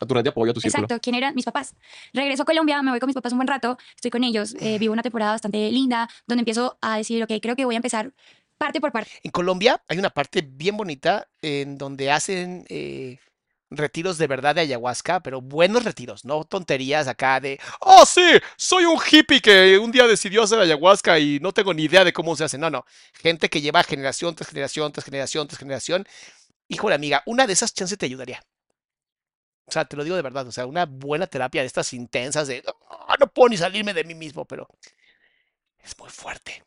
A 0.00 0.04
tu 0.04 0.14
red 0.14 0.24
de 0.24 0.30
apoyo, 0.30 0.50
a 0.50 0.54
tu 0.54 0.60
círculo. 0.60 0.82
Exacto, 0.84 1.00
¿quién 1.00 1.14
eran? 1.14 1.32
Mis 1.36 1.44
papás. 1.44 1.76
Regreso 2.12 2.42
a 2.42 2.44
Colombia, 2.44 2.82
me 2.82 2.90
voy 2.90 2.98
con 2.98 3.06
mis 3.06 3.14
papás 3.14 3.30
un 3.30 3.38
buen 3.38 3.46
rato, 3.46 3.78
estoy 3.94 4.10
con 4.10 4.24
ellos, 4.24 4.56
eh, 4.58 4.80
vivo 4.80 4.92
una 4.92 5.04
temporada 5.04 5.30
bastante 5.30 5.70
linda, 5.70 6.08
donde 6.26 6.40
empiezo 6.40 6.76
a 6.80 6.96
decir, 6.96 7.22
ok, 7.22 7.30
creo 7.40 7.54
que 7.54 7.66
voy 7.66 7.76
a 7.76 7.78
empezar 7.78 8.12
parte 8.58 8.80
por 8.80 8.90
parte. 8.90 9.12
En 9.22 9.30
Colombia 9.30 9.80
hay 9.86 9.98
una 9.98 10.10
parte 10.10 10.42
bien 10.42 10.76
bonita 10.76 11.28
en 11.40 11.78
donde 11.78 12.10
hacen 12.10 12.64
eh, 12.68 13.20
retiros 13.76 14.18
de 14.18 14.26
verdad 14.26 14.54
de 14.54 14.62
ayahuasca, 14.62 15.20
pero 15.20 15.40
buenos 15.40 15.84
retiros, 15.84 16.24
no 16.24 16.44
tonterías 16.44 17.08
acá 17.08 17.40
de, 17.40 17.60
oh 17.80 18.04
sí, 18.06 18.22
soy 18.56 18.84
un 18.84 18.98
hippie 18.98 19.40
que 19.40 19.78
un 19.78 19.92
día 19.92 20.06
decidió 20.06 20.42
hacer 20.42 20.58
ayahuasca 20.60 21.18
y 21.18 21.38
no 21.40 21.52
tengo 21.52 21.74
ni 21.74 21.84
idea 21.84 22.04
de 22.04 22.12
cómo 22.12 22.36
se 22.36 22.44
hace. 22.44 22.58
No, 22.58 22.70
no, 22.70 22.84
gente 23.14 23.48
que 23.48 23.60
lleva 23.60 23.82
generación 23.82 24.34
tras 24.34 24.48
generación, 24.50 24.92
tras 24.92 25.04
generación, 25.04 25.46
tras 25.48 25.58
generación. 25.58 26.06
Híjole, 26.68 26.94
amiga, 26.94 27.22
una 27.26 27.46
de 27.46 27.54
esas 27.54 27.74
chances 27.74 27.98
te 27.98 28.06
ayudaría. 28.06 28.42
O 29.66 29.72
sea, 29.72 29.84
te 29.84 29.96
lo 29.96 30.04
digo 30.04 30.16
de 30.16 30.22
verdad, 30.22 30.46
o 30.46 30.52
sea, 30.52 30.66
una 30.66 30.86
buena 30.86 31.26
terapia 31.26 31.62
de 31.62 31.66
estas 31.66 31.92
intensas 31.94 32.48
de, 32.48 32.62
"Ah, 32.90 33.16
no 33.18 33.26
puedo 33.28 33.48
ni 33.48 33.56
salirme 33.56 33.94
de 33.94 34.04
mí 34.04 34.14
mismo, 34.14 34.44
pero 34.44 34.68
es 35.82 35.98
muy 35.98 36.10
fuerte. 36.10 36.64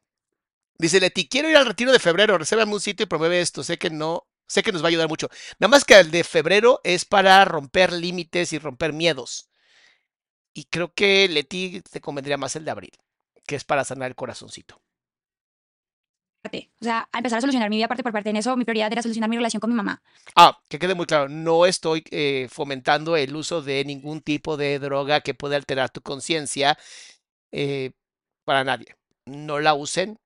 Dice 0.78 0.99
Leti, 0.99 1.28
quiero 1.28 1.49
ir 1.49 1.58
al 1.58 1.66
retiro 1.66 1.91
de 1.91 1.99
febrero, 1.99 2.38
resérvame 2.38 2.74
un 2.74 2.82
sitio 2.82 3.06
y 3.06 3.08
promueve 3.08 3.41
esto, 3.41 3.64
sé 3.64 3.78
que 3.78 3.89
no, 3.89 4.28
sé 4.48 4.64
que 4.64 4.72
nos 4.72 4.82
va 4.82 4.88
a 4.88 4.89
ayudar 4.89 5.10
mucho. 5.10 5.30
Nada 5.60 5.70
más 5.70 5.86
que 5.86 6.00
el 6.00 6.12
de 6.12 6.24
febrero 6.24 6.82
es 6.84 7.06
para 7.06 7.43
romper 7.46 7.93
límites 7.93 8.54
y 8.54 8.60
romper 8.60 8.93
miedos. 8.93 9.50
Y 10.54 10.66
creo 10.66 10.93
que 10.93 11.28
Leti 11.28 11.82
te 11.82 12.02
convendría 12.02 12.38
más 12.38 12.56
el 12.56 12.66
de 12.66 12.72
abril, 12.72 12.93
que 13.46 13.56
es 13.56 13.64
para 13.64 13.84
sanar 13.84 14.10
el 14.10 14.16
corazoncito. 14.16 14.82
O 16.46 16.84
sea, 16.84 17.10
a 17.12 17.18
empezar 17.18 17.38
a 17.38 17.41
solucionar 17.41 17.70
mi 17.70 17.78
vida 17.78 17.88
parte 17.88 18.04
por 18.04 18.12
parte. 18.12 18.30
En 18.30 18.38
eso 18.38 18.56
mi 18.56 18.66
prioridad 18.66 18.91
era 18.91 19.02
solucionar 19.02 19.30
mi 19.30 19.36
relación 19.36 19.60
con 19.60 19.70
mi 19.70 19.76
mamá. 19.76 20.02
Ah, 20.36 20.60
que 20.70 20.80
quede 20.80 20.96
muy 20.96 21.06
claro, 21.06 21.30
no 21.30 21.66
estoy 21.66 22.04
eh, 22.12 22.48
fomentando 22.52 23.16
el 23.16 23.36
uso 23.36 23.62
de 23.62 23.84
ningún 23.86 24.22
tipo 24.22 24.58
de 24.58 24.80
droga 24.80 25.22
que 25.22 25.34
pueda 25.34 25.56
alterar 25.56 25.89
tu 25.89 26.02
conciencia 26.02 26.78
eh, 27.52 27.91
para 28.43 28.64
nadie. 28.64 28.96
No 29.26 29.60
la 29.60 29.74
usen 29.74 30.20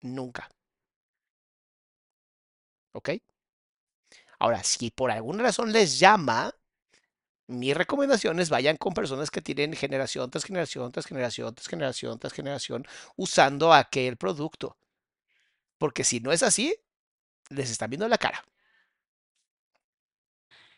nunca. 0.00 0.48
¿Ok? 2.92 3.10
Ahora, 4.38 4.62
si 4.64 4.90
por 4.90 5.10
alguna 5.10 5.42
razón 5.44 5.72
les 5.72 5.98
llama, 5.98 6.52
mi 7.46 7.74
recomendación 7.74 8.40
es 8.40 8.50
vayan 8.50 8.76
con 8.76 8.94
personas 8.94 9.30
que 9.30 9.42
tienen 9.42 9.74
generación 9.74 10.30
tras 10.30 10.44
generación, 10.44 10.90
tras 10.92 11.06
generación, 11.06 11.54
tras 11.54 11.68
generación, 11.68 12.18
tras 12.18 12.32
generación, 12.32 12.86
usando 13.16 13.72
aquel 13.72 14.16
producto. 14.16 14.76
Porque 15.78 16.04
si 16.04 16.20
no 16.20 16.32
es 16.32 16.42
así, 16.42 16.74
les 17.50 17.70
están 17.70 17.90
viendo 17.90 18.08
la 18.08 18.18
cara. 18.18 18.44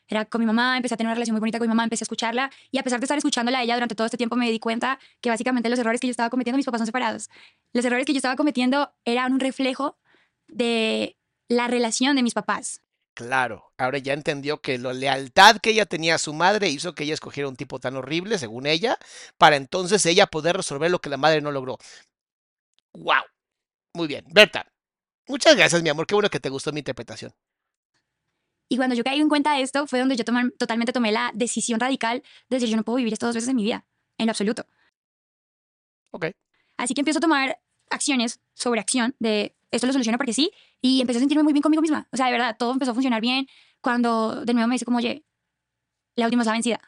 Era 0.06 0.26
con 0.26 0.40
mi 0.40 0.46
mamá, 0.46 0.76
empecé 0.76 0.94
a 0.94 0.96
tener 0.98 1.08
una 1.08 1.14
relación 1.14 1.34
muy 1.34 1.40
bonita 1.40 1.58
con 1.58 1.66
mi 1.66 1.70
mamá, 1.70 1.84
empecé 1.84 2.02
a 2.02 2.06
escucharla 2.06 2.50
y 2.70 2.78
a 2.78 2.82
pesar 2.82 3.00
de 3.00 3.04
estar 3.04 3.16
escuchándola 3.16 3.60
a 3.60 3.62
ella 3.62 3.74
durante 3.74 3.94
todo 3.94 4.04
este 4.04 4.18
tiempo 4.18 4.36
me 4.36 4.50
di 4.50 4.58
cuenta 4.58 4.98
que 5.22 5.30
básicamente 5.30 5.70
los 5.70 5.78
errores 5.78 6.00
que 6.00 6.06
yo 6.06 6.10
estaba 6.10 6.28
cometiendo, 6.28 6.58
mis 6.58 6.66
papás 6.66 6.80
son 6.80 6.86
separados. 6.86 7.30
Los 7.72 7.84
errores 7.84 8.04
que 8.04 8.12
yo 8.12 8.18
estaba 8.18 8.36
cometiendo 8.36 8.92
eran 9.04 9.32
un 9.32 9.40
reflejo 9.40 9.96
de 10.46 11.16
la 11.48 11.68
relación 11.68 12.16
de 12.16 12.22
mis 12.22 12.34
papás. 12.34 12.80
Claro, 13.14 13.72
ahora 13.78 13.98
ya 13.98 14.12
entendió 14.12 14.60
que 14.60 14.76
la 14.76 14.92
lealtad 14.92 15.58
que 15.58 15.70
ella 15.70 15.86
tenía 15.86 16.16
a 16.16 16.18
su 16.18 16.34
madre 16.34 16.68
hizo 16.68 16.94
que 16.94 17.04
ella 17.04 17.14
escogiera 17.14 17.48
un 17.48 17.54
tipo 17.54 17.78
tan 17.78 17.94
horrible, 17.94 18.38
según 18.38 18.66
ella, 18.66 18.98
para 19.38 19.54
entonces 19.54 20.04
ella 20.06 20.26
poder 20.26 20.56
resolver 20.56 20.90
lo 20.90 21.00
que 21.00 21.10
la 21.10 21.16
madre 21.16 21.40
no 21.40 21.52
logró. 21.52 21.78
¡Wow! 22.92 23.22
Muy 23.92 24.08
bien. 24.08 24.24
Berta, 24.32 24.66
muchas 25.28 25.56
gracias, 25.56 25.80
mi 25.82 25.90
amor. 25.90 26.06
Qué 26.08 26.14
bueno 26.16 26.28
que 26.28 26.40
te 26.40 26.48
gustó 26.48 26.72
mi 26.72 26.80
interpretación. 26.80 27.32
Y 28.68 28.76
cuando 28.76 28.96
yo 28.96 29.04
caí 29.04 29.20
en 29.20 29.28
cuenta 29.28 29.54
de 29.54 29.62
esto 29.62 29.86
fue 29.86 30.00
donde 30.00 30.16
yo 30.16 30.24
tomar- 30.24 30.50
totalmente 30.58 30.92
tomé 30.92 31.12
la 31.12 31.30
decisión 31.34 31.78
radical 31.78 32.22
de 32.48 32.56
decir 32.56 32.68
yo 32.68 32.76
no 32.76 32.82
puedo 32.82 32.96
vivir 32.96 33.12
esto 33.12 33.26
dos 33.26 33.34
veces 33.36 33.50
en 33.50 33.56
mi 33.56 33.62
vida, 33.62 33.86
en 34.18 34.26
lo 34.26 34.30
absoluto. 34.30 34.66
Ok. 36.10 36.26
Así 36.76 36.94
que 36.94 37.02
empiezo 37.02 37.18
a 37.18 37.20
tomar 37.20 37.60
acciones 37.90 38.40
sobre 38.54 38.80
acción 38.80 39.14
de 39.20 39.54
esto 39.74 39.86
lo 39.86 39.92
soluciono 39.92 40.18
porque 40.18 40.32
sí 40.32 40.50
y 40.80 41.00
empecé 41.00 41.18
a 41.18 41.20
sentirme 41.20 41.42
muy 41.42 41.52
bien 41.52 41.62
conmigo 41.62 41.82
misma. 41.82 42.08
O 42.12 42.16
sea, 42.16 42.26
de 42.26 42.32
verdad, 42.32 42.56
todo 42.58 42.72
empezó 42.72 42.92
a 42.92 42.94
funcionar 42.94 43.20
bien 43.20 43.46
cuando 43.80 44.44
de 44.44 44.54
nuevo 44.54 44.68
me 44.68 44.74
dice 44.74 44.84
como, 44.84 44.98
oye, 44.98 45.24
la 46.16 46.26
última 46.26 46.42
es 46.42 46.46
la 46.46 46.52
vencida. 46.52 46.80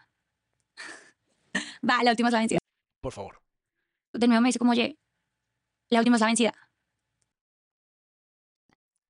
Va, 1.89 2.03
la 2.03 2.11
última 2.11 2.29
es 2.29 2.33
la 2.33 2.39
vencida. 2.41 2.59
Por 3.01 3.13
favor. 3.13 3.43
De 4.13 4.27
nuevo 4.27 4.41
me 4.41 4.49
dice 4.49 4.59
como, 4.59 4.73
oye, 4.73 4.99
la 5.89 5.99
última 5.99 6.17
es 6.17 6.21
la 6.21 6.27
vencida. 6.27 6.55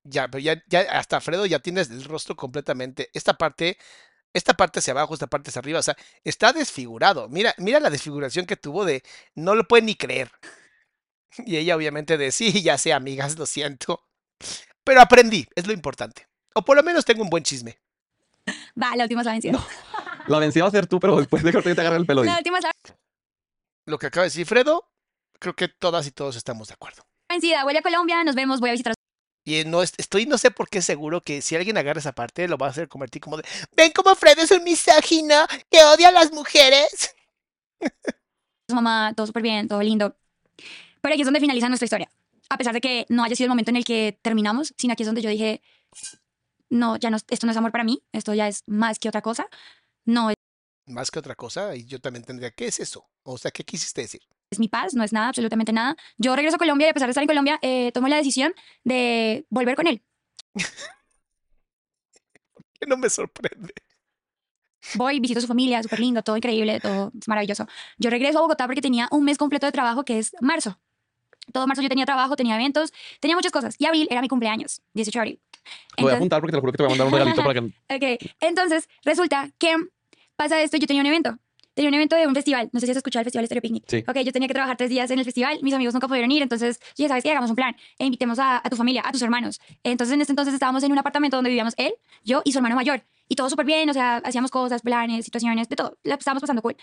Ya, 0.04 0.28
pero 0.28 0.40
ya, 0.40 0.62
ya 0.68 0.80
hasta 0.98 1.20
Fredo 1.20 1.46
ya 1.46 1.58
tienes 1.58 1.90
el 1.90 2.04
rostro 2.04 2.36
completamente. 2.36 3.10
Esta 3.12 3.34
parte, 3.34 3.76
esta 4.32 4.54
parte 4.54 4.78
hacia 4.78 4.92
abajo, 4.92 5.14
esta 5.14 5.26
parte 5.26 5.50
hacia 5.50 5.60
arriba. 5.60 5.80
O 5.80 5.82
sea, 5.82 5.96
está 6.22 6.52
desfigurado. 6.52 7.28
Mira, 7.28 7.54
mira 7.58 7.80
la 7.80 7.90
desfiguración 7.90 8.46
que 8.46 8.56
tuvo 8.56 8.84
de 8.84 9.02
no 9.34 9.54
lo 9.54 9.66
puede 9.66 9.82
ni 9.82 9.96
creer. 9.96 10.30
Y 11.46 11.56
ella 11.56 11.76
obviamente 11.76 12.16
de 12.18 12.32
sí, 12.32 12.62
ya 12.62 12.78
sé, 12.78 12.92
amigas, 12.92 13.36
lo 13.38 13.46
siento. 13.46 14.02
Pero 14.84 15.00
aprendí, 15.00 15.46
es 15.54 15.66
lo 15.66 15.72
importante. 15.72 16.26
O 16.54 16.62
por 16.62 16.76
lo 16.76 16.82
menos 16.82 17.04
tengo 17.04 17.22
un 17.22 17.30
buen 17.30 17.42
chisme. 17.42 17.78
Va, 18.80 18.94
la 18.96 19.04
última 19.04 19.20
es 19.22 19.26
la 19.26 19.32
vencida. 19.32 19.58
La 20.28 20.40
vencida 20.40 20.64
va 20.64 20.68
a 20.68 20.72
ser 20.72 20.88
tú, 20.88 20.98
pero 20.98 21.16
después 21.18 21.44
de 21.44 21.52
que 21.52 21.62
te 21.62 21.80
agarre 21.80 21.98
el 21.98 22.04
pelo. 22.06 22.24
La 22.24 22.38
última 22.38 22.58
es 22.58 22.64
la 22.64 22.72
Lo 23.84 23.96
que 23.96 24.06
acaba 24.06 24.22
de 24.24 24.30
decir 24.30 24.44
Fredo, 24.44 24.90
creo 25.38 25.54
que 25.54 25.68
todas 25.68 26.04
y 26.08 26.10
todos 26.10 26.34
estamos 26.34 26.66
de 26.66 26.74
acuerdo. 26.74 27.06
vencida. 27.28 27.62
Voy 27.62 27.76
a 27.76 27.82
Colombia, 27.82 28.24
nos 28.24 28.34
vemos, 28.34 28.58
voy 28.58 28.70
a 28.70 28.72
visitar 28.72 28.92
a 28.92 28.94
Y 29.44 29.64
no 29.66 29.82
es- 29.84 29.92
estoy, 29.98 30.26
no 30.26 30.36
sé 30.36 30.50
por 30.50 30.68
qué 30.68 30.82
seguro 30.82 31.20
que 31.20 31.42
si 31.42 31.54
alguien 31.54 31.78
agarra 31.78 32.00
esa 32.00 32.10
parte, 32.12 32.48
lo 32.48 32.58
va 32.58 32.66
a 32.66 32.70
hacer 32.70 32.88
convertir 32.88 33.22
como 33.22 33.36
de, 33.36 33.44
ven 33.76 33.92
como 33.92 34.16
Fredo 34.16 34.42
es 34.42 34.50
un 34.50 34.64
misógino 34.64 35.46
que 35.70 35.84
odia 35.84 36.08
a 36.08 36.12
las 36.12 36.32
mujeres. 36.32 37.14
su 38.68 38.74
mamá, 38.74 39.12
todo 39.16 39.28
súper 39.28 39.42
bien, 39.44 39.68
todo 39.68 39.80
lindo. 39.80 40.16
Pero 41.06 41.14
aquí 41.14 41.22
es 41.22 41.26
donde 41.26 41.38
finaliza 41.38 41.68
nuestra 41.68 41.84
historia. 41.84 42.10
A 42.48 42.58
pesar 42.58 42.74
de 42.74 42.80
que 42.80 43.06
no 43.08 43.22
haya 43.22 43.36
sido 43.36 43.44
el 43.44 43.50
momento 43.50 43.70
en 43.70 43.76
el 43.76 43.84
que 43.84 44.18
terminamos, 44.22 44.74
sino 44.76 44.92
aquí 44.92 45.04
es 45.04 45.06
donde 45.06 45.22
yo 45.22 45.30
dije, 45.30 45.62
no, 46.68 46.96
ya 46.96 47.10
no, 47.10 47.16
esto 47.16 47.46
no 47.46 47.52
es 47.52 47.56
amor 47.56 47.70
para 47.70 47.84
mí, 47.84 48.02
esto 48.10 48.34
ya 48.34 48.48
es 48.48 48.64
más 48.66 48.98
que 48.98 49.08
otra 49.08 49.22
cosa. 49.22 49.46
No 50.04 50.32
Más 50.86 51.12
que 51.12 51.20
otra 51.20 51.36
cosa, 51.36 51.76
y 51.76 51.84
yo 51.84 52.00
también 52.00 52.24
tendría, 52.24 52.50
¿qué 52.50 52.66
es 52.66 52.80
eso? 52.80 53.08
O 53.22 53.38
sea, 53.38 53.52
¿qué 53.52 53.62
quisiste 53.62 54.00
decir? 54.00 54.22
es 54.50 54.58
mi 54.58 54.66
paz, 54.66 54.94
no 54.94 55.04
es 55.04 55.12
nada, 55.12 55.28
absolutamente 55.28 55.72
nada. 55.72 55.96
Yo 56.18 56.34
regreso 56.34 56.56
a 56.56 56.58
Colombia 56.58 56.88
y 56.88 56.90
a 56.90 56.94
pesar 56.94 57.06
de 57.06 57.12
estar 57.12 57.22
en 57.22 57.28
Colombia, 57.28 57.60
eh, 57.62 57.92
tomo 57.92 58.08
la 58.08 58.16
decisión 58.16 58.52
de 58.82 59.46
volver 59.48 59.76
con 59.76 59.86
él. 59.86 60.02
Que 62.78 62.86
no 62.86 62.96
me 62.96 63.08
sorprende. 63.08 63.72
Voy, 64.94 65.20
visito 65.20 65.38
a 65.38 65.42
su 65.42 65.48
familia, 65.48 65.82
súper 65.82 66.00
lindo, 66.00 66.22
todo 66.22 66.36
increíble, 66.36 66.80
todo 66.80 67.10
es 67.18 67.26
maravilloso. 67.26 67.66
Yo 67.98 68.10
regreso 68.10 68.38
a 68.38 68.42
Bogotá 68.42 68.66
porque 68.66 68.82
tenía 68.82 69.08
un 69.10 69.24
mes 69.24 69.38
completo 69.38 69.66
de 69.66 69.72
trabajo, 69.72 70.04
que 70.04 70.18
es 70.18 70.32
marzo. 70.40 70.78
Todo 71.52 71.66
marzo 71.66 71.82
yo 71.82 71.88
tenía 71.88 72.06
trabajo, 72.06 72.36
tenía 72.36 72.54
eventos, 72.56 72.92
tenía 73.20 73.36
muchas 73.36 73.52
cosas. 73.52 73.74
Y 73.78 73.86
abril 73.86 74.08
era 74.10 74.20
mi 74.20 74.28
cumpleaños, 74.28 74.82
18 74.94 75.18
de 75.18 75.20
abril. 75.20 75.40
Lo 75.40 75.62
voy 75.62 75.64
a 75.66 75.96
Entonces- 75.98 76.16
apuntar 76.16 76.40
porque 76.40 76.52
te 76.52 76.56
lo 76.56 76.60
juro 76.60 76.72
que 76.72 76.76
te 76.78 76.82
voy 76.84 76.92
a 76.92 76.96
mandar 76.96 77.06
un 77.06 77.12
regalito 77.12 77.42
para 77.42 77.54
que. 77.60 78.20
Ok, 78.26 78.32
entonces 78.40 78.88
resulta 79.04 79.50
que 79.58 79.74
pasa 80.36 80.60
esto, 80.62 80.76
yo 80.76 80.86
tenía 80.86 81.02
un 81.02 81.06
evento. 81.06 81.38
Tenía 81.74 81.90
un 81.90 81.94
evento 81.94 82.16
de 82.16 82.26
un 82.26 82.34
festival, 82.34 82.70
no 82.72 82.80
sé 82.80 82.86
si 82.86 82.92
has 82.92 82.96
escuchado 82.96 83.20
el 83.20 83.24
Festival 83.26 83.44
Estéreo 83.44 83.60
Picnic. 83.60 83.84
Sí. 83.86 84.02
Ok, 84.08 84.16
yo 84.20 84.32
tenía 84.32 84.48
que 84.48 84.54
trabajar 84.54 84.78
tres 84.78 84.88
días 84.88 85.10
en 85.10 85.18
el 85.18 85.26
festival, 85.26 85.58
mis 85.60 85.74
amigos 85.74 85.92
nunca 85.92 86.08
pudieron 86.08 86.30
ir, 86.30 86.40
entonces 86.40 86.80
ya 86.96 87.06
sabes 87.06 87.22
que 87.22 87.30
hagamos 87.30 87.50
un 87.50 87.56
plan, 87.56 87.76
e 87.98 88.06
invitemos 88.06 88.38
a, 88.38 88.62
a 88.64 88.70
tu 88.70 88.76
familia, 88.76 89.02
a 89.04 89.12
tus 89.12 89.20
hermanos. 89.20 89.60
Entonces 89.84 90.14
en 90.14 90.22
este 90.22 90.32
entonces 90.32 90.54
estábamos 90.54 90.82
en 90.84 90.92
un 90.92 90.96
apartamento 90.98 91.36
donde 91.36 91.50
vivíamos 91.50 91.74
él, 91.76 91.92
yo 92.24 92.40
y 92.46 92.52
su 92.52 92.58
hermano 92.58 92.76
mayor. 92.76 93.04
Y 93.28 93.34
todo 93.34 93.50
súper 93.50 93.66
bien, 93.66 93.90
o 93.90 93.92
sea, 93.92 94.16
hacíamos 94.24 94.50
cosas, 94.50 94.80
planes, 94.80 95.26
situaciones, 95.26 95.68
de 95.68 95.76
todo. 95.76 95.98
La 96.02 96.14
estábamos 96.14 96.40
pasando 96.40 96.62
cool. 96.62 96.76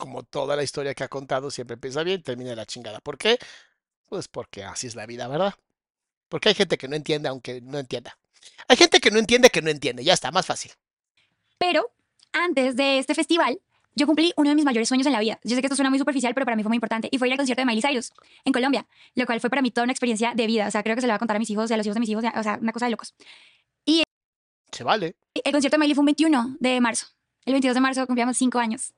Como 0.00 0.22
toda 0.22 0.56
la 0.56 0.62
historia 0.62 0.94
que 0.94 1.04
ha 1.04 1.08
contado, 1.08 1.50
siempre 1.50 1.74
empieza 1.74 2.02
bien, 2.02 2.22
termina 2.22 2.54
la 2.54 2.64
chingada. 2.64 3.00
¿Por 3.00 3.18
qué? 3.18 3.38
Pues 4.08 4.28
porque 4.28 4.64
así 4.64 4.86
es 4.86 4.94
la 4.94 5.04
vida, 5.04 5.28
¿verdad? 5.28 5.54
Porque 6.30 6.48
hay 6.48 6.54
gente 6.54 6.78
que 6.78 6.88
no 6.88 6.96
entiende 6.96 7.28
aunque 7.28 7.60
no 7.60 7.78
entienda. 7.78 8.16
Hay 8.66 8.78
gente 8.78 8.98
que 8.98 9.10
no 9.10 9.18
entiende 9.18 9.50
que 9.50 9.60
no 9.60 9.68
entiende. 9.68 10.02
Ya 10.02 10.14
está, 10.14 10.30
más 10.30 10.46
fácil. 10.46 10.72
Pero 11.58 11.92
antes 12.32 12.76
de 12.76 12.98
este 12.98 13.14
festival, 13.14 13.60
yo 13.94 14.06
cumplí 14.06 14.32
uno 14.36 14.48
de 14.48 14.56
mis 14.56 14.64
mayores 14.64 14.88
sueños 14.88 15.06
en 15.06 15.12
la 15.12 15.20
vida. 15.20 15.38
Yo 15.44 15.54
sé 15.54 15.60
que 15.60 15.66
esto 15.66 15.76
suena 15.76 15.90
muy 15.90 15.98
superficial, 15.98 16.32
pero 16.32 16.46
para 16.46 16.56
mí 16.56 16.62
fue 16.62 16.70
muy 16.70 16.76
importante. 16.76 17.10
Y 17.12 17.18
fue 17.18 17.28
ir 17.28 17.32
al 17.32 17.38
concierto 17.38 17.60
de 17.60 17.66
Miley 17.66 17.82
Cyrus 17.82 18.12
en 18.46 18.54
Colombia, 18.54 18.86
lo 19.14 19.26
cual 19.26 19.40
fue 19.40 19.50
para 19.50 19.60
mí 19.60 19.70
toda 19.70 19.84
una 19.84 19.92
experiencia 19.92 20.32
de 20.34 20.46
vida. 20.46 20.66
O 20.66 20.70
sea, 20.70 20.82
creo 20.82 20.94
que 20.94 21.02
se 21.02 21.06
lo 21.06 21.12
va 21.12 21.16
a 21.16 21.18
contar 21.18 21.36
a 21.36 21.38
mis 21.38 21.50
hijos 21.50 21.70
y 21.70 21.74
a 21.74 21.76
los 21.76 21.84
hijos 21.84 21.94
de 21.94 22.00
mis 22.00 22.08
hijos. 22.08 22.24
O 22.34 22.42
sea, 22.42 22.58
una 22.60 22.72
cosa 22.72 22.86
de 22.86 22.92
locos. 22.92 23.14
Se 24.72 24.84
vale. 24.84 25.16
El 25.34 25.52
concierto 25.52 25.76
de 25.76 25.78
Miley 25.80 25.94
fue 25.94 26.02
un 26.02 26.06
21 26.06 26.56
de 26.58 26.80
marzo. 26.80 27.06
El 27.44 27.54
22 27.54 27.74
de 27.74 27.80
marzo 27.80 28.06
cumplíamos 28.06 28.36
cinco 28.36 28.58
años. 28.58 28.94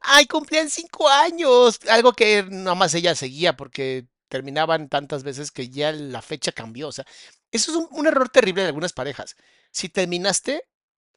¡Ay, 0.00 0.26
cumplían 0.26 0.68
cinco 0.70 1.08
años! 1.08 1.80
Algo 1.88 2.12
que 2.12 2.44
nada 2.50 2.74
más 2.74 2.94
ella 2.94 3.14
seguía 3.14 3.56
porque 3.56 4.06
terminaban 4.28 4.88
tantas 4.88 5.22
veces 5.22 5.50
que 5.50 5.70
ya 5.70 5.92
la 5.92 6.22
fecha 6.22 6.52
cambió. 6.52 6.88
O 6.88 6.92
sea, 6.92 7.04
eso 7.50 7.70
es 7.70 7.76
un, 7.76 7.88
un 7.90 8.06
error 8.06 8.28
terrible 8.28 8.62
de 8.62 8.68
algunas 8.68 8.92
parejas. 8.92 9.36
Si 9.72 9.88
terminaste 9.88 10.64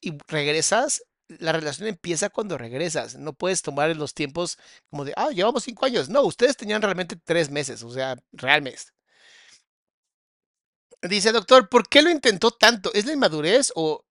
y 0.02 0.18
regresas, 0.28 1.04
la 1.28 1.52
relación 1.54 1.88
empieza 1.90 2.30
cuando 2.30 2.58
regresas. 2.58 3.16
No 3.16 3.34
puedes 3.34 3.62
tomar 3.62 3.96
los 3.96 4.14
tiempos 4.14 4.58
como 4.90 5.06
de, 5.06 5.14
ah, 5.18 5.30
llevamos 5.32 5.64
cinco 5.64 5.86
años. 5.86 6.10
No, 6.10 6.24
ustedes 6.24 6.58
tenían 6.58 6.82
realmente 6.82 7.18
tres 7.24 7.50
meses, 7.50 7.84
o 7.84 7.92
sea, 7.92 8.18
real 8.34 8.62
mes. 8.62 8.94
Dice, 11.02 11.32
doctor, 11.32 11.68
¿por 11.68 11.88
qué 11.90 12.02
lo 12.02 12.10
intentó 12.10 12.52
tanto? 12.52 12.92
¿Es 12.94 13.06
la 13.06 13.14
inmadurez 13.14 13.72
o 13.76 14.06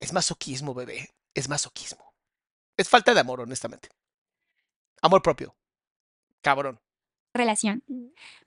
es 0.00 0.12
masoquismo, 0.12 0.74
bebé? 0.74 1.10
Es 1.34 1.48
masoquismo. 1.48 2.14
Es 2.76 2.88
falta 2.88 3.14
de 3.14 3.20
amor, 3.20 3.40
honestamente. 3.40 3.88
Amor 5.02 5.22
propio. 5.22 5.54
Cabrón. 6.40 6.80
relación. 7.34 7.84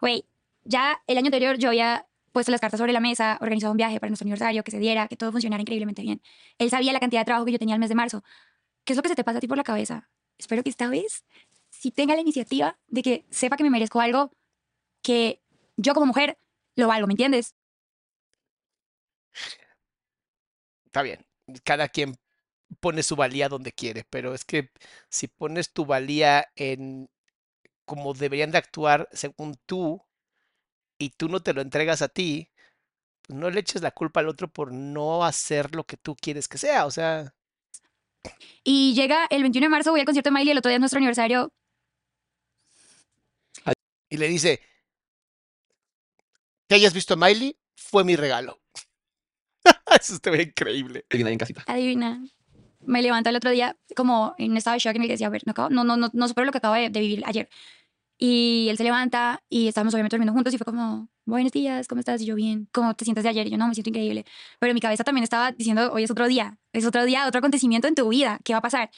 Güey, 0.01 0.25
ya 0.63 1.01
el 1.07 1.17
año 1.17 1.27
anterior 1.27 1.57
yo 1.57 1.69
había 1.69 2.07
puesto 2.31 2.51
las 2.51 2.59
cartas 2.59 2.79
sobre 2.79 2.91
la 2.91 2.99
mesa, 2.99 3.37
organizado 3.39 3.71
un 3.71 3.77
viaje 3.77 3.99
para 3.99 4.09
nuestro 4.09 4.25
aniversario, 4.25 4.63
que 4.63 4.71
se 4.71 4.79
diera, 4.79 5.07
que 5.07 5.15
todo 5.15 5.31
funcionara 5.31 5.61
increíblemente 5.61 6.01
bien. 6.01 6.21
Él 6.57 6.69
sabía 6.71 6.91
la 6.91 6.99
cantidad 6.99 7.21
de 7.21 7.25
trabajo 7.25 7.45
que 7.45 7.51
yo 7.51 7.59
tenía 7.59 7.75
el 7.75 7.79
mes 7.79 7.89
de 7.89 7.95
marzo. 7.95 8.23
¿Qué 8.83 8.93
es 8.93 8.97
lo 8.97 9.03
que 9.03 9.09
se 9.09 9.15
te 9.15 9.23
pasa 9.23 9.37
a 9.37 9.41
ti 9.41 9.47
por 9.47 9.57
la 9.57 9.63
cabeza? 9.63 10.09
Espero 10.39 10.63
que 10.63 10.69
esta 10.69 10.89
vez 10.89 11.23
sí 11.69 11.91
tenga 11.91 12.15
la 12.15 12.21
iniciativa 12.21 12.77
de 12.87 13.03
que 13.03 13.25
sepa 13.29 13.55
que 13.55 13.63
me 13.63 13.69
merezco 13.69 14.01
algo 14.01 14.31
que 15.03 15.41
yo 15.77 15.93
como 15.93 16.07
mujer 16.07 16.37
lo 16.75 16.87
valgo, 16.87 17.05
¿me 17.05 17.13
entiendes? 17.13 17.55
Está 20.85 21.03
bien. 21.03 21.23
Cada 21.63 21.89
quien 21.89 22.15
pone 22.79 23.03
su 23.03 23.15
valía 23.15 23.49
donde 23.49 23.71
quiere, 23.71 24.05
pero 24.09 24.33
es 24.33 24.45
que 24.45 24.71
si 25.09 25.27
pones 25.27 25.73
tu 25.73 25.85
valía 25.85 26.47
en 26.55 27.09
como 27.85 28.13
deberían 28.13 28.51
de 28.51 28.57
actuar 28.59 29.09
según 29.11 29.55
tú 29.65 30.01
y 30.97 31.11
tú 31.11 31.29
no 31.29 31.41
te 31.41 31.53
lo 31.53 31.61
entregas 31.61 32.01
a 32.01 32.07
ti, 32.09 32.49
pues 33.23 33.37
no 33.37 33.49
le 33.49 33.59
eches 33.61 33.81
la 33.81 33.91
culpa 33.91 34.21
al 34.21 34.29
otro 34.29 34.47
por 34.47 34.71
no 34.73 35.25
hacer 35.25 35.75
lo 35.75 35.85
que 35.85 35.97
tú 35.97 36.15
quieres 36.15 36.47
que 36.47 36.57
sea. 36.57 36.85
O 36.85 36.91
sea, 36.91 37.33
Y 38.63 38.93
llega 38.93 39.25
el 39.29 39.41
21 39.41 39.65
de 39.65 39.69
marzo, 39.69 39.91
voy 39.91 39.99
al 39.99 40.05
concierto 40.05 40.29
de 40.29 40.33
Miley, 40.35 40.51
el 40.51 40.57
otro 40.57 40.69
día 40.69 40.77
es 40.77 40.81
nuestro 40.81 40.97
aniversario. 40.97 41.51
y 44.09 44.17
le 44.17 44.27
dice, 44.27 44.61
que 46.67 46.75
hayas 46.75 46.93
visto 46.93 47.15
a 47.15 47.17
Miley 47.17 47.57
fue 47.75 48.03
mi 48.03 48.15
regalo. 48.15 48.62
Eso 50.01 50.19
te 50.19 50.29
ve 50.29 50.43
increíble. 50.43 51.05
Adivina 51.09 51.31
en 51.31 51.37
casita. 51.37 51.63
Adivina. 51.67 52.23
Me 52.85 53.01
levanto 53.01 53.29
el 53.29 53.35
otro 53.35 53.51
día 53.51 53.77
como 53.95 54.35
en 54.37 54.51
un 54.51 54.57
estado 54.57 54.73
de 54.75 54.79
shock 54.79 54.95
en 54.95 55.01
el 55.03 55.07
que 55.07 55.13
decía, 55.13 55.27
a 55.27 55.29
ver, 55.29 55.41
no, 55.45 55.53
acabo- 55.53 55.69
no, 55.69 55.83
no, 55.83 55.95
no, 55.95 56.09
no 56.11 56.27
supero 56.27 56.45
lo 56.45 56.51
que 56.51 56.57
acabo 56.57 56.75
de, 56.75 56.89
de 56.89 56.99
vivir 56.99 57.23
ayer. 57.25 57.47
Y 58.17 58.67
él 58.69 58.77
se 58.77 58.83
levanta 58.83 59.41
y 59.49 59.67
estábamos 59.67 59.93
obviamente 59.93 60.15
durmiendo 60.15 60.33
juntos 60.33 60.53
y 60.53 60.57
fue 60.57 60.65
como, 60.65 61.09
buenos 61.25 61.51
días, 61.51 61.87
¿cómo 61.87 61.99
estás? 61.99 62.21
Y 62.21 62.25
yo, 62.25 62.35
bien, 62.35 62.67
¿cómo 62.71 62.93
te 62.93 63.05
sientes 63.05 63.23
de 63.23 63.29
ayer? 63.29 63.47
Y 63.47 63.51
yo, 63.51 63.57
no, 63.57 63.67
me 63.67 63.73
siento 63.73 63.89
increíble. 63.89 64.25
Pero 64.59 64.73
mi 64.73 64.79
cabeza 64.81 65.03
también 65.03 65.23
estaba 65.23 65.51
diciendo, 65.51 65.91
hoy 65.91 66.03
es 66.03 66.11
otro 66.11 66.27
día, 66.27 66.57
es 66.73 66.85
otro 66.85 67.05
día, 67.05 67.27
otro 67.27 67.39
acontecimiento 67.39 67.87
en 67.87 67.95
tu 67.95 68.07
vida, 68.09 68.39
¿qué 68.43 68.53
va 68.53 68.59
a 68.59 68.61
pasar? 68.61 68.91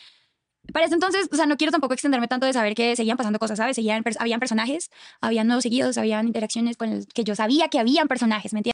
Para 0.74 0.86
ese 0.86 0.96
entonces, 0.96 1.30
o 1.32 1.36
sea, 1.36 1.46
no 1.46 1.58
quiero 1.58 1.72
tampoco 1.72 1.94
extenderme 1.94 2.28
tanto 2.28 2.46
de 2.48 2.54
saber 2.54 2.74
que 2.76 2.96
seguían 2.96 3.18
pasando 3.18 3.38
cosas, 3.40 3.58
¿sabes? 3.58 3.76
Seguían, 3.76 4.04
habían 4.20 4.40
personajes, 4.40 4.90
habían 5.22 5.46
nuevos 5.48 5.64
seguidos, 5.64 5.98
habían 6.00 6.26
interacciones 6.28 6.76
con 6.76 6.90
los 6.94 7.06
que 7.06 7.24
yo 7.24 7.36
sabía 7.36 7.68
que 7.70 7.78
habían 7.80 8.08
personajes, 8.08 8.52
¿me 8.54 8.60
entiendes? 8.60 8.74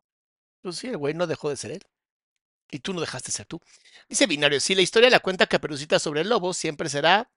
Pues 0.63 0.77
sí, 0.77 0.87
el 0.87 0.97
güey 0.97 1.13
no 1.13 1.27
dejó 1.27 1.49
de 1.49 1.57
ser 1.57 1.71
él. 1.71 1.81
Y 2.71 2.79
tú 2.79 2.93
no 2.93 3.01
dejaste 3.01 3.27
de 3.27 3.33
ser 3.37 3.45
tú. 3.45 3.61
Dice 4.07 4.25
Binario, 4.27 4.59
si 4.59 4.73
la 4.75 4.81
historia 4.81 5.09
la 5.09 5.19
cuenta 5.19 5.45
Caperucita 5.45 5.99
sobre 5.99 6.21
el 6.21 6.29
lobo, 6.29 6.53
siempre 6.53 6.89
será 6.89 7.29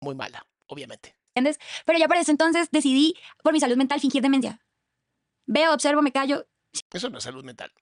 muy 0.00 0.14
mala, 0.14 0.44
obviamente. 0.66 1.16
Pero 1.84 1.98
ya 1.98 2.08
para 2.08 2.20
ese 2.20 2.32
entonces 2.32 2.68
decidí, 2.72 3.14
por 3.42 3.52
mi 3.52 3.60
salud 3.60 3.76
mental, 3.76 4.00
fingir 4.00 4.22
demencia. 4.22 4.60
Veo, 5.46 5.72
observo, 5.72 6.02
me 6.02 6.12
callo, 6.12 6.46
Eso 6.92 7.10
no 7.10 7.18
es 7.18 7.24
salud 7.24 7.44
mental. 7.44 7.72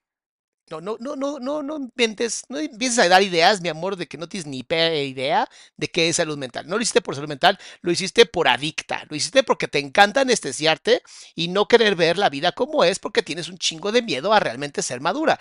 No, 0.69 0.81
no, 0.81 0.97
no, 0.99 1.15
no, 1.15 1.39
no, 1.39 1.63
no 1.63 1.77
inventes, 1.77 2.43
no 2.49 2.59
empieces 2.59 2.99
a 2.99 3.07
dar 3.07 3.23
ideas, 3.23 3.61
mi 3.61 3.69
amor, 3.69 3.95
de 3.95 4.05
que 4.07 4.17
no 4.17 4.27
tienes 4.27 4.47
ni 4.47 4.63
pe- 4.63 5.05
idea 5.05 5.49
de 5.77 5.87
qué 5.87 6.09
es 6.09 6.17
salud 6.17 6.37
mental. 6.37 6.67
No 6.67 6.75
lo 6.75 6.81
hiciste 6.81 7.01
por 7.01 7.15
salud 7.15 7.29
mental, 7.29 7.57
lo 7.81 7.89
hiciste 7.91 8.25
por 8.25 8.49
adicta. 8.49 9.05
Lo 9.09 9.15
hiciste 9.15 9.43
porque 9.43 9.69
te 9.69 9.79
encanta 9.79 10.21
anestesiarte 10.21 11.01
y 11.35 11.47
no 11.47 11.69
querer 11.69 11.95
ver 11.95 12.17
la 12.17 12.29
vida 12.29 12.51
como 12.51 12.83
es 12.83 12.99
porque 12.99 13.23
tienes 13.23 13.47
un 13.47 13.57
chingo 13.57 13.93
de 13.93 14.01
miedo 14.01 14.33
a 14.33 14.41
realmente 14.41 14.81
ser 14.81 14.99
madura. 14.99 15.39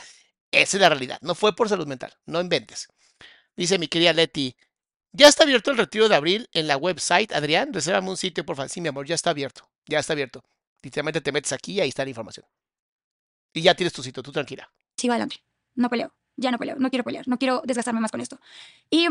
Esa 0.51 0.77
es 0.77 0.81
la 0.81 0.89
realidad. 0.89 1.19
No 1.23 1.35
fue 1.35 1.55
por 1.55 1.69
salud 1.69 1.87
mental. 1.87 2.15
No 2.27 2.41
inventes. 2.41 2.89
Dice 3.57 3.79
mi 3.79 3.89
querida 3.89 4.13
Leti. 4.13 4.57
Ya 5.13 5.29
está 5.29 5.45
abierto 5.45 5.71
el 5.71 5.79
retiro 5.79 6.09
de 6.09 6.15
abril 6.15 6.49
en 6.53 6.67
la 6.67 6.77
website. 6.77 7.33
Adrián, 7.33 7.73
resérvame 7.73 8.11
un 8.11 8.17
sitio, 8.17 8.45
por 8.45 8.57
favor. 8.57 8.69
Sí, 8.69 8.81
mi 8.81 8.89
amor, 8.89 9.07
ya 9.07 9.15
está 9.15 9.31
abierto. 9.31 9.69
Ya 9.87 9.99
está 9.99 10.13
abierto. 10.13 10.45
Literalmente 10.83 11.21
te 11.21 11.33
metes 11.33 11.53
aquí 11.53 11.73
y 11.75 11.81
ahí 11.81 11.89
está 11.89 12.05
la 12.05 12.11
información. 12.11 12.47
Y 13.53 13.63
ya 13.63 13.75
tienes 13.75 13.93
tu 13.93 14.03
sitio, 14.03 14.23
tú 14.23 14.31
tranquila. 14.33 14.71
sigo 14.97 15.13
adelante. 15.13 15.43
No 15.75 15.89
peleo. 15.89 16.13
Ya 16.37 16.51
no 16.51 16.59
peleo. 16.59 16.77
No 16.77 16.91
quiero 16.91 17.05
pelear. 17.05 17.27
No 17.27 17.39
quiero 17.39 17.63
desgastarme 17.65 18.01
más 18.01 18.11
con 18.11 18.21
esto. 18.21 18.39
Y 18.91 19.09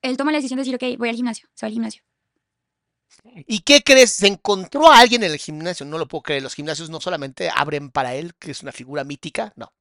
él 0.00 0.16
toma 0.16 0.32
la 0.32 0.38
decisión 0.38 0.56
de 0.56 0.64
decir, 0.64 0.74
ok, 0.76 0.98
voy 0.98 1.10
al 1.10 1.16
gimnasio. 1.16 1.48
Se 1.54 1.66
va 1.66 1.68
al 1.68 1.72
gimnasio. 1.74 2.02
¿Y 3.46 3.60
qué 3.60 3.82
crees? 3.82 4.12
Se 4.12 4.26
encontró 4.26 4.90
a 4.90 4.98
alguien 4.98 5.22
en 5.22 5.32
el 5.32 5.38
gimnasio. 5.38 5.84
No 5.84 5.98
lo 5.98 6.08
puedo 6.08 6.22
creer. 6.22 6.42
Los 6.42 6.54
gimnasios 6.54 6.88
no 6.88 7.00
solamente 7.00 7.50
abren 7.54 7.90
para 7.90 8.14
él, 8.14 8.34
que 8.36 8.50
es 8.50 8.62
una 8.62 8.72
figura 8.72 9.04
mítica. 9.04 9.52
No. 9.56 9.72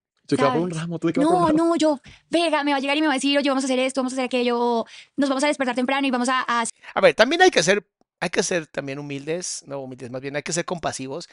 No, 1.21 1.47
ramo. 1.47 1.53
no, 1.53 1.75
yo, 1.75 1.99
verga, 2.29 2.63
me 2.63 2.71
va 2.71 2.77
a 2.77 2.79
llegar 2.79 2.97
y 2.97 3.01
me 3.01 3.07
va 3.07 3.13
a 3.13 3.15
decir, 3.15 3.37
oye, 3.37 3.49
vamos 3.49 3.63
a 3.63 3.67
hacer 3.67 3.79
esto, 3.79 4.01
vamos 4.01 4.13
a 4.13 4.15
hacer 4.15 4.25
aquello, 4.25 4.85
nos 5.17 5.29
vamos 5.29 5.43
a 5.43 5.47
despertar 5.47 5.75
temprano 5.75 6.07
y 6.07 6.11
vamos 6.11 6.29
a, 6.29 6.45
a 6.47 6.63
A 6.93 7.01
ver, 7.01 7.15
también 7.15 7.41
hay 7.41 7.51
que 7.51 7.63
ser, 7.63 7.85
hay 8.19 8.29
que 8.29 8.43
ser 8.43 8.67
también 8.67 8.99
humildes, 8.99 9.63
no 9.67 9.79
humildes, 9.79 10.11
más 10.11 10.21
bien 10.21 10.35
hay 10.35 10.43
que 10.43 10.53
ser 10.53 10.65
compasivos. 10.65 11.27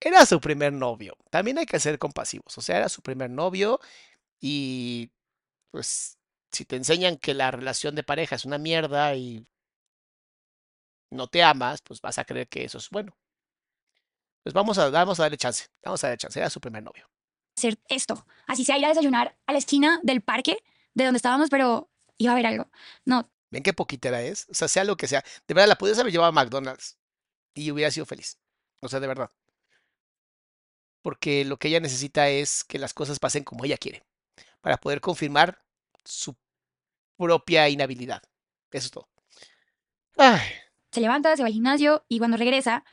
Era 0.00 0.26
su 0.26 0.40
primer 0.40 0.72
novio. 0.72 1.16
También 1.30 1.58
hay 1.58 1.66
que 1.66 1.78
ser 1.78 1.98
compasivos. 1.98 2.58
O 2.58 2.60
sea, 2.60 2.78
era 2.78 2.88
su 2.88 3.02
primer 3.02 3.30
novio 3.30 3.78
y 4.40 5.10
pues 5.70 6.18
si 6.52 6.64
te 6.64 6.76
enseñan 6.76 7.16
que 7.16 7.34
la 7.34 7.50
relación 7.50 7.94
de 7.94 8.02
pareja 8.02 8.36
es 8.36 8.44
una 8.44 8.58
mierda 8.58 9.14
y 9.14 9.46
no 11.10 11.28
te 11.28 11.42
amas, 11.42 11.80
pues 11.82 12.00
vas 12.00 12.18
a 12.18 12.24
creer 12.24 12.48
que 12.48 12.64
eso 12.64 12.78
es 12.78 12.90
bueno. 12.90 13.16
Pues 14.42 14.54
vamos 14.54 14.78
a, 14.78 14.90
vamos 14.90 15.20
a 15.20 15.24
darle 15.24 15.36
chance. 15.38 15.66
Vamos 15.84 16.02
a 16.02 16.08
darle 16.08 16.18
chance. 16.18 16.38
Era 16.38 16.50
su 16.50 16.60
primer 16.60 16.82
novio. 16.82 17.08
Hacer 17.56 17.78
esto. 17.88 18.26
Así 18.46 18.64
sea 18.64 18.78
ir 18.78 18.84
a 18.84 18.88
desayunar 18.88 19.36
a 19.46 19.52
la 19.52 19.58
esquina 19.58 20.00
del 20.02 20.20
parque 20.20 20.58
de 20.94 21.04
donde 21.04 21.16
estábamos, 21.16 21.50
pero 21.50 21.90
iba 22.18 22.32
a 22.32 22.34
haber 22.34 22.46
algo. 22.46 22.70
No, 23.04 23.30
¿Ven 23.52 23.62
qué 23.62 23.74
poquitera 23.74 24.22
es? 24.22 24.46
O 24.50 24.54
sea, 24.54 24.66
sea 24.66 24.82
lo 24.82 24.96
que 24.96 25.06
sea. 25.06 25.22
De 25.46 25.52
verdad, 25.52 25.68
la 25.68 25.76
podías 25.76 25.98
haber 25.98 26.10
llevado 26.10 26.30
a 26.30 26.32
McDonald's 26.32 26.96
y 27.52 27.70
hubiera 27.70 27.90
sido 27.90 28.06
feliz. 28.06 28.38
O 28.80 28.88
sea, 28.88 28.98
de 28.98 29.06
verdad. 29.06 29.30
Porque 31.02 31.44
lo 31.44 31.58
que 31.58 31.68
ella 31.68 31.78
necesita 31.78 32.30
es 32.30 32.64
que 32.64 32.78
las 32.78 32.94
cosas 32.94 33.18
pasen 33.18 33.44
como 33.44 33.66
ella 33.66 33.76
quiere. 33.76 34.04
Para 34.62 34.78
poder 34.78 35.02
confirmar 35.02 35.62
su 36.02 36.34
propia 37.18 37.68
inhabilidad. 37.68 38.22
Eso 38.70 38.86
es 38.86 38.90
todo. 38.90 39.08
Ay, 40.16 40.40
se 40.90 41.02
levanta, 41.02 41.36
se 41.36 41.42
va 41.42 41.48
al 41.48 41.52
gimnasio 41.52 42.06
y 42.08 42.18
cuando 42.18 42.38
regresa, 42.38 42.84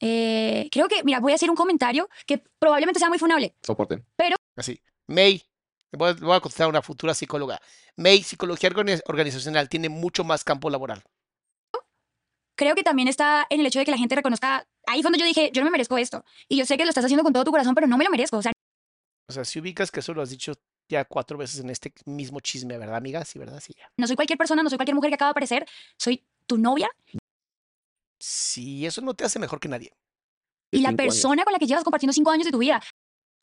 eh, 0.00 0.68
creo 0.70 0.88
que, 0.88 1.02
mira, 1.04 1.20
voy 1.20 1.32
a 1.32 1.36
hacer 1.36 1.50
un 1.50 1.56
comentario 1.56 2.08
que 2.26 2.38
probablemente 2.58 2.98
sea 2.98 3.08
muy 3.08 3.18
funable. 3.18 3.54
Soporte. 3.62 4.02
así. 4.56 4.80
May, 5.08 5.42
le 5.92 5.98
voy 5.98 6.10
a, 6.10 6.12
voy 6.14 6.36
a 6.36 6.40
contestar 6.40 6.66
a 6.66 6.68
una 6.68 6.82
futura 6.82 7.14
psicóloga. 7.14 7.60
May, 7.96 8.22
psicología 8.22 8.70
organi- 8.70 9.02
organizacional 9.06 9.68
tiene 9.68 9.88
mucho 9.88 10.24
más 10.24 10.44
campo 10.44 10.68
laboral. 10.70 11.02
Creo 12.58 12.74
que 12.74 12.82
también 12.82 13.06
está 13.08 13.46
en 13.50 13.60
el 13.60 13.66
hecho 13.66 13.78
de 13.78 13.84
que 13.84 13.90
la 13.90 13.98
gente 13.98 14.14
reconozca. 14.14 14.66
Ahí 14.86 15.02
fue 15.02 15.10
donde 15.10 15.18
yo 15.18 15.26
dije, 15.26 15.50
yo 15.52 15.60
no 15.60 15.66
me 15.66 15.72
merezco 15.72 15.98
esto. 15.98 16.24
Y 16.48 16.56
yo 16.56 16.64
sé 16.64 16.78
que 16.78 16.84
lo 16.84 16.88
estás 16.88 17.04
haciendo 17.04 17.22
con 17.22 17.32
todo 17.32 17.44
tu 17.44 17.50
corazón, 17.50 17.74
pero 17.74 17.86
no 17.86 17.98
me 17.98 18.04
lo 18.04 18.10
merezco. 18.10 18.38
O 18.38 18.42
sea, 18.42 18.52
O 19.28 19.32
sea, 19.32 19.44
si 19.44 19.60
ubicas 19.60 19.90
que 19.90 20.00
eso 20.00 20.14
lo 20.14 20.22
has 20.22 20.30
dicho 20.30 20.54
ya 20.88 21.04
cuatro 21.04 21.36
veces 21.36 21.60
en 21.60 21.68
este 21.68 21.92
mismo 22.06 22.40
chisme, 22.40 22.78
¿verdad, 22.78 22.96
amiga? 22.96 23.24
Sí, 23.26 23.38
¿verdad? 23.38 23.60
Sí, 23.60 23.74
ya. 23.76 23.90
no 23.98 24.06
soy 24.06 24.16
cualquier 24.16 24.38
persona, 24.38 24.62
no 24.62 24.70
soy 24.70 24.78
cualquier 24.78 24.94
mujer 24.94 25.10
que 25.10 25.16
acaba 25.16 25.28
de 25.28 25.32
aparecer. 25.32 25.66
Soy 25.98 26.24
tu 26.46 26.56
novia 26.56 26.88
Sí, 28.28 28.84
eso 28.86 29.00
no 29.02 29.14
te 29.14 29.24
hace 29.24 29.38
mejor 29.38 29.60
que 29.60 29.68
nadie. 29.68 29.92
y 30.70 30.80
la 30.80 30.90
años. 30.90 30.96
persona 30.96 31.44
con 31.44 31.52
la 31.52 31.58
que 31.58 31.66
llevas 31.66 31.84
compartiendo 31.84 32.12
cinco 32.12 32.30
años 32.30 32.44
de 32.46 32.52
tu 32.52 32.58
vida. 32.58 32.80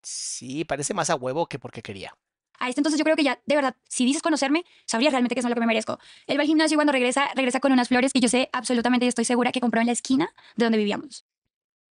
Sí, 0.02 0.66
parece 0.66 0.94
más 0.94 1.10
a 1.10 1.16
huevo 1.16 1.48
que 1.48 1.60
porque 1.60 1.82
quería. 1.82 2.14
a 2.60 2.70
este 2.70 2.80
entonces 2.82 2.98
yo 3.00 3.04
creo 3.04 3.16
que 3.16 3.24
ya, 3.24 3.42
de 3.46 3.56
verdad, 3.56 3.76
si 3.90 4.06
dices 4.06 4.22
conocerme, 4.22 4.64
sabrías 4.86 5.12
realmente 5.14 5.36
qué 5.36 5.40
es 5.42 5.46
lo 5.46 5.54
que 5.54 5.60
me 5.60 5.66
merezco. 5.68 6.00
Él 6.28 6.38
va 6.38 6.42
al 6.42 6.48
gimnasio 6.48 6.76
y 6.76 6.78
cuando 6.78 6.94
regresa, 6.94 7.30
regresa 7.36 7.60
con 7.60 7.72
unas 7.72 7.88
flores 7.90 8.14
que 8.14 8.20
yo 8.22 8.30
sé 8.30 8.50
absolutamente 8.54 9.06
y 9.06 9.10
estoy 9.10 9.26
segura 9.26 9.52
que 9.52 9.60
compró 9.62 9.82
en 9.82 9.88
la 9.88 9.94
esquina 9.94 10.34
de 10.56 10.66
donde 10.66 10.78
vivíamos. 10.78 11.26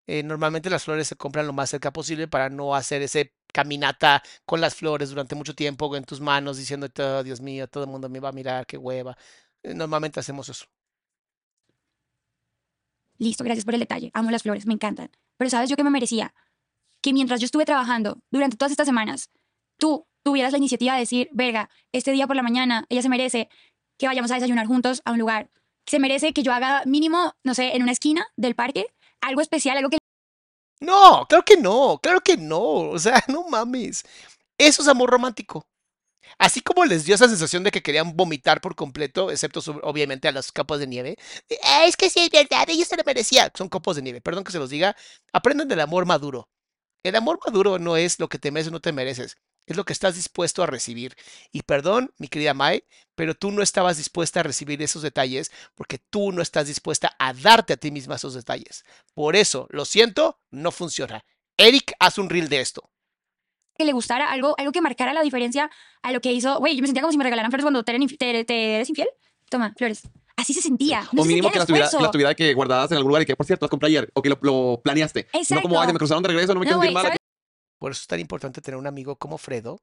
Eh, 0.07 0.23
normalmente 0.23 0.69
las 0.71 0.83
flores 0.85 1.07
se 1.07 1.15
compran 1.15 1.45
lo 1.45 1.53
más 1.53 1.69
cerca 1.69 1.91
posible 1.93 2.27
para 2.27 2.49
no 2.49 2.73
hacer 2.75 3.01
ese 3.03 3.35
caminata 3.53 4.23
con 4.45 4.59
las 4.59 4.75
flores 4.75 5.09
durante 5.09 5.35
mucho 5.35 5.53
tiempo 5.55 5.95
en 5.95 6.03
tus 6.03 6.19
manos 6.19 6.57
diciendo, 6.57 6.87
oh, 6.99 7.23
Dios 7.23 7.41
mío, 7.41 7.67
todo 7.67 7.83
el 7.83 7.89
mundo 7.91 8.09
me 8.09 8.19
va 8.19 8.29
a 8.29 8.31
mirar, 8.31 8.65
qué 8.65 8.77
hueva. 8.77 9.15
Eh, 9.63 9.73
Normalmente 9.75 10.19
hacemos 10.19 10.49
eso. 10.49 10.65
Listo, 13.19 13.43
gracias 13.43 13.65
por 13.65 13.73
el 13.73 13.81
detalle. 13.81 14.11
Amo 14.13 14.31
las 14.31 14.43
flores, 14.43 14.65
me 14.65 14.73
encantan. 14.73 15.11
Pero 15.37 15.49
¿sabes 15.49 15.69
yo 15.69 15.75
qué 15.75 15.83
me 15.83 15.89
merecía? 15.89 16.33
Que 17.01 17.13
mientras 17.13 17.41
yo 17.41 17.45
estuve 17.45 17.65
trabajando 17.65 18.19
durante 18.31 18.57
todas 18.57 18.71
estas 18.71 18.87
semanas, 18.87 19.29
tú 19.77 20.07
tuvieras 20.23 20.53
la 20.53 20.57
iniciativa 20.57 20.93
de 20.93 21.01
decir, 21.01 21.29
verga, 21.33 21.69
este 21.91 22.11
día 22.11 22.27
por 22.27 22.35
la 22.37 22.43
mañana 22.43 22.85
ella 22.89 23.01
se 23.01 23.09
merece 23.09 23.49
que 23.97 24.07
vayamos 24.07 24.31
a 24.31 24.35
desayunar 24.35 24.67
juntos 24.67 25.01
a 25.05 25.11
un 25.11 25.19
lugar. 25.19 25.49
Se 25.85 25.99
merece 25.99 26.33
que 26.33 26.43
yo 26.43 26.53
haga 26.53 26.83
mínimo, 26.85 27.33
no 27.43 27.53
sé, 27.53 27.75
en 27.75 27.83
una 27.83 27.91
esquina 27.91 28.27
del 28.37 28.55
parque, 28.55 28.87
algo 29.21 29.41
especial, 29.41 29.77
algo 29.77 29.89
que 29.89 29.97
No, 30.79 31.25
claro 31.27 31.43
que 31.43 31.57
no, 31.57 31.99
claro 32.01 32.21
que 32.21 32.37
no. 32.37 32.61
O 32.61 32.99
sea, 32.99 33.21
no 33.27 33.47
mames. 33.49 34.03
Eso 34.57 34.81
es 34.81 34.87
amor 34.87 35.09
romántico. 35.09 35.68
Así 36.37 36.61
como 36.61 36.85
les 36.85 37.05
dio 37.05 37.15
esa 37.15 37.27
sensación 37.27 37.63
de 37.63 37.71
que 37.71 37.81
querían 37.81 38.15
vomitar 38.15 38.61
por 38.61 38.75
completo, 38.75 39.31
excepto 39.31 39.59
obviamente 39.83 40.27
a 40.27 40.31
los 40.31 40.51
copos 40.51 40.79
de 40.79 40.87
nieve. 40.87 41.15
"Ah, 41.63 41.85
es 41.85 41.97
que 41.97 42.09
sí, 42.09 42.19
es 42.21 42.29
verdad, 42.29 42.69
ella 42.69 42.85
se 42.85 42.97
lo 42.97 43.03
merecía. 43.05 43.51
Son 43.57 43.69
copos 43.69 43.95
de 43.95 44.01
nieve, 44.01 44.21
perdón 44.21 44.43
que 44.43 44.51
se 44.51 44.59
los 44.59 44.69
diga. 44.69 44.95
Aprendan 45.33 45.67
del 45.67 45.79
amor 45.81 46.05
maduro. 46.05 46.49
El 47.03 47.15
amor 47.15 47.39
maduro 47.45 47.79
no 47.79 47.97
es 47.97 48.19
lo 48.19 48.29
que 48.29 48.39
te 48.39 48.51
mereces 48.51 48.69
o 48.69 48.73
no 48.73 48.81
te 48.81 48.91
mereces, 48.93 49.37
es 49.67 49.77
lo 49.77 49.85
que 49.85 49.93
estás 49.93 50.15
dispuesto 50.15 50.63
a 50.63 50.67
recibir. 50.67 51.15
Y 51.51 51.63
perdón, 51.63 52.13
mi 52.17 52.27
querida 52.27 52.53
Mai, 52.53 52.83
pero 53.15 53.35
tú 53.35 53.51
no 53.51 53.61
estabas 53.63 53.97
dispuesta 53.97 54.41
a 54.41 54.43
recibir 54.43 54.81
esos 54.81 55.01
detalles 55.03 55.51
porque 55.75 55.99
tú 55.99 56.31
no 56.31 56.41
estás 56.41 56.67
dispuesta 56.67 57.15
a 57.19 57.33
darte 57.33 57.73
a 57.73 57.77
ti 57.77 57.91
misma 57.91 58.15
esos 58.15 58.33
detalles. 58.33 58.83
Por 59.13 59.35
eso, 59.35 59.67
lo 59.71 59.85
siento, 59.85 60.39
no 60.51 60.71
funciona. 60.71 61.23
Eric, 61.57 61.93
haz 61.99 62.17
un 62.17 62.29
reel 62.29 62.49
de 62.49 62.61
esto. 62.61 62.89
Que 63.79 63.85
le 63.85 63.93
gustara, 63.93 64.29
algo, 64.29 64.55
algo 64.57 64.71
que 64.71 64.81
marcara 64.81 65.13
la 65.13 65.21
diferencia 65.21 65.71
a 66.03 66.11
lo 66.11 66.19
que 66.19 66.33
hizo. 66.33 66.59
Güey, 66.59 66.75
yo 66.75 66.81
me 66.81 66.87
sentía 66.87 67.01
como 67.01 67.11
si 67.11 67.17
me 67.17 67.23
regalaran 67.23 67.49
flores 67.49 67.63
cuando 67.63 67.83
te, 67.83 67.95
eres 67.95 68.89
infiel. 68.89 69.07
Toma, 69.49 69.73
flores. 69.77 70.01
Así 70.35 70.53
se 70.53 70.61
sentía. 70.61 71.07
No 71.13 71.21
o 71.21 71.23
se 71.23 71.29
mínimo 71.29 71.47
sentía 71.47 71.51
que 71.51 71.59
las 71.59 71.67
tuviera, 71.67 71.89
que 71.89 72.03
las 72.03 72.11
tuviera 72.11 72.35
que 72.35 72.53
guardadas 72.53 72.91
en 72.91 72.97
algún 72.97 73.09
lugar 73.09 73.23
y 73.23 73.25
que, 73.25 73.35
por 73.35 73.45
cierto, 73.45 73.65
las 73.65 73.69
compré 73.69 73.87
ayer 73.87 74.09
o 74.13 74.21
que 74.21 74.29
lo, 74.29 74.37
lo 74.41 74.81
planeaste. 74.83 75.27
No 75.49 75.61
como, 75.61 75.81
ay, 75.81 75.91
me 75.91 75.97
cruzaron 75.97 76.21
de 76.21 76.29
regreso, 76.29 76.53
no 76.53 76.59
me 76.59 76.65
No, 76.65 76.79
quiero 76.79 76.93
sentir 76.93 77.09
mal. 77.09 77.17
Por 77.79 77.91
eso 77.91 78.01
es 78.01 78.07
tan 78.07 78.19
importante 78.19 78.61
tener 78.61 78.77
un 78.77 78.85
amigo 78.85 79.15
como 79.15 79.37
Fredo 79.37 79.81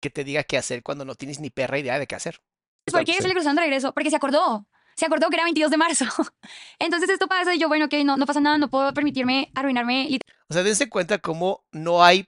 que 0.00 0.10
te 0.10 0.22
diga 0.22 0.44
qué 0.44 0.58
hacer 0.58 0.82
cuando 0.82 1.06
no 1.06 1.14
tienes 1.14 1.40
ni 1.40 1.48
perra 1.48 1.78
idea 1.78 1.98
de 1.98 2.06
qué 2.06 2.14
hacer. 2.14 2.40
¿Por 2.84 3.04
qué 3.04 3.14
se 3.14 3.26
le 3.26 3.32
cruzaron 3.32 3.56
de 3.56 3.62
regreso? 3.62 3.92
Porque 3.94 4.10
se 4.10 4.16
acordó. 4.16 4.66
Se 4.94 5.06
acordó 5.06 5.28
que 5.30 5.36
era 5.36 5.44
22 5.44 5.70
de 5.70 5.76
marzo. 5.78 6.04
Entonces 6.78 7.08
esto 7.08 7.26
pasa 7.26 7.54
y 7.54 7.58
yo, 7.58 7.68
bueno, 7.68 7.86
ok, 7.86 7.94
no, 8.04 8.16
no 8.18 8.26
pasa 8.26 8.40
nada, 8.40 8.58
no 8.58 8.68
puedo 8.68 8.92
permitirme 8.92 9.50
arruinarme 9.54 10.18
O 10.48 10.54
sea, 10.54 10.62
dense 10.62 10.90
cuenta 10.90 11.18
cómo 11.18 11.64
no 11.72 12.04
hay 12.04 12.26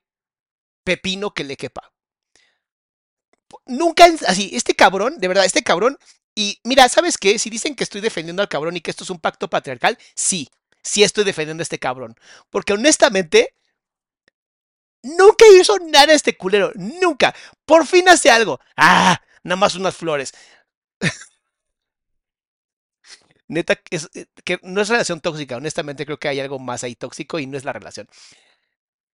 pepino 0.89 1.35
que 1.35 1.45
le 1.45 1.59
quepa. 1.59 1.93
Nunca, 3.67 4.07
así, 4.27 4.51
este 4.55 4.75
cabrón, 4.75 5.19
de 5.19 5.29
verdad, 5.29 5.45
este 5.45 5.63
cabrón, 5.63 5.99
y 6.35 6.61
mira, 6.65 6.89
¿sabes 6.89 7.19
qué? 7.19 7.39
Si 7.39 7.51
dicen 7.51 7.75
que 7.75 7.85
estoy 7.85 8.01
defendiendo 8.01 8.41
al 8.41 8.49
cabrón 8.49 8.77
y 8.77 8.81
que 8.81 8.91
esto 8.91 9.05
es 9.05 9.11
un 9.11 9.21
pacto 9.21 9.51
patriarcal, 9.51 9.99
sí, 10.15 10.49
sí 10.83 11.03
estoy 11.03 11.25
defendiendo 11.25 11.61
a 11.61 11.65
este 11.65 11.79
cabrón. 11.79 12.15
Porque 12.49 12.73
honestamente, 12.73 13.55
nunca 15.03 15.45
hizo 15.61 15.79
nada 15.79 16.13
este 16.13 16.37
culero, 16.37 16.73
nunca. 16.75 17.35
Por 17.65 17.87
fin 17.87 18.09
hace 18.09 18.31
algo. 18.31 18.61
Ah, 18.77 19.21
nada 19.43 19.57
más 19.57 19.75
unas 19.75 19.97
flores. 19.97 20.33
Neta, 23.49 23.81
eh, 23.91 24.27
que 24.45 24.59
no 24.63 24.81
es 24.83 24.89
relación 24.89 25.21
tóxica, 25.21 25.57
honestamente 25.57 26.05
creo 26.05 26.19
que 26.19 26.29
hay 26.29 26.41
algo 26.41 26.59
más 26.59 26.85
ahí 26.85 26.95
tóxico 26.95 27.39
y 27.39 27.47
no 27.47 27.57
es 27.57 27.65
la 27.65 27.73
relación. 27.73 28.07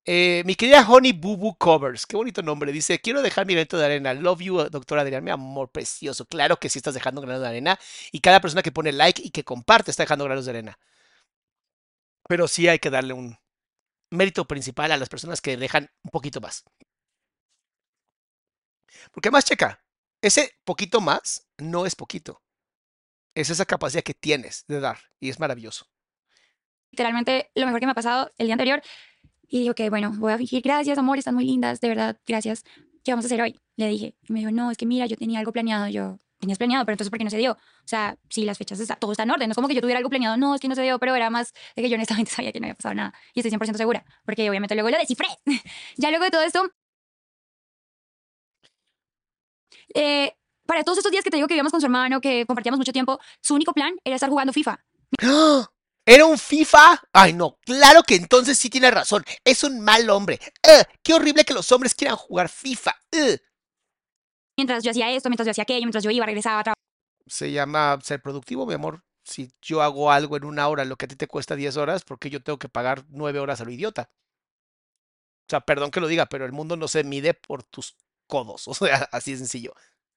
Eh, 0.06 0.43
mi 0.44 0.55
querida 0.55 0.86
Honey 0.86 1.12
Boo 1.12 1.36
Boo 1.36 1.56
Covers, 1.56 2.06
qué 2.06 2.16
bonito 2.16 2.43
nombre. 2.43 2.72
Dice: 2.72 3.01
Quiero 3.01 3.22
dejar 3.22 3.47
mi 3.47 3.55
granito 3.55 3.78
de 3.78 3.86
arena. 3.86 4.12
Love 4.14 4.40
you, 4.43 4.56
doctora 4.70 5.02
Adrián, 5.02 5.24
mi 5.24 5.31
amor 5.31 5.70
precioso. 5.70 6.26
Claro 6.26 6.59
que 6.59 6.68
sí 6.68 6.78
estás 6.78 6.94
dejando 6.94 7.20
un 7.20 7.26
grano 7.26 7.40
de 7.40 7.48
arena. 7.48 7.78
Y 8.12 8.20
cada 8.20 8.40
persona 8.40 8.62
que 8.62 8.72
pone 8.72 8.93
like 8.93 9.22
y 9.24 9.31
que 9.31 9.44
comparte 9.44 9.90
está 9.90 10.02
dejando 10.02 10.24
granos 10.24 10.44
de 10.44 10.51
arena. 10.52 10.78
Pero 12.28 12.48
sí 12.48 12.68
hay 12.68 12.78
que 12.78 12.90
darle 12.90 13.14
un 13.14 13.39
mérito 14.10 14.47
principal 14.47 14.93
a 14.93 14.97
las 14.98 15.09
personas 15.09 15.40
que 15.40 15.56
dejan 15.56 15.90
un 16.02 16.10
poquito 16.10 16.40
más. 16.40 16.64
Porque 19.12 19.31
más, 19.31 19.44
checa, 19.44 19.82
ese 20.22 20.52
poquito 20.64 21.01
más 21.01 21.47
no 21.59 21.86
es 21.86 21.94
poquito. 21.94 22.43
Es 23.35 23.51
esa 23.51 23.64
capacidad 23.66 24.02
que 24.02 24.14
tienes 24.14 24.64
de 24.68 24.81
dar. 24.81 24.98
Y 25.20 25.31
es 25.31 25.40
maravilloso. 25.40 25.86
literalmente 26.90 27.51
lo 27.55 27.66
mejor 27.66 27.81
que 27.81 27.86
me 27.86 27.93
ha 27.93 27.94
pasado 27.94 28.32
el 28.39 28.47
día 28.47 28.55
anterior. 28.55 28.82
Y 29.55 29.60
digo 29.60 29.74
que, 29.76 29.89
bueno, 29.89 30.12
voy 30.16 30.32
a 30.32 30.36
fingir, 30.36 30.62
gracias, 30.62 30.98
amor, 30.98 31.16
están 31.16 31.36
muy 31.36 31.44
lindas, 31.44 31.81
de 31.81 31.86
verdad, 31.86 32.18
gracias. 32.26 32.64
¿Qué 33.05 33.12
vamos 33.12 33.24
a 33.24 33.26
hacer 33.26 33.40
hoy? 33.40 33.60
Le 33.76 33.86
dije. 33.86 34.16
Y 34.28 34.32
me 34.32 34.40
dijo, 34.40 34.51
no, 34.51 34.72
es 34.72 34.76
que 34.76 34.85
mira, 34.85 35.06
yo 35.06 35.16
tenía 35.16 35.39
algo 35.39 35.52
planeado. 35.52 35.86
Yo, 35.86 36.18
tenías 36.40 36.59
planeado, 36.59 36.85
pero 36.85 36.94
entonces, 36.94 37.09
¿por 37.09 37.18
qué 37.18 37.24
no 37.24 37.31
se 37.31 37.39
dio? 37.39 37.52
O 37.52 37.86
sea, 37.86 38.18
si 38.28 38.44
las 38.44 38.59
fechas, 38.59 38.81
está, 38.81 38.97
todo 38.97 39.12
está 39.12 39.22
en 39.22 39.31
orden. 39.31 39.47
No 39.47 39.52
es 39.52 39.55
como 39.55 39.68
que 39.68 39.74
yo 39.76 39.81
tuviera 39.81 39.98
algo 39.98 40.10
planeado, 40.10 40.36
no, 40.36 40.56
es 40.56 40.60
que 40.60 40.66
no 40.66 40.74
se 40.74 40.82
dio, 40.82 40.98
pero 40.98 41.14
era 41.14 41.31
más 41.31 41.52
de 41.76 41.82
que 41.82 41.89
yo 41.89 41.94
honestamente 41.94 42.32
sabía 42.35 42.51
que 42.51 42.59
no 42.59 42.66
había 42.66 42.74
pasado 42.74 42.97
nada. 42.97 43.14
Y 43.32 43.47
estoy 43.47 43.52
100% 43.56 43.76
segura, 43.76 44.05
porque 44.24 44.51
obviamente 44.51 44.74
luego 44.74 44.90
lo 44.90 44.98
descifré. 44.98 45.28
ya 45.98 46.10
luego 46.10 46.24
de 46.24 46.31
todo 46.32 46.43
esto, 46.43 46.68
eh, 49.94 50.32
para 50.66 50.82
todos 50.82 50.98
estos 50.98 51.12
días 51.12 51.22
que 51.22 51.31
te 51.31 51.36
digo 51.36 51.47
que 51.47 51.55
vivíamos 51.55 51.70
con 51.70 51.81
su 51.81 51.86
hermano, 51.86 52.20
que 52.20 52.44
compartíamos 52.44 52.78
mucho 52.78 52.93
tiempo, 52.93 53.20
su 53.40 53.55
único 53.55 53.72
plan 53.72 53.94
era 54.02 54.16
estar 54.16 54.31
jugando 54.31 54.52
FIFA. 54.52 54.81
¿Era 56.06 56.26
un 56.26 56.39
FIFA? 56.39 57.02
Ay, 57.12 57.32
no, 57.32 57.59
claro 57.64 58.02
que 58.02 58.16
entonces 58.16 58.59
sí 58.59 58.68
tiene 58.68 58.90
razón. 58.90 59.24
Es 59.43 59.64
un 59.64 59.81
mal 59.81 60.09
hombre. 60.10 60.39
¡Ugh! 60.66 60.86
¡Qué 61.02 61.14
horrible 61.14 61.44
que 61.44 61.55
los 61.55 61.70
hombres 61.72 61.94
quieran 61.94 62.16
jugar 62.16 62.48
FIFA! 62.48 62.94
¡Ugh! 63.12 63.40
Mientras 64.56 64.85
yo 64.85 64.90
hacía 64.90 65.10
esto, 65.10 65.28
mientras 65.31 65.47
yo 65.47 65.51
hacía 65.51 65.62
aquello, 65.62 65.81
mientras 65.81 66.05
yo 66.05 66.10
iba, 66.10 66.26
regresaba, 66.26 66.74
Se 67.26 67.51
llama 67.51 67.98
ser 68.02 68.20
productivo, 68.20 68.66
mi 68.66 68.74
amor. 68.74 69.02
Si 69.24 69.51
yo 69.62 69.82
hago 69.82 70.12
algo 70.12 70.36
en 70.36 70.44
una 70.44 70.68
hora, 70.68 70.85
lo 70.85 70.97
que 70.97 71.06
a 71.06 71.09
ti 71.09 71.16
te 71.16 71.26
cuesta 71.26 71.56
10 71.56 71.78
horas, 71.78 72.05
¿por 72.05 72.18
qué 72.18 72.28
yo 72.28 72.43
tengo 72.43 72.59
que 72.59 72.68
pagar 72.68 73.05
9 73.09 73.39
horas 73.40 73.62
a 73.62 73.64
lo 73.64 73.70
idiota? 73.70 74.10
O 75.47 75.51
sea, 75.51 75.60
perdón 75.60 75.90
que 75.90 76.01
lo 76.01 76.06
diga, 76.09 76.26
pero 76.26 76.44
el 76.44 76.52
mundo 76.52 76.76
no 76.76 76.89
se 76.89 77.05
mide 77.05 77.35
por 77.35 77.62
tus 77.62 77.97
codos. 78.26 78.68
O 78.68 78.74
sea, 78.74 79.09
así 79.12 79.32
de 79.32 79.39
sencillo. 79.39 79.74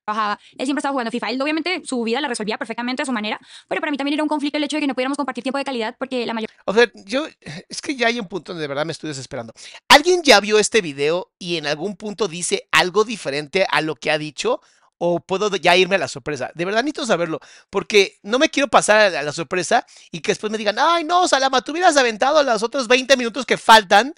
Trabajaba. 0.07 0.39
Él 0.57 0.65
siempre 0.65 0.79
estaba 0.79 0.93
jugando 0.93 1.11
FIFA. 1.11 1.29
Él 1.31 1.41
obviamente 1.41 1.81
su 1.83 2.03
vida 2.03 2.21
la 2.21 2.27
resolvía 2.27 2.57
perfectamente 2.57 3.03
a 3.03 3.05
su 3.05 3.11
manera, 3.11 3.39
pero 3.67 3.81
para 3.81 3.91
mí 3.91 3.97
también 3.97 4.13
era 4.13 4.23
un 4.23 4.29
conflicto 4.29 4.57
el 4.57 4.63
hecho 4.63 4.77
de 4.77 4.81
que 4.81 4.87
no 4.87 4.93
pudiéramos 4.93 5.17
compartir 5.17 5.43
tiempo 5.43 5.57
de 5.57 5.65
calidad 5.65 5.95
porque 5.99 6.25
la 6.25 6.33
mayoría 6.33 6.55
O 6.65 6.73
sea, 6.73 6.89
yo, 6.93 7.27
es 7.69 7.81
que 7.81 7.95
ya 7.95 8.07
hay 8.07 8.19
un 8.19 8.27
punto 8.27 8.53
donde 8.53 8.61
de 8.61 8.67
verdad 8.67 8.85
me 8.85 8.91
estoy 8.91 9.09
desesperando. 9.09 9.53
¿Alguien 9.89 10.21
ya 10.23 10.39
vio 10.39 10.59
este 10.59 10.81
video 10.81 11.31
y 11.37 11.57
en 11.57 11.67
algún 11.67 11.95
punto 11.95 12.27
dice 12.27 12.67
algo 12.71 13.03
diferente 13.03 13.67
a 13.69 13.81
lo 13.81 13.95
que 13.95 14.11
ha 14.11 14.17
dicho? 14.17 14.61
¿O 14.99 15.19
puedo 15.19 15.55
ya 15.55 15.75
irme 15.75 15.95
a 15.95 15.99
la 15.99 16.07
sorpresa? 16.07 16.51
De 16.55 16.65
verdad 16.65 16.81
necesito 16.81 17.05
saberlo, 17.05 17.39
porque 17.69 18.17
no 18.23 18.39
me 18.39 18.49
quiero 18.49 18.67
pasar 18.67 19.15
a 19.15 19.21
la 19.21 19.31
sorpresa 19.31 19.85
y 20.09 20.21
que 20.21 20.31
después 20.31 20.51
me 20.51 20.57
digan, 20.57 20.77
ay 20.79 21.03
no, 21.03 21.27
Salama, 21.27 21.61
tú 21.61 21.71
hubieras 21.71 21.97
aventado 21.97 22.41
los 22.41 22.63
otros 22.63 22.87
20 22.87 23.15
minutos 23.15 23.45
que 23.45 23.57
faltan 23.57 24.15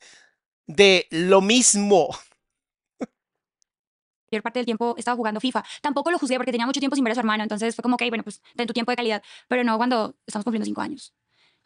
de 0.68 1.08
lo 1.10 1.42
mismo. 1.42 2.08
Parte 4.42 4.60
del 4.60 4.66
tiempo 4.66 4.96
estaba 4.98 5.16
jugando 5.16 5.40
FIFA. 5.40 5.64
Tampoco 5.82 6.12
lo 6.12 6.20
juzgué 6.20 6.38
porque 6.38 6.52
tenía 6.52 6.66
mucho 6.66 6.80
tiempo 6.80 6.96
sin 6.96 7.04
ver 7.04 7.12
a 7.12 7.16
su 7.16 7.22
hermano, 7.22 7.44
entonces 7.44 7.76
fue 7.76 7.84
como, 7.84 7.96
ok, 7.96 8.04
bueno, 8.10 8.24
pues 8.24 8.42
ten 8.56 8.68
tu 8.68 8.74
tiempo 8.74 8.92
de 8.92 8.98
calidad, 8.98 9.24
pero 9.48 9.64
no 9.64 9.78
cuando 9.78 10.16
estamos 10.26 10.44
cumpliendo 10.44 10.66
cinco 10.66 10.82
años. 10.82 11.14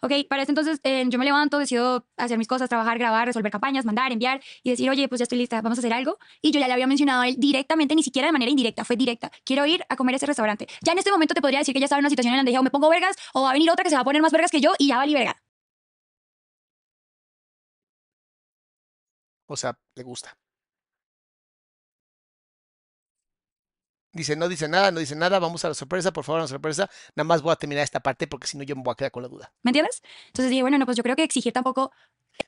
Ok, 0.03 0.11
para 0.27 0.41
este 0.41 0.51
entonces 0.51 0.81
eh, 0.83 1.05
yo 1.07 1.17
me 1.17 1.23
levanto, 1.23 1.57
decido 1.59 2.05
hacer 2.17 2.37
mis 2.37 2.47
cosas, 2.47 2.67
trabajar, 2.67 2.97
grabar, 2.99 3.25
resolver 3.25 3.49
campañas, 3.49 3.85
mandar, 3.85 4.11
enviar 4.11 4.41
y 4.61 4.71
decir, 4.71 4.89
oye, 4.89 5.07
pues 5.07 5.19
ya 5.19 5.23
estoy 5.23 5.37
lista, 5.37 5.61
vamos 5.61 5.77
a 5.77 5.81
hacer 5.81 5.93
algo. 5.93 6.17
Y 6.41 6.51
yo 6.51 6.59
ya 6.59 6.67
le 6.67 6.73
había 6.73 6.87
mencionado 6.87 7.21
a 7.21 7.27
él 7.29 7.35
directamente, 7.37 7.95
ni 7.95 8.03
siquiera 8.03 8.25
de 8.27 8.33
manera 8.33 8.51
indirecta, 8.51 8.83
fue 8.83 8.97
directa. 8.97 9.31
Quiero 9.45 9.65
ir 9.65 9.85
a 9.87 9.95
comer 9.95 10.15
a 10.15 10.17
ese 10.17 10.25
restaurante. 10.25 10.67
Ya 10.81 10.91
en 10.91 10.97
este 10.97 11.09
momento 11.09 11.33
te 11.33 11.39
podría 11.39 11.59
decir 11.59 11.73
que 11.73 11.79
ya 11.79 11.85
estaba 11.85 11.99
en 11.99 12.03
una 12.03 12.09
situación 12.09 12.35
en 12.35 12.41
que 12.41 12.47
dije, 12.47 12.59
o 12.59 12.63
me 12.63 12.69
pongo 12.69 12.89
vergas 12.89 13.15
o 13.33 13.43
va 13.43 13.51
a 13.51 13.53
venir 13.53 13.71
otra 13.71 13.83
que 13.85 13.89
se 13.89 13.95
va 13.95 14.01
a 14.01 14.03
poner 14.03 14.21
más 14.21 14.33
vergas 14.33 14.51
que 14.51 14.59
yo 14.59 14.73
y 14.77 14.87
ya 14.87 14.97
valí 14.97 15.13
verga. 15.13 15.41
O 19.47 19.55
sea, 19.55 19.77
le 19.95 20.03
gusta. 20.03 20.37
Dice, 24.13 24.35
no 24.35 24.47
dice 24.47 24.67
nada, 24.67 24.91
no 24.91 24.99
dice 24.99 25.15
nada, 25.15 25.39
vamos 25.39 25.65
a 25.65 25.69
la 25.69 25.73
sorpresa, 25.73 26.13
por 26.13 26.23
favor, 26.23 26.39
a 26.39 26.43
la 26.43 26.47
sorpresa. 26.47 26.89
Nada 27.15 27.25
más 27.25 27.41
voy 27.41 27.51
a 27.51 27.55
terminar 27.55 27.83
esta 27.83 27.99
parte 27.99 28.27
porque 28.27 28.45
si 28.47 28.57
no 28.57 28.63
yo 28.63 28.75
me 28.75 28.83
voy 28.83 28.91
a 28.91 28.95
quedar 28.95 29.11
con 29.11 29.23
la 29.23 29.29
duda. 29.29 29.51
¿Me 29.63 29.69
entiendes? 29.71 30.03
Entonces 30.27 30.51
dije, 30.51 30.61
bueno, 30.61 30.77
no, 30.77 30.85
pues 30.85 30.95
yo 30.97 31.03
creo 31.03 31.15
que 31.15 31.23
exigir 31.23 31.51
tampoco, 31.51 31.91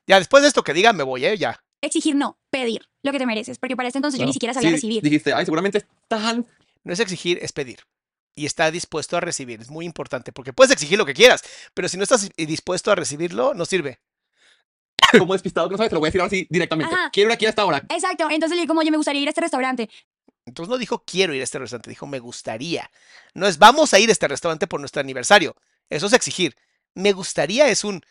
Ya, 0.08 0.20
después 0.20 0.44
de 0.44 0.50
esto 0.50 0.64
que 0.64 0.74
diga, 0.74 0.94
me 0.94 1.04
voy, 1.04 1.26
¿eh? 1.26 1.38
Ya. 1.38 1.60
exigir 1.82 2.16
no, 2.16 2.38
pedir 2.52 2.88
lo 3.04 3.12
que 3.12 3.18
te 3.20 3.26
mereces, 3.26 3.58
porque 3.58 3.76
para 3.76 3.88
este 3.88 3.98
entonces 3.98 4.20
yo 4.20 4.26
ni 4.26 4.34
siquiera 4.34 4.54
sabía 4.54 4.70
Sí, 4.70 4.76
recibir. 4.76 5.04
Dijiste, 5.04 5.34
ay, 5.34 5.46
seguramente 5.46 5.80
es 5.80 5.86
tan. 6.08 6.46
No 6.84 6.94
es 6.94 7.00
exigir, 7.00 7.40
es 7.42 7.52
pedir. 7.52 7.80
Y 8.36 8.46
está 8.46 8.70
dispuesto 8.70 9.18
a 9.18 9.22
recibir. 9.22 9.62
Es 9.62 9.70
muy 9.72 9.86
importante 9.86 10.32
porque 10.32 10.54
puedes 10.54 10.72
exigir 10.72 10.98
lo 11.00 11.06
que 11.06 11.14
quieras, 11.16 11.42
pero 11.74 11.88
si 11.90 11.98
no 11.98 12.04
estás 12.04 12.30
dispuesto 12.38 12.92
a 12.92 12.96
recibirlo, 12.96 13.54
no 13.56 13.66
sirve. 13.66 14.00
como 15.18 15.34
despistado 15.34 15.68
que 15.68 15.74
no 15.74 15.78
sabes, 15.78 15.90
te 15.90 15.96
lo 15.96 16.00
voy 16.00 16.08
a 16.08 16.10
decir 16.12 16.22
así 16.22 16.48
directamente. 16.50 16.94
Ajá. 16.94 17.10
Quiero 17.12 17.30
ir 17.30 17.34
aquí 17.34 17.46
a 17.46 17.50
esta 17.50 17.66
hora. 17.66 17.78
Exacto. 17.90 18.26
Entonces 18.30 18.52
le 18.52 18.56
dije 18.58 18.68
como, 18.68 18.82
oye, 18.82 18.92
me 18.92 18.98
gustaría 18.98 19.22
ir 19.22 19.28
a 19.28 19.32
este 19.32 19.42
restaurante. 19.42 19.90
Entonces 20.46 20.70
no 20.70 20.78
dijo 20.78 21.04
quiero 21.06 21.34
ir 21.34 21.42
a 21.42 21.44
este 21.44 21.60
restaurante, 21.60 21.90
dijo 21.90 22.08
me 22.08 22.20
gustaría. 22.20 22.90
No 23.34 23.48
es 23.48 23.58
vamos 23.58 23.94
a 23.94 24.00
ir 24.00 24.10
a 24.10 24.12
este 24.12 24.28
restaurante 24.28 24.68
por 24.68 24.80
nuestro 24.80 25.02
aniversario. 25.02 25.56
Eso 25.90 26.08
es 26.08 26.14
exigir. 26.14 26.56
Me 26.94 27.12
gustaría 27.14 27.68
es 27.70 27.84
un 27.84 28.02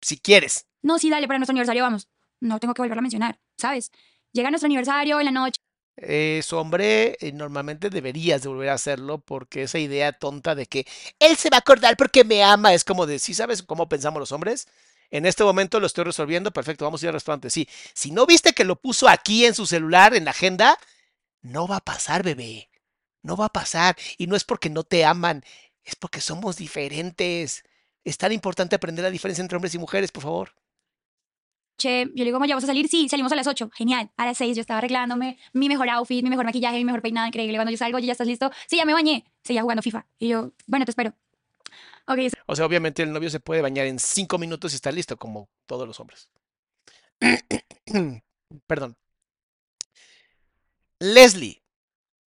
si 0.00 0.18
quieres. 0.18 0.66
No, 0.82 0.98
sí, 0.98 1.08
dale, 1.08 1.26
para 1.26 1.38
nuestro 1.38 1.52
aniversario 1.52 1.82
vamos. 1.82 2.08
No 2.40 2.58
tengo 2.58 2.74
que 2.74 2.82
volverlo 2.82 3.00
a 3.00 3.02
mencionar, 3.02 3.38
¿sabes? 3.56 3.90
Llega 4.32 4.50
nuestro 4.50 4.66
aniversario 4.66 5.18
en 5.18 5.26
la 5.26 5.32
noche. 5.32 5.60
Es 5.96 6.52
hombre, 6.52 7.16
eh, 7.20 7.30
normalmente 7.32 7.88
deberías 7.88 8.42
de 8.42 8.48
volver 8.48 8.70
a 8.70 8.74
hacerlo 8.74 9.18
porque 9.18 9.62
esa 9.62 9.78
idea 9.78 10.12
tonta 10.12 10.56
de 10.56 10.66
que 10.66 10.86
él 11.20 11.36
se 11.36 11.50
va 11.50 11.58
a 11.58 11.60
acordar 11.60 11.96
porque 11.96 12.24
me 12.24 12.42
ama 12.42 12.74
es 12.74 12.82
como 12.82 13.06
de, 13.06 13.20
¿sí 13.20 13.32
sabes 13.32 13.62
cómo 13.62 13.88
pensamos 13.88 14.18
los 14.18 14.32
hombres? 14.32 14.66
En 15.10 15.24
este 15.24 15.44
momento 15.44 15.78
lo 15.78 15.86
estoy 15.86 16.02
resolviendo, 16.02 16.50
perfecto, 16.50 16.84
vamos 16.84 17.00
a 17.00 17.06
ir 17.06 17.08
al 17.10 17.14
restaurante. 17.14 17.48
Sí, 17.48 17.68
si 17.92 18.10
no 18.10 18.26
viste 18.26 18.52
que 18.52 18.64
lo 18.64 18.74
puso 18.74 19.08
aquí 19.08 19.46
en 19.46 19.54
su 19.54 19.66
celular, 19.66 20.14
en 20.16 20.24
la 20.24 20.32
agenda, 20.32 20.76
no 21.44 21.68
va 21.68 21.76
a 21.76 21.84
pasar, 21.84 22.22
bebé. 22.24 22.70
No 23.22 23.36
va 23.36 23.46
a 23.46 23.52
pasar. 23.52 23.96
Y 24.18 24.26
no 24.26 24.34
es 24.36 24.44
porque 24.44 24.70
no 24.70 24.82
te 24.82 25.04
aman, 25.04 25.44
es 25.84 25.94
porque 25.94 26.20
somos 26.20 26.56
diferentes. 26.56 27.62
Es 28.02 28.18
tan 28.18 28.32
importante 28.32 28.74
aprender 28.76 29.04
la 29.04 29.10
diferencia 29.10 29.42
entre 29.42 29.56
hombres 29.56 29.74
y 29.74 29.78
mujeres, 29.78 30.10
por 30.10 30.22
favor. 30.24 30.54
Che, 31.76 32.04
yo 32.06 32.12
le 32.14 32.24
digo, 32.24 32.36
¿cómo 32.36 32.46
ya 32.46 32.54
vas 32.54 32.64
a 32.64 32.68
salir? 32.68 32.88
Sí, 32.88 33.08
salimos 33.08 33.32
a 33.32 33.36
las 33.36 33.46
8. 33.46 33.70
Genial. 33.74 34.10
A 34.16 34.26
las 34.26 34.38
6 34.38 34.56
yo 34.56 34.60
estaba 34.60 34.78
arreglándome, 34.78 35.38
mi 35.52 35.68
mejor 35.68 35.88
outfit, 35.90 36.22
mi 36.22 36.30
mejor 36.30 36.44
maquillaje, 36.44 36.76
mi 36.78 36.84
mejor 36.84 37.02
peinado, 37.02 37.26
increíble. 37.26 37.56
Cuando 37.56 37.72
yo 37.72 37.76
salgo, 37.78 37.98
¿ya 37.98 38.12
estás 38.12 38.26
listo? 38.28 38.50
Sí, 38.68 38.76
ya 38.76 38.84
me 38.84 38.92
bañé. 38.92 39.24
Seguía 39.42 39.62
jugando 39.62 39.82
FIFA. 39.82 40.06
Y 40.18 40.28
yo, 40.28 40.52
bueno, 40.66 40.84
te 40.84 40.92
espero. 40.92 41.14
Ok, 42.06 42.18
O 42.46 42.54
sea, 42.54 42.66
obviamente 42.66 43.02
el 43.02 43.12
novio 43.12 43.30
se 43.30 43.40
puede 43.40 43.62
bañar 43.62 43.86
en 43.86 43.98
cinco 43.98 44.38
minutos 44.38 44.72
y 44.72 44.76
está 44.76 44.92
listo, 44.92 45.16
como 45.16 45.48
todos 45.66 45.86
los 45.86 45.98
hombres. 46.00 46.28
Perdón. 48.66 48.96
Leslie 51.04 51.62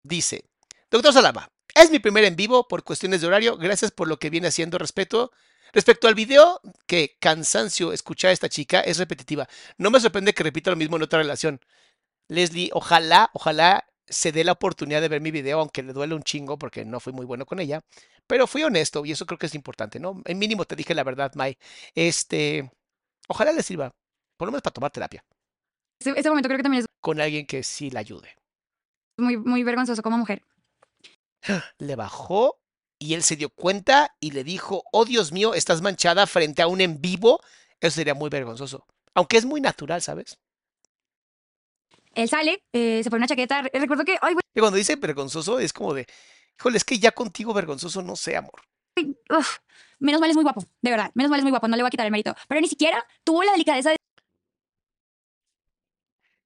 dice, 0.02 0.50
doctor 0.90 1.12
Salama, 1.12 1.48
es 1.76 1.92
mi 1.92 2.00
primer 2.00 2.24
en 2.24 2.34
vivo 2.34 2.66
por 2.66 2.82
cuestiones 2.82 3.20
de 3.20 3.28
horario. 3.28 3.56
Gracias 3.56 3.92
por 3.92 4.08
lo 4.08 4.18
que 4.18 4.30
viene 4.30 4.48
haciendo 4.48 4.78
respeto. 4.78 5.30
Respecto 5.72 6.08
al 6.08 6.16
video, 6.16 6.60
que 6.88 7.16
cansancio 7.20 7.92
escuchar 7.92 8.30
a 8.30 8.32
esta 8.32 8.48
chica 8.48 8.80
es 8.80 8.98
repetitiva. 8.98 9.48
No 9.78 9.92
me 9.92 10.00
sorprende 10.00 10.34
que 10.34 10.42
repita 10.42 10.70
lo 10.70 10.76
mismo 10.76 10.96
en 10.96 11.04
otra 11.04 11.20
relación. 11.20 11.60
Leslie, 12.26 12.70
ojalá, 12.72 13.30
ojalá 13.32 13.84
se 14.08 14.32
dé 14.32 14.42
la 14.42 14.52
oportunidad 14.52 15.00
de 15.00 15.08
ver 15.08 15.20
mi 15.20 15.30
video, 15.30 15.60
aunque 15.60 15.84
le 15.84 15.92
duele 15.92 16.16
un 16.16 16.24
chingo 16.24 16.58
porque 16.58 16.84
no 16.84 16.98
fui 16.98 17.12
muy 17.12 17.26
bueno 17.26 17.46
con 17.46 17.60
ella. 17.60 17.80
Pero 18.26 18.48
fui 18.48 18.64
honesto 18.64 19.04
y 19.04 19.12
eso 19.12 19.24
creo 19.24 19.38
que 19.38 19.46
es 19.46 19.54
importante, 19.54 20.00
¿no? 20.00 20.20
En 20.24 20.38
mínimo 20.38 20.64
te 20.64 20.74
dije 20.74 20.94
la 20.94 21.04
verdad, 21.04 21.32
Mai. 21.36 21.56
Este, 21.94 22.72
ojalá 23.28 23.52
le 23.52 23.62
sirva, 23.62 23.92
por 24.36 24.46
lo 24.46 24.52
menos 24.52 24.62
para 24.62 24.74
tomar 24.74 24.90
terapia, 24.90 25.24
ese, 26.00 26.10
ese 26.18 26.28
momento 26.28 26.48
creo 26.48 26.58
que 26.58 26.64
también 26.64 26.82
es 26.82 26.86
con 27.00 27.20
alguien 27.20 27.46
que 27.46 27.62
sí 27.62 27.90
la 27.90 28.00
ayude. 28.00 28.34
Muy, 29.16 29.36
muy 29.36 29.62
vergonzoso 29.62 30.02
como 30.02 30.18
mujer. 30.18 30.42
Le 31.78 31.96
bajó 31.96 32.58
y 32.98 33.14
él 33.14 33.22
se 33.22 33.36
dio 33.36 33.50
cuenta 33.50 34.14
y 34.20 34.30
le 34.30 34.44
dijo, 34.44 34.82
oh 34.92 35.04
Dios 35.04 35.32
mío, 35.32 35.54
estás 35.54 35.82
manchada 35.82 36.26
frente 36.26 36.62
a 36.62 36.66
un 36.68 36.80
en 36.80 37.00
vivo. 37.00 37.40
Eso 37.80 37.96
sería 37.96 38.14
muy 38.14 38.30
vergonzoso. 38.30 38.86
Aunque 39.14 39.36
es 39.36 39.44
muy 39.44 39.60
natural, 39.60 40.00
¿sabes? 40.00 40.38
Él 42.14 42.28
sale, 42.28 42.62
eh, 42.72 43.02
se 43.02 43.10
pone 43.10 43.20
una 43.20 43.26
chaqueta. 43.28 43.62
re- 43.62 43.70
Recuerdo 43.74 44.04
que, 44.04 44.16
ay, 44.22 44.34
Y 44.54 44.60
cuando 44.60 44.76
dice 44.76 44.96
vergonzoso 44.96 45.58
es 45.58 45.72
como 45.72 45.92
de, 45.94 46.06
híjole, 46.58 46.76
es 46.76 46.84
que 46.84 46.98
ya 46.98 47.10
contigo 47.12 47.52
vergonzoso 47.52 48.02
no 48.02 48.16
sé, 48.16 48.36
amor. 48.36 48.62
uf, 48.96 49.58
menos 49.98 50.20
mal 50.20 50.30
es 50.30 50.36
muy 50.36 50.44
guapo, 50.44 50.62
de 50.80 50.90
verdad. 50.90 51.10
Menos 51.14 51.30
mal 51.30 51.40
es 51.40 51.44
muy 51.44 51.50
guapo, 51.50 51.66
no 51.68 51.76
le 51.76 51.82
voy 51.82 51.88
a 51.88 51.90
quitar 51.90 52.06
el 52.06 52.12
mérito. 52.12 52.34
Pero 52.48 52.60
ni 52.60 52.68
siquiera 52.68 53.04
tuvo 53.24 53.42
la 53.42 53.52
delicadeza 53.52 53.90
de 53.90 53.96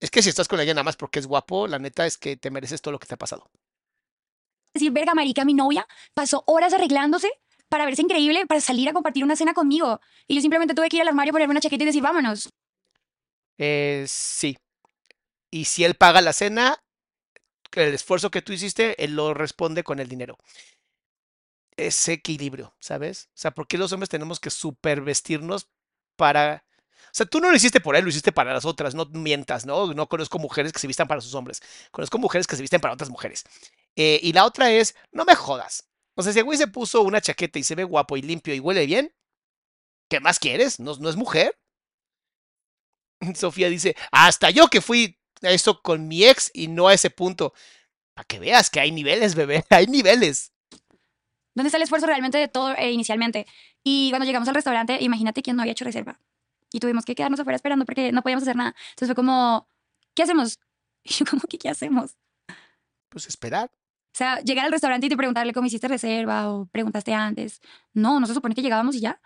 Es 0.01 0.11
que 0.11 0.23
si 0.23 0.29
estás 0.29 0.49
con 0.49 0.59
alguien 0.61 0.77
nada 0.77 0.85
más 0.85 0.97
porque 0.97 1.19
es 1.19 1.27
guapo, 1.27 1.67
la 1.67 1.79
neta 1.79 2.07
es 2.07 2.19
que 2.19 2.37
te 2.37 2.51
mereces 2.51 2.81
todo 2.81 2.93
lo 2.93 2.99
que 2.99 3.07
te 3.07 3.15
ha 3.15 3.19
pasado. 3.19 3.51
decir, 4.73 4.93
verga, 4.93 5.15
marica, 5.15 5.45
mi 5.45 5.55
novia 5.55 5.87
pasó 6.15 6.45
horas 6.47 6.73
arreglándose 6.73 7.31
para 7.69 7.85
verse 7.85 8.03
increíble, 8.03 8.47
para 8.47 8.61
salir 8.61 8.89
a 8.89 8.93
compartir 8.93 9.25
una 9.25 9.37
cena 9.37 9.55
conmigo. 9.55 10.01
Y 10.27 10.35
yo 10.35 10.41
simplemente 10.41 10.75
tuve 10.75 10.89
que 10.89 10.97
ir 10.97 11.03
al 11.03 11.09
armario, 11.09 11.33
ponerme 11.33 11.53
una 11.53 11.61
chaqueta 11.61 11.83
y 11.83 11.87
decir, 11.87 12.03
vámonos. 12.03 12.49
Eh, 13.59 14.05
sí. 14.07 14.57
Y 15.51 15.65
si 15.65 15.85
él 15.85 15.95
paga 15.95 16.21
la 16.21 16.33
cena, 16.33 16.83
el 17.73 17.95
esfuerzo 17.95 18.31
que 18.31 18.43
tú 18.43 18.53
hiciste, 18.53 19.03
él 19.03 19.15
lo 19.15 19.35
responde 19.35 19.85
con 19.85 19.99
el 19.99 20.09
dinero. 20.09 20.39
Ese 21.77 22.15
equilibrio, 22.15 22.75
¿sabes? 22.81 23.29
O 23.35 23.39
sea, 23.39 23.51
¿por 23.53 23.67
qué 23.67 23.79
los 23.79 23.93
hombres 23.93 24.09
tenemos 24.09 24.41
que 24.41 24.51
supervestirnos 24.51 25.69
para... 26.17 26.65
O 27.07 27.11
sea, 27.13 27.27
tú 27.27 27.41
no 27.41 27.51
lo 27.51 27.57
hiciste 27.57 27.81
por 27.81 27.97
él, 27.97 28.05
lo 28.05 28.11
hiciste 28.11 28.33
para 28.33 28.53
las 28.53 28.65
otras, 28.65 28.95
no 28.95 29.07
mientas, 29.07 29.67
¿no? 29.67 29.95
No 29.95 30.09
conozco 30.09 30.39
mujeres 30.39 30.73
que 30.73 30.79
se 30.79 30.87
vistan 30.87 31.09
para 31.09 31.21
sus 31.21 31.35
hombres, 31.35 31.63
conozco 31.91 32.19
mujeres 32.19 32.47
que 32.47 32.57
se 32.57 32.63
visten 32.63 32.81
para 32.81 32.95
otras 32.95 33.11
mujeres. 33.11 33.45
Eh, 33.97 34.21
y 34.23 34.33
la 34.33 34.45
otra 34.45 34.71
es, 34.71 34.95
no 35.13 35.25
me 35.25 35.35
jodas. 35.35 35.89
O 36.15 36.23
sea, 36.23 36.33
si 36.33 36.39
el 36.41 36.45
güey 36.45 36.59
se 36.59 36.67
puso 36.67 37.03
una 37.03 37.21
chaqueta 37.21 37.59
y 37.59 37.63
se 37.65 37.75
ve 37.75 37.85
guapo 37.85 38.17
y 38.17 38.23
limpio 38.23 38.55
y 38.55 38.61
huele 38.61 38.87
bien, 38.87 39.15
¿qué 40.09 40.21
más 40.21 40.39
quieres? 40.39 40.81
¿No, 40.81 40.95
no 40.97 41.09
es 41.09 41.17
mujer? 41.17 41.59
Sofía 43.35 43.69
dice, 43.69 43.97
hasta 44.13 44.51
yo 44.51 44.69
que 44.69 44.81
fui 44.81 45.19
a 45.43 45.51
eso 45.51 45.81
con 45.81 46.09
mi 46.09 46.25
ex 46.25 46.51
y 46.55 46.69
no 46.69 46.89
a 46.89 46.95
ese 46.95 47.11
punto. 47.11 47.53
Para 48.15 48.25
que 48.25 48.39
veas 48.41 48.71
que 48.71 48.81
hay 48.81 48.91
niveles, 48.91 49.35
bebé, 49.35 49.65
hay 49.71 49.87
niveles. 49.87 50.53
¿Dónde 51.55 51.69
está 51.69 51.77
el 51.77 51.83
esfuerzo 51.83 52.07
realmente 52.07 52.39
de 52.39 52.49
todo 52.49 52.75
eh, 52.77 52.93
inicialmente? 52.93 53.47
Y 53.83 54.11
cuando 54.11 54.27
llegamos 54.27 54.49
al 54.49 54.55
restaurante, 54.55 54.99
imagínate 55.01 55.43
que 55.43 55.53
no 55.53 55.63
había 55.63 55.73
hecho 55.73 55.85
reserva. 55.85 56.21
Y 56.73 56.81
tuvimos 56.81 57.05
que 57.05 57.15
quedarnos 57.15 57.41
afuera 57.41 57.57
esperando 57.57 57.85
porque 57.85 58.13
no 58.13 58.23
podíamos 58.23 58.43
hacer 58.43 58.57
nada. 58.57 58.75
Entonces 58.91 59.09
fue 59.09 59.15
como, 59.15 59.69
¿qué 60.15 60.23
hacemos? 60.23 60.59
Y 61.05 61.11
yo 61.11 61.25
como, 61.25 61.43
¿qué, 61.49 61.57
qué 61.59 61.71
hacemos? 61.71 62.17
Pues 63.09 63.27
esperar. 63.29 63.71
O 63.73 64.19
sea, 64.19 64.41
llegar 64.41 64.67
al 64.67 64.73
restaurante 64.73 65.07
y 65.07 65.09
te 65.09 65.17
preguntarle 65.17 65.55
cómo 65.55 65.67
hiciste 65.69 65.89
reserva 65.89 66.53
o 66.53 66.67
preguntaste 66.67 67.15
antes. 67.15 67.61
No, 67.95 68.21
no 68.21 68.27
se 68.27 68.35
supone 68.35 68.55
que 68.55 68.63
llegábamos 68.63 68.97
y 68.97 69.01
ya. 69.01 69.21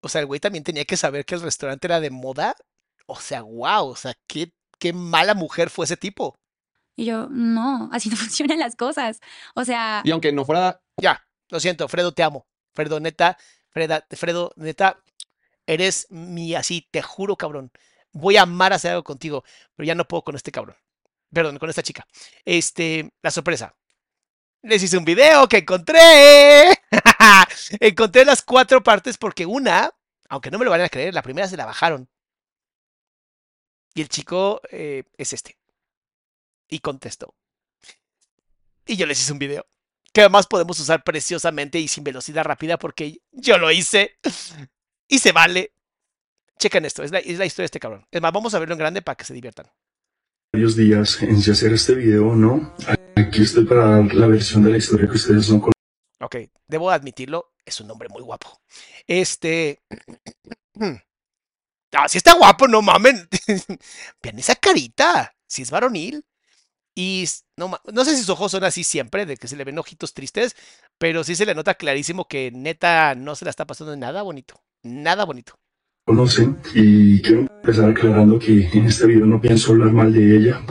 O 0.00 0.08
sea, 0.08 0.20
el 0.20 0.26
güey 0.26 0.40
también 0.40 0.64
tenía 0.64 0.84
que 0.84 0.96
saber 0.96 1.24
que 1.24 1.34
el 1.34 1.42
restaurante 1.42 1.86
era 1.86 2.00
de 2.00 2.10
moda. 2.10 2.56
O 3.06 3.16
sea, 3.16 3.42
wow, 3.42 3.86
o 3.86 3.96
sea, 3.96 4.14
qué, 4.26 4.52
qué 4.78 4.92
mala 4.92 5.34
mujer 5.34 5.70
fue 5.70 5.84
ese 5.84 5.96
tipo. 5.96 6.34
Y 6.96 7.04
yo, 7.04 7.28
no, 7.30 7.88
así 7.92 8.08
no 8.08 8.16
funcionan 8.16 8.58
las 8.58 8.76
cosas. 8.76 9.20
O 9.54 9.64
sea, 9.64 10.02
Y 10.04 10.10
aunque 10.10 10.32
no 10.32 10.44
fuera 10.44 10.80
Ya, 10.96 11.22
lo 11.50 11.60
siento, 11.60 11.88
Fredo, 11.88 12.12
te 12.12 12.22
amo. 12.22 12.46
Fredo, 12.74 13.00
neta, 13.00 13.36
Freda, 13.68 14.06
Fredo, 14.10 14.52
neta, 14.56 15.01
eres 15.66 16.06
mi 16.10 16.54
así, 16.54 16.88
te 16.90 17.02
juro, 17.02 17.36
cabrón. 17.36 17.70
Voy 18.12 18.36
a 18.36 18.42
amar 18.42 18.72
hacer 18.72 18.92
algo 18.92 19.04
contigo, 19.04 19.44
pero 19.74 19.86
ya 19.86 19.94
no 19.94 20.06
puedo 20.06 20.22
con 20.22 20.36
este 20.36 20.52
cabrón. 20.52 20.76
Perdón, 21.32 21.58
con 21.58 21.70
esta 21.70 21.82
chica. 21.82 22.06
Este, 22.44 23.12
la 23.22 23.30
sorpresa. 23.30 23.74
Les 24.62 24.82
hice 24.82 24.98
un 24.98 25.04
video 25.04 25.48
que 25.48 25.58
encontré. 25.58 26.00
encontré 27.80 28.24
las 28.24 28.42
cuatro 28.42 28.82
partes 28.82 29.16
porque 29.16 29.46
una, 29.46 29.90
aunque 30.28 30.50
no 30.50 30.58
me 30.58 30.64
lo 30.64 30.70
van 30.70 30.82
a 30.82 30.88
creer, 30.88 31.14
la 31.14 31.22
primera 31.22 31.48
se 31.48 31.56
la 31.56 31.66
bajaron. 31.66 32.08
Y 33.94 34.02
el 34.02 34.08
chico 34.08 34.60
eh, 34.70 35.04
es 35.16 35.32
este. 35.32 35.58
Y 36.68 36.80
contestó. 36.80 37.34
Y 38.86 38.96
yo 38.96 39.06
les 39.06 39.20
hice 39.20 39.32
un 39.32 39.38
video 39.38 39.66
que 40.12 40.20
además 40.20 40.46
podemos 40.46 40.78
usar 40.78 41.02
preciosamente 41.04 41.78
y 41.78 41.88
sin 41.88 42.04
velocidad 42.04 42.44
rápida 42.44 42.78
porque 42.78 43.22
yo 43.32 43.58
lo 43.58 43.70
hice 43.70 44.18
y 45.12 45.18
se 45.18 45.32
vale. 45.32 45.74
Chequen 46.58 46.86
esto, 46.86 47.02
es 47.02 47.12
la, 47.12 47.18
es 47.18 47.38
la 47.38 47.44
historia 47.44 47.64
de 47.64 47.66
este 47.66 47.80
cabrón. 47.80 48.06
Es 48.10 48.22
más, 48.22 48.32
vamos 48.32 48.54
a 48.54 48.58
verlo 48.58 48.74
en 48.74 48.78
grande 48.78 49.02
para 49.02 49.14
que 49.14 49.24
se 49.24 49.34
diviertan. 49.34 49.66
varios 50.54 50.74
días 50.74 51.22
en 51.22 51.40
si 51.42 51.50
hacer 51.50 51.72
este 51.74 51.94
video 51.94 52.28
o 52.28 52.34
no. 52.34 52.74
Aquí 53.16 53.42
estoy 53.42 53.66
para 53.66 53.84
dar 53.84 54.14
la 54.14 54.26
versión 54.26 54.62
de 54.64 54.70
la 54.70 54.78
historia 54.78 55.06
que 55.06 55.16
ustedes 55.16 55.50
no 55.50 55.60
conocen. 55.60 55.72
Ok, 56.20 56.36
debo 56.66 56.90
admitirlo, 56.90 57.52
es 57.64 57.78
un 57.80 57.90
hombre 57.90 58.08
muy 58.08 58.22
guapo. 58.22 58.60
Este. 59.06 59.82
Ah, 61.94 62.08
sí 62.08 62.16
está 62.16 62.32
guapo, 62.32 62.66
no 62.66 62.80
mamen. 62.80 63.28
Vean 64.22 64.38
esa 64.38 64.54
carita, 64.54 65.36
si 65.46 65.60
es 65.60 65.70
varonil. 65.70 66.24
Y 66.94 67.26
no, 67.58 67.78
no 67.92 68.04
sé 68.06 68.12
si 68.12 68.20
sus 68.20 68.30
ojos 68.30 68.50
son 68.50 68.64
así 68.64 68.82
siempre, 68.82 69.26
de 69.26 69.36
que 69.36 69.46
se 69.46 69.56
le 69.56 69.64
ven 69.64 69.78
ojitos 69.78 70.14
tristes, 70.14 70.56
pero 70.96 71.22
sí 71.22 71.36
se 71.36 71.44
le 71.44 71.54
nota 71.54 71.74
clarísimo 71.74 72.26
que 72.26 72.50
neta 72.50 73.14
no 73.14 73.36
se 73.36 73.44
la 73.44 73.50
está 73.50 73.66
pasando 73.66 73.94
nada 73.94 74.22
bonito. 74.22 74.62
Nada 74.82 75.24
bonito. 75.24 75.54
Y 76.74 77.22
quiero 77.22 77.42
empezar 77.42 77.90
aclarando 77.90 78.38
que 78.38 78.66
en 78.66 78.86
este 78.86 79.06
video 79.06 79.26
no 79.26 79.40
pienso 79.40 79.72
hablar 79.72 79.92
mal 79.92 80.12
de 80.12 80.36
ella. 80.36 80.66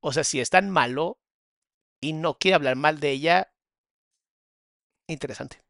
O 0.00 0.12
sea, 0.12 0.24
si 0.24 0.40
es 0.40 0.48
tan 0.48 0.70
malo 0.70 1.18
y 2.00 2.14
no 2.14 2.38
quiere 2.38 2.54
hablar 2.54 2.76
mal 2.76 3.00
de 3.00 3.10
ella, 3.10 3.52
interesante. 5.08 5.62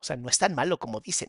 O 0.00 0.04
sea, 0.04 0.16
no 0.16 0.28
es 0.28 0.38
tan 0.38 0.54
malo 0.54 0.78
como 0.78 1.00
dicen. 1.00 1.28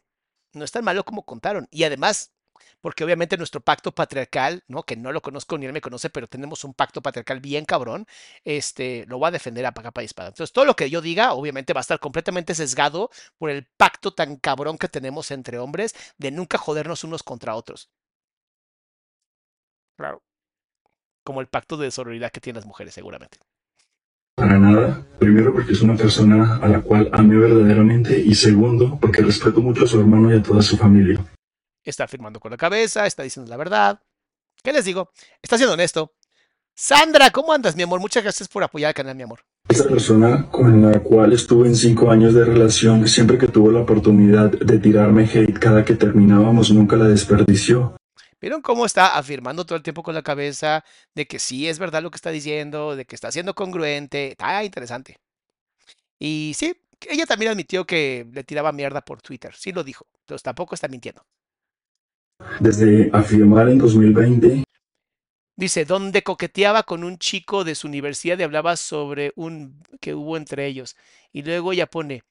No 0.54 0.64
es 0.64 0.72
tan 0.72 0.84
malo 0.84 1.04
como 1.04 1.24
contaron. 1.24 1.68
Y 1.70 1.84
además, 1.84 2.34
porque 2.82 3.04
obviamente 3.04 3.38
nuestro 3.38 3.62
pacto 3.62 3.94
patriarcal, 3.94 4.64
¿no? 4.68 4.84
Que 4.84 4.96
no 4.96 5.12
lo 5.12 5.22
conozco 5.22 5.58
ni 5.58 5.66
él 5.66 5.74
me 5.74 5.82
conoce, 5.82 6.10
pero 6.10 6.28
tenemos 6.28 6.64
un 6.64 6.74
pacto 6.74 7.02
patriarcal 7.02 7.40
bien 7.40 7.66
cabrón, 7.66 8.06
este, 8.44 9.06
lo 9.08 9.20
va 9.20 9.30
a 9.30 9.32
defender 9.32 9.66
a 9.66 9.74
capa 9.74 10.02
y 10.02 10.06
espada. 10.06 10.30
Entonces, 10.30 10.52
todo 10.54 10.66
lo 10.66 10.76
que 10.76 10.90
yo 10.90 11.02
diga, 11.02 11.34
obviamente, 11.34 11.74
va 11.74 11.80
a 11.80 11.82
estar 11.82 12.00
completamente 12.00 12.56
sesgado 12.56 13.10
por 13.38 13.50
el 13.50 13.66
pacto 13.78 14.14
tan 14.14 14.38
cabrón 14.38 14.78
que 14.78 14.88
tenemos 14.90 15.32
entre 15.32 15.60
hombres 15.60 15.94
de 16.18 16.32
nunca 16.32 16.58
jodernos 16.58 17.04
unos 17.04 17.24
contra 17.24 17.56
otros. 17.56 17.90
Claro. 19.98 20.24
Como 21.24 21.42
el 21.42 21.48
pacto 21.48 21.78
de 21.78 21.92
sororidad 21.92 22.32
que 22.32 22.40
tienen 22.40 22.58
las 22.58 22.66
mujeres, 22.66 22.94
seguramente. 22.94 23.40
Para 24.36 24.60
nada. 24.60 25.04
Primero 25.20 25.52
porque 25.52 25.74
es 25.74 25.82
una 25.82 25.96
persona 25.96 26.58
a 26.58 26.68
la 26.68 26.82
cual 26.82 27.10
ame 27.12 27.38
verdaderamente 27.38 28.20
y 28.20 28.36
segundo 28.36 29.00
porque 29.02 29.24
respeto 29.24 29.62
mucho 29.62 29.86
a 29.86 29.88
su 29.88 30.00
hermano 30.00 30.32
y 30.32 30.38
a 30.38 30.44
toda 30.44 30.62
su 30.62 30.78
familia. 30.78 31.20
Está 31.88 32.04
afirmando 32.04 32.42
con 32.42 32.52
la 32.52 32.58
cabeza, 32.58 33.06
está 33.08 33.24
diciendo 33.24 33.50
la 33.50 33.56
verdad. 33.56 34.02
¿Qué 34.62 34.74
les 34.74 34.84
digo? 34.84 35.12
Está 35.42 35.56
siendo 35.58 35.74
honesto. 35.74 36.16
Sandra, 36.76 37.32
¿cómo 37.32 37.54
andas, 37.54 37.78
mi 37.78 37.84
amor? 37.84 38.02
Muchas 38.02 38.24
gracias 38.24 38.50
por 38.50 38.62
apoyar 38.62 38.90
al 38.90 38.94
canal, 38.94 39.16
mi 39.16 39.24
amor. 39.24 39.40
Esta 39.70 39.88
persona 39.88 40.50
con 40.52 40.82
la 40.82 41.00
cual 41.00 41.32
estuve 41.32 41.70
en 41.70 41.78
cinco 41.78 42.12
años 42.12 42.34
de 42.34 42.44
relación, 42.44 43.08
siempre 43.08 43.38
que 43.38 43.48
tuvo 43.48 43.72
la 43.72 43.80
oportunidad 43.80 44.52
de 44.52 44.80
tirarme 44.80 45.24
hate 45.24 45.58
cada 45.58 45.86
que 45.86 45.96
terminábamos, 45.96 46.72
nunca 46.72 46.98
la 46.98 47.08
desperdició. 47.08 47.96
¿Vieron 48.42 48.62
cómo 48.62 48.86
está 48.86 49.18
afirmando 49.18 49.66
todo 49.66 49.78
el 49.78 49.84
tiempo 49.84 50.04
con 50.04 50.14
la 50.14 50.24
cabeza 50.24 50.84
de 51.16 51.26
que 51.26 51.40
sí 51.40 51.70
es 51.70 51.80
verdad 51.80 52.04
lo 52.04 52.12
que 52.12 52.18
está 52.18 52.32
diciendo, 52.32 52.98
de 52.98 53.06
que 53.06 53.16
está 53.16 53.32
siendo 53.32 53.56
congruente? 53.56 54.32
Está 54.32 54.62
interesante. 54.64 55.18
Y 56.20 56.52
sí, 56.54 56.76
ella 57.08 57.26
también 57.26 57.52
admitió 57.52 57.86
que 57.86 58.28
le 58.32 58.44
tiraba 58.44 58.74
mierda 58.74 59.02
por 59.02 59.22
Twitter. 59.22 59.56
Sí 59.56 59.72
lo 59.72 59.86
dijo. 59.86 60.06
Entonces 60.20 60.44
tampoco 60.44 60.76
está 60.76 60.90
mintiendo. 60.90 61.26
Desde 62.60 63.10
afirmar 63.14 63.70
en 63.70 63.78
2020 63.78 64.64
Dice, 65.56 65.86
donde 65.86 66.22
coqueteaba 66.22 66.84
con 66.84 67.04
un 67.04 67.18
chico 67.18 67.64
de 67.64 67.74
su 67.74 67.88
universidad 67.88 68.38
y 68.38 68.44
hablaba 68.44 68.76
sobre 68.78 69.34
un 69.36 69.82
que 70.00 70.14
hubo 70.14 70.38
entre 70.38 70.68
ellos. 70.68 70.96
Y 71.34 71.42
luego 71.42 71.74
ella 71.74 71.88
pone, 71.88 72.24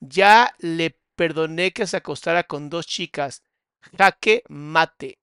ya 0.00 0.52
le 0.58 0.98
perdoné 1.14 1.72
que 1.72 1.86
se 1.86 1.98
acostara 1.98 2.42
con 2.42 2.70
dos 2.70 2.88
chicas. 2.88 3.44
Jaque 3.96 4.42
mate. 4.48 5.18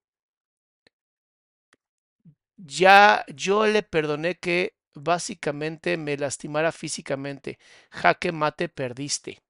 Ya 2.56 3.26
yo 3.28 3.66
le 3.66 3.82
perdoné 3.82 4.36
que 4.36 4.74
básicamente 4.94 5.98
me 5.98 6.16
lastimara 6.16 6.72
físicamente. 6.72 7.58
Jaque 7.90 8.32
mate 8.32 8.70
perdiste. 8.70 9.42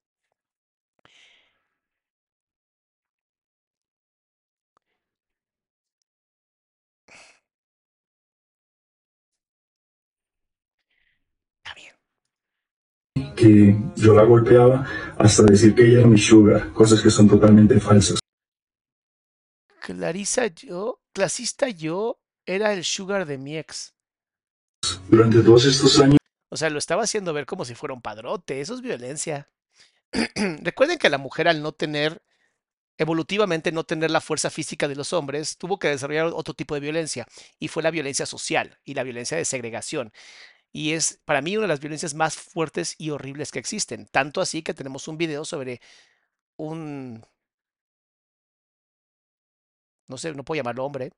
Que 13.40 13.74
yo 13.96 14.14
la 14.14 14.24
golpeaba 14.24 14.86
hasta 15.18 15.44
decir 15.44 15.74
que 15.74 15.86
ella 15.86 16.00
era 16.00 16.06
mi 16.06 16.18
sugar, 16.18 16.72
cosas 16.72 17.00
que 17.00 17.10
son 17.10 17.26
totalmente 17.26 17.80
falsas. 17.80 18.18
Clarisa 19.80 20.48
yo, 20.48 21.00
clasista 21.12 21.68
yo, 21.68 22.20
era 22.44 22.72
el 22.72 22.84
sugar 22.84 23.26
de 23.26 23.38
mi 23.38 23.56
ex. 23.56 23.94
Durante 25.08 25.40
todos 25.42 25.66
estos 25.66 25.98
años 26.00 26.18
O 26.50 26.56
sea, 26.56 26.70
lo 26.70 26.78
estaba 26.78 27.02
haciendo 27.02 27.32
ver 27.32 27.46
como 27.46 27.64
si 27.64 27.74
fuera 27.74 27.94
un 27.94 28.02
padrote. 28.02 28.60
Eso 28.60 28.74
es 28.74 28.82
violencia. 28.82 29.48
Recuerden 30.62 30.98
que 30.98 31.10
la 31.10 31.18
mujer 31.18 31.48
al 31.48 31.62
no 31.62 31.72
tener, 31.72 32.22
evolutivamente 32.98 33.72
no 33.72 33.84
tener 33.84 34.10
la 34.10 34.20
fuerza 34.20 34.50
física 34.50 34.86
de 34.86 34.96
los 34.96 35.12
hombres, 35.12 35.56
tuvo 35.56 35.78
que 35.78 35.88
desarrollar 35.88 36.26
otro 36.26 36.54
tipo 36.54 36.74
de 36.74 36.80
violencia. 36.80 37.26
Y 37.58 37.68
fue 37.68 37.82
la 37.82 37.90
violencia 37.90 38.26
social 38.26 38.78
y 38.84 38.94
la 38.94 39.02
violencia 39.02 39.36
de 39.36 39.44
segregación. 39.44 40.12
Y 40.72 40.92
es 40.92 41.20
para 41.24 41.42
mí 41.42 41.56
una 41.56 41.64
de 41.64 41.68
las 41.68 41.80
violencias 41.80 42.14
más 42.14 42.36
fuertes 42.36 42.94
y 42.98 43.10
horribles 43.10 43.50
que 43.50 43.58
existen. 43.58 44.06
Tanto 44.06 44.40
así 44.40 44.62
que 44.62 44.74
tenemos 44.74 45.08
un 45.08 45.18
video 45.18 45.44
sobre 45.44 45.80
un, 46.56 47.24
no 50.08 50.18
sé, 50.18 50.34
no 50.34 50.44
puedo 50.44 50.58
llamarlo 50.58 50.84
hombre, 50.84 51.12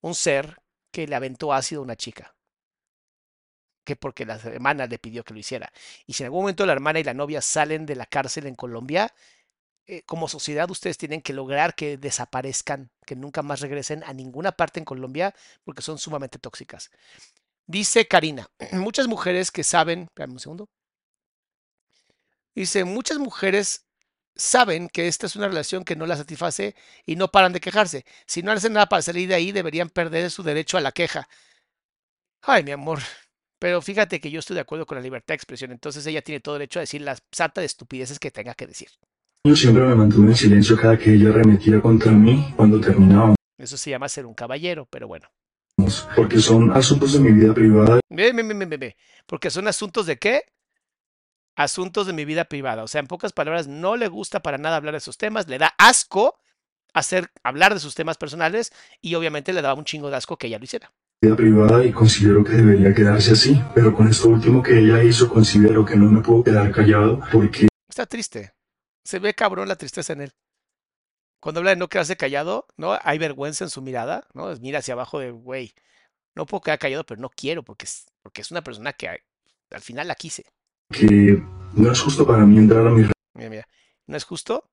un 0.00 0.14
ser 0.14 0.62
que 0.92 1.06
le 1.06 1.16
aventó 1.16 1.52
ácido 1.52 1.80
a 1.82 1.84
una 1.84 1.96
chica. 1.96 2.34
Que 3.84 3.96
porque 3.96 4.26
la 4.26 4.34
hermana 4.36 4.86
le 4.86 4.98
pidió 4.98 5.24
que 5.24 5.32
lo 5.32 5.40
hiciera. 5.40 5.72
Y 6.06 6.14
si 6.14 6.22
en 6.22 6.26
algún 6.26 6.42
momento 6.42 6.66
la 6.66 6.72
hermana 6.72 6.98
y 7.00 7.04
la 7.04 7.14
novia 7.14 7.40
salen 7.40 7.86
de 7.86 7.94
la 7.96 8.06
cárcel 8.06 8.46
en 8.46 8.56
Colombia, 8.56 9.14
eh, 9.86 10.02
como 10.04 10.28
sociedad 10.28 10.68
ustedes 10.70 10.98
tienen 10.98 11.22
que 11.22 11.32
lograr 11.32 11.74
que 11.76 11.96
desaparezcan, 11.96 12.90
que 13.06 13.14
nunca 13.14 13.42
más 13.42 13.60
regresen 13.60 14.02
a 14.04 14.12
ninguna 14.12 14.52
parte 14.52 14.80
en 14.80 14.84
Colombia 14.84 15.34
porque 15.64 15.82
son 15.82 15.98
sumamente 15.98 16.38
tóxicas. 16.38 16.90
Dice 17.66 18.06
Karina, 18.06 18.48
muchas 18.72 19.08
mujeres 19.08 19.50
que 19.50 19.64
saben, 19.64 20.08
un 20.16 20.38
segundo. 20.38 20.68
Dice, 22.54 22.84
muchas 22.84 23.18
mujeres 23.18 23.86
saben 24.34 24.88
que 24.88 25.08
esta 25.08 25.26
es 25.26 25.36
una 25.36 25.48
relación 25.48 25.84
que 25.84 25.96
no 25.96 26.06
la 26.06 26.16
satisface 26.16 26.74
y 27.04 27.16
no 27.16 27.28
paran 27.28 27.52
de 27.52 27.60
quejarse. 27.60 28.04
Si 28.26 28.42
no 28.42 28.52
hacen 28.52 28.74
nada 28.74 28.86
para 28.86 29.02
salir 29.02 29.28
de 29.28 29.34
ahí, 29.34 29.52
deberían 29.52 29.90
perder 29.90 30.30
su 30.30 30.42
derecho 30.42 30.78
a 30.78 30.80
la 30.80 30.92
queja. 30.92 31.28
Ay, 32.42 32.62
mi 32.62 32.70
amor. 32.70 33.00
Pero 33.58 33.80
fíjate 33.82 34.20
que 34.20 34.30
yo 34.30 34.40
estoy 34.40 34.54
de 34.54 34.60
acuerdo 34.60 34.86
con 34.86 34.96
la 34.96 35.02
libertad 35.02 35.32
de 35.32 35.36
expresión, 35.36 35.72
entonces 35.72 36.06
ella 36.06 36.20
tiene 36.20 36.40
todo 36.40 36.54
derecho 36.54 36.78
a 36.78 36.82
decir 36.82 37.00
las 37.00 37.22
sarta 37.32 37.62
de 37.62 37.66
estupideces 37.66 38.18
que 38.18 38.30
tenga 38.30 38.54
que 38.54 38.66
decir. 38.66 38.88
siempre 39.54 39.82
me 39.82 39.94
mantuve 39.94 40.28
en 40.28 40.36
silencio 40.36 40.76
cada 40.76 40.98
que 40.98 41.14
ella 41.14 41.30
arremetía 41.30 41.80
contra 41.80 42.12
mí 42.12 42.52
cuando 42.54 42.78
terminábamos, 42.78 43.36
Eso 43.56 43.78
se 43.78 43.88
llama 43.90 44.10
ser 44.10 44.26
un 44.26 44.34
caballero, 44.34 44.86
pero 44.90 45.08
bueno. 45.08 45.28
Porque 46.14 46.38
son 46.38 46.72
asuntos 46.72 47.12
de 47.12 47.20
mi 47.20 47.32
vida 47.32 47.54
privada 47.54 48.00
ve, 48.16 48.32
ve, 48.32 48.76
ve. 48.76 48.96
Porque 49.26 49.50
son 49.50 49.68
asuntos 49.68 50.06
de 50.06 50.18
qué? 50.18 50.42
Asuntos 51.56 52.06
de 52.06 52.12
mi 52.12 52.24
vida 52.24 52.44
privada. 52.44 52.82
O 52.82 52.88
sea, 52.88 53.00
en 53.00 53.06
pocas 53.06 53.32
palabras, 53.32 53.66
no 53.66 53.96
le 53.96 54.08
gusta 54.08 54.40
para 54.40 54.58
nada 54.58 54.76
hablar 54.76 54.92
de 54.92 54.98
esos 54.98 55.16
temas, 55.16 55.48
le 55.48 55.58
da 55.58 55.74
asco 55.78 56.38
hacer 56.92 57.30
hablar 57.42 57.74
de 57.74 57.80
sus 57.80 57.94
temas 57.94 58.16
personales 58.16 58.72
y 59.00 59.14
obviamente 59.14 59.52
le 59.52 59.62
daba 59.62 59.78
un 59.78 59.84
chingo 59.84 60.10
de 60.10 60.16
asco 60.16 60.36
que 60.36 60.46
ella 60.46 60.58
lo 60.58 60.64
hiciera. 60.64 60.92
vida 61.20 61.36
privada 61.36 61.84
y 61.84 61.92
considero 61.92 62.42
que 62.42 62.52
debería 62.52 62.94
quedarse 62.94 63.32
así, 63.32 63.62
pero 63.74 63.94
con 63.94 64.08
esto 64.08 64.28
último 64.28 64.62
que 64.62 64.78
ella 64.78 65.02
hizo 65.02 65.28
considero 65.28 65.84
que 65.84 65.96
no 65.96 66.10
me 66.10 66.22
puedo 66.22 66.42
quedar 66.42 66.70
callado 66.72 67.20
porque 67.30 67.68
Está 67.88 68.06
triste. 68.06 68.52
Se 69.04 69.18
ve 69.18 69.34
cabrón 69.34 69.68
la 69.68 69.76
tristeza 69.76 70.12
en 70.12 70.22
él. 70.22 70.32
Cuando 71.46 71.60
habla 71.60 71.70
de 71.70 71.76
no 71.76 71.88
quedarse 71.88 72.16
callado, 72.16 72.66
¿no? 72.76 72.98
Hay 73.04 73.18
vergüenza 73.18 73.62
en 73.62 73.70
su 73.70 73.80
mirada, 73.80 74.26
¿no? 74.34 74.52
Mira 74.56 74.80
hacia 74.80 74.94
abajo 74.94 75.20
de, 75.20 75.30
güey, 75.30 75.74
no 76.34 76.44
puedo 76.44 76.60
quedar 76.60 76.80
callado, 76.80 77.06
pero 77.06 77.20
no 77.20 77.30
quiero 77.30 77.62
porque 77.62 77.84
es, 77.84 78.06
porque 78.20 78.40
es 78.40 78.50
una 78.50 78.62
persona 78.62 78.92
que 78.94 79.22
al 79.70 79.80
final 79.80 80.08
la 80.08 80.16
quise. 80.16 80.44
que 80.90 81.40
no 81.76 81.92
es 81.92 82.00
justo 82.00 82.26
para 82.26 82.44
mí 82.44 82.58
entrar 82.58 82.84
a 82.84 82.90
mis 82.90 83.12
Mira, 83.34 83.48
mira. 83.48 83.68
¿No 84.08 84.16
es 84.16 84.24
justo? 84.24 84.68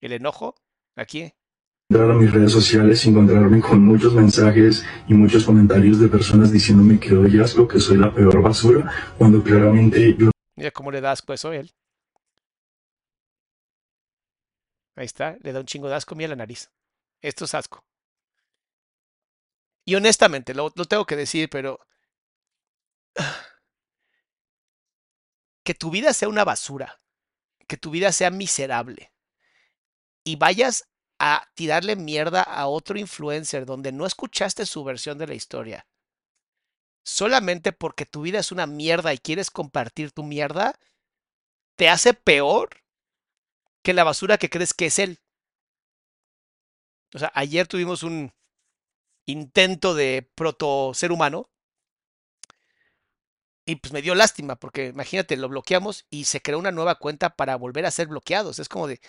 El 0.00 0.12
enojo, 0.12 0.54
aquí. 0.94 1.32
entrar 1.90 2.12
a 2.12 2.14
mis 2.14 2.30
redes 2.30 2.52
sociales 2.52 3.04
y 3.04 3.08
encontrarme 3.08 3.60
con 3.60 3.82
muchos 3.82 4.14
mensajes 4.14 4.84
y 5.08 5.14
muchos 5.14 5.42
comentarios 5.42 5.98
de 5.98 6.06
personas 6.06 6.52
diciéndome 6.52 7.00
que 7.00 7.10
doy 7.10 7.40
asco, 7.40 7.66
que 7.66 7.80
soy 7.80 7.96
la 7.96 8.14
peor 8.14 8.40
basura, 8.42 8.88
cuando 9.18 9.42
claramente 9.42 10.14
yo 10.16 10.30
Mira 10.54 10.70
cómo 10.70 10.92
le 10.92 11.00
da 11.00 11.10
asco 11.10 11.32
eso 11.32 11.50
a 11.50 11.56
él. 11.56 11.72
Ahí 14.98 15.06
está, 15.06 15.36
le 15.42 15.52
da 15.52 15.60
un 15.60 15.66
chingo 15.66 15.88
de 15.88 15.94
asco, 15.94 16.16
mira 16.16 16.30
la 16.30 16.34
nariz. 16.34 16.72
Esto 17.22 17.44
es 17.44 17.54
asco. 17.54 17.84
Y 19.84 19.94
honestamente, 19.94 20.54
lo, 20.54 20.72
lo 20.74 20.86
tengo 20.86 21.06
que 21.06 21.14
decir, 21.14 21.48
pero 21.48 21.78
que 25.62 25.74
tu 25.74 25.92
vida 25.92 26.12
sea 26.12 26.28
una 26.28 26.44
basura, 26.44 27.00
que 27.68 27.76
tu 27.76 27.92
vida 27.92 28.10
sea 28.10 28.30
miserable 28.30 29.12
y 30.24 30.34
vayas 30.34 30.88
a 31.20 31.48
tirarle 31.54 31.94
mierda 31.94 32.42
a 32.42 32.66
otro 32.66 32.98
influencer 32.98 33.66
donde 33.66 33.92
no 33.92 34.04
escuchaste 34.04 34.66
su 34.66 34.82
versión 34.82 35.16
de 35.16 35.28
la 35.28 35.34
historia, 35.34 35.86
solamente 37.04 37.70
porque 37.70 38.04
tu 38.04 38.22
vida 38.22 38.40
es 38.40 38.50
una 38.50 38.66
mierda 38.66 39.14
y 39.14 39.18
quieres 39.18 39.52
compartir 39.52 40.10
tu 40.10 40.24
mierda, 40.24 40.76
te 41.76 41.88
hace 41.88 42.14
peor 42.14 42.70
que 43.88 43.94
la 43.94 44.04
basura 44.04 44.36
que 44.36 44.50
crees 44.50 44.74
que 44.74 44.84
es 44.84 44.98
él. 44.98 45.18
O 47.14 47.18
sea, 47.18 47.32
ayer 47.34 47.66
tuvimos 47.66 48.02
un 48.02 48.34
intento 49.24 49.94
de 49.94 50.30
proto 50.34 50.92
ser 50.92 51.10
humano 51.10 51.48
y 53.64 53.76
pues 53.76 53.94
me 53.94 54.02
dio 54.02 54.14
lástima 54.14 54.56
porque 54.56 54.88
imagínate, 54.88 55.38
lo 55.38 55.48
bloqueamos 55.48 56.04
y 56.10 56.24
se 56.24 56.42
creó 56.42 56.58
una 56.58 56.70
nueva 56.70 56.96
cuenta 56.96 57.34
para 57.34 57.56
volver 57.56 57.86
a 57.86 57.90
ser 57.90 58.08
bloqueados. 58.08 58.58
Es 58.58 58.68
como 58.68 58.88
de, 58.88 59.00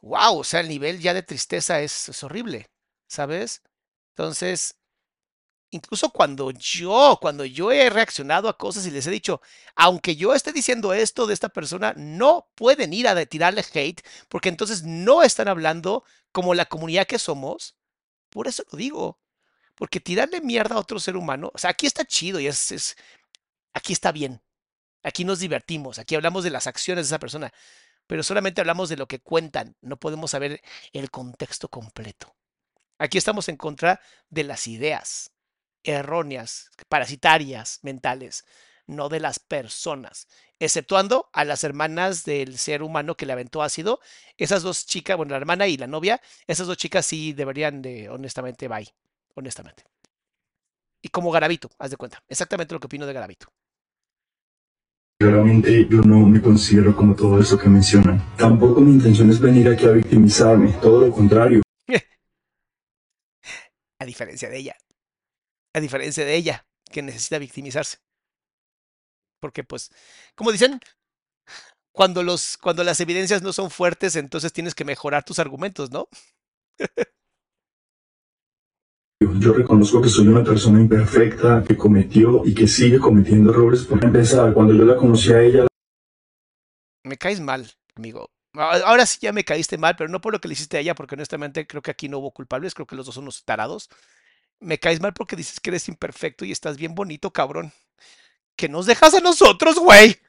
wow, 0.00 0.38
o 0.38 0.44
sea, 0.44 0.60
el 0.60 0.68
nivel 0.68 1.00
ya 1.00 1.12
de 1.12 1.24
tristeza 1.24 1.80
es, 1.80 2.08
es 2.08 2.22
horrible, 2.22 2.70
¿sabes? 3.08 3.62
Entonces, 4.10 4.76
incluso 5.72 6.10
cuando 6.10 6.50
yo, 6.52 7.18
cuando 7.20 7.44
yo 7.44 7.72
he 7.72 7.90
reaccionado 7.90 8.48
a 8.48 8.56
cosas 8.56 8.86
y 8.86 8.90
les 8.90 9.06
he 9.06 9.10
dicho, 9.10 9.40
aunque 9.74 10.14
yo 10.16 10.34
esté 10.34 10.52
diciendo 10.52 10.92
esto 10.92 11.26
de 11.26 11.34
esta 11.34 11.48
persona, 11.48 11.94
no 11.96 12.48
pueden 12.54 12.92
ir 12.92 13.08
a 13.08 13.26
tirarle 13.26 13.64
hate 13.74 14.02
porque 14.28 14.50
entonces 14.50 14.82
no 14.84 15.22
están 15.22 15.48
hablando 15.48 16.04
como 16.30 16.54
la 16.54 16.66
comunidad 16.66 17.06
que 17.06 17.18
somos, 17.18 17.76
por 18.30 18.46
eso 18.48 18.64
lo 18.70 18.78
digo. 18.78 19.18
Porque 19.74 20.00
tirarle 20.00 20.42
mierda 20.42 20.76
a 20.76 20.78
otro 20.78 21.00
ser 21.00 21.16
humano, 21.16 21.50
o 21.54 21.58
sea, 21.58 21.70
aquí 21.70 21.86
está 21.86 22.04
chido 22.04 22.38
y 22.38 22.46
es 22.46 22.96
aquí 23.72 23.92
está 23.94 24.12
bien. 24.12 24.42
Aquí 25.02 25.24
nos 25.24 25.40
divertimos, 25.40 25.98
aquí 25.98 26.14
hablamos 26.14 26.44
de 26.44 26.50
las 26.50 26.66
acciones 26.66 27.06
de 27.06 27.08
esa 27.08 27.18
persona, 27.18 27.52
pero 28.06 28.22
solamente 28.22 28.60
hablamos 28.60 28.88
de 28.88 28.96
lo 28.96 29.08
que 29.08 29.20
cuentan, 29.20 29.76
no 29.80 29.96
podemos 29.96 30.30
saber 30.30 30.62
el 30.92 31.10
contexto 31.10 31.68
completo. 31.68 32.36
Aquí 32.98 33.18
estamos 33.18 33.48
en 33.48 33.56
contra 33.56 34.00
de 34.28 34.44
las 34.44 34.68
ideas 34.68 35.31
erróneas, 35.84 36.70
parasitarias, 36.88 37.80
mentales, 37.82 38.44
no 38.86 39.08
de 39.08 39.20
las 39.20 39.38
personas, 39.38 40.28
exceptuando 40.58 41.28
a 41.32 41.44
las 41.44 41.64
hermanas 41.64 42.24
del 42.24 42.58
ser 42.58 42.82
humano 42.82 43.16
que 43.16 43.26
le 43.26 43.32
aventó 43.32 43.62
ácido. 43.62 44.00
Esas 44.36 44.62
dos 44.62 44.86
chicas, 44.86 45.16
bueno, 45.16 45.30
la 45.30 45.38
hermana 45.38 45.66
y 45.66 45.76
la 45.76 45.86
novia, 45.86 46.20
esas 46.46 46.66
dos 46.66 46.76
chicas 46.76 47.06
sí 47.06 47.32
deberían 47.32 47.82
de, 47.82 48.08
honestamente, 48.08 48.68
bye, 48.68 48.92
honestamente. 49.34 49.84
Y 51.00 51.08
como 51.08 51.30
Garabito, 51.30 51.70
haz 51.78 51.90
de 51.90 51.96
cuenta, 51.96 52.22
exactamente 52.28 52.74
lo 52.74 52.80
que 52.80 52.86
opino 52.86 53.06
de 53.06 53.12
Garabito. 53.12 53.46
Claramente 55.18 55.86
yo 55.88 55.98
no 56.02 56.26
me 56.26 56.40
considero 56.42 56.96
como 56.96 57.14
todo 57.14 57.38
eso 57.38 57.56
que 57.56 57.68
mencionan. 57.68 58.20
Tampoco 58.36 58.80
mi 58.80 58.92
intención 58.92 59.30
es 59.30 59.38
venir 59.40 59.68
aquí 59.68 59.84
a 59.86 59.92
victimizarme, 59.92 60.72
todo 60.80 61.06
lo 61.06 61.12
contrario. 61.12 61.62
a 63.98 64.04
diferencia 64.04 64.48
de 64.48 64.58
ella. 64.58 64.76
A 65.74 65.80
diferencia 65.80 66.24
de 66.24 66.34
ella, 66.34 66.66
que 66.90 67.02
necesita 67.02 67.38
victimizarse. 67.38 67.98
Porque 69.40 69.64
pues, 69.64 69.90
como 70.34 70.52
dicen, 70.52 70.80
cuando, 71.92 72.22
los, 72.22 72.56
cuando 72.56 72.84
las 72.84 73.00
evidencias 73.00 73.42
no 73.42 73.52
son 73.52 73.70
fuertes, 73.70 74.16
entonces 74.16 74.52
tienes 74.52 74.74
que 74.74 74.84
mejorar 74.84 75.24
tus 75.24 75.38
argumentos, 75.38 75.90
¿no? 75.90 76.08
Yo 79.38 79.52
reconozco 79.52 80.02
que 80.02 80.08
soy 80.08 80.28
una 80.28 80.42
persona 80.42 80.80
imperfecta, 80.80 81.62
que 81.62 81.76
cometió 81.76 82.42
y 82.44 82.54
que 82.54 82.66
sigue 82.66 82.98
cometiendo 82.98 83.50
errores. 83.50 83.84
Por 83.84 84.04
empezar, 84.04 84.52
cuando 84.52 84.74
yo 84.74 84.84
la 84.84 84.96
conocí 84.96 85.32
a 85.32 85.42
ella... 85.42 85.66
Me 87.04 87.16
caes 87.16 87.40
mal, 87.40 87.70
amigo. 87.94 88.30
Ahora 88.54 89.06
sí 89.06 89.18
ya 89.22 89.32
me 89.32 89.44
caíste 89.44 89.78
mal, 89.78 89.96
pero 89.96 90.10
no 90.10 90.20
por 90.20 90.32
lo 90.32 90.40
que 90.40 90.48
le 90.48 90.54
hiciste 90.54 90.76
a 90.76 90.80
ella, 90.80 90.94
porque 90.94 91.14
honestamente 91.14 91.66
creo 91.66 91.82
que 91.82 91.90
aquí 91.90 92.08
no 92.08 92.18
hubo 92.18 92.32
culpables, 92.32 92.74
creo 92.74 92.86
que 92.86 92.96
los 92.96 93.06
dos 93.06 93.14
son 93.14 93.24
unos 93.24 93.44
tarados. 93.44 93.88
Me 94.62 94.78
caes 94.78 95.00
mal 95.00 95.12
porque 95.12 95.36
dices 95.36 95.58
que 95.58 95.70
eres 95.70 95.88
imperfecto 95.88 96.44
y 96.44 96.52
estás 96.52 96.76
bien 96.76 96.94
bonito, 96.94 97.32
cabrón. 97.32 97.72
Que 98.56 98.68
nos 98.68 98.86
dejas 98.86 99.14
a 99.14 99.20
nosotros, 99.20 99.78
güey. 99.78 100.20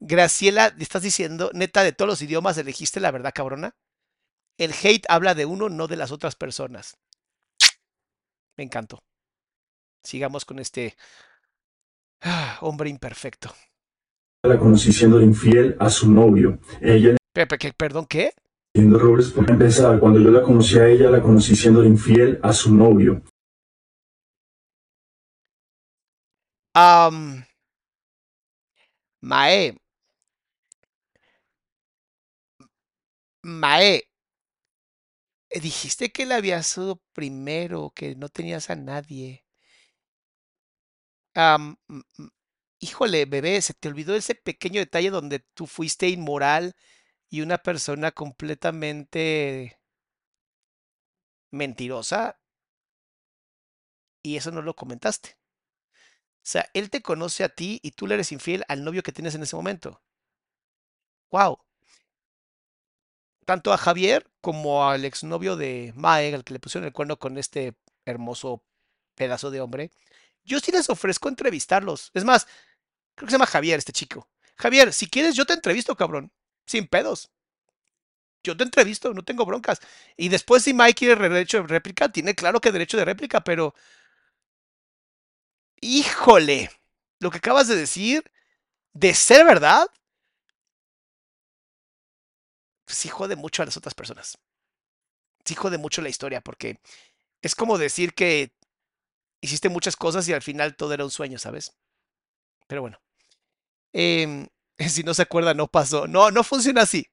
Graciela, 0.00 0.74
estás 0.78 1.02
diciendo, 1.02 1.50
neta, 1.52 1.82
de 1.82 1.92
todos 1.92 2.08
los 2.08 2.22
idiomas 2.22 2.56
elegiste 2.56 3.00
la 3.00 3.10
verdad, 3.10 3.32
cabrona. 3.34 3.76
El 4.56 4.72
hate 4.72 5.04
habla 5.08 5.34
de 5.34 5.44
uno, 5.44 5.68
no 5.68 5.88
de 5.88 5.96
las 5.96 6.10
otras 6.10 6.36
personas. 6.36 6.96
Me 8.56 8.64
encantó. 8.64 9.02
Sigamos 10.02 10.46
con 10.46 10.58
este 10.58 10.96
ah, 12.22 12.56
hombre 12.62 12.88
imperfecto. 12.88 13.52
La 14.42 14.58
conocí 14.58 14.92
siendo 14.92 15.20
infiel 15.20 15.76
a 15.78 15.90
su 15.90 16.10
novio. 16.10 16.58
Ella. 16.80 17.16
Pepe, 17.34 17.74
¿Perdón, 17.76 18.06
qué? 18.06 18.32
Haciendo 18.76 18.98
errores 18.98 19.30
por 19.30 19.50
empezar. 19.50 19.98
Cuando 19.98 20.20
yo 20.20 20.30
la 20.30 20.42
conocí 20.42 20.78
a 20.78 20.86
ella, 20.86 21.08
la 21.08 21.22
conocí 21.22 21.56
siendo 21.56 21.82
infiel 21.82 22.38
a 22.42 22.52
su 22.52 22.74
novio. 22.74 23.22
Um, 26.74 27.42
Mae. 29.22 29.78
Mae, 33.42 34.02
dijiste 35.62 36.12
que 36.12 36.26
la 36.26 36.36
habías 36.36 36.66
sido 36.66 37.00
primero, 37.14 37.92
que 37.94 38.14
no 38.14 38.28
tenías 38.28 38.68
a 38.68 38.76
nadie. 38.76 39.42
híjole, 42.78 43.24
bebé, 43.24 43.62
se 43.62 43.72
te 43.72 43.88
olvidó 43.88 44.14
ese 44.14 44.34
pequeño 44.34 44.80
detalle 44.80 45.08
donde 45.08 45.38
tú 45.54 45.66
fuiste 45.66 46.10
inmoral 46.10 46.74
y 47.28 47.40
una 47.42 47.58
persona 47.58 48.12
completamente 48.12 49.78
mentirosa 51.50 52.38
y 54.22 54.36
eso 54.36 54.50
no 54.50 54.62
lo 54.62 54.74
comentaste. 54.74 55.36
O 56.38 56.48
sea, 56.48 56.70
él 56.74 56.90
te 56.90 57.02
conoce 57.02 57.44
a 57.44 57.48
ti 57.48 57.80
y 57.82 57.92
tú 57.92 58.06
le 58.06 58.14
eres 58.14 58.32
infiel 58.32 58.64
al 58.68 58.84
novio 58.84 59.02
que 59.02 59.12
tienes 59.12 59.34
en 59.34 59.42
ese 59.42 59.56
momento. 59.56 60.00
¡Wow! 61.30 61.58
tanto 63.46 63.72
a 63.72 63.78
Javier 63.78 64.28
como 64.42 64.88
al 64.88 65.04
exnovio 65.06 65.56
de 65.56 65.92
Mae, 65.96 66.34
al 66.34 66.44
que 66.44 66.52
le 66.52 66.60
pusieron 66.60 66.86
el 66.86 66.92
cuerno 66.92 67.18
con 67.18 67.38
este 67.38 67.74
hermoso 68.04 68.62
pedazo 69.14 69.50
de 69.50 69.60
hombre, 69.60 69.90
yo 70.44 70.60
sí 70.60 70.72
les 70.72 70.90
ofrezco 70.90 71.28
entrevistarlos. 71.28 72.10
Es 72.12 72.24
más, 72.24 72.46
creo 73.14 73.26
que 73.26 73.30
se 73.32 73.34
llama 73.36 73.46
Javier 73.46 73.78
este 73.78 73.92
chico. 73.92 74.28
Javier, 74.56 74.92
si 74.92 75.08
quieres, 75.08 75.36
yo 75.36 75.46
te 75.46 75.54
entrevisto, 75.54 75.96
cabrón. 75.96 76.32
Sin 76.66 76.86
pedos. 76.88 77.30
Yo 78.44 78.56
te 78.56 78.62
entrevisto, 78.64 79.12
no 79.12 79.24
tengo 79.24 79.44
broncas. 79.44 79.80
Y 80.16 80.28
después, 80.28 80.62
si 80.62 80.72
Mike 80.72 80.94
quiere 80.94 81.28
derecho 81.28 81.58
de 81.62 81.66
réplica, 81.66 82.08
tiene 82.10 82.34
claro 82.34 82.60
que 82.60 82.70
derecho 82.72 82.96
de 82.96 83.04
réplica, 83.04 83.40
pero. 83.42 83.74
Híjole, 85.80 86.70
lo 87.20 87.30
que 87.30 87.38
acabas 87.38 87.68
de 87.68 87.76
decir, 87.76 88.24
de 88.94 89.14
ser 89.14 89.44
verdad, 89.46 89.88
sí 92.88 93.08
jode 93.08 93.36
mucho 93.36 93.62
a 93.62 93.66
las 93.66 93.76
otras 93.76 93.94
personas. 93.94 94.38
Sí 95.44 95.54
jode 95.54 95.78
mucho 95.78 96.02
la 96.02 96.08
historia 96.08 96.40
porque 96.40 96.80
es 97.42 97.54
como 97.54 97.78
decir 97.78 98.14
que 98.14 98.52
hiciste 99.42 99.68
muchas 99.70 99.96
cosas 99.96 100.28
y 100.28 100.32
al 100.34 100.42
final 100.42 100.76
todo 100.76 100.94
era 100.94 101.04
un 101.04 101.12
sueño, 101.12 101.38
¿sabes? 101.38 101.74
Pero 102.68 102.82
bueno. 102.82 102.98
Eh, 103.92 104.48
si 104.88 105.02
no 105.02 105.14
se 105.14 105.22
acuerda, 105.22 105.54
no 105.54 105.66
pasó. 105.66 106.06
No, 106.06 106.30
no 106.30 106.42
funciona 106.42 106.82
así. 106.82 107.06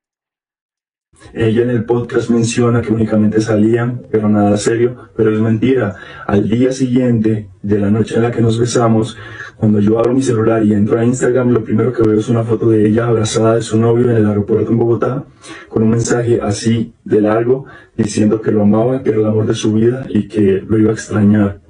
Ella 1.31 1.61
en 1.61 1.69
el 1.69 1.85
podcast 1.85 2.31
menciona 2.31 2.81
que 2.81 2.91
únicamente 2.91 3.40
salían, 3.40 4.02
pero 4.11 4.27
nada 4.30 4.57
serio, 4.57 5.10
pero 5.15 5.31
es 5.31 5.40
mentira. 5.40 5.95
Al 6.26 6.49
día 6.49 6.72
siguiente 6.72 7.49
de 7.61 7.80
la 7.80 7.91
noche 7.91 8.15
en 8.15 8.23
la 8.23 8.31
que 8.31 8.41
nos 8.41 8.60
besamos, 8.60 9.15
cuando 9.57 9.80
yo 9.80 9.99
abro 9.99 10.14
mi 10.14 10.23
celular 10.23 10.65
y 10.65 10.73
entro 10.73 10.99
a 10.99 11.06
Instagram, 11.06 11.49
lo 11.49 11.64
primero 11.64 11.94
que 11.94 12.02
veo 12.02 12.19
es 12.19 12.30
una 12.30 12.44
foto 12.44 12.68
de 12.69 12.88
ella 12.88 13.07
abrazada 13.07 13.56
de 13.56 13.61
su 13.61 13.80
novio 13.80 14.10
en 14.10 14.18
el 14.18 14.27
aeropuerto 14.27 14.72
en 14.72 14.77
Bogotá, 14.80 15.23
con 15.69 15.84
un 15.84 15.91
mensaje 15.91 16.40
así 16.41 16.94
de 17.03 17.22
largo, 17.22 17.65
diciendo 17.95 18.41
que 18.41 18.52
lo 18.52 18.64
amaba, 18.64 19.03
que 19.03 19.10
era 19.10 19.19
el 19.19 19.27
amor 19.27 19.45
de 19.45 19.56
su 19.56 19.72
vida 19.73 20.07
y 20.10 20.27
que 20.27 20.64
lo 20.68 20.80
iba 20.80 20.90
a 20.90 20.95
extrañar. 20.95 21.61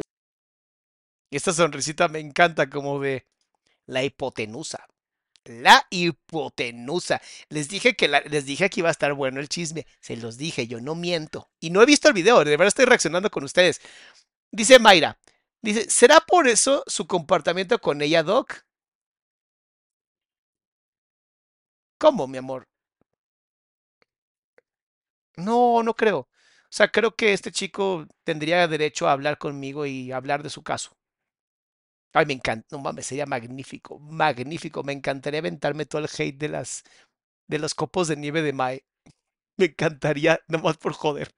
Esta 1.29 1.51
sonrisita 1.51 2.07
me 2.07 2.19
encanta 2.19 2.69
como 2.69 2.99
de 3.01 3.25
la 3.87 4.03
hipotenusa 4.03 4.85
la 5.45 5.85
hipotenusa. 5.89 7.21
Les 7.49 7.67
dije 7.69 7.95
que 7.95 8.07
les 8.07 8.45
dije 8.45 8.69
que 8.69 8.81
iba 8.81 8.89
a 8.89 8.91
estar 8.91 9.13
bueno 9.13 9.39
el 9.39 9.49
chisme. 9.49 9.85
Se 9.99 10.15
los 10.17 10.37
dije, 10.37 10.67
yo 10.67 10.81
no 10.81 10.95
miento. 10.95 11.49
Y 11.59 11.69
no 11.69 11.81
he 11.81 11.85
visto 11.85 12.07
el 12.07 12.13
video, 12.13 12.43
de 12.43 12.51
verdad 12.51 12.67
estoy 12.67 12.85
reaccionando 12.85 13.29
con 13.31 13.43
ustedes. 13.43 13.81
Dice 14.51 14.79
Mayra, 14.79 15.17
dice, 15.61 15.89
¿será 15.89 16.19
por 16.21 16.47
eso 16.47 16.83
su 16.87 17.07
comportamiento 17.07 17.79
con 17.79 18.01
ella, 18.01 18.23
Doc? 18.23 18.63
¿Cómo, 21.97 22.27
mi 22.27 22.37
amor? 22.37 22.67
No, 25.37 25.83
no 25.83 25.93
creo. 25.95 26.19
O 26.19 26.27
sea, 26.75 26.87
creo 26.89 27.15
que 27.15 27.33
este 27.33 27.51
chico 27.51 28.07
tendría 28.23 28.67
derecho 28.67 29.07
a 29.07 29.11
hablar 29.13 29.37
conmigo 29.37 29.85
y 29.85 30.11
hablar 30.11 30.43
de 30.43 30.49
su 30.49 30.63
caso. 30.63 30.95
Ay, 32.13 32.25
me 32.27 32.33
encanta, 32.33 32.67
no 32.71 32.79
mames, 32.79 33.07
sería 33.07 33.25
magnífico, 33.25 33.99
magnífico. 33.99 34.83
Me 34.83 34.93
encantaría 34.93 35.39
aventarme 35.39 35.85
todo 35.85 36.01
el 36.01 36.09
hate 36.15 36.37
de 36.37 36.49
las 36.49 36.83
de 37.47 37.59
los 37.59 37.75
copos 37.75 38.07
de 38.07 38.17
nieve 38.17 38.41
de 38.41 38.53
Mae. 38.53 38.85
Me 39.57 39.65
encantaría, 39.67 40.39
nomás 40.47 40.77
por 40.77 40.93
joder. 40.93 41.33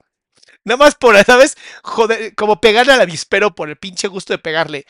Nada 0.66 0.78
más 0.78 0.96
por, 0.96 1.22
¿sabes? 1.26 1.58
Joder, 1.84 2.36
como 2.36 2.62
pegarle 2.62 2.94
al 2.94 3.02
avispero 3.02 3.56
por 3.56 3.70
el 3.70 3.78
pinche 3.78 4.08
gusto 4.08 4.34
de 4.34 4.40
pegarle. 4.40 4.86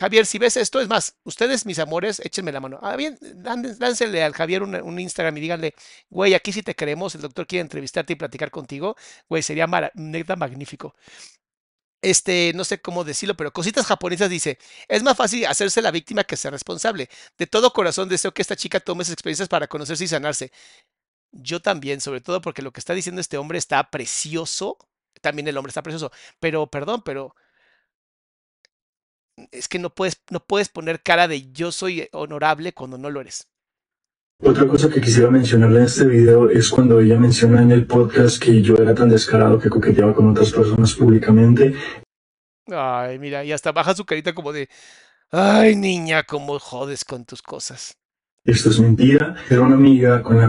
Javier, 0.00 0.26
si 0.26 0.38
ves 0.38 0.56
esto, 0.56 0.80
es 0.80 0.88
más, 0.88 1.16
ustedes, 1.24 1.66
mis 1.66 1.78
amores, 1.78 2.20
échenme 2.20 2.52
la 2.52 2.60
mano. 2.60 2.78
Ah, 2.82 2.96
bien, 2.96 3.16
dánsele 3.20 4.22
al 4.24 4.32
Javier 4.34 4.62
un, 4.62 4.98
Instagram 4.98 5.36
y 5.38 5.40
díganle, 5.40 5.74
güey, 6.10 6.34
aquí 6.34 6.52
sí 6.52 6.62
te 6.62 6.74
queremos, 6.74 7.14
el 7.14 7.22
doctor 7.22 7.46
quiere 7.46 7.62
entrevistarte 7.62 8.12
y 8.12 8.16
platicar 8.16 8.50
contigo. 8.50 8.96
Güey, 9.28 9.42
sería 9.42 9.66
neta 9.94 10.36
magnífico 10.36 10.94
este, 12.04 12.52
no 12.54 12.64
sé 12.64 12.80
cómo 12.80 13.04
decirlo, 13.04 13.36
pero 13.36 13.52
cositas 13.52 13.86
japonesas 13.86 14.30
dice, 14.30 14.58
es 14.88 15.02
más 15.02 15.16
fácil 15.16 15.46
hacerse 15.46 15.82
la 15.82 15.90
víctima 15.90 16.24
que 16.24 16.36
ser 16.36 16.52
responsable. 16.52 17.08
De 17.38 17.46
todo 17.46 17.72
corazón 17.72 18.08
deseo 18.08 18.34
que 18.34 18.42
esta 18.42 18.56
chica 18.56 18.80
tome 18.80 19.02
esas 19.02 19.14
experiencias 19.14 19.48
para 19.48 19.68
conocerse 19.68 20.04
y 20.04 20.08
sanarse. 20.08 20.52
Yo 21.32 21.60
también, 21.62 22.00
sobre 22.00 22.20
todo 22.20 22.40
porque 22.40 22.62
lo 22.62 22.72
que 22.72 22.80
está 22.80 22.94
diciendo 22.94 23.20
este 23.20 23.38
hombre 23.38 23.58
está 23.58 23.90
precioso. 23.90 24.78
También 25.20 25.48
el 25.48 25.56
hombre 25.56 25.70
está 25.70 25.82
precioso. 25.82 26.12
Pero, 26.40 26.68
perdón, 26.68 27.02
pero 27.04 27.34
es 29.52 29.68
que 29.68 29.78
no 29.78 29.94
puedes, 29.94 30.20
no 30.30 30.40
puedes 30.44 30.68
poner 30.68 31.02
cara 31.02 31.28
de 31.28 31.50
yo 31.52 31.72
soy 31.72 32.08
honorable 32.12 32.72
cuando 32.74 32.98
no 32.98 33.10
lo 33.10 33.20
eres. 33.20 33.48
Otra 34.42 34.66
cosa 34.66 34.90
que 34.90 35.00
quisiera 35.00 35.30
mencionarle 35.30 35.80
en 35.80 35.84
este 35.86 36.06
video 36.06 36.50
es 36.50 36.68
cuando 36.68 37.00
ella 37.00 37.18
menciona 37.18 37.62
en 37.62 37.70
el 37.70 37.86
podcast 37.86 38.42
que 38.42 38.60
yo 38.60 38.74
era 38.76 38.94
tan 38.94 39.08
descarado 39.08 39.58
que 39.58 39.70
coqueteaba 39.70 40.14
con 40.14 40.28
otras 40.30 40.52
personas 40.52 40.94
públicamente. 40.94 41.74
Ay, 42.66 43.18
mira, 43.18 43.44
y 43.44 43.52
hasta 43.52 43.72
baja 43.72 43.94
su 43.94 44.04
carita 44.04 44.34
como 44.34 44.52
de, 44.52 44.68
ay, 45.30 45.76
niña, 45.76 46.24
cómo 46.24 46.58
jodes 46.58 47.04
con 47.04 47.24
tus 47.24 47.42
cosas. 47.42 47.96
Esto 48.44 48.70
es 48.70 48.80
mentira. 48.80 49.36
Era 49.48 49.62
una 49.62 49.76
amiga 49.76 50.22
con 50.22 50.38
la 50.38 50.48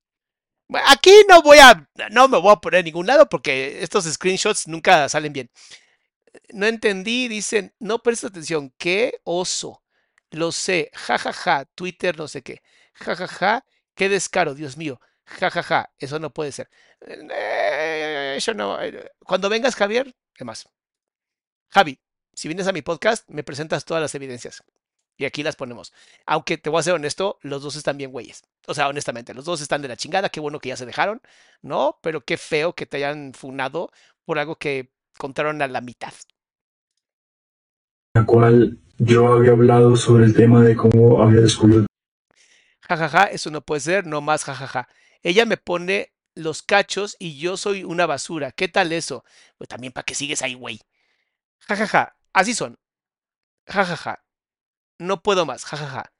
Aquí 0.88 1.12
no 1.30 1.42
voy 1.42 1.60
a, 1.60 1.88
no 2.12 2.28
me 2.28 2.40
voy 2.40 2.52
a 2.52 2.56
poner 2.56 2.80
en 2.80 2.86
ningún 2.86 3.06
lado 3.06 3.30
porque 3.30 3.84
estos 3.84 4.06
screenshots 4.06 4.68
nunca 4.68 5.08
salen 5.10 5.32
bien. 5.32 5.50
No 6.54 6.66
entendí, 6.66 7.28
dicen, 7.28 7.74
no 7.80 8.00
prestes 8.00 8.32
atención, 8.32 8.74
qué 8.78 9.20
oso. 9.24 9.84
Lo 10.32 10.52
sé, 10.52 10.90
jajaja, 10.94 11.66
Twitter 11.76 12.18
no 12.18 12.28
sé 12.28 12.42
qué. 12.42 12.62
Jajaja, 12.94 13.64
qué 13.96 14.10
descaro, 14.10 14.56
Dios 14.56 14.78
mío. 14.78 15.00
Jajaja, 15.26 15.92
eso 15.98 16.20
no 16.20 16.32
puede 16.34 16.52
ser. 16.52 16.70
Eh, 17.02 18.36
Eso 18.38 18.54
no. 18.54 18.82
eh, 18.82 19.12
Cuando 19.20 19.50
vengas, 19.50 19.76
Javier, 19.76 20.16
¿qué 20.34 20.46
más? 20.46 20.70
Javi, 21.70 22.00
si 22.34 22.48
vienes 22.48 22.68
a 22.68 22.72
mi 22.74 22.82
podcast, 22.82 23.30
me 23.30 23.44
presentas 23.44 23.86
todas 23.86 24.02
las 24.02 24.16
evidencias. 24.16 24.64
Y 25.18 25.26
aquí 25.26 25.44
las 25.44 25.56
ponemos. 25.56 25.94
Aunque 26.26 26.58
te 26.58 26.70
voy 26.70 26.80
a 26.80 26.84
ser 26.84 26.94
honesto, 26.94 27.40
los 27.42 27.64
dos 27.64 27.76
están 27.78 27.98
bien 27.98 28.12
güeyes. 28.12 28.44
O 28.68 28.74
sea, 28.74 28.90
honestamente, 28.90 29.34
los 29.34 29.46
dos 29.46 29.62
están 29.62 29.82
de 29.82 29.88
la 29.88 29.96
chingada. 29.98 30.30
Qué 30.30 30.42
bueno 30.42 30.60
que 30.60 30.70
ya 30.70 30.78
se 30.78 30.86
dejaron, 30.86 31.22
¿no? 31.62 32.00
Pero 32.02 32.22
qué 32.22 32.38
feo 32.38 32.74
que 32.74 32.86
te 32.86 32.98
hayan 32.98 33.34
funado 33.34 33.92
por 34.26 34.40
algo 34.40 34.58
que 34.58 34.92
contaron 35.18 35.62
a 35.62 35.68
la 35.68 35.82
mitad. 35.82 36.14
cual 38.26 38.78
yo 38.98 39.28
había 39.34 39.52
hablado 39.52 39.96
sobre 39.96 40.26
el 40.26 40.34
tema 40.36 40.64
de 40.64 40.76
cómo 40.76 41.22
había 41.22 41.42
descubierto 41.42 41.88
Jajaja, 42.88 43.26
eso 43.26 43.50
no 43.52 43.62
puede 43.62 43.82
ser, 43.82 44.06
no 44.06 44.22
más 44.22 44.44
jajaja. 44.44 44.88
Ella 45.24 45.46
me 45.46 45.58
pone 45.58 46.14
los 46.36 46.62
cachos 46.62 47.16
y 47.20 47.38
yo 47.38 47.58
soy 47.58 47.84
una 47.84 48.06
basura. 48.06 48.52
¿Qué 48.52 48.68
tal 48.68 48.92
eso? 48.92 49.24
Pues 49.58 49.68
también 49.68 49.94
para 49.94 50.04
que 50.04 50.16
sigues 50.16 50.42
ahí, 50.42 50.54
güey. 50.54 50.80
Jajaja, 51.60 52.16
así 52.34 52.54
son. 52.54 52.78
Jajaja. 53.68 54.24
No 55.00 55.24
puedo 55.24 55.46
más, 55.46 55.66
jajaja. 55.66 56.14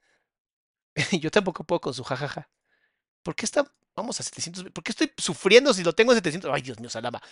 Yo 1.20 1.30
tampoco 1.30 1.64
puedo 1.64 1.80
con 1.80 1.94
su 1.94 2.04
jajaja. 2.04 2.50
¿Por 3.22 3.34
qué 3.34 3.46
está? 3.46 3.64
Vamos 3.94 4.20
a 4.20 4.22
700. 4.22 4.64
¿Por 4.72 4.84
qué 4.84 4.92
estoy 4.92 5.12
sufriendo 5.16 5.72
si 5.72 5.82
lo 5.82 5.94
tengo 5.94 6.12
en 6.12 6.18
700? 6.18 6.50
Ay, 6.52 6.62
Dios 6.62 6.78
mío, 6.80 6.90
salama. 6.90 7.22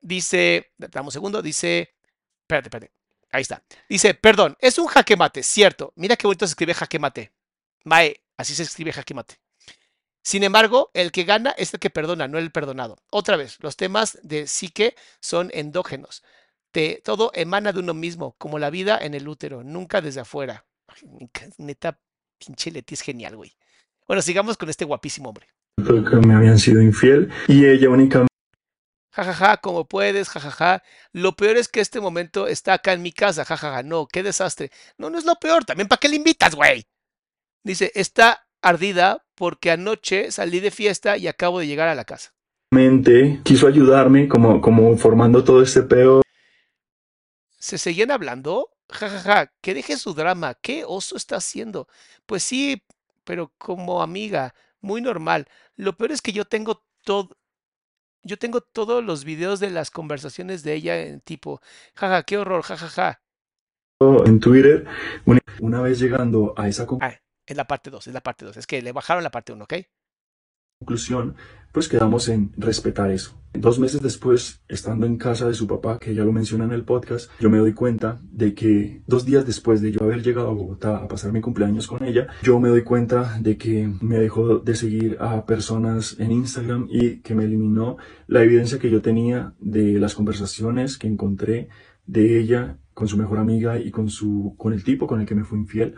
Dice, 0.00 0.72
dame 0.76 1.06
un 1.06 1.12
segundo, 1.12 1.42
dice, 1.42 1.96
espérate, 2.42 2.68
espérate. 2.68 2.92
Ahí 3.32 3.42
está. 3.42 3.64
Dice, 3.88 4.14
perdón, 4.14 4.56
es 4.60 4.78
un 4.78 4.86
jaque 4.86 5.16
mate, 5.16 5.42
cierto. 5.42 5.92
Mira 5.96 6.16
qué 6.16 6.26
bonito 6.26 6.46
se 6.46 6.52
escribe 6.52 6.74
jaque 6.74 6.98
mate. 6.98 7.32
Mae, 7.84 8.22
así 8.36 8.54
se 8.54 8.62
escribe 8.62 8.92
jaque 8.92 9.14
mate. 9.14 9.36
Sin 10.22 10.42
embargo, 10.42 10.90
el 10.92 11.12
que 11.12 11.24
gana 11.24 11.50
es 11.52 11.72
el 11.72 11.78
que 11.80 11.90
perdona, 11.90 12.26
no 12.26 12.38
el 12.38 12.50
perdonado. 12.50 12.96
Otra 13.10 13.36
vez, 13.36 13.58
los 13.60 13.76
temas 13.76 14.18
de 14.22 14.46
psique 14.48 14.96
son 15.20 15.50
endógenos. 15.54 16.24
Te- 16.72 17.00
todo 17.04 17.30
emana 17.34 17.72
de 17.72 17.78
uno 17.78 17.94
mismo, 17.94 18.34
como 18.38 18.58
la 18.58 18.70
vida 18.70 18.98
en 19.00 19.14
el 19.14 19.28
útero, 19.28 19.62
nunca 19.62 20.00
desde 20.00 20.20
afuera. 20.20 20.66
Ay, 20.88 21.28
neta- 21.58 22.00
pinche 22.38 22.70
Leti 22.72 22.94
es 22.94 23.02
genial, 23.02 23.36
güey. 23.36 23.56
Bueno, 24.06 24.20
sigamos 24.20 24.56
con 24.56 24.68
este 24.68 24.84
guapísimo 24.84 25.28
hombre. 25.28 25.48
que 25.76 26.16
me 26.16 26.34
habían 26.34 26.58
sido 26.58 26.80
infiel 26.82 27.30
y 27.48 27.64
ella 27.66 27.88
únicamente 27.90 28.32
Jajaja, 29.12 29.56
como 29.58 29.86
puedes, 29.86 30.28
jajaja. 30.28 30.82
Lo 31.12 31.36
peor 31.36 31.56
es 31.56 31.68
que 31.68 31.80
este 31.80 32.00
momento 32.00 32.46
está 32.48 32.74
acá 32.74 32.92
en 32.92 33.00
mi 33.02 33.12
casa, 33.12 33.44
jajaja. 33.46 33.82
No, 33.82 34.06
qué 34.06 34.22
desastre. 34.22 34.70
No, 34.98 35.08
no 35.08 35.18
es 35.18 35.24
lo 35.24 35.36
peor. 35.36 35.64
También, 35.64 35.88
¿para 35.88 35.98
qué 35.98 36.08
le 36.10 36.16
invitas, 36.16 36.54
güey? 36.54 36.86
Dice, 37.66 37.90
está 37.96 38.46
ardida 38.62 39.26
porque 39.34 39.72
anoche 39.72 40.30
salí 40.30 40.60
de 40.60 40.70
fiesta 40.70 41.16
y 41.16 41.26
acabo 41.26 41.58
de 41.58 41.66
llegar 41.66 41.88
a 41.88 41.96
la 41.96 42.04
casa. 42.04 42.32
quiso 43.42 43.66
ayudarme 43.66 44.28
como, 44.28 44.60
como 44.60 44.96
formando 44.96 45.42
todo 45.42 45.62
este 45.62 45.82
peo. 45.82 46.22
¿Se 47.58 47.76
seguían 47.76 48.12
hablando? 48.12 48.70
Jajaja, 48.88 49.52
que 49.60 49.74
deje 49.74 49.96
su 49.96 50.14
drama. 50.14 50.54
¿Qué 50.54 50.84
oso 50.86 51.16
está 51.16 51.38
haciendo? 51.38 51.88
Pues 52.24 52.44
sí, 52.44 52.84
pero 53.24 53.52
como 53.58 54.00
amiga, 54.00 54.54
muy 54.80 55.00
normal. 55.00 55.48
Lo 55.74 55.96
peor 55.96 56.12
es 56.12 56.22
que 56.22 56.32
yo 56.32 56.44
tengo 56.44 56.84
todo. 57.02 57.36
Yo 58.22 58.38
tengo 58.38 58.60
todos 58.60 59.02
los 59.02 59.24
videos 59.24 59.58
de 59.58 59.70
las 59.70 59.90
conversaciones 59.90 60.62
de 60.62 60.74
ella 60.74 61.00
en 61.00 61.20
tipo, 61.20 61.60
jaja, 61.96 62.22
qué 62.22 62.38
horror, 62.38 62.62
jajaja. 62.62 63.22
en 64.00 64.38
Twitter. 64.38 64.86
Una, 65.24 65.40
una 65.58 65.82
vez 65.82 65.98
llegando 65.98 66.54
a 66.56 66.68
esa 66.68 66.86
Ah, 67.00 67.25
es 67.46 67.56
la 67.56 67.66
parte 67.66 67.90
2, 67.90 68.06
es 68.06 68.14
la 68.14 68.20
parte 68.20 68.44
2. 68.44 68.56
Es 68.56 68.66
que 68.66 68.82
le 68.82 68.92
bajaron 68.92 69.22
la 69.22 69.30
parte 69.30 69.52
1, 69.52 69.64
¿ok? 69.64 69.74
conclusión, 70.78 71.36
pues 71.72 71.88
quedamos 71.88 72.28
en 72.28 72.52
respetar 72.56 73.10
eso. 73.10 73.40
Dos 73.54 73.78
meses 73.78 74.02
después, 74.02 74.62
estando 74.68 75.06
en 75.06 75.16
casa 75.16 75.48
de 75.48 75.54
su 75.54 75.66
papá, 75.66 75.98
que 75.98 76.14
ya 76.14 76.22
lo 76.22 76.32
menciona 76.32 76.64
en 76.64 76.72
el 76.72 76.84
podcast, 76.84 77.30
yo 77.40 77.48
me 77.48 77.56
doy 77.56 77.72
cuenta 77.72 78.20
de 78.22 78.54
que 78.54 79.02
dos 79.06 79.24
días 79.24 79.46
después 79.46 79.80
de 79.80 79.92
yo 79.92 80.02
haber 80.02 80.22
llegado 80.22 80.48
a 80.48 80.52
Bogotá 80.52 80.98
a 80.98 81.08
pasar 81.08 81.32
mi 81.32 81.40
cumpleaños 81.40 81.86
con 81.86 82.04
ella, 82.04 82.26
yo 82.42 82.60
me 82.60 82.68
doy 82.68 82.82
cuenta 82.82 83.38
de 83.40 83.56
que 83.56 83.90
me 84.02 84.18
dejó 84.18 84.58
de 84.58 84.74
seguir 84.74 85.16
a 85.18 85.46
personas 85.46 86.16
en 86.18 86.32
Instagram 86.32 86.88
y 86.90 87.20
que 87.20 87.34
me 87.34 87.44
eliminó 87.44 87.96
la 88.26 88.42
evidencia 88.42 88.78
que 88.78 88.90
yo 88.90 89.00
tenía 89.00 89.54
de 89.58 89.98
las 89.98 90.14
conversaciones 90.14 90.98
que 90.98 91.06
encontré 91.06 91.68
de 92.04 92.38
ella 92.38 92.78
con 92.92 93.08
su 93.08 93.16
mejor 93.16 93.38
amiga 93.38 93.78
y 93.78 93.90
con 93.90 94.10
su 94.10 94.54
con 94.58 94.72
el 94.74 94.84
tipo 94.84 95.06
con 95.06 95.20
el 95.20 95.26
que 95.26 95.34
me 95.34 95.44
fue 95.44 95.58
infiel. 95.58 95.96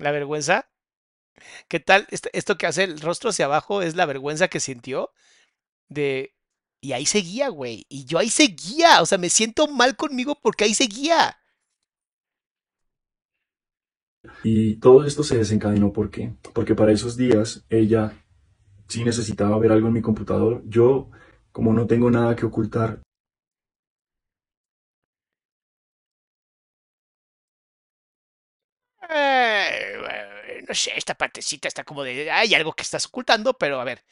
La 0.00 0.12
vergüenza. 0.12 0.68
¿Qué 1.68 1.78
tal? 1.78 2.06
Esto, 2.10 2.28
esto 2.32 2.58
que 2.58 2.66
hace 2.66 2.84
el 2.84 3.00
rostro 3.00 3.30
hacia 3.30 3.44
abajo 3.44 3.82
es 3.82 3.94
la 3.94 4.06
vergüenza 4.06 4.48
que 4.48 4.60
sintió 4.60 5.10
de... 5.88 6.34
Y 6.82 6.92
ahí 6.92 7.04
seguía, 7.04 7.50
güey. 7.50 7.84
Y 7.90 8.06
yo 8.06 8.18
ahí 8.18 8.30
seguía. 8.30 9.02
O 9.02 9.06
sea, 9.06 9.18
me 9.18 9.28
siento 9.28 9.68
mal 9.68 9.96
conmigo 9.96 10.38
porque 10.42 10.64
ahí 10.64 10.74
seguía. 10.74 11.36
Y 14.42 14.76
todo 14.76 15.04
esto 15.04 15.22
se 15.22 15.36
desencadenó 15.36 15.92
¿por 15.92 16.10
qué? 16.10 16.34
Porque 16.54 16.74
para 16.74 16.92
esos 16.92 17.16
días 17.16 17.64
ella 17.68 18.12
sí 18.88 19.04
necesitaba 19.04 19.58
ver 19.58 19.72
algo 19.72 19.88
en 19.88 19.94
mi 19.94 20.02
computador. 20.02 20.62
Yo, 20.66 21.10
como 21.52 21.74
no 21.74 21.86
tengo 21.86 22.10
nada 22.10 22.34
que 22.36 22.46
ocultar, 22.46 23.02
no 30.70 30.74
sé, 30.76 30.92
esta 30.96 31.14
partecita 31.14 31.66
está 31.66 31.82
como 31.82 32.04
de... 32.04 32.30
Hay 32.30 32.54
algo 32.54 32.72
que 32.72 32.82
estás 32.82 33.04
ocultando, 33.06 33.54
pero 33.54 33.80
a 33.80 33.84
ver, 33.84 34.04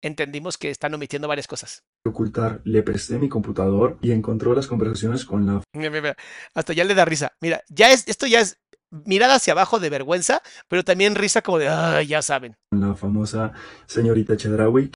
entendimos 0.00 0.56
que 0.56 0.70
están 0.70 0.94
omitiendo 0.94 1.26
varias 1.26 1.48
cosas. 1.48 1.82
ocultar, 2.04 2.60
le 2.62 2.84
presté 2.84 3.18
mi 3.18 3.28
computador 3.28 3.98
y 4.00 4.12
encontró 4.12 4.54
las 4.54 4.68
conversaciones 4.68 5.24
con 5.24 5.46
la 5.46 5.62
Mira, 5.72 5.90
mira, 5.90 6.02
mira, 6.02 6.16
Hasta 6.54 6.72
ya 6.74 6.84
le 6.84 6.94
da 6.94 7.04
risa. 7.04 7.32
Mira, 7.40 7.64
ya 7.68 7.90
es, 7.90 8.06
esto 8.06 8.28
ya 8.28 8.40
es 8.40 8.60
mirada 8.90 9.34
hacia 9.34 9.52
abajo 9.52 9.80
de 9.80 9.90
vergüenza, 9.90 10.42
pero 10.68 10.84
también 10.84 11.16
risa 11.16 11.42
como 11.42 11.58
de, 11.58 11.66
ah, 11.68 12.00
ya 12.02 12.22
saben. 12.22 12.56
la 12.70 12.94
famosa 12.94 13.52
señorita 13.86 14.36
Chedraui, 14.36 14.92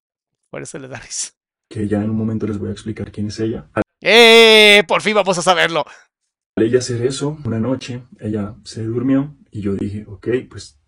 Por 0.49 0.62
eso 0.62 0.78
le 0.78 0.87
da 0.87 1.01
risa. 1.01 1.32
que 1.69 1.89
ya 1.89 1.99
en 1.99 2.11
un 2.11 2.16
momento 2.16 2.47
les 2.47 2.59
voy 2.59 2.69
a 2.69 2.73
explicar 2.73 3.11
quién 3.11 3.27
es 3.27 3.41
ella. 3.41 3.69
¡Eh! 4.01 4.85
Por 4.87 5.03
fin 5.03 5.16
vamos 5.16 5.37
a 5.39 5.43
saberlo. 5.43 5.85
Al 6.57 6.65
ella 6.65 6.78
hacer 6.78 7.05
eso, 7.05 7.37
una 7.45 7.59
noche, 7.59 8.05
ella 8.20 8.55
se 8.65 8.85
durmió 8.85 9.37
y 9.51 9.61
yo 9.61 9.74
dije, 9.74 10.05
ok, 10.07 10.28
pues 10.49 10.80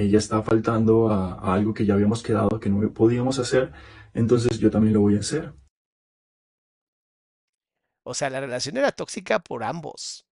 ella 0.00 0.18
está 0.18 0.42
faltando 0.42 1.10
a, 1.10 1.34
a 1.34 1.54
algo 1.54 1.74
que 1.74 1.86
ya 1.86 1.94
habíamos 1.94 2.22
quedado 2.22 2.60
que 2.60 2.70
no 2.70 2.92
podíamos 2.92 3.38
hacer, 3.38 3.72
entonces 4.14 4.58
yo 4.58 4.70
también 4.70 4.94
lo 4.94 5.00
voy 5.00 5.16
a 5.16 5.20
hacer. 5.20 5.54
O 8.02 8.14
sea, 8.14 8.30
la 8.30 8.40
relación 8.40 8.76
era 8.76 8.92
tóxica 8.92 9.38
por 9.38 9.62
ambos. 9.62 10.26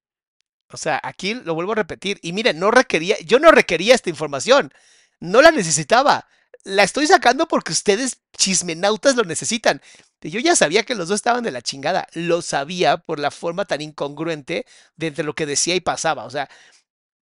O 0.70 0.76
sea, 0.76 1.00
aquí 1.02 1.34
lo 1.34 1.54
vuelvo 1.54 1.72
a 1.72 1.76
repetir. 1.76 2.18
Y 2.22 2.32
miren, 2.32 2.58
no 2.58 2.70
requería, 2.70 3.16
yo 3.20 3.38
no 3.38 3.50
requería 3.50 3.94
esta 3.94 4.10
información. 4.10 4.72
No 5.20 5.42
la 5.42 5.50
necesitaba. 5.50 6.26
La 6.64 6.82
estoy 6.82 7.06
sacando 7.06 7.48
porque 7.48 7.72
ustedes, 7.72 8.20
chismenautas, 8.36 9.16
lo 9.16 9.24
necesitan. 9.24 9.80
Yo 10.20 10.40
ya 10.40 10.56
sabía 10.56 10.82
que 10.82 10.94
los 10.94 11.08
dos 11.08 11.16
estaban 11.16 11.44
de 11.44 11.52
la 11.52 11.62
chingada. 11.62 12.06
Lo 12.14 12.42
sabía 12.42 12.98
por 12.98 13.18
la 13.18 13.30
forma 13.30 13.64
tan 13.64 13.80
incongruente 13.80 14.66
de 14.96 15.06
entre 15.06 15.24
lo 15.24 15.34
que 15.34 15.46
decía 15.46 15.74
y 15.74 15.80
pasaba. 15.80 16.24
O 16.24 16.30
sea, 16.30 16.48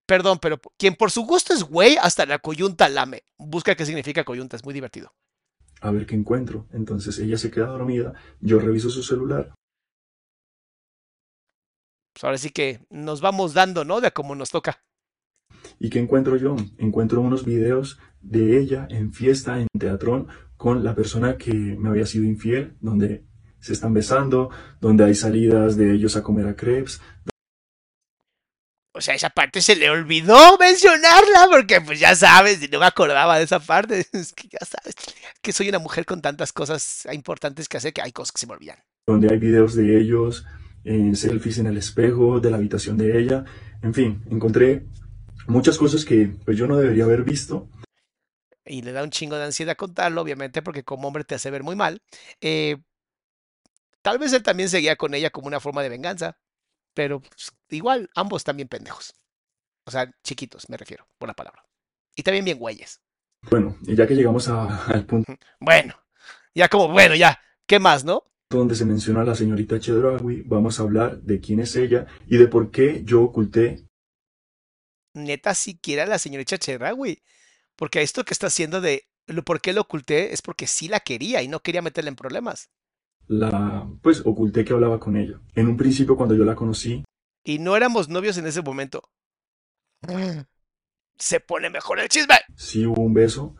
perdón, 0.05 0.39
pero 0.41 0.59
quien 0.77 0.95
por 0.95 1.11
su 1.11 1.23
gusto 1.23 1.53
es 1.53 1.63
güey, 1.63 1.97
hasta 1.97 2.25
la 2.25 2.39
coyunta 2.39 2.89
lame. 2.89 3.23
Busca 3.37 3.75
qué 3.75 3.85
significa 3.85 4.23
coyunta, 4.23 4.55
es 4.55 4.63
muy 4.63 4.73
divertido. 4.73 5.13
A 5.81 5.91
ver 5.91 6.05
qué 6.05 6.15
encuentro. 6.15 6.67
Entonces 6.71 7.19
ella 7.19 7.37
se 7.37 7.51
queda 7.51 7.67
dormida, 7.67 8.13
yo 8.39 8.59
reviso 8.59 8.89
su 8.89 9.03
celular 9.03 9.53
Pues 12.13 12.23
ahora 12.23 12.37
sí 12.37 12.49
que 12.49 12.79
nos 12.89 13.21
vamos 13.21 13.53
dando, 13.53 13.83
¿no? 13.83 14.01
De 14.01 14.11
cómo 14.11 14.35
nos 14.35 14.49
toca. 14.49 14.81
¿Y 15.79 15.89
qué 15.89 15.99
encuentro 15.99 16.37
yo? 16.37 16.55
Encuentro 16.77 17.21
unos 17.21 17.45
videos 17.45 17.99
de 18.21 18.57
ella 18.59 18.87
en 18.89 19.13
fiesta, 19.13 19.59
en 19.59 19.67
teatrón, 19.77 20.27
con 20.57 20.83
la 20.83 20.95
persona 20.95 21.37
que 21.37 21.53
me 21.53 21.89
había 21.89 22.05
sido 22.05 22.25
infiel, 22.25 22.77
donde 22.79 23.25
se 23.59 23.73
están 23.73 23.93
besando, 23.93 24.49
donde 24.79 25.03
hay 25.03 25.15
salidas 25.15 25.75
de 25.75 25.93
ellos 25.93 26.15
a 26.15 26.23
comer 26.23 26.47
a 26.47 26.55
crepes. 26.55 27.01
O 28.97 29.01
sea, 29.01 29.13
esa 29.13 29.29
parte 29.29 29.61
se 29.61 29.75
le 29.75 29.89
olvidó 29.89 30.57
mencionarla 30.57 31.49
porque 31.51 31.81
pues 31.81 31.99
ya 31.99 32.15
sabes, 32.15 32.63
y 32.63 32.69
no 32.69 32.79
me 32.79 32.85
acordaba 32.85 33.37
de 33.37 33.43
esa 33.43 33.59
parte. 33.59 34.07
Es 34.13 34.31
que 34.31 34.47
ya 34.47 34.65
sabes 34.65 34.95
que 35.41 35.51
soy 35.51 35.67
una 35.67 35.79
mujer 35.79 36.05
con 36.05 36.21
tantas 36.21 36.53
cosas 36.53 37.05
importantes 37.11 37.67
que 37.67 37.75
hacer 37.75 37.91
que 37.91 38.01
hay 38.01 38.13
cosas 38.13 38.31
que 38.31 38.39
se 38.39 38.47
me 38.47 38.53
olvidan. 38.53 38.77
donde 39.05 39.27
hay 39.29 39.37
videos 39.37 39.75
de 39.75 39.99
ellos, 39.99 40.45
eh, 40.85 41.11
selfies 41.13 41.57
en 41.57 41.67
el 41.67 41.77
espejo 41.77 42.39
de 42.39 42.49
la 42.49 42.55
habitación 42.55 42.97
de 42.97 43.19
ella. 43.19 43.43
En 43.83 43.93
fin, 43.93 44.23
encontré 44.31 44.85
muchas 45.47 45.77
cosas 45.77 46.05
que 46.05 46.31
pues 46.45 46.57
yo 46.57 46.65
no 46.65 46.77
debería 46.77 47.03
haber 47.03 47.23
visto. 47.23 47.67
Y 48.65 48.81
le 48.81 48.93
da 48.93 49.03
un 49.03 49.11
chingo 49.11 49.35
de 49.35 49.43
ansiedad 49.43 49.75
contarlo, 49.75 50.21
obviamente, 50.21 50.61
porque 50.61 50.83
como 50.83 51.09
hombre 51.09 51.25
te 51.25 51.35
hace 51.35 51.51
ver 51.51 51.63
muy 51.63 51.75
mal. 51.75 52.01
Eh, 52.39 52.77
tal 54.01 54.19
vez 54.19 54.31
él 54.31 54.41
también 54.41 54.69
seguía 54.69 54.95
con 54.95 55.13
ella 55.13 55.31
como 55.31 55.47
una 55.47 55.59
forma 55.59 55.83
de 55.83 55.89
venganza, 55.89 56.37
pero 56.95 57.21
pues, 57.21 57.53
igual, 57.69 58.09
ambos 58.15 58.45
también 58.45 58.69
pendejos. 58.69 59.15
O 59.85 59.91
sea, 59.91 60.11
chiquitos, 60.23 60.69
me 60.69 60.77
refiero, 60.77 61.07
por 61.19 61.29
la 61.29 61.35
palabra. 61.35 61.65
Y 62.15 62.23
también 62.23 62.45
bien 62.45 62.59
güeyes. 62.59 63.01
Bueno, 63.49 63.77
y 63.83 63.95
ya 63.95 64.07
que 64.07 64.15
llegamos 64.15 64.47
a- 64.49 64.85
al 64.87 65.05
punto 65.05 65.33
Bueno, 65.59 65.93
ya 66.55 66.69
como, 66.69 66.89
bueno, 66.89 67.15
ya, 67.15 67.39
¿qué 67.67 67.79
más, 67.79 68.03
no? 68.05 68.23
donde 68.49 68.73
se 68.75 68.85
menciona 68.85 69.21
a 69.21 69.25
la 69.25 69.35
señorita 69.35 69.79
Chedraui, 69.79 70.41
vamos 70.47 70.79
a 70.79 70.83
hablar 70.83 71.21
de 71.21 71.39
quién 71.39 71.59
es 71.59 71.75
ella 71.75 72.07
y 72.27 72.37
de 72.37 72.47
por 72.47 72.71
qué 72.71 73.03
yo 73.03 73.21
oculté 73.23 73.85
Neta, 75.13 75.53
siquiera 75.55 76.05
la 76.05 76.19
señorita 76.19 76.57
Chedraui. 76.57 77.23
Porque 77.75 78.01
esto 78.01 78.25
que 78.25 78.33
está 78.33 78.47
haciendo 78.47 78.81
de 78.81 79.07
lo 79.27 79.43
por 79.43 79.61
qué 79.61 79.73
lo 79.73 79.81
oculté 79.81 80.33
es 80.33 80.41
porque 80.41 80.67
sí 80.67 80.87
la 80.87 80.99
quería 81.01 81.41
y 81.41 81.47
no 81.47 81.61
quería 81.61 81.81
meterla 81.81 82.09
en 82.09 82.15
problemas. 82.15 82.69
La, 83.27 83.87
pues 84.01 84.21
oculté 84.25 84.63
que 84.65 84.73
hablaba 84.73 84.99
con 84.99 85.17
ella. 85.17 85.39
En 85.55 85.67
un 85.67 85.77
principio 85.77 86.15
cuando 86.15 86.35
yo 86.35 86.45
la 86.45 86.55
conocí, 86.55 87.03
Y 87.43 87.59
no 87.59 87.75
éramos 87.75 88.09
novios 88.09 88.37
en 88.37 88.47
ese 88.47 88.61
momento. 88.61 89.03
Se 91.17 91.39
pone 91.39 91.69
mejor 91.69 91.99
el 91.99 92.09
chisme. 92.09 92.35
sí 92.55 92.85
hubo 92.85 93.01
un 93.01 93.13
beso, 93.13 93.55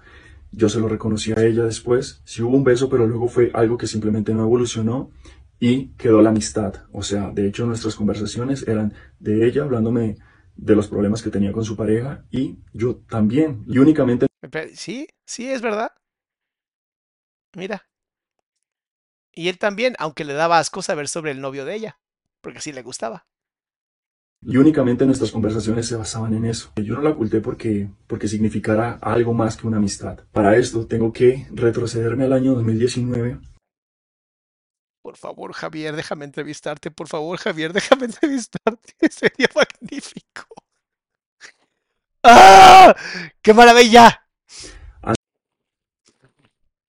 yo 0.51 0.69
se 0.69 0.79
lo 0.79 0.87
reconocí 0.87 1.31
a 1.31 1.43
ella 1.43 1.63
después, 1.63 2.21
sí 2.25 2.41
hubo 2.41 2.55
un 2.55 2.63
beso, 2.63 2.89
pero 2.89 3.07
luego 3.07 3.27
fue 3.27 3.51
algo 3.53 3.77
que 3.77 3.87
simplemente 3.87 4.33
no 4.33 4.43
evolucionó 4.43 5.11
y 5.59 5.89
quedó 5.93 6.21
la 6.21 6.29
amistad. 6.31 6.83
O 6.91 7.01
sea, 7.01 7.31
de 7.31 7.47
hecho 7.47 7.65
nuestras 7.65 7.95
conversaciones 7.95 8.67
eran 8.67 8.93
de 9.19 9.47
ella 9.47 9.63
hablándome 9.63 10.17
de 10.55 10.75
los 10.75 10.87
problemas 10.87 11.21
que 11.21 11.29
tenía 11.29 11.51
con 11.51 11.63
su 11.65 11.75
pareja 11.75 12.25
y 12.29 12.59
yo 12.73 12.97
también. 13.07 13.63
Y 13.67 13.79
únicamente 13.79 14.27
Sí, 14.73 15.07
sí, 15.25 15.49
es 15.49 15.61
verdad. 15.61 15.91
Mira. 17.55 17.87
Y 19.35 19.49
él 19.49 19.59
también, 19.59 19.95
aunque 19.99 20.23
le 20.23 20.33
daba 20.33 20.59
asco 20.59 20.81
saber 20.81 21.09
sobre 21.09 21.31
el 21.31 21.41
novio 21.41 21.65
de 21.65 21.75
ella, 21.75 21.99
porque 22.41 22.61
sí 22.61 22.71
le 22.71 22.81
gustaba. 22.81 23.27
Y 24.41 24.57
únicamente 24.57 25.05
nuestras 25.05 25.31
conversaciones 25.31 25.87
se 25.87 25.95
basaban 25.95 26.33
en 26.33 26.45
eso. 26.45 26.71
Yo 26.75 26.95
no 26.95 27.01
la 27.01 27.09
oculté 27.09 27.41
porque, 27.41 27.89
porque 28.07 28.27
significara 28.27 28.97
algo 29.01 29.33
más 29.33 29.57
que 29.57 29.67
una 29.67 29.77
amistad. 29.77 30.19
Para 30.31 30.55
esto 30.55 30.87
tengo 30.87 31.11
que 31.11 31.47
retrocederme 31.51 32.25
al 32.25 32.33
año 32.33 32.53
2019. 32.53 33.39
Por 35.01 35.17
favor, 35.17 35.51
Javier, 35.53 35.95
déjame 35.95 36.25
entrevistarte. 36.25 36.91
Por 36.91 37.07
favor, 37.07 37.37
Javier, 37.37 37.73
déjame 37.73 38.05
entrevistarte. 38.05 38.93
Sería 39.09 39.49
magnífico. 39.53 40.45
¡Ah! 42.23 42.95
¡Qué 43.41 43.53
maravilla! 43.53 44.24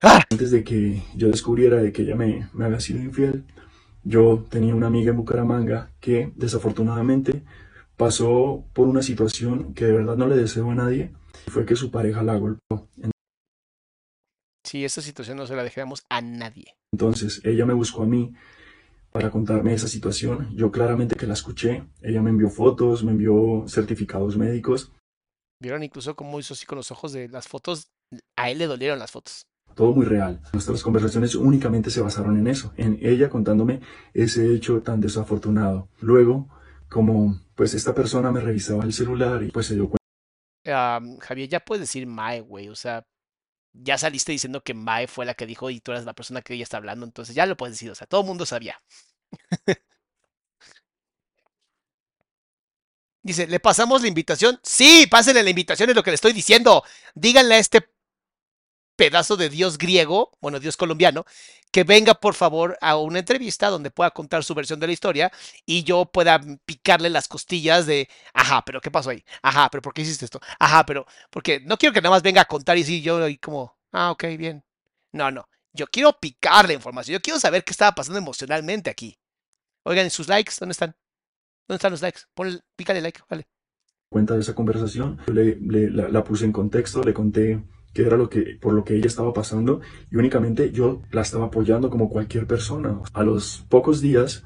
¡Ah! 0.09 0.23
Antes 0.31 0.53
de 0.53 0.63
que 0.63 1.03
yo 1.17 1.27
descubriera 1.27 1.83
de 1.83 1.93
que 1.93 2.03
ella 2.03 2.15
me, 2.15 2.49
me 2.53 2.65
había 2.65 2.79
sido 2.79 3.01
infiel, 3.03 3.45
yo 4.05 4.47
tenía 4.49 4.73
una 4.73 4.87
amiga 4.87 5.11
en 5.11 5.17
Bucaramanga 5.17 5.91
que 5.99 6.33
desafortunadamente 6.37 7.43
pasó 7.97 8.65
por 8.73 8.87
una 8.87 9.03
situación 9.03 9.75
que 9.75 9.87
de 9.87 9.93
verdad 9.93 10.17
no 10.17 10.29
le 10.29 10.37
deseo 10.37 10.71
a 10.71 10.77
nadie. 10.77 11.13
Fue 11.49 11.67
que 11.67 11.75
su 11.75 11.91
pareja 11.91 12.23
la 12.23 12.37
golpeó. 12.37 12.89
Sí, 14.65 14.85
esta 14.85 15.03
situación 15.03 15.39
no 15.39 15.47
se 15.49 15.57
la 15.57 15.65
dejamos 15.65 16.05
a 16.09 16.21
nadie. 16.21 16.77
Entonces 16.93 17.41
ella 17.43 17.67
me 17.67 17.75
buscó 17.75 18.05
a 18.05 18.07
mí 18.07 18.33
para 19.11 19.33
contarme 19.33 19.75
esa 19.75 19.89
situación. 19.89 20.57
Yo 20.57 20.71
claramente 20.71 21.17
que 21.17 21.27
la 21.27 21.35
escuché. 21.35 21.85
Ella 22.01 22.23
me 22.23 22.31
envió 22.31 22.49
fotos, 22.49 23.03
me 23.03 23.11
envió 23.11 23.65
certificados 23.67 24.37
médicos. 24.37 24.93
¿Vieron 25.61 25.83
incluso 25.83 26.15
cómo 26.15 26.39
hizo 26.39 26.55
así 26.55 26.65
con 26.65 26.77
los 26.77 26.93
ojos 26.93 27.13
de 27.13 27.29
las 27.29 27.49
fotos? 27.49 27.89
A 28.37 28.51
él 28.53 28.59
le 28.59 28.69
dolieron 28.69 29.01
las 29.01 29.11
fotos. 29.11 29.47
Todo 29.77 29.93
muy 29.93 30.07
real. 30.07 30.41
Nuestras 30.53 30.83
conversaciones 30.83 31.37
únicamente 31.37 31.91
se 31.91 32.01
basaron 32.01 32.39
en 32.39 32.49
eso, 32.49 32.73
en 32.77 32.99
ella 33.03 33.29
contándome 33.29 33.81
ese 34.15 34.53
hecho 34.53 34.83
tan 34.83 35.01
desafortunado. 35.01 35.89
Luego, 36.01 36.49
como 36.89 37.39
pues 37.55 37.75
esta 37.75 37.95
persona 37.95 38.33
me 38.33 38.41
revisaba 38.41 38.85
el 38.85 38.93
celular 38.93 39.43
y 39.43 39.51
pues 39.51 39.67
se 39.67 39.75
dio 39.75 39.89
cuenta 39.89 39.97
Javier, 41.21 41.49
ya 41.49 41.61
puedes 41.61 41.83
decir 41.83 42.07
Mae, 42.07 42.41
güey. 42.41 42.69
O 42.69 42.75
sea, 42.75 43.07
ya 43.73 43.99
saliste 43.99 44.33
diciendo 44.33 44.63
que 44.63 44.75
Mae 44.75 45.07
fue 45.07 45.27
la 45.27 45.35
que 45.35 45.47
dijo 45.47 45.71
y 45.71 45.81
tú 45.81 45.93
eras 45.93 46.05
la 46.05 46.15
persona 46.15 46.43
que 46.43 46.55
ella 46.55 46.65
está 46.65 46.79
hablando. 46.79 47.07
Entonces 47.07 47.35
ya 47.35 47.47
lo 47.47 47.57
puedes 47.57 47.75
decir. 47.75 47.91
O 47.91 47.95
sea, 47.95 48.07
todo 48.07 48.23
el 48.23 48.27
mundo 48.27 48.47
sabía. 48.47 48.81
Dice, 53.23 53.47
¿le 53.49 53.59
pasamos 53.59 54.03
la 54.03 54.09
invitación? 54.09 54.59
Sí, 54.63 55.07
pásenle 55.11 55.43
la 55.43 55.51
invitación, 55.51 55.91
es 55.91 55.97
lo 55.97 56.03
que 56.05 56.13
le 56.13 56.15
estoy 56.15 56.33
diciendo. 56.33 56.85
Díganle 57.15 57.57
a 57.57 57.59
este 57.59 57.96
pedazo 58.97 59.37
de 59.37 59.49
dios 59.51 59.79
griego, 59.79 60.33
bueno, 60.41 60.59
dios 60.61 60.77
colombiano, 60.77 61.25
que 61.71 61.85
venga 61.85 62.15
por 62.15 62.35
favor 62.35 62.79
a 62.81 62.97
una 62.97 63.19
entrevista 63.19 63.69
donde 63.69 63.91
pueda 63.91 64.11
contar 64.11 64.45
su 64.45 64.55
versión 64.55 64.81
de 64.81 64.87
la 64.87 64.93
historia 64.93 65.33
y 65.67 65.85
yo 65.85 66.07
pueda 66.07 66.41
picarle 66.65 67.11
las 67.11 67.29
costillas 67.29 67.87
de, 67.87 68.09
ajá, 68.33 68.65
pero 68.65 68.81
¿qué 68.81 68.91
pasó 68.91 69.11
ahí? 69.11 69.23
Ajá, 69.43 69.69
pero 69.71 69.83
¿por 69.83 69.93
qué 69.93 70.03
hiciste 70.03 70.25
esto? 70.25 70.41
Ajá, 70.59 70.87
pero 70.87 71.07
porque 71.31 71.61
no 71.61 71.77
quiero 71.77 71.93
que 71.93 72.01
nada 72.01 72.15
más 72.15 72.23
venga 72.23 72.41
a 72.43 72.45
contar 72.47 72.79
y 72.79 72.85
sí, 72.85 73.03
yo 73.03 73.23
ahí 73.25 73.37
como, 73.39 73.77
ah, 73.93 74.11
ok, 74.13 74.25
bien. 74.39 74.65
No, 75.13 75.31
no, 75.31 75.49
yo 75.73 75.87
quiero 75.89 76.19
picar 76.19 76.67
la 76.67 76.75
información, 76.75 77.15
yo 77.15 77.21
quiero 77.23 77.39
saber 77.41 77.65
qué 77.65 77.73
estaba 77.73 77.93
pasando 77.95 78.19
emocionalmente 78.19 78.91
aquí. 78.91 79.19
Oigan, 79.85 80.07
¿y 80.07 80.11
sus 80.11 80.29
likes? 80.29 80.55
¿Dónde 80.61 80.73
están? 80.73 80.97
¿Dónde 81.69 81.79
están 81.79 81.93
los 81.93 82.03
likes? 82.03 82.23
Ponle, 82.35 82.61
pícale 82.77 83.01
like, 83.03 83.21
vale. 83.31 83.47
cuenta 84.09 84.35
de 84.35 84.41
esa 84.41 84.55
conversación. 84.55 85.19
Le, 85.33 85.57
le- 85.61 85.91
la, 85.91 86.09
la 86.09 86.25
puse 86.25 86.45
en 86.45 86.53
contexto, 86.53 87.03
le 87.03 87.15
conté 87.15 87.63
qué 87.97 88.03
era 88.03 88.19
lo 88.19 88.29
que, 88.29 88.59
por 88.61 88.75
lo 88.75 88.85
que 88.85 88.95
ella 88.95 89.07
estaba 89.07 89.33
pasando 89.33 89.81
y 90.11 90.17
únicamente 90.17 90.71
yo 90.71 91.01
la 91.11 91.23
estaba 91.23 91.47
apoyando 91.47 91.89
como 91.89 92.11
cualquier 92.11 92.47
persona. 92.47 93.01
A 93.15 93.23
los 93.23 93.65
pocos 93.71 94.03
días, 94.03 94.45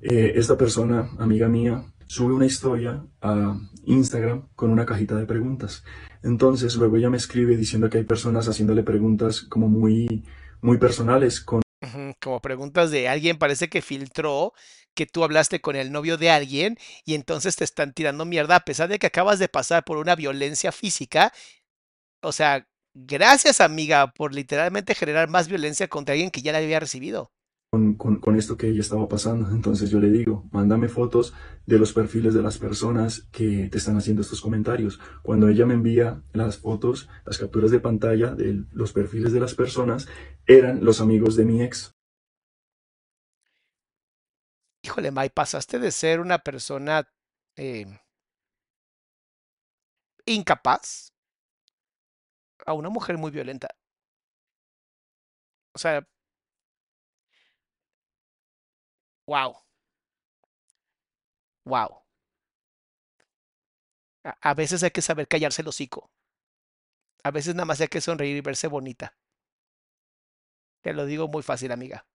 eh, 0.00 0.34
esta 0.36 0.56
persona, 0.56 1.10
amiga 1.18 1.48
mía, 1.48 1.84
sube 2.06 2.32
una 2.32 2.46
historia 2.46 3.04
a 3.20 3.58
Instagram 3.86 4.46
con 4.54 4.70
una 4.70 4.86
cajita 4.86 5.16
de 5.16 5.26
preguntas. 5.26 5.82
Entonces 6.22 6.76
luego 6.76 6.96
ella 6.96 7.10
me 7.10 7.16
escribe 7.16 7.56
diciendo 7.56 7.90
que 7.90 7.98
hay 7.98 8.04
personas 8.04 8.48
haciéndole 8.48 8.84
preguntas 8.84 9.42
como 9.42 9.68
muy, 9.68 10.24
muy 10.60 10.78
personales 10.78 11.40
con 11.40 11.62
Como 12.20 12.40
preguntas 12.40 12.92
de 12.92 13.08
alguien 13.08 13.36
parece 13.36 13.68
que 13.68 13.82
filtró 13.82 14.52
que 14.94 15.06
tú 15.06 15.24
hablaste 15.24 15.60
con 15.60 15.74
el 15.74 15.90
novio 15.90 16.18
de 16.18 16.30
alguien 16.30 16.78
y 17.04 17.14
entonces 17.14 17.56
te 17.56 17.64
están 17.64 17.94
tirando 17.94 18.26
mierda 18.26 18.54
a 18.54 18.64
pesar 18.64 18.88
de 18.88 19.00
que 19.00 19.08
acabas 19.08 19.40
de 19.40 19.48
pasar 19.48 19.82
por 19.82 19.96
una 19.96 20.14
violencia 20.14 20.70
física. 20.70 21.32
O 22.20 22.30
sea, 22.30 22.68
gracias 22.94 23.60
amiga 23.60 24.12
por 24.12 24.34
literalmente 24.34 24.94
generar 24.94 25.28
más 25.28 25.48
violencia 25.48 25.88
contra 25.88 26.14
alguien 26.14 26.30
que 26.30 26.42
ya 26.42 26.52
la 26.52 26.58
había 26.58 26.80
recibido. 26.80 27.30
con, 27.70 27.94
con- 27.94 28.20
con 28.20 28.36
esto 28.36 28.56
que 28.56 28.68
ella 28.68 28.80
estaba 28.80 29.08
pasando. 29.08 29.50
Entonces 29.50 29.90
yo 29.90 29.98
le 29.98 30.10
digo, 30.10 30.48
mándame 30.52 30.88
fotos 30.88 31.32
de 31.66 31.78
los 31.78 31.92
perfiles 31.92 32.34
de 32.34 32.42
las 32.42 32.58
personas 32.58 33.28
que 33.32 33.68
te 33.70 33.78
están 33.78 33.96
haciendo 33.96 34.20
estos 34.22 34.40
comentarios. 34.42 35.00
Cuando 35.22 35.48
ella 35.48 35.64
me 35.66 35.74
envía 35.74 36.22
las 36.32 36.58
fotos, 36.58 37.08
las 37.24 37.38
capturas 37.38 37.70
de 37.70 37.80
pantalla 37.80 38.34
de 38.34 38.64
los 38.72 38.92
perfiles 38.92 39.32
de 39.32 39.40
las 39.40 39.54
personas, 39.54 40.06
eran 40.46 40.84
los 40.84 41.00
amigos 41.00 41.34
de 41.36 41.44
mi 41.46 41.62
ex. 41.62 41.92
Híjole, 44.84 45.10
May, 45.10 45.30
pasaste 45.30 45.78
de 45.78 45.90
ser 45.92 46.20
una 46.20 46.38
persona 46.38 47.08
eh, 47.56 47.86
incapaz 50.26 51.11
a 52.66 52.72
una 52.74 52.88
mujer 52.90 53.18
muy 53.18 53.30
violenta. 53.30 53.68
O 55.74 55.78
sea, 55.78 56.06
wow. 59.26 59.56
Wow. 61.64 62.02
A, 64.24 64.54
veces 64.54 64.82
hay 64.82 64.90
que 64.90 65.02
saber 65.02 65.26
callarse 65.26 65.62
el 65.62 65.68
hocico. 65.68 66.10
A 67.24 67.30
veces 67.30 67.54
nada 67.54 67.66
más 67.66 67.80
hay 67.80 67.88
que 67.88 68.00
sonreír 68.00 68.36
y 68.36 68.40
verse 68.40 68.66
bonita. 68.68 69.16
Te 70.82 70.92
lo 70.92 71.06
digo 71.06 71.28
muy 71.28 71.42
fácil, 71.42 71.72
amiga. 71.72 72.06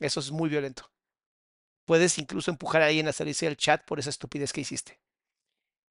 Eso 0.00 0.20
es 0.20 0.30
muy 0.30 0.48
violento. 0.48 0.90
Puedes 1.86 2.18
incluso 2.18 2.50
empujar 2.50 2.82
a 2.82 2.86
alguien 2.86 3.08
a 3.08 3.12
salirse 3.12 3.46
del 3.46 3.56
chat 3.56 3.84
por 3.84 3.98
esa 3.98 4.10
estupidez 4.10 4.52
que 4.52 4.62
hiciste. 4.62 5.00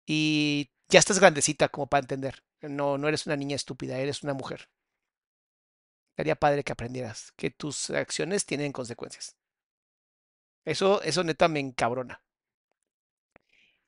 Y 0.07 0.71
ya 0.89 0.99
estás 0.99 1.19
grandecita 1.19 1.69
como 1.69 1.89
para 1.89 2.03
entender. 2.03 2.45
No, 2.62 2.99
no 2.99 3.09
eres 3.09 3.27
una 3.27 3.37
niña 3.37 3.57
estúpida, 3.57 3.99
eres 3.99 4.23
una 4.23 4.35
mujer. 4.35 4.69
Sería 6.16 6.37
padre 6.37 6.65
que 6.65 6.73
aprendieras 6.73 7.32
que 7.37 7.51
tus 7.51 7.91
acciones 7.91 8.45
tienen 8.47 8.73
consecuencias. 8.73 9.37
Eso, 10.65 11.03
eso 11.03 11.24
neta 11.24 11.49
me 11.49 11.61
encabrona. 11.61 12.23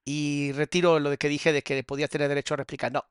Y 0.05 0.53
retiro 0.53 0.99
lo 0.99 1.11
de 1.11 1.19
que 1.19 1.29
dije 1.29 1.53
de 1.53 1.63
que 1.63 1.85
podía 1.85 2.09
tener 2.09 2.29
derecho 2.29 2.55
a 2.55 2.57
réplica. 2.59 2.91
No. 2.91 3.05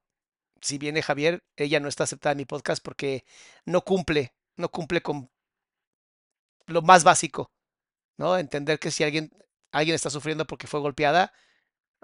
Si 0.62 0.78
viene 0.78 1.02
Javier, 1.02 1.44
ella 1.56 1.80
no 1.80 1.88
está 1.88 2.04
aceptada 2.06 2.34
en 2.34 2.40
mi 2.40 2.46
podcast 2.46 2.84
porque 2.84 3.26
no 3.66 3.82
cumple, 3.84 4.34
no 4.58 4.70
cumple 4.70 5.02
con 5.02 5.30
lo 6.68 6.82
más 6.82 7.04
básico, 7.04 7.52
¿no? 8.18 8.38
Entender 8.38 8.80
que 8.80 8.92
si 8.92 9.04
alguien, 9.04 9.32
alguien 9.72 9.96
está 9.96 10.10
sufriendo 10.10 10.46
porque 10.46 10.68
fue 10.68 10.80
golpeada, 10.80 11.34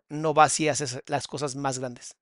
no 0.10 0.34
va 0.34 0.50
si 0.50 0.70
haces 0.70 1.02
las 1.08 1.28
cosas 1.28 1.56
más 1.56 1.80
grandes. 1.80 2.16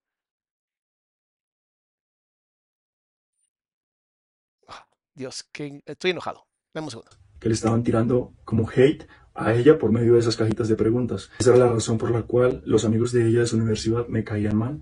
Dios, 5.15 5.43
que 5.51 5.81
estoy 5.85 6.11
enojado. 6.11 6.45
Dame 6.73 6.85
un 6.85 6.91
segundo. 6.91 7.11
que 7.39 7.49
le 7.49 7.55
estaban 7.55 7.83
tirando 7.83 8.33
como 8.43 8.69
hate 8.69 9.07
a 9.33 9.53
ella 9.53 9.77
por 9.77 9.91
medio 9.91 10.13
de 10.13 10.19
esas 10.19 10.37
cajitas 10.37 10.67
de 10.67 10.75
preguntas. 10.75 11.29
Esa 11.39 11.51
era 11.55 11.65
la 11.65 11.71
razón 11.73 11.97
por 11.97 12.11
la 12.11 12.23
cual 12.23 12.61
los 12.65 12.85
amigos 12.85 13.11
de 13.11 13.27
ella 13.27 13.41
de 13.41 13.47
su 13.47 13.57
universidad 13.57 14.07
me 14.07 14.23
caían 14.23 14.55
mal. 14.57 14.81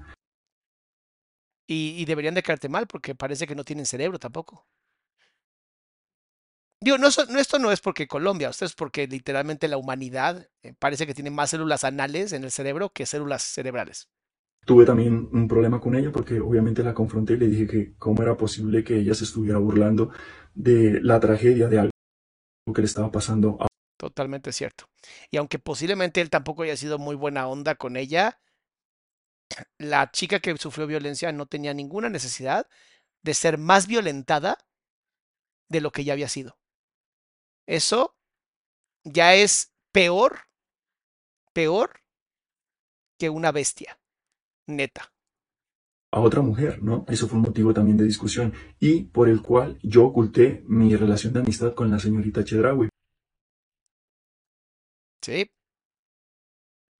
Y, 1.67 1.95
y 1.97 2.05
deberían 2.05 2.35
de 2.35 2.43
caerte 2.43 2.69
mal 2.69 2.87
porque 2.87 3.15
parece 3.15 3.47
que 3.47 3.55
no 3.55 3.63
tienen 3.63 3.85
cerebro 3.85 4.19
tampoco. 4.19 4.67
Digo, 6.81 6.97
no, 6.97 7.07
esto 7.07 7.59
no 7.59 7.71
es 7.71 7.79
porque 7.79 8.07
Colombia, 8.07 8.49
esto 8.49 8.65
es 8.65 8.73
porque 8.73 9.07
literalmente 9.07 9.69
la 9.69 9.77
humanidad 9.77 10.49
eh, 10.63 10.73
parece 10.77 11.07
que 11.07 11.13
tiene 11.13 11.31
más 11.31 11.51
células 11.51 11.85
anales 11.85 12.33
en 12.33 12.43
el 12.43 12.51
cerebro 12.51 12.89
que 12.91 13.05
células 13.05 13.41
cerebrales. 13.41 14.09
Tuve 14.65 14.85
también 14.85 15.29
un 15.31 15.47
problema 15.47 15.79
con 15.79 15.95
ella 15.95 16.11
porque 16.11 16.39
obviamente 16.39 16.83
la 16.83 16.93
confronté 16.93 17.33
y 17.33 17.37
le 17.37 17.47
dije 17.47 17.67
que 17.67 17.93
cómo 17.97 18.21
era 18.23 18.37
posible 18.37 18.83
que 18.83 18.97
ella 18.99 19.13
se 19.13 19.25
estuviera 19.25 19.59
burlando 19.59 20.11
de 20.53 21.01
la 21.01 21.19
tragedia 21.19 21.67
de 21.67 21.79
algo 21.79 21.91
que 22.73 22.81
le 22.81 22.87
estaba 22.87 23.11
pasando 23.11 23.57
a 23.59 23.67
Totalmente 23.97 24.51
cierto. 24.51 24.89
Y 25.31 25.37
aunque 25.37 25.59
posiblemente 25.59 26.19
él 26.19 26.29
tampoco 26.29 26.63
haya 26.63 26.75
sido 26.75 26.99
muy 26.99 27.15
buena 27.15 27.47
onda 27.47 27.75
con 27.75 27.95
ella, 27.95 28.41
la 29.77 30.11
chica 30.11 30.39
que 30.39 30.57
sufrió 30.57 30.87
violencia 30.87 31.31
no 31.31 31.45
tenía 31.45 31.73
ninguna 31.73 32.09
necesidad 32.09 32.67
de 33.21 33.33
ser 33.33 33.57
más 33.57 33.87
violentada 33.87 34.57
de 35.69 35.79
lo 35.79 35.91
que 35.91 36.03
ya 36.03 36.13
había 36.13 36.27
sido. 36.27 36.57
Eso 37.65 38.15
ya 39.05 39.35
es 39.35 39.73
peor, 39.93 40.47
peor 41.53 42.01
que 43.17 43.29
una 43.29 43.53
bestia, 43.53 43.99
neta. 44.67 45.11
a 46.11 46.19
otra 46.21 46.41
mujer, 46.41 46.81
¿no? 46.81 47.05
Eso 47.09 47.27
fue 47.27 47.37
un 47.37 47.43
motivo 47.43 47.73
también 47.73 47.97
de 47.97 48.05
discusión 48.05 48.53
y 48.79 49.03
por 49.05 49.27
el 49.29 49.41
cual 49.41 49.79
yo 49.81 50.05
oculté 50.05 50.63
mi 50.67 50.95
relación 50.95 51.33
de 51.33 51.39
amistad 51.41 51.73
con 51.73 51.89
la 51.91 51.99
señorita 51.99 52.43
Chedraui. 52.43 52.87
Sí. 55.21 55.49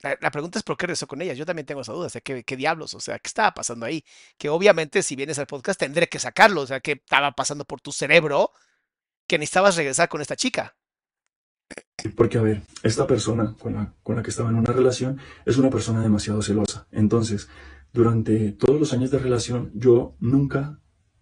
La, 0.02 0.18
la 0.22 0.32
pregunta 0.32 0.60
es 0.60 0.64
por 0.64 0.76
qué 0.78 0.88
rezó 0.88 1.08
con 1.08 1.22
ella. 1.22 1.34
Yo 1.34 1.46
también 1.46 1.66
tengo 1.66 1.82
esa 1.82 1.94
duda. 1.94 2.08
O 2.08 2.10
sea, 2.10 2.22
¿qué, 2.22 2.44
qué 2.44 2.58
diablos? 2.58 2.94
O 2.94 3.00
sea, 3.00 3.20
¿qué 3.20 3.28
estaba 3.28 3.54
pasando 3.54 3.86
ahí? 3.86 4.04
Que 4.38 4.50
obviamente 4.50 5.02
si 5.02 5.16
vienes 5.16 5.40
al 5.40 5.48
podcast 5.48 5.80
tendré 5.80 6.08
que 6.10 6.20
sacarlo. 6.20 6.62
O 6.62 6.68
sea, 6.68 6.80
¿qué 6.82 6.94
estaba 6.94 7.32
pasando 7.34 7.66
por 7.66 7.80
tu 7.82 7.92
cerebro 7.92 8.52
que 9.28 9.38
necesitabas 9.40 9.78
regresar 9.78 10.10
con 10.10 10.22
esta 10.22 10.36
chica? 10.36 10.78
Porque, 12.16 12.38
a 12.38 12.42
ver, 12.42 12.64
esta 12.84 13.08
persona 13.08 13.56
con 13.60 13.74
la, 13.76 14.24
que 14.24 14.30
estaba 14.30 14.50
en 14.50 14.56
una 14.56 14.74
relación 14.74 15.20
es 15.46 15.58
una 15.58 15.70
persona 15.70 16.02
demasiado 16.02 16.42
celosa. 16.42 16.88
Entonces, 16.92 17.50
durante 17.94 18.52
todos 18.52 18.80
los 18.80 18.94
años 18.94 19.12
de 19.12 19.20
relación, 19.20 19.72
yo 19.74 20.16
nunca, 20.20 20.82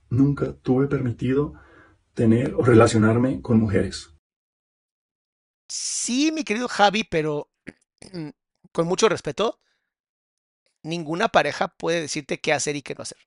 nunca 0.09 0.53
tuve 0.53 0.87
permitido 0.87 1.53
tener 2.13 2.55
o 2.55 2.63
relacionarme 2.63 3.41
con 3.41 3.59
mujeres. 3.59 4.09
Sí, 5.69 6.31
mi 6.31 6.43
querido 6.43 6.67
Javi, 6.67 7.03
pero 7.03 7.49
con 8.71 8.87
mucho 8.87 9.07
respeto, 9.07 9.59
ninguna 10.83 11.29
pareja 11.29 11.67
puede 11.69 12.01
decirte 12.01 12.39
qué 12.39 12.53
hacer 12.53 12.75
y 12.75 12.81
qué 12.81 12.95
no 12.95 13.03
hacer. 13.03 13.17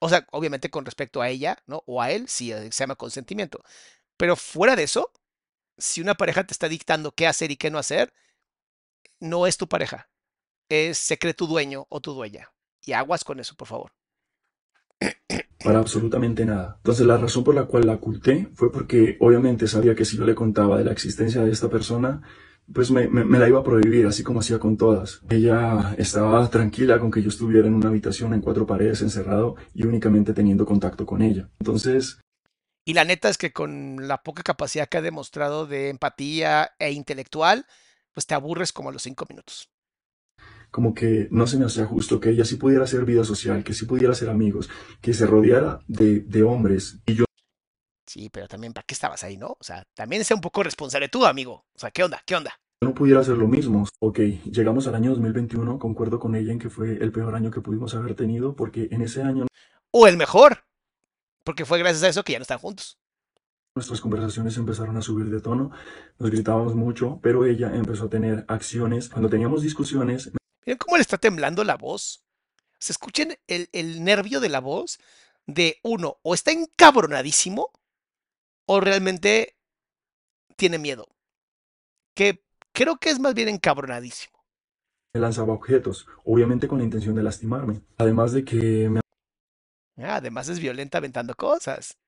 O 0.00 0.08
sea, 0.08 0.26
obviamente 0.32 0.70
con 0.70 0.84
respecto 0.84 1.22
a 1.22 1.28
ella, 1.28 1.62
¿no? 1.66 1.82
O 1.86 2.02
a 2.02 2.10
él, 2.10 2.28
si 2.28 2.50
se 2.50 2.70
llama 2.70 2.96
consentimiento. 2.96 3.62
Pero 4.16 4.36
fuera 4.36 4.76
de 4.76 4.82
eso, 4.82 5.10
si 5.78 6.00
una 6.00 6.14
pareja 6.14 6.44
te 6.44 6.52
está 6.52 6.68
dictando 6.68 7.12
qué 7.12 7.26
hacer 7.26 7.50
y 7.50 7.56
qué 7.56 7.70
no 7.70 7.78
hacer, 7.78 8.12
no 9.20 9.46
es 9.46 9.56
tu 9.58 9.68
pareja. 9.68 10.08
Es 10.68 10.98
se 10.98 11.18
cree 11.18 11.34
tu 11.34 11.46
dueño 11.46 11.86
o 11.90 12.00
tu 12.00 12.14
dueña. 12.14 12.52
Y 12.84 12.92
aguas 12.92 13.24
con 13.24 13.40
eso, 13.40 13.56
por 13.56 13.68
favor. 13.68 13.92
para 15.62 15.78
absolutamente 15.80 16.44
nada. 16.44 16.74
Entonces 16.78 17.06
la 17.06 17.16
razón 17.16 17.44
por 17.44 17.54
la 17.54 17.64
cual 17.64 17.86
la 17.86 17.94
oculté 17.94 18.48
fue 18.54 18.70
porque 18.70 19.16
obviamente 19.20 19.66
sabía 19.66 19.94
que 19.94 20.04
si 20.04 20.16
yo 20.16 20.24
le 20.24 20.34
contaba 20.34 20.78
de 20.78 20.84
la 20.84 20.92
existencia 20.92 21.42
de 21.42 21.50
esta 21.50 21.68
persona, 21.68 22.22
pues 22.72 22.90
me, 22.90 23.08
me- 23.08 23.24
me 23.24 23.38
la 23.38 23.48
iba 23.48 23.60
a 23.60 23.64
prohibir, 23.64 24.06
así 24.06 24.22
como 24.22 24.40
hacía 24.40 24.58
con 24.58 24.76
todas. 24.76 25.22
Ella 25.28 25.94
estaba 25.98 26.48
tranquila 26.50 26.98
con 26.98 27.10
que 27.10 27.22
yo 27.22 27.28
estuviera 27.28 27.66
en 27.68 27.74
una 27.74 27.88
habitación 27.88 28.34
en 28.34 28.40
cuatro 28.40 28.66
paredes 28.66 29.02
encerrado 29.02 29.56
y 29.74 29.86
únicamente 29.86 30.32
teniendo 30.34 30.66
contacto 30.66 31.06
con 31.06 31.22
ella. 31.22 31.48
Entonces, 31.60 32.20
Y 32.86 32.94
la 32.94 33.04
neta 33.04 33.28
es 33.28 33.36
que 33.36 33.52
con 33.52 34.08
la 34.08 34.22
poca 34.22 34.42
capacidad 34.42 34.88
que 34.88 34.96
ha 34.98 35.02
demostrado 35.02 35.66
de 35.66 35.90
empatía 35.90 36.72
e 36.78 36.92
intelectual, 36.92 37.66
pues 38.12 38.26
te 38.26 38.34
aburres 38.34 38.72
como 38.72 38.88
a 38.88 38.92
los 38.92 39.02
cinco 39.02 39.26
minutos. 39.28 39.70
como 40.70 40.94
que 40.94 41.28
no 41.30 41.46
se 41.46 41.56
me 41.58 41.64
hacía 41.64 41.86
justo 41.86 42.20
que 42.20 42.30
ella 42.30 42.44
sí 42.44 42.56
pudiera 42.56 42.84
hacer 42.84 43.04
vida 43.04 43.24
social, 43.24 43.64
que 43.64 43.72
sí 43.74 43.86
pudiera 43.86 44.12
hacer 44.12 44.28
amigos, 44.28 44.68
que 45.00 45.14
se 45.14 45.26
rodeara 45.26 45.80
de, 45.86 46.20
de 46.20 46.42
hombres 46.42 46.98
y 47.06 47.14
yo 47.14 47.24
Sí, 48.06 48.30
pero 48.30 48.48
también, 48.48 48.72
¿para 48.72 48.84
qué 48.84 48.94
estabas 48.94 49.22
ahí, 49.24 49.36
no? 49.36 49.48
O 49.58 49.64
sea, 49.64 49.84
también 49.94 50.24
sea 50.24 50.36
un 50.36 50.40
poco 50.40 50.62
responsable 50.62 51.08
tú, 51.08 51.24
amigo. 51.26 51.66
O 51.74 51.78
sea, 51.78 51.90
¿qué 51.90 52.04
onda? 52.04 52.22
¿Qué 52.26 52.36
onda? 52.36 52.60
no 52.82 52.94
pudiera 52.94 53.20
hacer 53.20 53.36
lo 53.36 53.48
mismo. 53.48 53.86
Ok, 54.00 54.18
llegamos 54.44 54.86
al 54.86 54.94
año 54.94 55.10
2021, 55.10 55.78
concuerdo 55.78 56.18
con 56.18 56.34
ella 56.36 56.52
en 56.52 56.58
que 56.58 56.70
fue 56.70 56.92
el 56.92 57.12
peor 57.12 57.34
año 57.34 57.50
que 57.50 57.60
pudimos 57.60 57.94
haber 57.94 58.14
tenido 58.14 58.54
porque 58.54 58.88
en 58.90 59.02
ese 59.02 59.22
año 59.22 59.46
O 59.90 60.06
el 60.06 60.16
mejor, 60.16 60.65
porque 61.46 61.64
fue 61.64 61.78
gracias 61.78 62.02
a 62.02 62.08
eso 62.08 62.24
que 62.24 62.32
ya 62.32 62.40
no 62.40 62.42
están 62.42 62.58
juntos. 62.58 62.98
Nuestras 63.76 64.00
conversaciones 64.00 64.56
empezaron 64.56 64.96
a 64.96 65.02
subir 65.02 65.30
de 65.30 65.40
tono, 65.40 65.70
nos 66.18 66.30
gritábamos 66.30 66.74
mucho, 66.74 67.20
pero 67.22 67.44
ella 67.44 67.72
empezó 67.72 68.06
a 68.06 68.10
tener 68.10 68.44
acciones. 68.48 69.08
Cuando 69.08 69.28
teníamos 69.30 69.62
discusiones, 69.62 70.32
Miren 70.66 70.78
cómo 70.78 70.96
le 70.96 71.02
está 71.02 71.18
temblando 71.18 71.62
la 71.62 71.76
voz. 71.76 72.24
Se 72.80 72.92
escuchen 72.92 73.38
el, 73.46 73.68
el 73.72 74.02
nervio 74.02 74.40
de 74.40 74.48
la 74.48 74.60
voz 74.60 74.98
de 75.46 75.78
uno, 75.84 76.18
o 76.22 76.34
está 76.34 76.50
encabronadísimo, 76.50 77.70
o 78.66 78.80
realmente 78.80 79.56
tiene 80.56 80.78
miedo. 80.78 81.06
Que 82.14 82.42
creo 82.72 82.96
que 82.96 83.10
es 83.10 83.20
más 83.20 83.34
bien 83.34 83.48
encabronadísimo. 83.48 84.36
me 85.14 85.20
lanzaba 85.20 85.52
objetos, 85.52 86.08
obviamente 86.24 86.66
con 86.66 86.78
la 86.78 86.84
intención 86.84 87.14
de 87.14 87.22
lastimarme. 87.22 87.82
Además 87.98 88.32
de 88.32 88.44
que 88.44 88.88
me 88.90 89.00
Ah, 89.98 90.16
Además 90.16 90.48
es 90.48 90.58
violenta 90.60 90.98
aventando 90.98 91.34
cosas. 91.34 91.98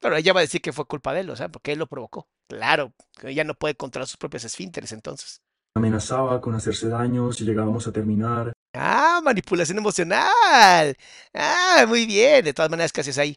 Pero 0.00 0.16
ella 0.16 0.32
va 0.32 0.40
a 0.40 0.42
decir 0.42 0.60
que 0.62 0.72
fue 0.72 0.86
culpa 0.86 1.12
de 1.12 1.20
él, 1.20 1.30
o 1.30 1.36
sea, 1.36 1.48
porque 1.48 1.72
él 1.72 1.78
lo 1.78 1.86
provocó. 1.86 2.28
Claro, 2.48 2.94
ella 3.22 3.44
no 3.44 3.54
puede 3.54 3.74
controlar 3.76 4.06
sus 4.08 4.16
propios 4.16 4.44
esfínteres 4.44 4.92
entonces. 4.92 5.42
amenazaba 5.76 6.40
con 6.40 6.54
hacerse 6.56 6.88
daño 6.88 7.32
si 7.32 7.44
llegábamos 7.44 7.86
a 7.86 7.92
terminar. 7.92 8.52
Ah, 8.74 9.20
manipulación 9.24 9.78
emocional. 9.78 10.96
Ah, 11.34 11.84
muy 11.88 12.06
bien. 12.06 12.44
De 12.44 12.52
todas 12.54 12.70
maneras, 12.70 12.92
¿qué 12.92 13.00
haces 13.00 13.18
ahí? 13.18 13.36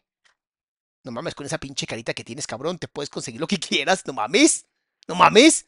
No 1.04 1.12
mames, 1.12 1.36
con 1.36 1.46
esa 1.46 1.58
pinche 1.58 1.88
carita 1.88 2.14
que 2.14 2.24
tienes, 2.24 2.46
cabrón, 2.48 2.78
te 2.78 2.88
puedes 2.88 3.10
conseguir 3.10 3.40
lo 3.42 3.48
que 3.48 3.60
quieras. 3.60 4.04
No 4.06 4.14
mames. 4.14 4.66
No 5.08 5.16
mames. 5.16 5.66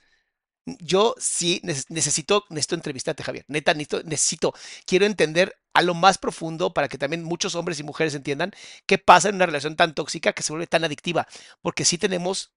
Yo 0.65 1.15
sí 1.17 1.59
neces- 1.63 1.85
necesito, 1.89 2.45
necesito 2.49 2.75
entrevistarte, 2.75 3.23
Javier. 3.23 3.45
Neta, 3.47 3.73
necesito, 3.73 4.03
necesito, 4.03 4.53
quiero 4.85 5.05
entender 5.05 5.57
a 5.73 5.81
lo 5.81 5.93
más 5.95 6.17
profundo 6.17 6.73
para 6.73 6.87
que 6.87 6.97
también 6.97 7.23
muchos 7.23 7.55
hombres 7.55 7.79
y 7.79 7.83
mujeres 7.83 8.13
entiendan 8.13 8.51
qué 8.85 8.97
pasa 8.97 9.29
en 9.29 9.35
una 9.35 9.47
relación 9.47 9.75
tan 9.75 9.95
tóxica 9.95 10.33
que 10.33 10.43
se 10.43 10.51
vuelve 10.53 10.67
tan 10.67 10.83
adictiva. 10.83 11.27
Porque 11.61 11.83
sí 11.85 11.97
tenemos, 11.97 12.51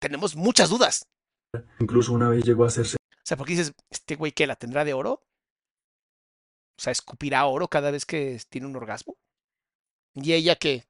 tenemos 0.00 0.34
muchas 0.34 0.68
dudas. 0.70 1.06
Incluso 1.80 2.12
una 2.12 2.28
vez 2.30 2.44
llegó 2.44 2.64
a 2.64 2.68
hacerse 2.68 2.96
O 2.96 3.24
sea, 3.24 3.36
porque 3.36 3.52
dices, 3.52 3.72
¿este 3.90 4.16
güey 4.16 4.32
qué 4.32 4.46
la 4.46 4.56
tendrá 4.56 4.84
de 4.84 4.94
oro? 4.94 5.22
O 6.78 6.82
sea, 6.82 6.90
escupirá 6.90 7.46
oro 7.46 7.68
cada 7.68 7.90
vez 7.90 8.04
que 8.04 8.40
tiene 8.48 8.66
un 8.66 8.76
orgasmo. 8.76 9.16
¿Y 10.14 10.32
ella 10.32 10.56
que 10.56 10.84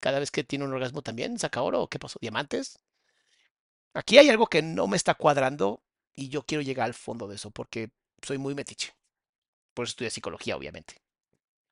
cada 0.00 0.18
vez 0.18 0.30
que 0.30 0.44
tiene 0.44 0.64
un 0.64 0.72
orgasmo 0.72 1.02
también 1.02 1.38
saca 1.38 1.62
oro? 1.62 1.82
¿O 1.82 1.88
qué 1.88 1.98
pasó? 1.98 2.18
¿Diamantes? 2.22 2.78
Aquí 3.94 4.18
hay 4.18 4.28
algo 4.28 4.46
que 4.48 4.60
no 4.60 4.88
me 4.88 4.96
está 4.96 5.14
cuadrando 5.14 5.80
y 6.16 6.28
yo 6.28 6.42
quiero 6.42 6.62
llegar 6.62 6.86
al 6.86 6.94
fondo 6.94 7.28
de 7.28 7.36
eso 7.36 7.50
porque 7.52 7.90
soy 8.22 8.38
muy 8.38 8.54
metiche. 8.54 8.92
Por 9.72 9.84
eso 9.84 9.92
estudio 9.92 10.10
psicología, 10.10 10.56
obviamente. 10.56 10.96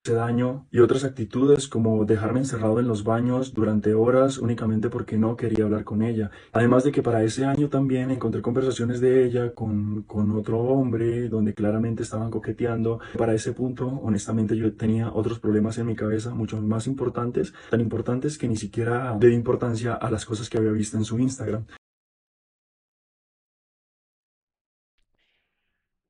daño 0.05 0.66
y 0.70 0.81
otras 0.81 1.05
actitudes 1.05 1.69
como 1.69 2.05
dejarme 2.05 2.40
encerrado 2.40 2.78
en 2.81 2.89
los 2.89 3.03
baños 3.05 3.55
durante 3.55 3.94
horas 3.94 4.39
únicamente 4.39 4.89
porque 4.89 5.16
no 5.16 5.36
quería 5.36 5.65
hablar 5.65 5.85
con 5.85 6.03
ella. 6.03 6.31
Además 6.53 6.85
de 6.85 6.93
que 6.93 7.03
para 7.03 7.24
ese 7.24 7.44
año 7.44 7.69
también 7.69 8.11
encontré 8.12 8.40
conversaciones 8.40 9.01
de 9.01 9.24
ella 9.24 9.53
con, 9.55 10.03
con 10.05 10.31
otro 10.32 10.61
hombre 10.61 11.28
donde 11.28 11.55
claramente 11.55 12.05
estaban 12.05 12.31
coqueteando. 12.31 13.01
Para 13.19 13.35
ese 13.35 13.53
punto, 13.53 13.86
honestamente, 13.89 14.57
yo 14.57 14.77
tenía 14.77 15.12
otros 15.12 15.40
problemas 15.40 15.78
en 15.78 15.86
mi 15.86 15.97
cabeza, 15.97 16.35
muchos 16.35 16.62
más 16.62 16.86
importantes, 16.86 17.53
tan 17.70 17.81
importantes 17.81 18.39
que 18.39 18.49
ni 18.49 18.57
siquiera 18.57 19.16
di 19.19 19.28
importancia 19.35 19.94
a 19.94 20.11
las 20.11 20.24
cosas 20.24 20.49
que 20.49 20.59
había 20.59 20.73
visto 20.73 20.97
en 20.97 21.05
su 21.05 21.19
Instagram. 21.19 21.66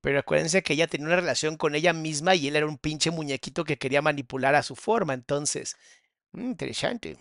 Pero 0.02 0.18
acuérdense 0.18 0.62
que 0.62 0.74
ella 0.74 0.88
tenía 0.88 1.06
una 1.06 1.16
relación 1.16 1.56
con 1.56 1.74
ella 1.74 1.94
misma 1.94 2.34
y 2.34 2.48
él 2.48 2.56
era 2.56 2.66
un 2.66 2.76
pinche 2.76 3.10
muñequito 3.10 3.64
que 3.64 3.78
quería 3.78 4.02
manipular 4.02 4.54
a 4.54 4.62
su 4.62 4.76
forma. 4.76 5.14
Entonces, 5.14 5.76
mm, 6.32 6.44
interesante. 6.44 7.16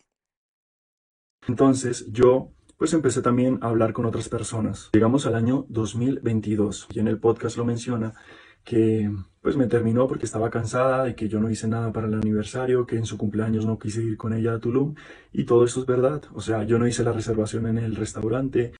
Entonces 1.47 2.05
yo 2.11 2.51
pues 2.77 2.93
empecé 2.93 3.21
también 3.21 3.59
a 3.61 3.67
hablar 3.67 3.93
con 3.93 4.07
otras 4.07 4.27
personas. 4.27 4.89
Llegamos 4.93 5.27
al 5.27 5.35
año 5.35 5.67
2022 5.69 6.87
y 6.91 6.99
en 6.99 7.07
el 7.07 7.19
podcast 7.19 7.55
lo 7.55 7.63
menciona 7.63 8.15
que 8.63 9.11
pues 9.41 9.55
me 9.55 9.67
terminó 9.67 10.07
porque 10.07 10.25
estaba 10.25 10.49
cansada 10.49 11.03
de 11.03 11.15
que 11.15 11.29
yo 11.29 11.39
no 11.39 11.51
hice 11.51 11.67
nada 11.67 11.93
para 11.93 12.07
el 12.07 12.15
aniversario, 12.15 12.87
que 12.87 12.95
en 12.95 13.05
su 13.05 13.19
cumpleaños 13.19 13.67
no 13.67 13.77
quise 13.77 14.01
ir 14.01 14.17
con 14.17 14.33
ella 14.33 14.53
a 14.53 14.59
Tulum 14.59 14.95
y 15.31 15.45
todo 15.45 15.65
esto 15.65 15.81
es 15.81 15.85
verdad. 15.85 16.23
O 16.33 16.41
sea, 16.41 16.63
yo 16.63 16.79
no 16.79 16.87
hice 16.87 17.03
la 17.03 17.11
reservación 17.11 17.67
en 17.67 17.77
el 17.77 17.95
restaurante. 17.95 18.73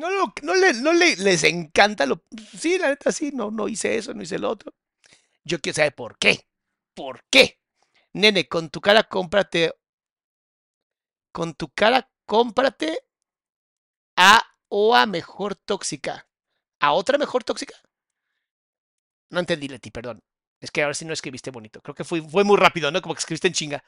No, 0.00 0.32
no, 0.42 0.54
le, 0.54 0.72
no 0.74 0.92
le- 0.94 1.16
les 1.16 1.44
encanta 1.44 2.06
lo... 2.06 2.24
Sí, 2.56 2.78
la 2.78 2.88
neta, 2.88 3.12
sí, 3.12 3.32
no, 3.34 3.50
no 3.50 3.68
hice 3.68 3.96
eso, 3.96 4.14
no 4.14 4.22
hice 4.22 4.38
lo 4.38 4.48
otro. 4.50 4.72
Yo 5.44 5.60
quiero 5.60 5.76
saber 5.76 5.94
por 5.94 6.18
qué. 6.18 6.46
¿Por 6.94 7.24
qué? 7.30 7.60
Nene, 8.14 8.48
con 8.48 8.70
tu 8.70 8.80
cara 8.80 9.04
cómprate... 9.04 9.74
Con 11.32 11.54
tu 11.54 11.68
cara 11.70 12.10
cómprate 12.26 13.04
a 14.16 14.42
o 14.68 14.94
a 14.94 15.06
mejor 15.06 15.54
tóxica. 15.54 16.28
¿A 16.80 16.92
otra 16.92 17.18
mejor 17.18 17.44
tóxica? 17.44 17.74
No 19.30 19.40
entendí, 19.40 19.68
Leti, 19.68 19.90
perdón. 19.90 20.22
Es 20.60 20.70
que 20.70 20.82
ahora 20.82 20.94
sí 20.94 21.04
no 21.04 21.12
escribiste 21.12 21.50
bonito. 21.50 21.80
Creo 21.80 21.94
que 21.94 22.04
fue, 22.04 22.20
fue 22.22 22.44
muy 22.44 22.56
rápido, 22.56 22.90
¿no? 22.90 23.00
Como 23.02 23.14
que 23.14 23.20
escribiste 23.20 23.48
en 23.48 23.54
chinga. 23.54 23.84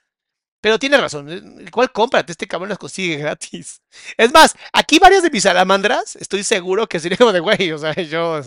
Pero 0.62 0.78
tienes 0.80 1.00
razón. 1.02 1.30
eh, 1.30 1.42
¿Cuál 1.72 1.92
cómprate? 1.92 2.32
Este 2.32 2.48
cabrón 2.48 2.70
las 2.70 2.78
consigue 2.78 3.18
gratis. 3.18 3.82
Es 4.18 4.32
más, 4.34 4.56
aquí 4.72 5.00
varias 5.00 5.24
de 5.24 5.30
mis 5.30 5.44
salamandras, 5.44 6.16
estoy 6.16 6.44
seguro 6.44 6.88
que 6.88 7.00
sería 7.00 7.18
como 7.18 7.32
de, 7.34 7.40
güey, 7.40 7.72
o 7.72 7.78
sea, 7.78 7.94
yo, 7.94 8.40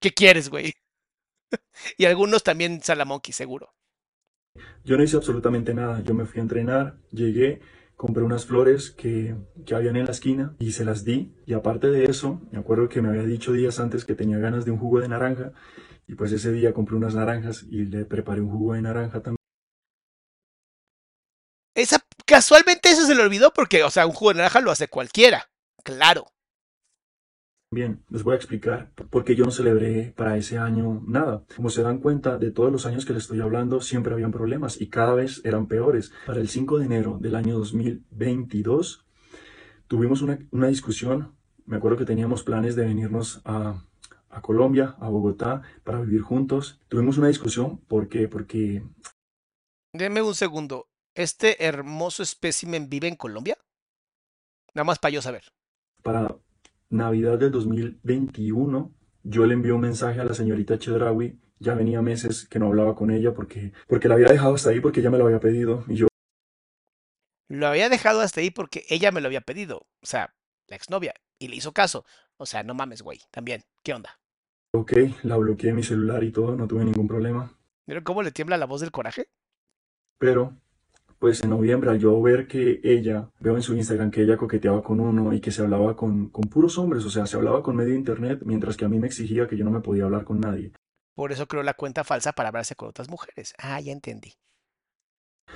¿qué 0.00 0.12
quieres, 0.14 0.50
güey? 0.50 0.74
Y 1.98 2.04
algunos 2.06 2.42
también 2.42 2.80
salamonqui, 2.82 3.32
seguro. 3.32 3.74
Yo 4.84 4.96
no 4.96 5.02
hice 5.04 5.16
absolutamente 5.16 5.74
nada. 5.74 6.02
Yo 6.02 6.14
me 6.14 6.26
fui 6.26 6.40
a 6.40 6.42
entrenar, 6.42 6.98
llegué, 7.10 7.60
compré 7.96 8.22
unas 8.24 8.46
flores 8.46 8.90
que, 8.90 9.36
que 9.66 9.74
habían 9.74 9.96
en 9.96 10.06
la 10.06 10.12
esquina 10.12 10.54
y 10.58 10.72
se 10.72 10.84
las 10.84 11.04
di. 11.04 11.34
Y 11.46 11.54
aparte 11.54 11.88
de 11.90 12.04
eso, 12.04 12.40
me 12.52 12.58
acuerdo 12.58 12.88
que 12.88 13.02
me 13.02 13.08
había 13.08 13.22
dicho 13.24 13.52
días 13.52 13.80
antes 13.80 14.04
que 14.04 14.14
tenía 14.14 14.38
ganas 14.38 14.64
de 14.64 14.70
un 14.72 14.78
jugo 14.78 15.00
de 15.00 15.08
naranja. 15.08 15.52
Y 16.06 16.14
pues 16.14 16.32
ese 16.32 16.52
día 16.52 16.72
compré 16.72 16.96
unas 16.96 17.14
naranjas 17.14 17.64
y 17.70 17.84
le 17.84 18.04
preparé 18.04 18.40
un 18.40 18.50
jugo 18.50 18.74
de 18.74 18.82
naranja 18.82 19.20
también. 19.22 19.37
Esa, 21.78 22.04
casualmente 22.26 22.88
eso 22.88 23.06
se 23.06 23.14
le 23.14 23.22
olvidó 23.22 23.52
porque, 23.52 23.84
o 23.84 23.90
sea, 23.90 24.04
un 24.04 24.12
jugo 24.12 24.32
de 24.32 24.38
naranja 24.38 24.60
lo 24.60 24.72
hace 24.72 24.88
cualquiera. 24.88 25.48
Claro. 25.84 26.26
Bien, 27.70 28.02
les 28.10 28.24
voy 28.24 28.32
a 28.32 28.36
explicar 28.36 28.90
por 29.10 29.24
qué 29.24 29.36
yo 29.36 29.44
no 29.44 29.52
celebré 29.52 30.12
para 30.16 30.36
ese 30.36 30.58
año 30.58 31.00
nada. 31.06 31.44
Como 31.54 31.70
se 31.70 31.82
dan 31.82 31.98
cuenta, 31.98 32.36
de 32.36 32.50
todos 32.50 32.72
los 32.72 32.84
años 32.84 33.06
que 33.06 33.12
les 33.12 33.22
estoy 33.22 33.40
hablando, 33.40 33.80
siempre 33.80 34.12
habían 34.12 34.32
problemas 34.32 34.80
y 34.80 34.88
cada 34.88 35.14
vez 35.14 35.40
eran 35.44 35.68
peores. 35.68 36.10
Para 36.26 36.40
el 36.40 36.48
5 36.48 36.80
de 36.80 36.86
enero 36.86 37.18
del 37.20 37.36
año 37.36 37.56
2022, 37.56 39.06
tuvimos 39.86 40.20
una, 40.20 40.36
una 40.50 40.66
discusión. 40.66 41.36
Me 41.64 41.76
acuerdo 41.76 41.96
que 41.96 42.06
teníamos 42.06 42.42
planes 42.42 42.74
de 42.74 42.86
venirnos 42.86 43.40
a, 43.44 43.84
a 44.30 44.42
Colombia, 44.42 44.96
a 44.98 45.08
Bogotá, 45.10 45.62
para 45.84 46.00
vivir 46.00 46.22
juntos. 46.22 46.80
Tuvimos 46.88 47.18
una 47.18 47.28
discusión, 47.28 47.78
¿por 47.86 48.08
qué? 48.08 48.26
Porque 48.26 48.82
Deme 49.92 50.22
un 50.22 50.34
segundo. 50.34 50.88
¿Este 51.14 51.64
hermoso 51.66 52.22
espécimen 52.22 52.88
vive 52.88 53.08
en 53.08 53.16
Colombia? 53.16 53.56
Nada 54.74 54.84
más 54.84 54.98
para 54.98 55.10
yo 55.12 55.22
saber. 55.22 55.44
para 56.02 56.36
Navidad 56.90 57.38
del 57.38 57.50
2021, 57.50 58.94
yo 59.24 59.46
le 59.46 59.54
envié 59.54 59.72
un 59.72 59.80
mensaje 59.82 60.20
a 60.20 60.24
la 60.24 60.32
señorita 60.34 60.78
Chedraui. 60.78 61.38
Ya 61.58 61.74
venía 61.74 62.00
meses 62.02 62.46
que 62.48 62.58
no 62.58 62.68
hablaba 62.68 62.94
con 62.94 63.10
ella 63.10 63.34
porque, 63.34 63.72
porque 63.88 64.08
la 64.08 64.14
había 64.14 64.28
dejado 64.28 64.54
hasta 64.54 64.70
ahí 64.70 64.80
porque 64.80 65.00
ella 65.00 65.10
me 65.10 65.18
lo 65.18 65.26
había 65.26 65.40
pedido. 65.40 65.84
Y 65.88 65.96
yo, 65.96 66.06
Lo 67.48 67.66
había 67.66 67.88
dejado 67.88 68.20
hasta 68.20 68.40
ahí 68.40 68.50
porque 68.50 68.84
ella 68.88 69.10
me 69.10 69.20
lo 69.20 69.26
había 69.26 69.40
pedido. 69.40 69.86
O 70.00 70.06
sea, 70.06 70.34
la 70.68 70.76
exnovia. 70.76 71.14
Y 71.38 71.48
le 71.48 71.56
hizo 71.56 71.72
caso. 71.72 72.04
O 72.36 72.46
sea, 72.46 72.62
no 72.62 72.74
mames, 72.74 73.02
güey. 73.02 73.20
También. 73.30 73.64
¿Qué 73.82 73.92
onda? 73.92 74.18
ok, 74.72 74.92
la 75.24 75.36
bloqueé 75.36 75.70
en 75.70 75.76
mi 75.76 75.82
celular 75.82 76.22
y 76.24 76.30
todo, 76.30 76.54
no 76.56 76.68
tuve 76.68 76.84
ningún 76.84 77.08
problema. 77.08 77.52
¿Vieron 77.86 78.04
cómo 78.04 78.22
le 78.22 78.30
tiembla 78.32 78.56
la 78.58 78.66
voz 78.66 78.80
del 78.80 78.92
coraje? 78.92 79.28
Pero, 80.18 80.56
pues 81.18 81.42
en 81.42 81.50
noviembre, 81.50 81.90
al 81.90 81.98
yo 81.98 82.20
ver 82.22 82.46
que 82.46 82.80
ella, 82.84 83.30
veo 83.40 83.56
en 83.56 83.62
su 83.62 83.74
Instagram 83.74 84.10
que 84.10 84.22
ella 84.22 84.36
coqueteaba 84.36 84.82
con 84.82 85.00
uno 85.00 85.32
y 85.32 85.40
que 85.40 85.50
se 85.50 85.62
hablaba 85.62 85.96
con, 85.96 86.28
con 86.28 86.44
puros 86.48 86.78
hombres, 86.78 87.04
o 87.04 87.10
sea, 87.10 87.26
se 87.26 87.36
hablaba 87.36 87.62
con 87.62 87.76
medio 87.76 87.94
internet, 87.94 88.40
mientras 88.44 88.76
que 88.76 88.84
a 88.84 88.88
mí 88.88 88.98
me 88.98 89.06
exigía 89.08 89.46
que 89.48 89.56
yo 89.56 89.64
no 89.64 89.70
me 89.70 89.80
podía 89.80 90.04
hablar 90.04 90.24
con 90.24 90.40
nadie. 90.40 90.72
Por 91.14 91.32
eso 91.32 91.46
creó 91.48 91.62
la 91.64 91.74
cuenta 91.74 92.04
falsa 92.04 92.32
para 92.32 92.48
hablarse 92.50 92.76
con 92.76 92.88
otras 92.90 93.08
mujeres. 93.10 93.52
Ah, 93.58 93.80
ya 93.80 93.92
entendí. 93.92 94.34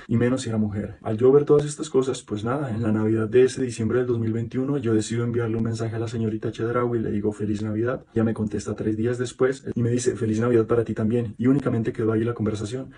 y 0.07 0.17
menos 0.17 0.41
si 0.41 0.49
era 0.49 0.57
mujer. 0.57 0.97
Al 1.01 1.17
yo 1.17 1.31
ver 1.31 1.45
todas 1.45 1.65
estas 1.65 1.89
cosas, 1.89 2.23
pues 2.23 2.43
nada, 2.43 2.71
en 2.71 2.81
la 2.81 2.91
Navidad 2.91 3.29
de 3.29 3.43
ese 3.43 3.61
diciembre 3.61 3.99
del 3.99 4.07
2021 4.07 4.77
yo 4.79 4.93
decido 4.93 5.23
enviarle 5.23 5.55
un 5.55 5.63
mensaje 5.63 5.95
a 5.95 5.99
la 5.99 6.07
señorita 6.07 6.51
Chedraui 6.51 6.99
y 6.99 7.01
le 7.01 7.11
digo 7.11 7.31
feliz 7.31 7.61
Navidad. 7.61 8.05
Ella 8.13 8.23
me 8.23 8.33
contesta 8.33 8.75
tres 8.75 8.97
días 8.97 9.17
después 9.17 9.65
y 9.73 9.81
me 9.81 9.89
dice 9.91 10.15
feliz 10.15 10.39
Navidad 10.39 10.67
para 10.67 10.83
ti 10.83 10.93
también 10.93 11.35
y 11.37 11.47
únicamente 11.47 11.93
quedó 11.93 12.11
ahí 12.11 12.23
la 12.23 12.33
conversación. 12.33 12.91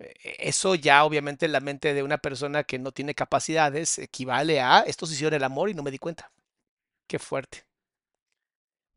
Eh, 0.00 0.14
Eso 0.40 0.74
ya 0.74 1.04
obviamente 1.04 1.46
en 1.46 1.52
la 1.52 1.60
mente 1.60 1.94
de 1.94 2.02
una 2.02 2.18
persona 2.18 2.64
que 2.64 2.78
no 2.78 2.92
tiene 2.92 3.14
capacidades 3.14 3.98
equivale 3.98 4.60
a 4.60 4.80
estos 4.80 5.12
hicieron 5.12 5.34
el 5.34 5.44
amor 5.44 5.70
y 5.70 5.74
no 5.74 5.82
me 5.82 5.90
di 5.92 5.98
cuenta. 5.98 6.32
Qué 7.08 7.18
fuerte. 7.20 7.64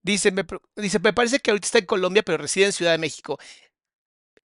Dice 0.01 0.31
me, 0.31 0.43
dice, 0.75 0.99
me 0.99 1.13
parece 1.13 1.39
que 1.39 1.51
ahorita 1.51 1.65
está 1.65 1.79
en 1.79 1.85
Colombia, 1.85 2.23
pero 2.23 2.37
reside 2.37 2.65
en 2.65 2.73
Ciudad 2.73 2.91
de 2.91 2.97
México. 2.97 3.39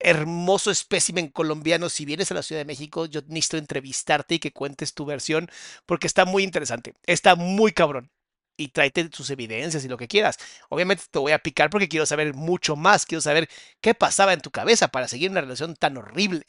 Hermoso 0.00 0.70
espécimen 0.70 1.28
colombiano. 1.28 1.88
Si 1.88 2.04
vienes 2.04 2.30
a 2.30 2.34
la 2.34 2.42
Ciudad 2.42 2.60
de 2.60 2.64
México, 2.64 3.06
yo 3.06 3.20
necesito 3.26 3.56
entrevistarte 3.58 4.36
y 4.36 4.38
que 4.38 4.52
cuentes 4.52 4.94
tu 4.94 5.04
versión, 5.04 5.48
porque 5.86 6.06
está 6.06 6.24
muy 6.24 6.44
interesante. 6.44 6.94
Está 7.06 7.34
muy 7.34 7.72
cabrón. 7.72 8.10
Y 8.58 8.68
tráete 8.68 9.08
sus 9.12 9.30
evidencias 9.30 9.82
y 9.84 9.88
lo 9.88 9.96
que 9.96 10.08
quieras. 10.08 10.36
Obviamente 10.68 11.04
te 11.10 11.18
voy 11.18 11.32
a 11.32 11.38
picar 11.38 11.70
porque 11.70 11.88
quiero 11.88 12.04
saber 12.04 12.34
mucho 12.34 12.76
más. 12.76 13.06
Quiero 13.06 13.22
saber 13.22 13.48
qué 13.80 13.94
pasaba 13.94 14.34
en 14.34 14.40
tu 14.42 14.50
cabeza 14.50 14.88
para 14.88 15.08
seguir 15.08 15.30
una 15.30 15.40
relación 15.40 15.74
tan 15.76 15.96
horrible 15.96 16.44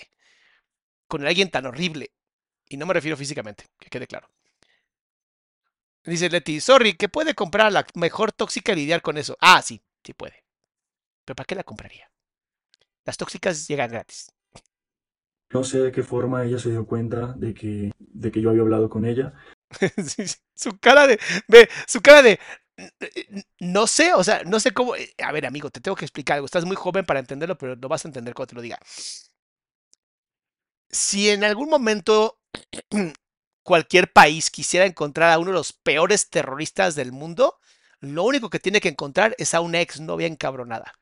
con 1.09 1.25
alguien 1.25 1.49
tan 1.49 1.65
horrible. 1.65 2.11
Y 2.69 2.77
no 2.77 2.85
me 2.85 2.93
refiero 2.93 3.17
físicamente, 3.17 3.65
que 3.79 3.89
quede 3.89 4.07
claro. 4.07 4.29
Dice 6.05 6.29
Leti, 6.29 6.61
sorry, 6.61 6.93
que 6.93 7.09
puede 7.09 7.35
comprar 7.35 7.73
la 7.73 7.85
mejor 7.95 8.31
tóxica 8.31 8.71
y 8.71 8.75
lidiar 8.77 9.01
con 9.01 9.17
eso. 9.17 9.35
Ah, 9.41 9.61
sí, 9.61 9.81
sí 10.03 10.13
puede. 10.13 10.45
Pero 11.25 11.35
¿para 11.35 11.45
qué 11.45 11.55
la 11.55 11.63
compraría? 11.63 12.09
Las 13.05 13.17
tóxicas 13.17 13.67
llegan 13.67 13.91
gratis. 13.91 14.31
No 15.51 15.63
sé 15.63 15.79
de 15.79 15.91
qué 15.91 16.03
forma 16.03 16.45
ella 16.45 16.59
se 16.59 16.69
dio 16.69 16.85
cuenta 16.85 17.33
de 17.33 17.55
que, 17.55 17.91
de 17.97 18.31
que 18.31 18.39
yo 18.39 18.51
había 18.51 18.61
hablado 18.61 18.87
con 18.87 19.03
ella. 19.03 19.33
Su 20.55 20.77
cara 20.79 21.07
de, 21.07 21.19
ve, 21.47 21.69
su 21.87 22.01
cara 22.01 22.21
de, 22.21 22.39
no 23.59 23.87
sé, 23.87 24.13
o 24.13 24.23
sea, 24.23 24.43
no 24.45 24.59
sé 24.59 24.71
cómo. 24.71 24.95
eh, 24.95 25.13
A 25.23 25.31
ver, 25.31 25.45
amigo, 25.45 25.69
te 25.69 25.81
tengo 25.81 25.95
que 25.95 26.05
explicar 26.05 26.35
algo. 26.35 26.45
Estás 26.45 26.65
muy 26.65 26.75
joven 26.75 27.05
para 27.05 27.19
entenderlo, 27.19 27.57
pero 27.57 27.75
lo 27.75 27.87
vas 27.89 28.05
a 28.05 28.07
entender 28.07 28.33
cuando 28.33 28.49
te 28.49 28.55
lo 28.55 28.61
diga. 28.61 28.79
Si 30.91 31.29
en 31.29 31.43
algún 31.43 31.67
momento 31.69 32.39
cualquier 33.63 34.11
país 34.13 34.51
quisiera 34.51 34.85
encontrar 34.85 35.31
a 35.31 35.39
uno 35.39 35.47
de 35.51 35.57
los 35.57 35.73
peores 35.73 36.29
terroristas 36.29 36.95
del 36.95 37.11
mundo, 37.11 37.57
lo 37.99 38.23
único 38.23 38.49
que 38.49 38.59
tiene 38.59 38.81
que 38.81 38.89
encontrar 38.89 39.35
es 39.39 39.53
a 39.53 39.61
una 39.61 39.81
exnovia 39.81 40.27
encabronada. 40.27 40.93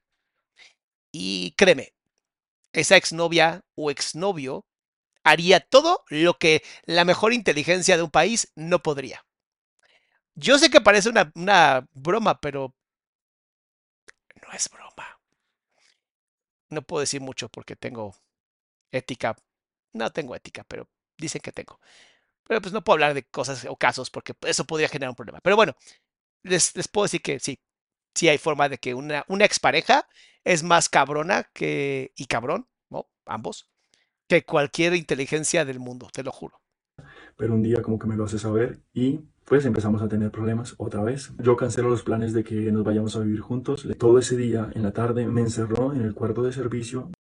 Y 1.12 1.52
créeme, 1.58 1.94
esa 2.74 2.98
exnovia 2.98 3.66
o 3.76 3.92
exnovio 3.92 4.67
haría 5.28 5.60
todo 5.60 6.06
lo 6.10 6.38
que 6.38 6.64
la 6.86 7.04
mejor 7.04 7.34
inteligencia 7.34 7.98
de 7.98 8.04
un 8.04 8.12
país 8.12 8.52
no 8.56 8.82
podría. 8.82 9.26
Yo 10.36 10.58
sé 10.58 10.70
que 10.70 10.82
parece 10.82 11.10
una, 11.10 11.32
broma, 11.94 12.40
pero 12.40 12.74
no 14.42 14.54
es 14.54 14.70
broma. 14.70 15.20
No 16.70 16.82
puedo 16.82 17.02
decir 17.02 17.22
mucho 17.22 17.50
porque 17.50 17.76
tengo 17.76 18.16
ética. 18.92 19.36
No 19.94 20.12
tengo 20.12 20.36
ética, 20.36 20.64
pero 20.64 20.88
dicen 21.18 21.42
que 21.42 21.52
tengo. 21.52 21.80
Pero 22.44 22.62
pues 22.62 22.74
no 22.74 22.84
puedo 22.84 22.96
hablar 22.96 23.14
de 23.14 23.24
cosas 23.24 23.66
o 23.66 23.76
casos 23.76 24.10
porque 24.10 24.34
eso 24.42 24.66
podría 24.66 24.88
generar 24.90 25.10
un 25.10 25.16
problema. 25.16 25.42
Pero 25.42 25.58
bueno, 25.58 25.76
les, 26.44 26.76
les 26.76 26.88
puedo 26.88 27.06
decir 27.06 27.22
que 27.22 27.40
sí, 27.40 27.60
sí 28.16 28.30
hay 28.30 28.38
forma 28.38 28.70
de 28.70 28.78
que 28.78 28.94
una, 28.94 29.26
una 29.28 29.46
expareja 29.46 30.08
es 30.46 30.64
más 30.64 30.88
cabrona 30.88 31.44
que, 31.54 32.14
y 32.16 32.28
cabrón, 32.28 32.70
¿no? 32.90 33.10
Ambos, 33.26 33.70
que 34.28 34.44
cualquier 34.44 34.94
inteligencia 34.94 35.66
del 35.66 35.80
mundo, 35.80 36.08
te 36.12 36.24
lo 36.24 36.32
juro. 36.32 36.60
Pero 37.36 37.54
un 37.54 37.64
día 37.64 37.82
como 37.82 38.00
que 38.00 38.08
me 38.08 38.16
lo 38.16 38.26
hace 38.26 38.40
saber 38.40 38.80
y 38.94 39.22
pues 39.46 39.66
empezamos 39.66 40.02
a 40.02 40.10
tener 40.10 40.32
problemas 40.32 40.76
otra 40.78 41.04
vez. 41.04 41.32
Yo 41.40 41.56
cancelo 41.56 41.90
los 41.90 42.04
planes 42.04 42.34
de 42.34 42.44
que 42.44 42.72
nos 42.72 42.84
vayamos 42.84 43.16
a 43.16 43.20
vivir 43.20 43.40
juntos. 43.40 43.88
Todo 43.98 44.20
ese 44.20 44.36
día 44.36 44.70
en 44.74 44.84
la 44.84 44.92
tarde 44.92 45.26
me 45.28 45.42
encerró 45.42 45.94
en 45.94 46.02
el 46.02 46.14
cuarto 46.14 46.44
de 46.44 46.52
servicio 46.52 47.12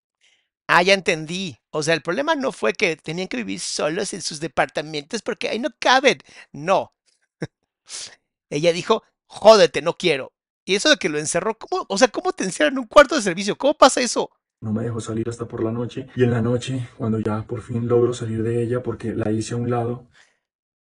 Ah, 0.68 0.82
ya 0.82 0.94
entendí. 0.94 1.58
O 1.70 1.82
sea, 1.82 1.94
el 1.94 2.02
problema 2.02 2.34
no 2.34 2.50
fue 2.52 2.72
que 2.72 2.96
tenían 2.96 3.28
que 3.28 3.36
vivir 3.36 3.60
solos 3.60 4.12
en 4.14 4.22
sus 4.22 4.40
departamentos 4.40 5.22
porque 5.22 5.48
ahí 5.48 5.58
no 5.58 5.68
caben. 5.78 6.18
No. 6.52 6.92
Ella 8.50 8.72
dijo, 8.72 9.02
jódete, 9.26 9.82
no 9.82 9.96
quiero. 9.96 10.32
Y 10.64 10.74
eso 10.74 10.90
de 10.90 10.96
que 10.96 11.08
lo 11.08 11.18
encerró, 11.18 11.56
¿cómo? 11.58 11.86
O 11.88 11.98
sea, 11.98 12.08
¿cómo 12.08 12.32
te 12.32 12.44
encierran 12.44 12.74
en 12.74 12.80
un 12.80 12.86
cuarto 12.88 13.14
de 13.14 13.22
servicio? 13.22 13.56
¿Cómo 13.56 13.74
pasa 13.74 14.00
eso? 14.00 14.30
No 14.60 14.70
me 14.72 14.82
dejó 14.82 15.00
salir 15.00 15.26
hasta 15.30 15.48
por 15.48 15.64
la 15.64 15.72
noche. 15.72 16.08
Y 16.14 16.24
en 16.24 16.30
la 16.30 16.42
noche, 16.42 16.88
cuando 16.98 17.18
ya 17.20 17.42
por 17.46 17.62
fin 17.62 17.88
logro 17.88 18.12
salir 18.12 18.42
de 18.42 18.62
ella 18.62 18.82
porque 18.82 19.14
la 19.14 19.30
hice 19.32 19.54
a 19.54 19.56
un 19.56 19.70
lado, 19.70 20.08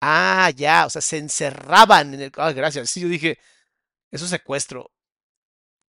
Ah, 0.02 0.52
ya, 0.56 0.86
o 0.86 0.90
sea, 0.90 1.02
se 1.02 1.18
encerraban 1.18 2.14
en 2.14 2.22
el... 2.22 2.32
Ah, 2.38 2.52
gracias. 2.52 2.90
Sí, 2.90 3.02
yo 3.02 3.08
dije, 3.08 3.38
eso 4.12 4.26
es 4.26 4.32
secuestro. 4.32 4.92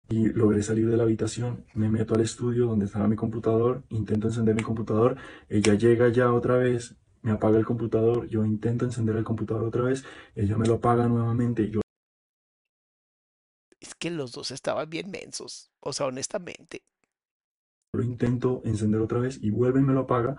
y 0.08 0.28
logré 0.28 0.62
salir 0.62 0.88
de 0.88 0.96
la 0.96 1.02
habitación, 1.04 1.66
me 1.74 1.88
meto 1.90 2.14
al 2.14 2.20
estudio 2.22 2.66
donde 2.66 2.86
estaba 2.86 3.06
mi 3.08 3.16
computador, 3.16 3.84
intento 3.90 4.28
encender 4.28 4.54
mi 4.54 4.62
computador, 4.62 5.16
ella 5.48 5.74
llega 5.74 6.08
ya 6.10 6.32
otra 6.32 6.56
vez, 6.56 6.94
me 7.22 7.32
apaga 7.32 7.58
el 7.58 7.64
computador, 7.66 8.26
yo 8.28 8.44
intento 8.44 8.84
encender 8.84 9.16
el 9.16 9.24
computador 9.24 9.64
otra 9.64 9.82
vez, 9.82 10.04
ella 10.34 10.56
me 10.58 10.66
lo 10.66 10.74
apaga 10.74 11.06
nuevamente, 11.08 11.70
yo 11.70 11.80
Es 13.80 13.94
que 13.94 14.10
los 14.10 14.32
dos 14.32 14.50
estaban 14.50 14.90
bien 14.90 15.10
mensos. 15.12 15.70
O 15.80 15.92
sea, 15.92 16.06
honestamente. 16.06 16.82
Lo 17.94 18.02
intento 18.02 18.62
encender 18.64 19.00
otra 19.00 19.18
vez 19.18 19.38
y 19.42 19.50
vuelve 19.50 19.80
y 19.80 19.82
me 19.84 19.92
lo 19.92 20.00
apaga. 20.00 20.36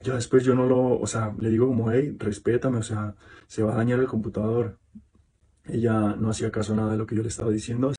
Ya 0.00 0.14
después 0.14 0.44
yo 0.44 0.54
no 0.54 0.66
lo, 0.66 0.98
o 0.98 1.06
sea, 1.06 1.34
le 1.38 1.50
digo 1.50 1.66
como, 1.66 1.90
hey, 1.90 2.16
respétame, 2.18 2.78
o 2.78 2.82
sea, 2.82 3.14
se 3.46 3.62
va 3.62 3.72
a 3.72 3.76
dañar 3.76 3.98
el 4.00 4.06
computador. 4.06 4.78
Ella 5.64 6.14
no 6.18 6.30
hacía 6.30 6.50
caso 6.50 6.72
a 6.72 6.76
nada 6.76 6.92
de 6.92 6.98
lo 6.98 7.06
que 7.06 7.16
yo 7.16 7.22
le 7.22 7.28
estaba 7.28 7.50
diciendo. 7.50 7.92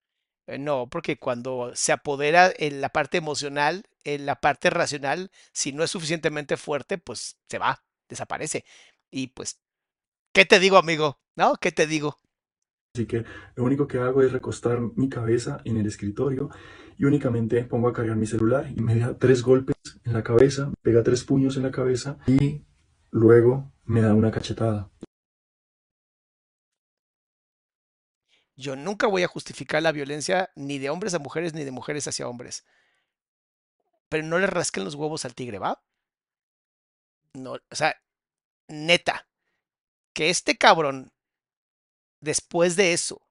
Eh, 0.48 0.58
No, 0.58 0.90
porque 0.90 1.18
cuando 1.20 1.72
se 1.76 1.92
apodera 1.92 2.52
en 2.58 2.82
la 2.82 2.90
parte 2.90 3.18
emocional, 3.18 3.84
en 4.04 4.26
la 4.26 4.36
parte 4.42 4.70
racional, 4.70 5.32
si 5.54 5.72
no 5.72 5.84
es 5.84 5.92
suficientemente 5.92 6.58
fuerte, 6.58 6.98
pues 6.98 7.38
se 7.48 7.60
va, 7.60 7.84
desaparece. 8.10 8.66
Y 9.12 9.28
pues, 9.28 9.62
¿qué 10.34 10.46
te 10.46 10.60
digo, 10.60 10.78
amigo? 10.78 11.20
¿No? 11.36 11.56
¿Qué 11.56 11.72
te 11.72 11.88
digo? 11.88 12.20
Así 13.00 13.08
que 13.08 13.24
lo 13.56 13.64
único 13.64 13.88
que 13.88 13.98
hago 13.98 14.22
es 14.24 14.34
recostar 14.34 14.82
mi 14.98 15.08
cabeza 15.08 15.62
en 15.64 15.78
el 15.78 15.86
escritorio 15.86 16.50
y 16.98 17.06
únicamente 17.06 17.64
pongo 17.64 17.88
a 17.88 17.94
cargar 17.94 18.18
mi 18.18 18.26
celular 18.26 18.70
y 18.76 18.82
me 18.82 19.00
da 19.00 19.18
tres 19.18 19.42
golpes 19.42 19.78
en 20.04 20.12
la 20.12 20.22
cabeza, 20.22 20.70
pega 20.82 21.02
tres 21.02 21.24
puños 21.24 21.56
en 21.56 21.64
la 21.64 21.72
cabeza 21.72 22.18
y 22.28 22.66
luego 23.10 23.72
me 23.86 24.02
da 24.02 24.14
una 24.14 24.32
cachetada. 24.32 24.92
Yo 28.58 28.76
nunca 28.76 29.08
voy 29.08 29.24
a 29.24 29.30
justificar 29.30 29.82
la 29.82 29.94
violencia 29.94 30.50
ni 30.58 30.78
de 30.78 30.90
hombres 30.90 31.14
a 31.14 31.20
mujeres 31.20 31.54
ni 31.54 31.64
de 31.64 31.72
mujeres 31.72 32.06
hacia 32.06 32.28
hombres. 32.28 32.66
Pero 34.10 34.26
no 34.26 34.40
le 34.40 34.48
rasquen 34.48 34.84
los 34.84 34.96
huevos 34.96 35.24
al 35.24 35.36
tigre, 35.36 35.58
¿va? 35.58 35.82
No, 37.34 37.54
o 37.54 37.76
sea, 37.76 37.96
neta, 38.68 39.30
que 40.12 40.30
este 40.30 40.58
cabrón, 40.58 41.14
después 42.22 42.76
de 42.76 42.94
eso, 42.94 43.22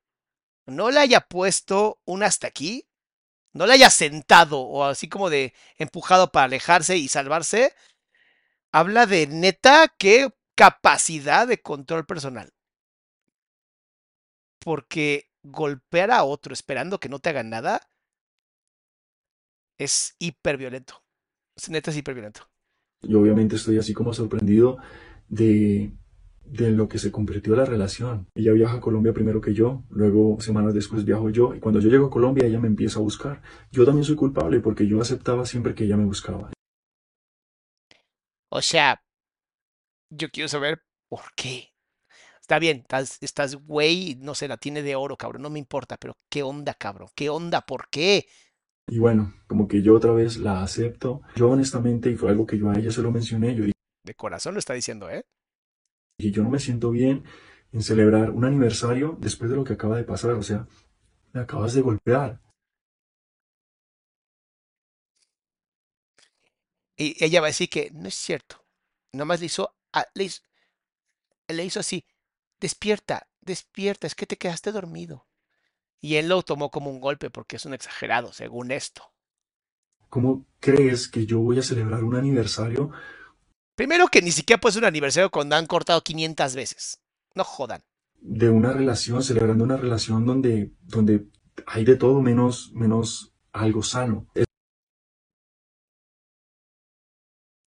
no 0.67 0.91
le 0.91 1.01
haya 1.01 1.21
puesto 1.21 2.01
un 2.05 2.23
hasta 2.23 2.47
aquí, 2.47 2.89
no 3.53 3.67
le 3.67 3.75
haya 3.75 3.91
sentado 3.91 4.61
o 4.61 4.85
así 4.85 5.09
como 5.09 5.31
de 5.31 5.55
empujado 5.77 6.31
para 6.31 6.45
alejarse 6.45 6.97
y 6.97 7.09
salvarse, 7.09 7.75
habla 8.73 9.07
de 9.07 9.27
neta 9.27 9.93
qué 9.99 10.31
capacidad 10.55 11.47
de 11.47 11.61
control 11.61 12.05
personal. 12.05 12.53
Porque 14.59 15.31
golpear 15.43 16.11
a 16.11 16.25
otro 16.25 16.53
esperando 16.53 17.01
que 17.01 17.09
no 17.09 17.19
te 17.21 17.31
hagan 17.31 17.49
nada 17.49 17.81
es 19.79 20.17
hiperviolento. 20.19 21.03
Es 21.57 21.71
neta 21.71 21.91
es 21.91 21.97
hiperviolento. 21.97 22.49
Yo 23.03 23.21
obviamente 23.21 23.57
estoy 23.57 23.79
así 23.79 23.95
como 23.95 24.13
sorprendido 24.13 24.79
de, 25.29 25.93
de 26.51 26.71
lo 26.71 26.89
que 26.89 26.99
se 26.99 27.13
convirtió 27.13 27.55
la 27.55 27.65
relación. 27.65 28.29
Ella 28.35 28.53
viaja 28.53 28.77
a 28.77 28.81
Colombia 28.81 29.13
primero 29.13 29.41
que 29.41 29.55
yo, 29.55 29.85
luego 29.91 30.41
semanas 30.41 30.75
después 30.75 31.05
viajo 31.05 31.31
yo 31.31 31.55
y 31.55 31.61
cuando 31.61 31.81
yo 31.81 31.89
llego 31.89 32.07
a 32.07 32.11
Colombia 32.11 32.47
ella 32.47 32.61
me 32.61 32.69
empieza 32.69 32.99
a 32.99 33.03
buscar. 33.03 33.43
Yo 33.71 33.85
también 33.85 34.05
soy 34.05 34.17
culpable 34.17 34.61
porque 34.61 34.87
yo 34.87 35.01
aceptaba 35.01 35.45
siempre 35.45 35.75
que 35.75 35.85
ella 35.85 35.97
me 35.97 36.05
buscaba. 36.05 36.51
O 38.51 38.63
sea, 38.63 39.03
yo 40.11 40.31
quiero 40.31 40.49
saber 40.49 40.83
por 41.09 41.21
qué. 41.37 41.69
Está 42.41 42.59
bien, 42.59 42.79
estás, 42.79 43.19
estás 43.21 43.57
güey, 43.57 44.17
no 44.21 44.35
sé, 44.35 44.49
la 44.49 44.57
tiene 44.57 44.83
de 44.83 44.97
oro, 44.97 45.17
cabrón, 45.17 45.43
no 45.43 45.51
me 45.51 45.59
importa, 45.59 45.99
pero 45.99 46.17
¿qué 46.31 46.43
onda, 46.43 46.73
cabrón? 46.73 47.09
¿Qué 47.15 47.29
onda? 47.29 47.61
¿Por 47.61 47.91
qué? 47.91 48.27
Y 48.87 48.99
bueno, 48.99 49.35
como 49.47 49.69
que 49.69 49.83
yo 49.83 49.95
otra 49.95 50.13
vez 50.13 50.39
la 50.39 50.63
acepto. 50.63 51.21
Yo 51.37 51.51
honestamente, 51.51 52.11
y 52.11 52.17
fue 52.17 52.31
algo 52.31 52.47
que 52.47 52.59
yo 52.59 52.71
a 52.71 52.79
ella 52.79 52.91
se 52.91 53.03
lo 53.03 53.11
mencioné, 53.11 53.55
yo 53.55 53.65
De 54.03 54.15
corazón 54.15 54.55
lo 54.55 54.61
está 54.61 54.73
diciendo, 54.73 55.11
¿eh? 55.11 55.27
Dije, 56.19 56.33
yo 56.33 56.43
no 56.43 56.51
me 56.51 56.59
siento 56.59 56.91
bien 56.91 57.25
en 57.73 57.83
celebrar 57.83 58.31
un 58.31 58.45
aniversario 58.45 59.17
después 59.21 59.51
de 59.51 59.57
lo 59.57 59.65
que 59.65 59.75
acaba 59.75 59.97
de 59.97 60.05
pasar. 60.05 60.33
O 60.33 60.43
sea, 60.43 60.67
me 61.33 61.41
acabas 61.41 61.75
de 61.75 61.83
golpear. 61.83 62.41
Y 66.99 67.17
ella 67.25 67.41
va 67.41 67.47
a 67.47 67.51
decir 67.51 67.71
que 67.71 67.91
no 67.95 68.09
es 68.09 68.15
cierto. 68.15 68.63
Nomás 69.13 69.41
le 69.41 69.47
hizo, 69.47 69.75
a- 69.93 70.07
le 70.15 70.25
hizo, 70.25 70.43
le 71.49 71.65
hizo 71.65 71.81
así, 71.81 72.07
despierta, 72.61 73.29
despierta, 73.41 74.07
es 74.07 74.15
que 74.15 74.27
te 74.27 74.39
quedaste 74.39 74.73
dormido. 74.73 75.27
Y 76.01 76.17
él 76.17 76.29
lo 76.29 76.43
tomó 76.43 76.71
como 76.71 76.91
un 76.91 77.01
golpe 77.01 77.31
porque 77.31 77.57
es 77.57 77.67
un 77.67 77.75
exagerado, 77.75 78.33
según 78.33 78.73
esto. 78.73 79.13
¿Cómo 80.11 80.47
crees 80.61 81.09
que 81.09 81.27
yo 81.27 81.41
voy 81.41 81.59
a 81.59 81.63
celebrar 81.63 82.05
un 82.05 82.17
aniversario 82.17 82.91
Primero 83.79 84.09
que 84.09 84.21
ni 84.23 84.33
siquiera 84.33 84.61
puede 84.61 84.73
ser 84.73 84.83
un 84.83 84.89
aniversario 84.89 85.31
cuando 85.31 85.55
han 85.55 85.69
cortado 85.69 86.03
500 86.03 86.57
veces. 86.57 87.01
No 87.37 87.45
jodan. 87.45 87.85
de 88.21 88.51
una 88.51 88.73
relación, 88.73 89.23
celebrando 89.23 89.63
una 89.63 89.77
relación 89.77 90.27
donde, 90.27 90.75
donde 90.81 91.29
hay 91.65 91.85
de 91.85 91.95
todo 91.95 92.21
menos, 92.21 92.73
menos 92.75 93.33
algo 93.53 93.85
sano? 93.85 94.27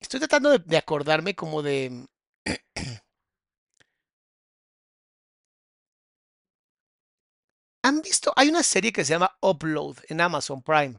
Estoy 0.01 0.19
tratando 0.19 0.49
de, 0.49 0.59
de 0.59 0.75
acordarme 0.75 1.33
como 1.33 1.61
de... 1.61 2.05
¿Han 7.83 8.01
visto? 8.01 8.33
Hay 8.35 8.49
una 8.49 8.63
serie 8.63 8.91
que 8.91 9.05
se 9.05 9.13
llama 9.13 9.37
Upload 9.41 9.95
en 10.09 10.19
Amazon 10.19 10.61
Prime. 10.61 10.97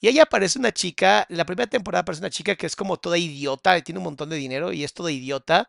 Y 0.00 0.08
ahí 0.08 0.18
aparece 0.20 0.58
una 0.58 0.72
chica, 0.72 1.26
la 1.28 1.44
primera 1.44 1.68
temporada 1.68 2.02
aparece 2.02 2.22
una 2.22 2.30
chica 2.30 2.54
que 2.54 2.66
es 2.66 2.76
como 2.76 2.98
toda 2.98 3.18
idiota, 3.18 3.80
tiene 3.82 3.98
un 3.98 4.04
montón 4.04 4.28
de 4.30 4.36
dinero 4.36 4.72
y 4.72 4.84
es 4.84 4.94
toda 4.94 5.10
idiota 5.10 5.68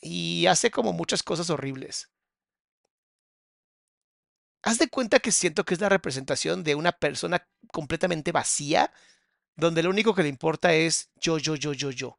y 0.00 0.46
hace 0.46 0.70
como 0.70 0.92
muchas 0.92 1.22
cosas 1.22 1.50
horribles. 1.50 2.10
Haz 4.62 4.78
de 4.78 4.88
cuenta 4.88 5.20
que 5.20 5.30
siento 5.30 5.64
que 5.64 5.74
es 5.74 5.80
la 5.80 5.88
representación 5.88 6.64
de 6.64 6.74
una 6.74 6.90
persona 6.92 7.46
completamente 7.72 8.32
vacía, 8.32 8.92
donde 9.54 9.82
lo 9.84 9.90
único 9.90 10.14
que 10.14 10.24
le 10.24 10.28
importa 10.28 10.74
es 10.74 11.10
yo, 11.14 11.38
yo, 11.38 11.54
yo, 11.54 11.72
yo, 11.72 11.90
yo. 11.90 12.18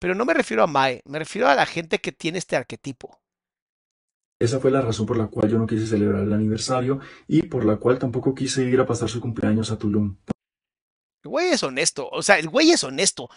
Pero 0.00 0.16
no 0.16 0.24
me 0.24 0.34
refiero 0.34 0.64
a 0.64 0.66
Mae, 0.66 1.02
me 1.04 1.20
refiero 1.20 1.48
a 1.48 1.54
la 1.54 1.66
gente 1.66 2.00
que 2.00 2.12
tiene 2.12 2.38
este 2.38 2.56
arquetipo. 2.56 3.20
Esa 4.38 4.60
fue 4.60 4.70
la 4.70 4.82
razón 4.82 5.06
por 5.06 5.16
la 5.16 5.28
cual 5.28 5.50
yo 5.50 5.58
no 5.58 5.66
quise 5.66 5.86
celebrar 5.86 6.22
el 6.22 6.32
aniversario 6.32 7.00
y 7.26 7.42
por 7.42 7.64
la 7.64 7.76
cual 7.76 7.98
tampoco 7.98 8.34
quise 8.34 8.64
ir 8.64 8.78
a 8.80 8.86
pasar 8.86 9.08
su 9.08 9.20
cumpleaños 9.20 9.70
a 9.70 9.78
Tulum. 9.78 10.16
El 11.24 11.30
güey 11.30 11.48
es 11.48 11.62
honesto, 11.62 12.08
o 12.10 12.22
sea, 12.22 12.38
el 12.38 12.48
güey 12.48 12.70
es 12.70 12.84
honesto. 12.84 13.30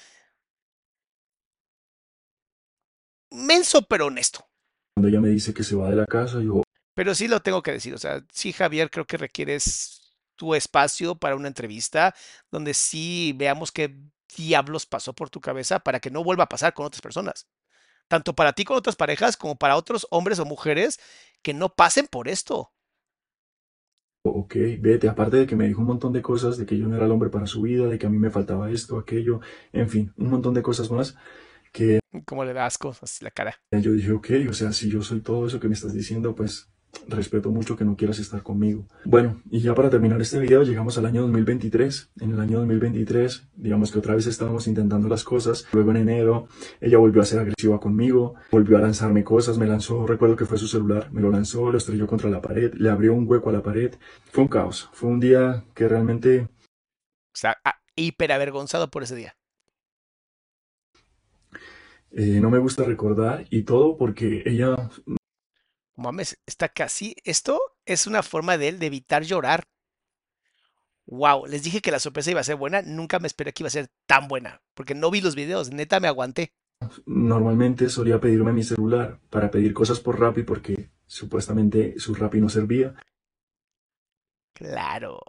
Menso, 3.32 3.84
pero 3.84 4.08
honesto. 4.08 4.46
Cuando 4.94 5.08
ella 5.08 5.22
me 5.22 5.30
dice 5.30 5.54
que 5.54 5.64
se 5.64 5.76
va 5.76 5.90
de 5.90 5.96
la 5.96 6.06
casa, 6.06 6.42
yo, 6.42 6.64
Pero 6.94 7.16
sí 7.16 7.30
lo 7.30 7.42
tengo 7.42 7.64
que 7.64 7.72
decir, 7.72 7.94
o 7.94 7.98
sea, 7.98 8.26
sí, 8.34 8.52
Javier, 8.52 8.90
creo 8.90 9.06
que 9.06 9.18
requieres 9.18 10.18
tu 10.36 10.54
espacio 10.54 11.16
para 11.16 11.36
una 11.36 11.48
entrevista 11.48 12.14
donde 12.52 12.74
sí 12.74 13.34
veamos 13.38 13.72
qué 13.72 13.96
diablos 14.36 14.86
pasó 14.86 15.14
por 15.14 15.30
tu 15.30 15.40
cabeza 15.40 15.80
para 15.80 16.00
que 16.00 16.12
no 16.12 16.24
vuelva 16.24 16.44
a 16.46 16.50
pasar 16.50 16.74
con 16.74 16.86
otras 16.86 17.02
personas. 17.02 17.48
Tanto 18.10 18.36
para 18.36 18.54
ti 18.54 18.66
con 18.66 18.78
otras 18.78 18.98
parejas 18.98 19.38
como 19.38 19.58
para 19.58 19.78
otros 19.78 20.08
hombres 20.12 20.40
o 20.40 20.46
mujeres 20.46 21.00
que 21.44 21.54
no 21.54 21.70
pasen 21.76 22.08
por 22.08 22.28
esto. 22.28 22.74
ok, 24.24 24.56
vete, 24.80 25.08
aparte 25.10 25.38
de 25.38 25.48
que 25.48 25.56
me 25.56 25.68
dijo 25.68 25.82
un 25.82 25.88
montón 25.88 26.14
de 26.14 26.22
cosas, 26.22 26.58
de 26.58 26.66
que 26.66 26.78
yo 26.78 26.88
no 26.88 26.96
era 26.96 27.06
el 27.06 27.12
hombre 27.12 27.30
para 27.30 27.48
su 27.48 27.62
vida, 27.62 27.88
de 27.88 27.98
que 28.00 28.06
a 28.08 28.10
mí 28.10 28.18
me 28.20 28.30
faltaba 28.32 28.70
esto, 28.72 28.98
aquello, 29.00 29.40
en 29.72 29.90
fin, 29.90 30.14
un 30.18 30.30
montón 30.30 30.54
de 30.54 30.62
cosas 30.62 30.92
más 30.92 31.16
que 31.74 32.00
Como 32.26 32.44
le 32.46 32.54
da 32.54 32.66
asco 32.66 32.96
así 33.02 33.24
la 33.24 33.32
cara. 33.32 33.60
yo 33.72 33.94
dije, 33.94 34.12
ok, 34.12 34.28
o 34.50 34.54
sea, 34.54 34.72
si 34.74 34.90
yo 34.90 35.02
soy 35.02 35.22
todo 35.22 35.48
eso 35.48 35.60
que 35.60 35.68
me 35.68 35.74
estás 35.76 35.94
diciendo, 35.94 36.36
pues 36.36 36.70
respeto 37.08 37.50
mucho 37.50 37.76
que 37.76 37.86
no 37.86 37.96
quieras 37.96 38.20
estar 38.20 38.44
conmigo. 38.44 38.86
Bueno, 39.06 39.42
y 39.50 39.60
ya 39.62 39.74
para 39.76 39.90
terminar 39.90 40.22
este 40.22 40.40
video, 40.40 40.64
llegamos 40.64 40.98
al 40.98 41.06
año 41.06 41.22
2023. 41.22 42.12
En 42.22 42.32
el 42.32 42.40
año 42.40 42.60
2023, 42.60 43.50
digamos 43.56 43.92
que 43.92 44.00
otra 44.00 44.16
vez 44.16 44.28
estábamos 44.28 44.68
intentando 44.68 45.08
las 45.08 45.24
cosas. 45.24 45.66
Luego 45.72 45.92
en 45.92 45.98
enero, 45.98 46.48
ella 46.82 46.98
volvió 46.98 47.22
a 47.22 47.26
ser 47.26 47.40
agresiva 47.40 47.80
conmigo, 47.80 48.36
volvió 48.52 48.78
a 48.78 48.82
lanzarme 48.82 49.24
cosas, 49.24 49.58
me 49.58 49.68
lanzó, 49.68 50.06
recuerdo 50.08 50.36
que 50.36 50.46
fue 50.46 50.58
su 50.58 50.68
celular, 50.68 51.12
me 51.12 51.22
lo 51.22 51.30
lanzó, 51.30 51.72
lo 51.72 51.78
estrelló 51.78 52.08
contra 52.08 52.30
la 52.30 52.42
pared, 52.42 52.74
le 52.74 52.90
abrió 52.90 53.14
un 53.14 53.28
hueco 53.28 53.50
a 53.50 53.54
la 53.54 53.64
pared. 53.64 53.94
Fue 54.32 54.44
un 54.44 54.50
caos, 54.50 54.90
fue 54.94 55.10
un 55.10 55.20
día 55.20 55.64
que 55.74 55.88
realmente 55.88 56.50
O 57.34 57.38
sea, 57.38 57.58
ah, 57.64 57.76
hiper 57.96 58.32
avergonzado 58.32 58.90
por 58.90 59.04
ese 59.04 59.16
día. 59.16 59.36
eh, 62.12 62.40
no 62.42 62.50
me 62.50 62.58
gusta 62.58 62.84
recordar 62.84 63.46
y 63.50 63.64
todo 63.64 63.98
porque 63.98 64.42
ella 64.46 64.90
Mames, 66.00 66.40
está 66.46 66.70
casi. 66.70 67.16
Esto 67.24 67.60
es 67.86 68.08
una 68.08 68.24
forma 68.24 68.58
de 68.58 68.70
él 68.70 68.80
de 68.80 68.88
evitar 68.88 69.24
llorar. 69.24 69.64
Wow, 71.06 71.48
les 71.48 71.64
dije 71.64 71.82
que 71.82 71.92
la 71.92 72.00
sorpresa 72.00 72.32
iba 72.32 72.40
a 72.40 72.44
ser 72.44 72.56
buena. 72.56 72.82
Nunca 72.82 73.20
me 73.20 73.28
esperé 73.28 73.52
que 73.52 73.64
iba 73.64 73.68
a 73.68 73.72
ser 73.72 73.90
tan 74.06 74.28
buena. 74.28 74.62
Porque 74.74 74.96
no 74.96 75.12
vi 75.12 75.22
los 75.22 75.36
videos. 75.36 75.72
Neta, 75.72 76.00
me 76.00 76.08
aguanté. 76.08 76.54
Normalmente 77.06 77.90
solía 77.90 78.20
pedirme 78.20 78.54
mi 78.54 78.64
celular 78.64 79.20
para 79.30 79.52
pedir 79.52 79.74
cosas 79.74 80.00
por 80.00 80.20
Rappi 80.20 80.44
porque 80.44 80.92
supuestamente 81.06 82.00
su 82.00 82.16
Rappi 82.16 82.40
no 82.40 82.50
servía. 82.50 82.96
Claro, 84.54 85.20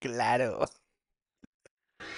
claro. 0.00 0.66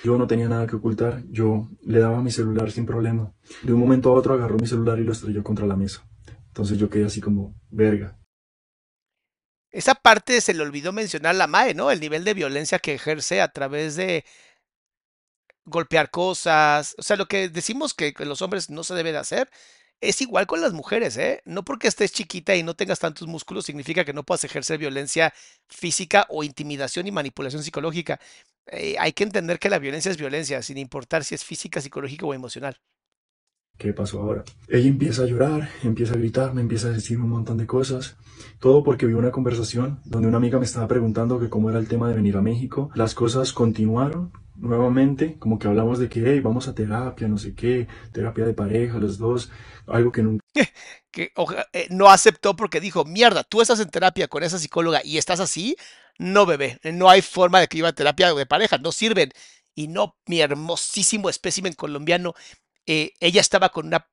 Yo 0.03 0.17
no 0.19 0.27
tenía 0.27 0.49
nada 0.49 0.67
que 0.67 0.77
ocultar, 0.77 1.23
yo 1.29 1.69
le 1.83 2.01
daba 2.01 2.23
mi 2.23 2.31
celular 2.31 2.71
sin 2.71 2.87
problema. 2.87 3.33
De 3.63 3.73
un 3.73 3.81
momento 3.81 4.11
a 4.11 4.15
otro 4.15 4.35
agarró 4.35 4.57
mi 4.57 4.67
celular 4.67 4.99
y 4.99 5.05
lo 5.05 5.13
estrelló 5.13 5.43
contra 5.43 5.67
la 5.67 5.77
mesa. 5.77 6.08
Entonces 6.59 6.79
yo 6.79 6.91
quedé 6.91 7.05
así 7.05 7.21
como, 7.21 7.55
verga. 7.71 8.19
Esa 9.71 9.95
parte 9.95 10.41
se 10.41 10.55
le 10.55 10.65
olvidó 10.65 10.93
mencionar 10.93 11.37
la 11.37 11.47
MAE, 11.47 11.73
¿no? 11.73 11.93
El 11.93 12.01
nivel 12.01 12.25
de 12.25 12.35
violencia 12.35 12.81
que 12.81 12.95
ejerce 12.95 13.41
a 13.41 13.47
través 13.47 13.95
de 13.95 14.25
golpear 15.65 16.11
cosas. 16.11 16.97
O 16.99 17.03
sea, 17.03 17.17
lo 17.17 17.27
que 17.29 17.49
decimos 17.49 17.95
que 17.95 18.13
los 18.25 18.43
hombres 18.43 18.71
no 18.71 18.83
se 18.83 18.97
debe 18.97 19.13
de 19.13 19.19
hacer 19.19 19.49
es 20.01 20.21
igual 20.21 20.49
con 20.49 20.61
las 20.61 20.73
mujeres, 20.73 21.17
¿eh? 21.17 21.43
No 21.45 21.65
porque 21.65 21.87
estés 21.87 22.11
chiquita 22.11 22.57
y 22.57 22.65
no 22.65 22.75
tengas 22.75 22.99
tantos 22.99 23.29
músculos 23.29 23.65
significa 23.65 24.05
que 24.05 24.13
no 24.13 24.25
puedas 24.25 24.43
ejercer 24.43 24.79
violencia 24.79 25.33
física 25.69 26.27
o 26.29 26.43
intimidación 26.43 27.07
y 27.07 27.13
manipulación 27.13 27.63
psicológica. 27.63 28.19
Eh, 28.67 28.97
hay 28.99 29.13
que 29.13 29.23
entender 29.23 29.61
que 29.61 29.71
la 29.71 29.79
violencia 29.79 30.11
es 30.11 30.17
violencia, 30.17 30.61
sin 30.63 30.79
importar 30.79 31.23
si 31.23 31.37
es 31.37 31.45
física, 31.45 31.81
psicológica 31.81 32.27
o 32.27 32.35
emocional. 32.35 32.81
¿Qué 33.79 33.93
pasó 33.93 34.21
ahora? 34.21 34.43
Ella 34.69 34.89
empieza 34.89 35.23
a 35.23 35.27
llorar, 35.27 35.71
empieza 35.85 36.15
a 36.15 36.17
gritar, 36.17 36.53
me 36.53 36.61
empieza 36.61 36.89
a 36.89 36.91
decir 36.91 37.21
un 37.21 37.31
montón 37.31 37.59
de 37.59 37.67
cosas. 37.67 38.17
Todo 38.59 38.83
porque 38.83 39.07
vi 39.07 39.13
una 39.13 39.31
conversación 39.31 40.01
donde 40.05 40.27
una 40.27 40.39
amiga 40.39 40.59
me 40.59 40.65
estaba 40.65 40.89
preguntando 40.89 41.39
que 41.39 41.49
cómo 41.49 41.71
era 41.71 41.79
el 41.79 41.87
tema 41.87 42.09
de 42.09 42.17
venir 42.17 42.37
a 42.37 42.43
México. 42.43 42.91
Las 42.97 43.15
cosas 43.15 43.53
continuaron 43.53 44.33
nuevamente, 44.57 45.37
como 45.39 45.61
que 45.61 45.69
hablamos 45.69 46.01
de 46.01 46.09
que, 46.09 46.25
hey, 46.27 46.41
vamos 46.41 46.67
a 46.67 46.75
terapia, 46.75 47.29
no 47.29 47.39
sé 47.39 47.55
qué, 47.55 47.87
terapia 48.11 48.45
de 48.45 48.53
pareja, 48.53 48.99
los 48.99 49.17
dos, 49.17 49.51
algo 49.87 50.11
que 50.11 50.25
nunca... 50.25 50.45
que 51.13 51.33
eh, 51.73 51.87
no 51.91 52.09
aceptó 52.09 52.57
porque 52.57 52.81
dijo, 52.81 53.05
mierda, 53.05 53.45
tú 53.45 53.63
estás 53.63 53.79
en 53.79 53.91
terapia 53.91 54.27
con 54.27 54.43
esa 54.43 54.59
psicóloga 54.59 55.03
y 55.05 55.19
estás 55.19 55.39
así, 55.39 55.77
no 56.19 56.47
bebé, 56.47 56.81
no 56.83 57.09
hay 57.09 57.23
forma 57.23 57.61
de 57.61 57.69
que 57.69 57.79
iba 57.79 57.89
a 57.91 57.93
terapia 57.93 58.35
de 58.35 58.47
pareja, 58.47 58.79
no 58.79 58.91
sirven. 58.91 59.31
Y 59.77 59.87
no, 59.87 60.17
mi 60.27 60.41
hermosísimo 60.41 61.31
espécimen 61.31 61.73
colombiano 61.73 62.35
eh, 62.89 63.13
ella 63.21 63.41
estaba 63.43 63.69
con 63.69 63.87
una... 63.87 64.09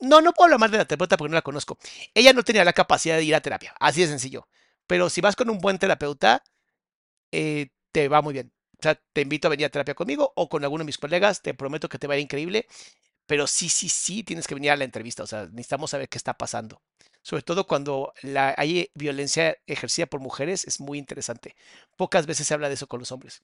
No, 0.00 0.22
no 0.22 0.32
puedo 0.32 0.46
hablar 0.46 0.60
más 0.60 0.70
de 0.70 0.78
la 0.78 0.86
terapeuta 0.86 1.16
porque 1.18 1.30
no 1.30 1.34
la 1.34 1.42
conozco. 1.42 1.76
Ella 2.14 2.32
no 2.32 2.44
tenía 2.44 2.64
la 2.64 2.72
capacidad 2.72 3.16
de 3.16 3.24
ir 3.24 3.34
a 3.34 3.40
terapia, 3.40 3.74
así 3.80 4.00
de 4.00 4.06
sencillo. 4.06 4.48
Pero 4.86 5.10
si 5.10 5.20
vas 5.20 5.36
con 5.36 5.50
un 5.50 5.58
buen 5.58 5.78
terapeuta, 5.78 6.42
eh, 7.32 7.68
te 7.92 8.08
va 8.08 8.22
muy 8.22 8.32
bien. 8.32 8.52
O 8.78 8.82
sea, 8.82 9.00
te 9.12 9.22
invito 9.22 9.48
a 9.48 9.50
venir 9.50 9.66
a 9.66 9.70
terapia 9.70 9.94
conmigo 9.94 10.32
o 10.36 10.48
con 10.48 10.62
alguno 10.62 10.82
de 10.82 10.86
mis 10.86 10.98
colegas, 10.98 11.42
te 11.42 11.52
prometo 11.52 11.88
que 11.88 11.98
te 11.98 12.06
va 12.06 12.14
a 12.14 12.16
ir 12.16 12.22
increíble. 12.22 12.66
Pero 13.26 13.46
sí, 13.48 13.68
sí, 13.68 13.88
sí, 13.88 14.22
tienes 14.22 14.46
que 14.46 14.54
venir 14.54 14.70
a 14.70 14.76
la 14.76 14.84
entrevista. 14.84 15.24
O 15.24 15.26
sea, 15.26 15.46
necesitamos 15.46 15.90
saber 15.90 16.08
qué 16.08 16.18
está 16.18 16.34
pasando. 16.34 16.80
Sobre 17.22 17.42
todo 17.42 17.66
cuando 17.66 18.14
la, 18.22 18.54
hay 18.56 18.88
violencia 18.94 19.56
ejercida 19.66 20.06
por 20.06 20.20
mujeres, 20.20 20.64
es 20.66 20.78
muy 20.80 20.98
interesante. 20.98 21.56
Pocas 21.96 22.26
veces 22.26 22.46
se 22.46 22.54
habla 22.54 22.68
de 22.68 22.74
eso 22.74 22.86
con 22.86 23.00
los 23.00 23.10
hombres. 23.10 23.42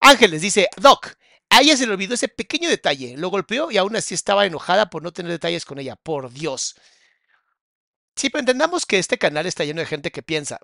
Ángeles 0.00 0.42
dice, 0.42 0.68
Doc, 0.76 1.16
a 1.58 1.62
ella 1.62 1.76
se 1.76 1.86
le 1.86 1.92
olvidó 1.92 2.14
ese 2.14 2.28
pequeño 2.28 2.68
detalle. 2.68 3.16
Lo 3.16 3.30
golpeó 3.30 3.70
y 3.70 3.78
aún 3.78 3.96
así 3.96 4.14
estaba 4.14 4.46
enojada 4.46 4.90
por 4.90 5.02
no 5.02 5.12
tener 5.12 5.32
detalles 5.32 5.64
con 5.64 5.78
ella. 5.78 5.96
Por 5.96 6.32
Dios. 6.32 6.76
Sí, 8.16 8.30
pero 8.30 8.40
entendamos 8.40 8.86
que 8.86 8.98
este 8.98 9.18
canal 9.18 9.46
está 9.46 9.64
lleno 9.64 9.80
de 9.80 9.86
gente 9.86 10.12
que 10.12 10.22
piensa. 10.22 10.60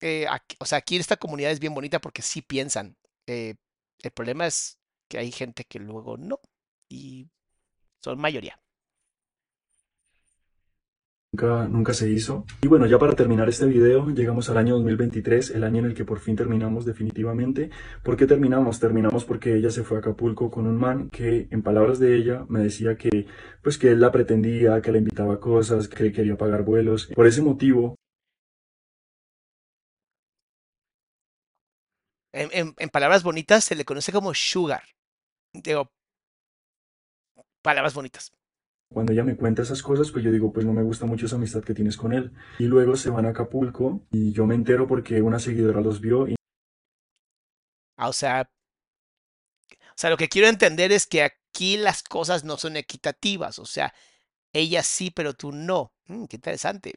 Eh, 0.00 0.26
o 0.58 0.64
sea, 0.64 0.78
aquí 0.78 0.96
esta 0.96 1.16
comunidad 1.16 1.50
es 1.50 1.60
bien 1.60 1.74
bonita 1.74 2.00
porque 2.00 2.22
sí 2.22 2.42
piensan. 2.42 2.96
Eh, 3.26 3.56
el 4.02 4.10
problema 4.12 4.46
es 4.46 4.78
que 5.08 5.18
hay 5.18 5.30
gente 5.32 5.64
que 5.64 5.78
luego 5.78 6.16
no. 6.16 6.40
Y 6.88 7.28
son 8.00 8.18
mayoría 8.18 8.60
nunca, 11.32 11.94
se 11.94 12.10
hizo. 12.10 12.44
Y 12.62 12.68
bueno, 12.68 12.86
ya 12.86 12.98
para 12.98 13.14
terminar 13.14 13.48
este 13.48 13.66
video, 13.66 14.08
llegamos 14.10 14.48
al 14.50 14.56
año 14.56 14.74
2023, 14.76 15.50
el 15.50 15.64
año 15.64 15.80
en 15.80 15.86
el 15.86 15.94
que 15.94 16.04
por 16.04 16.20
fin 16.20 16.36
terminamos 16.36 16.84
definitivamente. 16.84 17.70
¿Por 18.02 18.16
qué 18.16 18.26
terminamos? 18.26 18.80
Terminamos 18.80 19.24
porque 19.24 19.54
ella 19.54 19.70
se 19.70 19.84
fue 19.84 19.98
a 19.98 20.00
Acapulco 20.00 20.50
con 20.50 20.66
un 20.66 20.76
man 20.76 21.10
que, 21.10 21.48
en 21.50 21.62
palabras 21.62 21.98
de 21.98 22.16
ella, 22.16 22.44
me 22.48 22.60
decía 22.60 22.96
que, 22.96 23.26
pues 23.62 23.78
que 23.78 23.90
él 23.90 24.00
la 24.00 24.10
pretendía, 24.10 24.80
que 24.80 24.92
le 24.92 24.98
invitaba 24.98 25.34
a 25.34 25.40
cosas, 25.40 25.88
que 25.88 26.12
quería 26.12 26.36
pagar 26.36 26.62
vuelos. 26.62 27.06
Por 27.14 27.26
ese 27.26 27.42
motivo... 27.42 27.96
En, 32.32 32.74
en 32.76 32.88
palabras 32.90 33.22
bonitas 33.22 33.64
se 33.64 33.74
le 33.74 33.84
conoce 33.84 34.12
como 34.12 34.32
sugar. 34.34 34.82
Digo, 35.52 35.90
palabras 37.62 37.94
bonitas. 37.94 38.30
Cuando 38.90 39.12
ella 39.12 39.24
me 39.24 39.36
cuenta 39.36 39.62
esas 39.62 39.82
cosas, 39.82 40.10
pues 40.10 40.24
yo 40.24 40.32
digo, 40.32 40.52
pues 40.52 40.64
no 40.64 40.72
me 40.72 40.82
gusta 40.82 41.04
mucho 41.04 41.26
esa 41.26 41.36
amistad 41.36 41.62
que 41.62 41.74
tienes 41.74 41.96
con 41.96 42.12
él. 42.12 42.32
Y 42.58 42.64
luego 42.64 42.96
se 42.96 43.10
van 43.10 43.26
a 43.26 43.30
Acapulco 43.30 44.06
y 44.10 44.32
yo 44.32 44.46
me 44.46 44.54
entero 44.54 44.86
porque 44.86 45.20
una 45.20 45.38
seguidora 45.38 45.80
los 45.80 46.00
vio 46.00 46.26
y... 46.26 46.36
Ah, 47.96 48.08
o 48.08 48.12
sea, 48.12 48.48
o 49.98 50.00
sea, 50.00 50.10
lo 50.10 50.16
que 50.16 50.28
quiero 50.28 50.46
entender 50.46 50.92
es 50.92 51.06
que 51.06 51.22
aquí 51.22 51.76
las 51.76 52.04
cosas 52.04 52.44
no 52.44 52.56
son 52.56 52.76
equitativas. 52.76 53.58
O 53.58 53.66
sea, 53.66 53.92
ella 54.52 54.84
sí, 54.84 55.10
pero 55.10 55.34
tú 55.34 55.50
no. 55.50 55.92
Mm, 56.06 56.26
qué 56.26 56.36
interesante. 56.36 56.94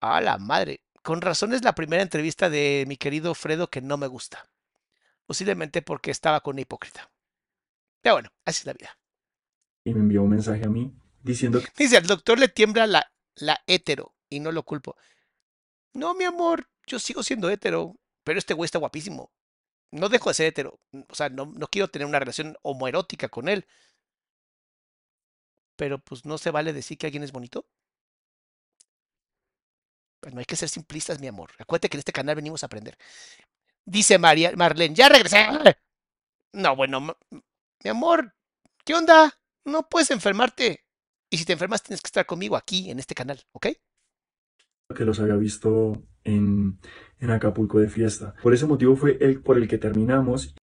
A 0.00 0.20
la 0.20 0.36
madre. 0.36 0.82
Con 1.02 1.22
razón 1.22 1.54
es 1.54 1.64
la 1.64 1.74
primera 1.74 2.02
entrevista 2.02 2.50
de 2.50 2.84
mi 2.86 2.98
querido 2.98 3.34
Fredo 3.34 3.70
que 3.70 3.80
no 3.80 3.96
me 3.96 4.06
gusta. 4.06 4.50
Posiblemente 5.24 5.80
porque 5.80 6.10
estaba 6.10 6.40
con 6.40 6.56
una 6.56 6.60
hipócrita. 6.60 7.10
Pero 8.02 8.16
bueno, 8.16 8.28
así 8.44 8.60
es 8.60 8.66
la 8.66 8.74
vida. 8.74 8.98
Y 9.84 9.94
me 9.94 10.00
envió 10.00 10.22
un 10.22 10.30
mensaje 10.30 10.66
a 10.66 10.68
mí 10.68 10.92
Dice, 11.22 11.96
al 11.96 12.06
doctor 12.06 12.38
le 12.38 12.48
tiembla 12.48 12.86
la, 12.86 13.12
la 13.36 13.62
hétero 13.66 14.14
y 14.28 14.40
no 14.40 14.52
lo 14.52 14.62
culpo. 14.62 14.96
No, 15.92 16.14
mi 16.14 16.24
amor, 16.24 16.68
yo 16.86 16.98
sigo 16.98 17.22
siendo 17.22 17.50
hétero, 17.50 17.96
pero 18.24 18.38
este 18.38 18.54
güey 18.54 18.66
está 18.66 18.78
guapísimo. 18.78 19.32
No 19.90 20.08
dejo 20.08 20.30
de 20.30 20.34
ser 20.34 20.46
hétero. 20.46 20.80
O 21.08 21.14
sea, 21.14 21.28
no, 21.28 21.46
no 21.46 21.66
quiero 21.68 21.88
tener 21.88 22.06
una 22.06 22.20
relación 22.20 22.56
homoerótica 22.62 23.28
con 23.28 23.48
él. 23.48 23.66
Pero 25.76 25.98
pues 25.98 26.24
no 26.24 26.38
se 26.38 26.50
vale 26.50 26.72
decir 26.72 26.96
que 26.96 27.06
alguien 27.06 27.22
es 27.22 27.32
bonito. 27.32 27.66
Pues 30.20 30.34
no 30.34 30.40
hay 30.40 30.44
que 30.44 30.56
ser 30.56 30.68
simplistas, 30.68 31.18
mi 31.18 31.26
amor. 31.26 31.50
Acuérdate 31.58 31.88
que 31.88 31.96
en 31.96 32.00
este 32.00 32.12
canal 32.12 32.36
venimos 32.36 32.62
a 32.62 32.66
aprender. 32.66 32.96
Dice 33.84 34.18
María, 34.18 34.52
Marlene, 34.54 34.94
ya 34.94 35.08
regresé. 35.08 35.46
No, 36.52 36.74
bueno, 36.74 37.16
mi 37.30 37.90
amor, 37.90 38.34
¿qué 38.84 38.94
onda? 38.94 39.38
No 39.64 39.88
puedes 39.88 40.10
enfermarte. 40.10 40.84
Y 41.30 41.38
si 41.38 41.44
te 41.44 41.52
enfermas, 41.52 41.82
tienes 41.82 42.02
que 42.02 42.08
estar 42.08 42.26
conmigo 42.26 42.56
aquí, 42.56 42.90
en 42.90 42.98
este 42.98 43.14
canal, 43.14 43.40
¿ok? 43.52 43.68
Que 44.94 45.04
los 45.04 45.20
había 45.20 45.36
visto 45.36 45.92
en, 46.24 46.80
en 47.20 47.30
Acapulco 47.30 47.78
de 47.78 47.88
fiesta. 47.88 48.34
Por 48.42 48.52
ese 48.52 48.66
motivo 48.66 48.96
fue 48.96 49.16
el 49.20 49.40
por 49.40 49.56
el 49.56 49.68
que 49.68 49.78
terminamos. 49.78 50.54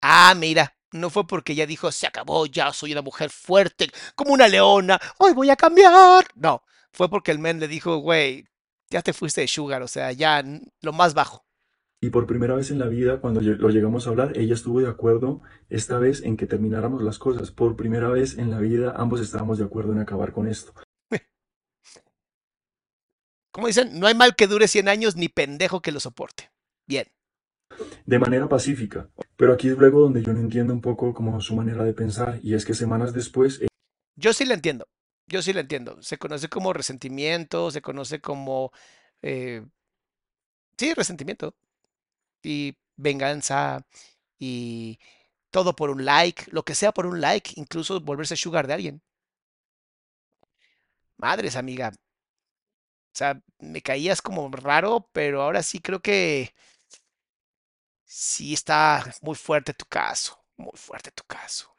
Ah, 0.00 0.34
mira, 0.36 0.76
no 0.92 1.10
fue 1.10 1.26
porque 1.26 1.52
ella 1.52 1.66
dijo, 1.66 1.90
se 1.90 2.06
acabó, 2.06 2.46
ya 2.46 2.72
soy 2.72 2.92
una 2.92 3.02
mujer 3.02 3.30
fuerte, 3.30 3.90
como 4.14 4.32
una 4.32 4.46
leona, 4.46 5.00
hoy 5.18 5.32
voy 5.32 5.50
a 5.50 5.56
cambiar. 5.56 6.28
No, 6.36 6.62
fue 6.92 7.10
porque 7.10 7.32
el 7.32 7.40
men 7.40 7.58
le 7.58 7.66
dijo, 7.66 7.96
güey, 7.96 8.44
ya 8.90 9.02
te 9.02 9.12
fuiste 9.12 9.40
de 9.40 9.48
sugar, 9.48 9.82
o 9.82 9.88
sea, 9.88 10.12
ya 10.12 10.44
lo 10.80 10.92
más 10.92 11.14
bajo. 11.14 11.44
Y 12.00 12.10
por 12.10 12.26
primera 12.26 12.54
vez 12.54 12.70
en 12.70 12.78
la 12.78 12.86
vida, 12.86 13.20
cuando 13.20 13.40
lo 13.40 13.70
llegamos 13.70 14.06
a 14.06 14.10
hablar, 14.10 14.38
ella 14.38 14.54
estuvo 14.54 14.80
de 14.80 14.88
acuerdo 14.88 15.42
esta 15.68 15.98
vez 15.98 16.22
en 16.22 16.36
que 16.36 16.46
termináramos 16.46 17.02
las 17.02 17.18
cosas. 17.18 17.50
Por 17.50 17.74
primera 17.74 18.08
vez 18.08 18.38
en 18.38 18.52
la 18.52 18.60
vida, 18.60 18.94
ambos 18.96 19.20
estábamos 19.20 19.58
de 19.58 19.64
acuerdo 19.64 19.92
en 19.92 19.98
acabar 19.98 20.32
con 20.32 20.46
esto. 20.46 20.72
Como 23.50 23.66
dicen, 23.66 23.98
no 23.98 24.06
hay 24.06 24.14
mal 24.14 24.36
que 24.36 24.46
dure 24.46 24.68
100 24.68 24.88
años 24.88 25.16
ni 25.16 25.28
pendejo 25.28 25.82
que 25.82 25.90
lo 25.90 25.98
soporte. 25.98 26.52
Bien. 26.86 27.08
De 28.06 28.18
manera 28.20 28.48
pacífica. 28.48 29.10
Pero 29.36 29.52
aquí 29.52 29.68
es 29.68 29.76
luego 29.76 30.00
donde 30.00 30.22
yo 30.22 30.32
no 30.32 30.38
entiendo 30.38 30.72
un 30.72 30.80
poco 30.80 31.12
como 31.12 31.40
su 31.40 31.56
manera 31.56 31.82
de 31.82 31.94
pensar. 31.94 32.38
Y 32.44 32.54
es 32.54 32.64
que 32.64 32.74
semanas 32.74 33.12
después... 33.12 33.60
Yo 34.14 34.32
sí 34.32 34.44
la 34.44 34.54
entiendo. 34.54 34.86
Yo 35.26 35.42
sí 35.42 35.52
la 35.52 35.60
entiendo. 35.60 36.00
Se 36.00 36.16
conoce 36.16 36.48
como 36.48 36.72
resentimiento, 36.72 37.72
se 37.72 37.82
conoce 37.82 38.20
como... 38.20 38.70
Eh, 39.20 39.66
sí, 40.76 40.94
resentimiento 40.94 41.56
y 42.42 42.76
venganza 42.96 43.86
y 44.38 44.98
todo 45.50 45.76
por 45.76 45.90
un 45.90 46.04
like, 46.06 46.46
lo 46.52 46.64
que 46.64 46.74
sea 46.76 46.92
por 46.92 47.06
un 47.06 47.20
like, 47.22 47.52
incluso 47.56 48.00
volverse 48.00 48.36
sugar 48.36 48.66
de 48.68 48.74
alguien. 48.74 49.02
Madres, 51.18 51.56
amiga. 51.56 51.92
O 53.14 53.18
sea, 53.18 53.40
me 53.58 53.82
caías 53.82 54.22
como 54.22 54.48
raro, 54.50 55.08
pero 55.12 55.42
ahora 55.42 55.62
sí 55.62 55.80
creo 55.80 56.00
que 56.00 56.54
sí 58.04 58.54
está 58.54 59.04
muy 59.22 59.36
fuerte 59.36 59.72
tu 59.74 59.84
caso, 59.86 60.44
muy 60.56 60.72
fuerte 60.74 61.12
tu 61.12 61.22
caso. 61.24 61.76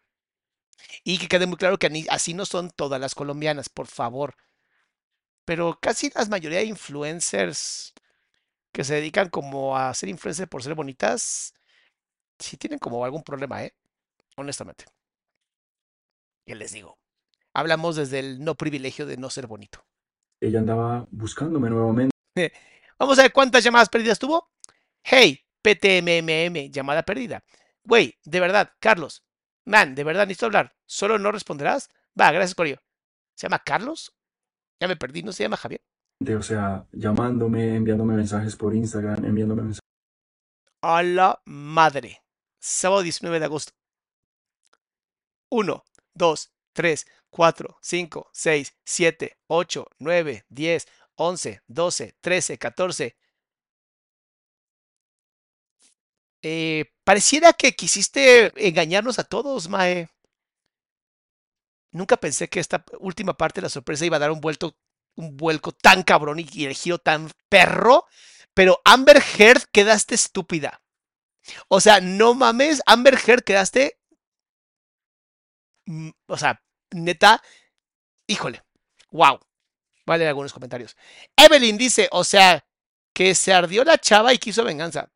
Y 1.03 1.17
que 1.17 1.27
quede 1.27 1.45
muy 1.47 1.57
claro 1.57 1.77
que 1.77 2.05
así 2.09 2.33
no 2.33 2.45
son 2.45 2.69
todas 2.71 3.01
las 3.01 3.13
colombianas, 3.15 3.67
por 3.69 3.87
favor. 3.87 4.35
pero 5.45 5.79
casi 5.81 6.09
la 6.15 6.25
mayoría 6.25 6.59
de 6.59 6.65
influencers 6.65 7.93
que 8.71 8.83
se 8.83 8.95
dedican 8.95 9.29
como 9.29 9.77
a 9.77 9.93
ser 9.93 10.09
influencers 10.09 10.49
por 10.49 10.63
ser 10.63 10.75
bonitas, 10.75 11.53
sí 12.37 12.57
tienen 12.57 12.79
como 12.79 13.03
algún 13.03 13.23
problema, 13.23 13.63
¿eh? 13.63 13.73
Honestamente. 14.37 14.85
¿Qué 16.45 16.55
les 16.55 16.71
digo? 16.71 16.97
Hablamos 17.53 17.95
desde 17.95 18.19
el 18.19 18.43
no 18.43 18.55
privilegio 18.55 19.05
de 19.05 19.17
no 19.17 19.29
ser 19.29 19.47
bonito. 19.47 19.85
Ella 20.41 20.59
andaba 20.59 21.07
buscándome 21.11 21.69
nuevamente. 21.69 22.15
Vamos 22.99 23.19
a 23.19 23.23
ver 23.23 23.33
cuántas 23.33 23.63
llamadas 23.63 23.89
perdidas 23.89 24.19
tuvo. 24.19 24.49
Hey, 25.03 25.45
PTMMM, 25.61 26.71
llamada 26.71 27.03
perdida. 27.03 27.43
Güey, 27.83 28.17
de 28.23 28.39
verdad, 28.39 28.73
Carlos. 28.79 29.23
Man, 29.65 29.95
de 29.95 30.03
verdad 30.03 30.25
necesito 30.25 30.45
hablar. 30.47 30.75
¿Solo 30.85 31.19
no 31.19 31.31
responderás? 31.31 31.89
Va, 32.19 32.31
gracias 32.31 32.55
por 32.55 32.67
ello. 32.67 32.81
¿Se 33.35 33.47
llama 33.47 33.59
Carlos? 33.59 34.15
Ya 34.79 34.87
me 34.87 34.95
perdí, 34.95 35.23
¿no 35.23 35.31
se 35.31 35.43
llama 35.43 35.57
Javier? 35.57 35.81
O 36.21 36.41
sea, 36.41 36.85
llamándome, 36.91 37.75
enviándome 37.75 38.15
mensajes 38.15 38.55
por 38.55 38.75
Instagram, 38.75 39.23
enviándome 39.23 39.63
mensajes. 39.63 39.87
A 40.81 41.01
la 41.01 41.41
madre. 41.45 42.21
Sábado 42.59 43.03
19 43.03 43.39
de 43.39 43.45
agosto. 43.45 43.71
1, 45.49 45.83
2, 46.13 46.53
3, 46.73 47.07
4, 47.29 47.77
5, 47.81 48.29
6, 48.33 48.77
7, 48.83 49.37
8, 49.47 49.87
9, 49.99 50.45
10, 50.49 50.87
11, 51.15 51.61
12, 51.67 52.15
13, 52.21 52.57
14. 52.57 53.15
Eh, 56.41 56.85
pareciera 57.03 57.53
que 57.53 57.73
quisiste 57.75 58.51
engañarnos 58.67 59.19
a 59.19 59.23
todos, 59.23 59.69
Mae. 59.69 60.09
Nunca 61.91 62.17
pensé 62.17 62.47
que 62.47 62.59
esta 62.59 62.83
última 62.99 63.35
parte 63.35 63.61
de 63.61 63.65
la 63.65 63.69
sorpresa 63.69 64.05
iba 64.05 64.17
a 64.17 64.19
dar 64.19 64.31
un 64.31 64.41
vuelto, 64.41 64.75
un 65.15 65.37
vuelco 65.37 65.71
tan 65.71 66.03
cabrón 66.03 66.39
y, 66.39 66.65
el 66.65 66.73
giro 66.73 66.97
tan 66.99 67.31
perro. 67.49 68.05
Pero 68.53 68.81
Amber 68.85 69.21
Heard 69.37 69.63
quedaste 69.71 70.15
estúpida. 70.15 70.81
O 71.69 71.81
sea, 71.81 72.01
no 72.01 72.33
mames, 72.35 72.81
Amber 72.85 73.17
Heard 73.25 73.43
quedaste. 73.43 73.99
O 76.27 76.37
sea, 76.37 76.61
neta, 76.91 77.41
híjole, 78.27 78.63
wow. 79.11 79.39
Vale, 80.05 80.27
algunos 80.27 80.53
comentarios. 80.53 80.97
Evelyn 81.37 81.77
dice, 81.77 82.09
o 82.11 82.23
sea, 82.23 82.65
que 83.13 83.35
se 83.35 83.53
ardió 83.53 83.83
la 83.85 83.99
chava 83.99 84.33
y 84.33 84.39
quiso 84.39 84.63
venganza. 84.65 85.11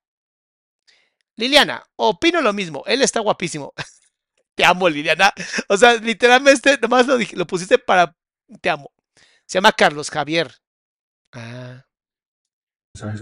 Liliana, 1.36 1.84
opino 1.96 2.42
lo 2.42 2.54
mismo, 2.54 2.84
él 2.86 3.02
está 3.02 3.20
guapísimo. 3.20 3.74
Te 4.56 4.66
amo, 4.66 4.90
Liliana. 4.90 5.34
O 5.70 5.78
sea, 5.78 5.96
literalmente, 5.96 6.80
nomás 6.82 7.08
lo, 7.08 7.18
dije- 7.18 7.38
lo 7.38 7.48
pusiste 7.48 7.80
para. 7.80 8.16
Te 8.62 8.72
amo. 8.72 8.93
Se 9.54 9.58
llama 9.58 9.72
Carlos 9.72 10.10
Javier. 10.10 10.52
Ah. 11.32 11.86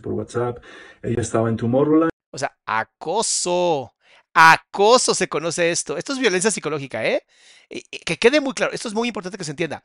por 0.01 0.13
WhatsApp. 0.13 0.63
Ella 1.03 1.21
estaba 1.21 1.49
en 1.49 1.57
Tomorrowland. 1.57 2.09
O 2.31 2.37
sea, 2.37 2.57
acoso. 2.65 3.93
Acoso 4.33 5.13
se 5.13 5.27
conoce 5.27 5.71
esto. 5.71 5.97
Esto 5.97 6.13
es 6.13 6.19
violencia 6.19 6.49
psicológica, 6.49 7.05
¿eh? 7.05 7.27
Y- 7.69 7.83
y 7.91 7.99
Que 7.99 8.17
quede 8.17 8.39
muy 8.39 8.53
claro. 8.53 8.71
Esto 8.71 8.87
es 8.87 8.93
muy 8.93 9.09
importante 9.09 9.37
que 9.37 9.43
se 9.43 9.51
entienda. 9.51 9.83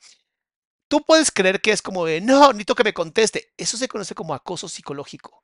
Tú 0.89 1.02
puedes 1.05 1.32
creer 1.32 1.60
que 1.60 1.73
es 1.73 1.82
como 1.82 2.05
de, 2.06 2.20
no, 2.20 2.47
necesito 2.52 2.77
que 2.77 2.85
me 2.85 2.94
conteste. 2.94 3.52
Eso 3.56 3.77
se 3.77 3.89
conoce 3.89 4.14
como 4.14 4.32
acoso 4.32 4.68
psicológico. 4.68 5.43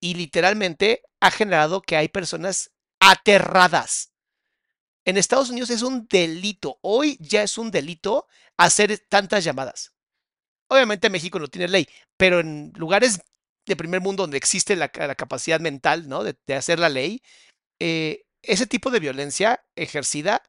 Y 0.00 0.16
literalmente 0.16 1.00
ha 1.18 1.30
generado 1.30 1.80
que 1.80 1.96
hay 1.96 2.08
personas 2.10 2.72
aterradas. 3.00 4.12
En 5.06 5.16
Estados 5.16 5.48
Unidos 5.48 5.70
es 5.70 5.80
un 5.80 6.06
delito. 6.08 6.78
Hoy 6.82 7.16
ya 7.22 7.42
es 7.42 7.56
un 7.56 7.70
delito 7.70 8.26
hacer 8.58 8.98
tantas 9.08 9.42
llamadas. 9.42 9.95
Obviamente 10.68 11.10
México 11.10 11.38
no 11.38 11.48
tiene 11.48 11.68
ley, 11.68 11.88
pero 12.16 12.40
en 12.40 12.72
lugares 12.76 13.20
de 13.66 13.76
primer 13.76 14.00
mundo 14.00 14.24
donde 14.24 14.36
existe 14.36 14.76
la, 14.76 14.88
ca- 14.88 15.06
la 15.06 15.14
capacidad 15.14 15.60
mental, 15.60 16.08
¿no? 16.08 16.24
De, 16.24 16.36
hacer 16.54 16.78
la 16.78 16.88
ley, 16.88 17.22
eh, 17.80 18.24
ese 18.42 18.66
tipo 18.66 18.90
de 18.90 19.00
violencia 19.00 19.64
ejercida 19.76 20.42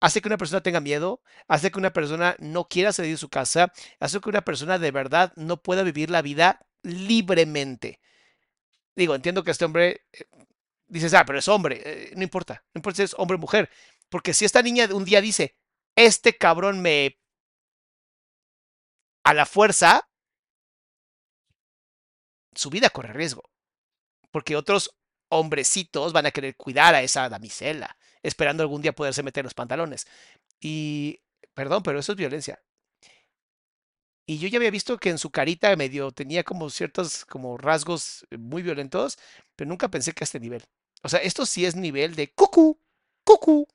hace 0.00 0.20
que 0.20 0.28
una 0.28 0.38
persona 0.38 0.62
tenga 0.62 0.80
miedo, 0.80 1.22
hace 1.48 1.70
que 1.70 1.78
una 1.78 1.92
persona 1.92 2.36
no 2.38 2.68
quiera 2.68 2.92
salir 2.92 3.12
de 3.12 3.16
su 3.16 3.28
casa, 3.28 3.72
hace 4.00 4.20
que 4.20 4.28
una 4.28 4.42
persona 4.42 4.78
de 4.78 4.90
verdad 4.90 5.32
no 5.36 5.60
pueda 5.62 5.82
vivir 5.82 6.10
la 6.10 6.22
vida 6.22 6.66
libremente. 6.82 8.00
Digo, 8.96 9.14
entiendo 9.14 9.44
que 9.44 9.50
este 9.50 9.64
hombre, 9.64 10.02
eh, 10.12 10.24
dices, 10.88 11.14
ah, 11.14 11.24
pero 11.24 11.38
es 11.38 11.48
hombre, 11.48 11.82
eh, 11.84 12.12
no 12.16 12.22
importa, 12.22 12.64
no 12.74 12.78
importa 12.80 12.98
si 12.98 13.02
es 13.04 13.14
hombre 13.18 13.36
o 13.36 13.40
mujer, 13.40 13.70
porque 14.08 14.34
si 14.34 14.44
esta 14.44 14.62
niña 14.62 14.88
un 14.92 15.04
día 15.04 15.20
dice, 15.20 15.56
este 15.96 16.36
cabrón 16.36 16.80
me... 16.80 17.18
a 19.28 19.34
la 19.34 19.44
fuerza, 19.44 20.08
su 22.54 22.70
vida 22.70 22.88
corre 22.88 23.12
riesgo, 23.12 23.50
porque 24.30 24.56
otros 24.56 24.96
hombrecitos 25.28 26.14
van 26.14 26.24
a 26.24 26.30
querer 26.30 26.56
cuidar 26.56 26.94
a 26.94 27.02
esa 27.02 27.28
damisela, 27.28 27.98
esperando 28.22 28.62
algún 28.62 28.80
día 28.80 28.94
poderse 28.94 29.22
meter 29.22 29.44
los 29.44 29.52
pantalones. 29.52 30.06
Y, 30.62 31.20
perdón, 31.52 31.82
pero 31.82 31.98
eso 31.98 32.12
es 32.12 32.16
violencia. 32.16 32.62
Y 34.24 34.38
yo 34.38 34.48
ya 34.48 34.56
había 34.56 34.70
visto 34.70 34.96
que 34.96 35.10
en 35.10 35.18
su 35.18 35.30
carita 35.30 35.76
medio 35.76 36.10
tenía 36.10 36.42
como 36.42 36.70
ciertos 36.70 37.26
como 37.26 37.58
rasgos 37.58 38.26
muy 38.30 38.62
violentos, 38.62 39.18
pero 39.56 39.68
nunca 39.68 39.90
pensé 39.90 40.14
que 40.14 40.24
a 40.24 40.26
este 40.26 40.40
nivel. 40.40 40.64
O 41.02 41.10
sea, 41.10 41.20
esto 41.20 41.44
sí 41.44 41.66
es 41.66 41.76
nivel 41.76 42.14
de 42.14 42.32
cucu, 42.32 42.80
cucu. 43.24 43.68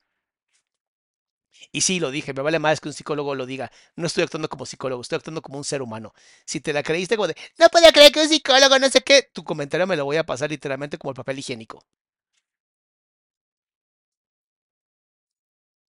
Y 1.72 1.82
sí, 1.82 2.00
lo 2.00 2.10
dije, 2.10 2.32
me 2.32 2.42
vale 2.42 2.58
más 2.58 2.80
que 2.80 2.88
un 2.88 2.94
psicólogo 2.94 3.34
lo 3.34 3.46
diga. 3.46 3.70
No 3.96 4.06
estoy 4.06 4.24
actuando 4.24 4.48
como 4.48 4.66
psicólogo, 4.66 5.02
estoy 5.02 5.16
actuando 5.16 5.42
como 5.42 5.58
un 5.58 5.64
ser 5.64 5.82
humano. 5.82 6.12
Si 6.44 6.60
te 6.60 6.72
la 6.72 6.82
creíste 6.82 7.16
como 7.16 7.28
de, 7.28 7.36
no 7.58 7.68
podía 7.68 7.92
creer 7.92 8.12
que 8.12 8.20
un 8.22 8.28
psicólogo, 8.28 8.78
no 8.78 8.88
sé 8.88 9.02
qué, 9.02 9.28
tu 9.32 9.44
comentario 9.44 9.86
me 9.86 9.96
lo 9.96 10.04
voy 10.04 10.16
a 10.16 10.24
pasar 10.24 10.50
literalmente 10.50 10.98
como 10.98 11.10
el 11.10 11.16
papel 11.16 11.38
higiénico. 11.38 11.84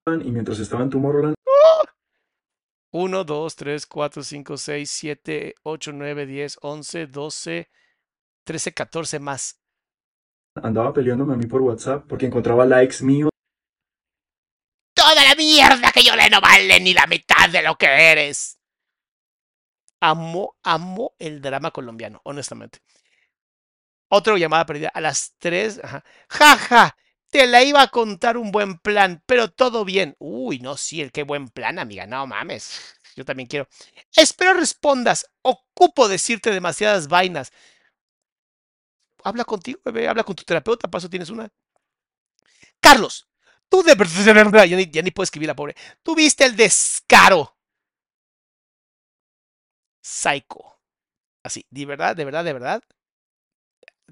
Y 0.08 0.32
mientras 0.32 0.60
estaba 0.60 0.84
en 0.84 0.92
Tomorrowland, 0.92 1.36
1, 2.92 3.24
2, 3.26 3.56
3, 3.58 3.86
4, 3.88 4.24
5, 4.24 4.58
6, 4.58 4.90
7, 4.90 5.56
8, 5.64 5.92
9, 5.92 6.26
10, 6.26 6.60
11, 6.62 7.08
12, 7.08 7.70
13, 8.46 8.74
14 8.74 9.20
más. 9.20 9.60
andaba 10.56 10.94
peleándome 10.94 11.34
a 11.34 11.38
mí 11.38 11.46
por 11.46 11.62
WhatsApp 11.62 12.06
porque 12.08 12.26
encontraba 12.26 12.66
likes 12.66 13.04
míos 13.04 13.32
Toda 15.16 15.30
la 15.30 15.36
mierda 15.36 15.94
que 15.94 16.04
yo 16.04 16.14
le 16.14 16.30
no 16.30 16.42
vale 16.42 16.78
ni 16.82 16.94
la 16.94 17.08
mitad 17.08 17.50
de 17.50 17.62
lo 17.62 17.78
que 17.78 17.86
eres. 17.86 18.60
Amo, 20.02 20.58
amo 20.62 21.16
el 21.20 21.42
drama 21.42 21.72
colombiano, 21.72 22.20
honestamente. 22.26 22.80
Otra 24.10 24.38
llamada 24.38 24.66
perdida 24.66 24.90
a 24.94 25.00
las 25.00 25.34
3. 25.38 25.80
Ajá. 25.82 26.04
Jaja, 26.28 26.98
te 27.30 27.48
la 27.48 27.64
iba 27.64 27.82
a 27.82 27.88
contar 27.88 28.36
un 28.36 28.52
buen 28.52 28.78
plan, 28.78 29.24
pero 29.26 29.50
todo 29.50 29.86
bien. 29.86 30.18
Uy, 30.20 30.60
no, 30.60 30.76
sí, 30.76 31.02
el 31.02 31.14
qué 31.14 31.24
buen 31.24 31.48
plan, 31.48 31.80
amiga. 31.80 32.06
No 32.06 32.28
mames. 32.28 33.00
Yo 33.16 33.24
también 33.24 33.48
quiero. 33.48 33.70
Espero 34.18 34.54
respondas. 34.56 35.32
Ocupo 35.44 36.10
decirte 36.10 36.52
demasiadas 36.52 37.08
vainas. 37.08 37.54
Habla 39.24 39.46
contigo, 39.46 39.80
bebé. 39.86 40.10
Habla 40.10 40.26
con 40.26 40.36
tu 40.36 40.44
terapeuta. 40.44 40.90
Paso 40.90 41.10
tienes 41.10 41.30
una. 41.30 41.50
Carlos, 42.82 43.30
tú 43.70 43.84
de 43.84 44.34
verdad, 44.34 44.66
ya 44.66 44.78
ni, 44.78 44.90
ya 44.90 45.04
puedo 45.12 45.24
escribir 45.24 45.48
la 45.48 45.56
pobre. 45.56 45.76
Tuviste 46.04 46.46
el 46.46 46.56
descaro. 46.56 47.56
Psycho. 50.02 50.80
Así, 51.44 51.66
de 51.72 51.86
verdad, 51.88 52.16
de 52.16 52.26
verdad, 52.26 52.46
de 52.46 52.54
verdad. 52.54 52.84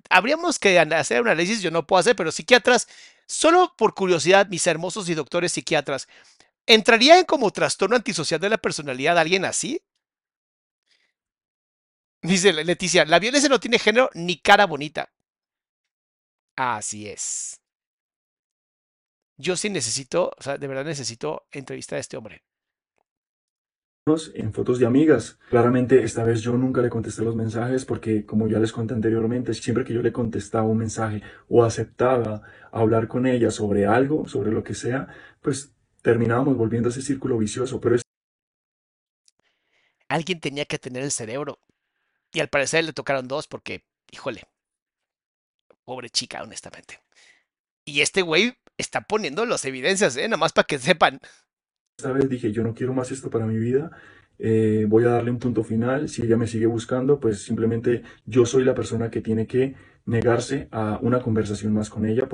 Habríamos 0.10 0.60
que 0.60 0.80
hacer 0.80 1.22
un 1.22 1.28
análisis, 1.28 1.62
yo 1.62 1.72
no 1.72 1.86
puedo 1.88 2.00
hacer, 2.00 2.16
pero 2.16 2.32
psiquiatras, 2.32 2.88
solo 3.28 3.74
por 3.78 3.94
curiosidad, 3.94 4.48
mis 4.48 4.66
hermosos 4.68 5.10
y 5.10 5.14
doctores 5.16 5.52
psiquiatras, 5.54 6.08
¿entraría 6.68 7.20
en 7.20 7.26
como 7.26 7.52
trastorno 7.52 7.96
antisocial 7.98 8.42
de 8.42 8.50
la 8.52 8.58
personalidad 8.60 9.18
alguien 9.20 9.46
así? 9.46 9.82
Dice 12.24 12.52
Le- 12.54 12.64
Leticia, 12.66 13.06
la 13.06 13.20
violencia 13.20 13.50
no 13.50 13.60
tiene 13.60 13.78
género 13.78 14.10
ni 14.16 14.38
cara 14.38 14.66
bonita. 14.66 15.12
Así 16.56 17.08
es. 17.08 17.62
Yo 19.38 19.56
sí 19.56 19.70
necesito, 19.70 20.32
o 20.38 20.42
sea, 20.42 20.58
de 20.58 20.68
verdad 20.68 20.86
necesito 20.86 21.44
entrevistar 21.52 21.98
a 21.98 22.02
este 22.02 22.18
hombre. 22.18 22.44
en 24.36 24.52
fotos 24.52 24.80
de 24.80 24.86
amigas. 24.86 25.40
Claramente 25.50 26.04
esta 26.04 26.26
vez 26.26 26.42
yo 26.42 26.58
nunca 26.58 26.82
le 26.82 26.90
contesté 26.90 27.24
los 27.24 27.38
mensajes 27.38 27.86
porque 27.86 28.26
como 28.26 28.50
ya 28.50 28.60
les 28.60 28.74
conté 28.74 28.94
anteriormente, 28.94 29.54
siempre 29.54 29.86
que 29.86 29.94
yo 29.94 30.02
le 30.02 30.12
contestaba 30.12 30.68
un 30.68 30.78
mensaje 30.78 31.24
o 31.48 31.64
aceptaba 31.64 32.42
hablar 32.72 33.08
con 33.08 33.26
ella 33.26 33.50
sobre 33.50 33.86
algo, 33.86 34.28
sobre 34.28 34.52
lo 34.52 34.62
que 34.62 34.74
sea, 34.74 35.08
pues 35.42 35.74
terminábamos 36.02 36.58
volviendo 36.58 36.90
a 36.90 36.92
ese 36.92 37.02
círculo 37.02 37.38
vicioso. 37.38 37.80
Pero 37.80 37.96
Alguien 40.10 40.42
tenía 40.42 40.66
que 40.66 40.80
tener 40.80 41.02
el 41.04 41.12
cerebro. 41.12 41.60
Y 42.34 42.42
al 42.42 42.50
parecer 42.50 42.84
le 42.84 42.94
tocaron 42.94 43.28
dos 43.28 43.48
porque, 43.48 43.86
híjole, 44.12 44.44
pobre 45.86 46.10
chica, 46.10 46.44
honestamente. 46.44 47.00
Y 47.86 48.02
este 48.02 48.22
güey 48.22 48.54
está 48.78 49.02
poniendo 49.02 49.46
las 49.46 49.66
evidencias, 49.66 50.18
¿eh? 50.18 50.28
Nada 50.28 50.38
más 50.38 50.54
para 50.54 50.66
que 50.66 50.80
sepan. 50.80 51.20
esta 51.98 52.12
vez 52.12 52.30
dije, 52.30 52.52
yo 52.52 52.64
no 52.64 52.74
quiero 52.74 52.94
más 52.94 53.12
esto 53.12 53.30
para 53.30 53.46
mi 53.46 53.58
vida 53.58 53.92
eh, 54.40 54.86
voy 54.88 55.06
a 55.06 55.10
darle 55.10 55.32
un 55.32 55.40
punto 55.40 55.64
final. 55.64 56.10
Si 56.10 56.22
ella 56.22 56.38
me 56.38 56.48
sigue 56.48 56.66
buscando, 56.66 57.20
pues 57.20 57.44
simplemente 57.44 58.04
yo 58.26 58.46
soy 58.46 58.64
la 58.64 58.76
persona 58.76 59.10
que 59.10 59.22
tiene 59.22 59.48
que 59.48 59.76
negarse 60.06 60.68
a 60.72 61.00
una 61.02 61.22
conversación 61.22 61.74
más 61.74 61.90
con 61.90 62.06
ella. 62.06 62.28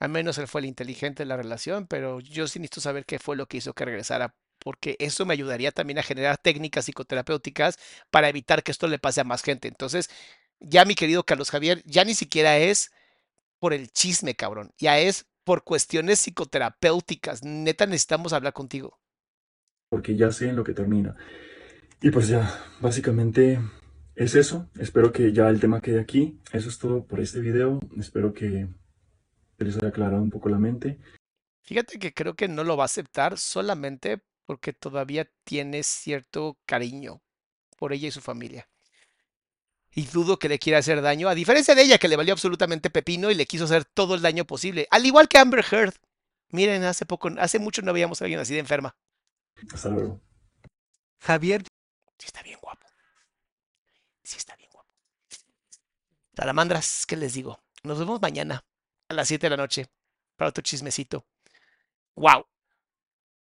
Al 0.00 0.10
menos 0.10 0.38
él 0.38 0.46
fue 0.46 0.60
el 0.60 0.66
inteligente 0.66 1.22
de 1.22 1.26
la 1.26 1.36
relación, 1.36 1.86
pero 1.86 2.20
yo 2.20 2.46
sí 2.46 2.58
necesito 2.58 2.80
saber 2.80 3.06
qué 3.06 3.18
fue 3.18 3.36
lo 3.36 3.46
que 3.46 3.56
hizo 3.56 3.72
que 3.72 3.86
regresara, 3.86 4.34
porque 4.58 4.96
eso 4.98 5.24
me 5.24 5.32
ayudaría 5.32 5.72
también 5.72 5.98
a 5.98 6.02
generar 6.02 6.36
técnicas 6.36 6.84
psicoterapéuticas 6.84 7.78
para 8.10 8.28
evitar 8.28 8.62
que 8.62 8.70
esto 8.70 8.86
le 8.86 8.98
pase 8.98 9.22
a 9.22 9.24
más 9.24 9.42
gente. 9.42 9.66
Entonces, 9.66 10.10
ya 10.66 10.84
mi 10.84 10.94
querido 10.94 11.24
Carlos 11.24 11.50
Javier, 11.50 11.82
ya 11.84 12.04
ni 12.04 12.14
siquiera 12.14 12.56
es 12.58 12.92
por 13.58 13.72
el 13.72 13.90
chisme, 13.90 14.34
cabrón, 14.34 14.72
ya 14.78 14.98
es 14.98 15.26
por 15.44 15.64
cuestiones 15.64 16.20
psicoterapéuticas. 16.20 17.42
Neta, 17.44 17.86
necesitamos 17.86 18.32
hablar 18.32 18.52
contigo. 18.52 18.98
Porque 19.90 20.16
ya 20.16 20.32
sé 20.32 20.48
en 20.48 20.56
lo 20.56 20.64
que 20.64 20.72
termina. 20.72 21.16
Y 22.00 22.10
pues 22.10 22.28
ya, 22.28 22.64
básicamente 22.80 23.60
es 24.14 24.34
eso. 24.34 24.68
Espero 24.78 25.12
que 25.12 25.32
ya 25.32 25.48
el 25.48 25.60
tema 25.60 25.80
quede 25.80 26.00
aquí. 26.00 26.40
Eso 26.52 26.68
es 26.68 26.78
todo 26.78 27.06
por 27.06 27.20
este 27.20 27.40
video. 27.40 27.80
Espero 27.98 28.32
que 28.32 28.68
les 29.58 29.76
haya 29.76 29.88
aclarado 29.88 30.22
un 30.22 30.30
poco 30.30 30.48
la 30.48 30.58
mente. 30.58 30.98
Fíjate 31.62 31.98
que 31.98 32.12
creo 32.12 32.34
que 32.34 32.48
no 32.48 32.64
lo 32.64 32.76
va 32.76 32.84
a 32.84 32.86
aceptar 32.86 33.38
solamente 33.38 34.22
porque 34.44 34.72
todavía 34.72 35.30
tiene 35.44 35.82
cierto 35.82 36.58
cariño 36.66 37.22
por 37.78 37.92
ella 37.92 38.08
y 38.08 38.10
su 38.10 38.20
familia. 38.20 38.68
Y 39.94 40.06
dudo 40.06 40.38
que 40.38 40.48
le 40.48 40.58
quiera 40.58 40.80
hacer 40.80 41.00
daño, 41.02 41.28
a 41.28 41.34
diferencia 41.34 41.74
de 41.74 41.82
ella 41.82 41.98
que 41.98 42.08
le 42.08 42.16
valió 42.16 42.32
absolutamente 42.32 42.90
pepino 42.90 43.30
y 43.30 43.34
le 43.34 43.46
quiso 43.46 43.64
hacer 43.64 43.84
todo 43.84 44.14
el 44.14 44.22
daño 44.22 44.44
posible, 44.44 44.88
al 44.90 45.06
igual 45.06 45.28
que 45.28 45.38
Amber 45.38 45.64
Heard. 45.70 45.94
Miren, 46.48 46.84
hace 46.84 47.06
poco, 47.06 47.30
hace 47.38 47.58
mucho 47.58 47.82
no 47.82 47.92
veíamos 47.92 48.20
a 48.20 48.24
alguien 48.24 48.40
así 48.40 48.54
de 48.54 48.60
enferma. 48.60 48.96
Hasta 49.72 49.88
luego. 49.88 50.20
Javier, 51.20 51.62
sí 52.18 52.26
está 52.26 52.42
bien 52.42 52.58
guapo. 52.60 52.86
Sí 54.22 54.36
está 54.36 54.56
bien 54.56 54.70
guapo. 54.72 54.88
Salamandras, 56.36 57.06
¿qué 57.06 57.16
les 57.16 57.34
digo? 57.34 57.62
Nos 57.82 57.98
vemos 57.98 58.20
mañana 58.20 58.64
a 59.08 59.14
las 59.14 59.28
7 59.28 59.46
de 59.46 59.50
la 59.50 59.56
noche 59.56 59.86
para 60.36 60.48
otro 60.48 60.62
chismecito. 60.62 61.24
¡Wow! 62.16 62.46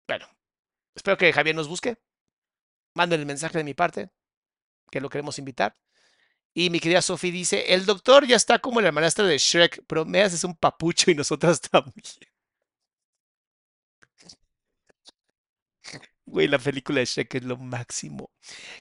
Bueno, 0.08 0.28
espero 0.94 1.18
que 1.18 1.34
Javier 1.34 1.56
nos 1.56 1.68
busque. 1.68 1.98
Manden 2.94 3.20
el 3.20 3.26
mensaje 3.26 3.58
de 3.58 3.64
mi 3.64 3.74
parte, 3.74 4.10
que 4.90 5.02
lo 5.02 5.10
queremos 5.10 5.38
invitar. 5.40 5.76
Y 6.56 6.70
mi 6.72 6.80
querida 6.80 7.02
Sophie 7.04 7.32
dice, 7.32 7.74
el 7.74 7.86
doctor 7.86 8.26
ya 8.26 8.36
está 8.38 8.58
como 8.60 8.82
la 8.82 8.88
hermanastra 8.88 9.26
de 9.26 9.38
Shrek, 9.38 9.84
pero 9.88 10.06
me 10.06 10.22
haces 10.24 10.44
un 10.44 10.56
papucho 10.56 11.12
y 11.12 11.16
nosotras 11.16 11.60
también. 11.62 11.94
Güey, 16.26 16.48
la 16.48 16.58
película 16.60 17.00
de 17.00 17.06
Shrek 17.06 17.36
es 17.36 17.44
lo 17.44 17.58
máximo. 17.58 18.32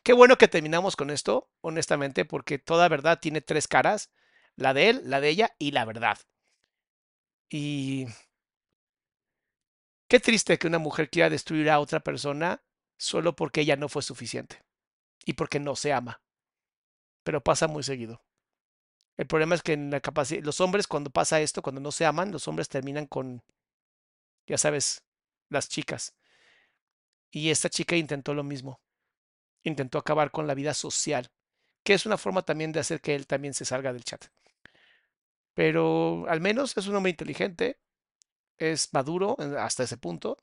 Qué 0.03 0.13
bueno 0.13 0.39
que 0.39 0.49
terminamos 0.49 0.97
con 0.97 1.11
esto, 1.11 1.51
honestamente, 1.61 2.25
porque 2.25 2.59
toda 2.59 2.89
verdad 2.89 3.19
tiene 3.21 3.41
tres 3.43 3.69
caras. 3.69 4.11
La 4.57 4.73
de 4.75 4.91
él, 4.91 5.03
la 5.05 5.21
de 5.21 5.29
ella 5.31 5.51
y 5.59 5.73
la 5.73 5.85
verdad. 5.85 6.19
Y 7.51 8.07
qué 10.09 10.19
triste 10.19 10.59
que 10.59 10.67
una 10.67 10.79
mujer 10.79 11.11
quiera 11.11 11.29
destruir 11.29 11.69
a 11.69 11.79
otra 11.79 12.01
persona 12.01 12.63
solo 12.97 13.37
porque 13.37 13.61
ella 13.61 13.77
no 13.77 13.91
fue 13.91 14.03
suficiente 14.03 14.63
y 15.27 15.35
porque 15.35 15.61
no 15.61 15.77
se 15.77 15.95
ama. 15.95 16.24
Pero 17.25 17.43
pasa 17.43 17.67
muy 17.67 17.83
seguido. 17.83 18.23
El 19.17 19.27
problema 19.27 19.55
es 19.55 19.63
que 19.63 19.73
en 19.73 19.91
la 19.91 20.01
capacidad, 20.01 20.43
los 20.43 20.61
hombres 20.61 20.87
cuando 20.87 21.11
pasa 21.11 21.41
esto, 21.41 21.63
cuando 21.63 21.81
no 21.81 21.93
se 21.93 22.05
aman, 22.07 22.33
los 22.33 22.49
hombres 22.49 22.69
terminan 22.69 23.07
con, 23.07 23.43
ya 24.47 24.59
sabes, 24.59 25.05
las 25.49 25.69
chicas. 25.69 26.15
Y 27.31 27.51
esta 27.51 27.69
chica 27.71 27.97
intentó 27.97 28.35
lo 28.35 28.45
mismo. 28.45 28.81
Intentó 29.63 29.99
acabar 29.99 30.31
con 30.31 30.47
la 30.47 30.55
vida 30.55 30.75
social, 30.75 31.31
que 31.85 31.95
es 31.95 32.07
una 32.07 32.19
forma 32.19 32.43
también 32.43 32.73
de 32.73 32.81
hacer 32.81 33.01
que 33.01 33.15
él 33.15 33.27
también 33.27 33.55
se 33.55 33.65
salga 33.65 33.93
del 33.93 34.05
chat. 34.05 34.27
Pero 35.55 36.27
al 36.29 36.41
menos 36.41 36.77
es 36.77 36.87
un 36.89 36.97
hombre 36.97 37.11
inteligente, 37.11 37.79
es 38.59 38.93
maduro 38.93 39.37
hasta 39.59 39.85
ese 39.85 39.97
punto. 39.97 40.37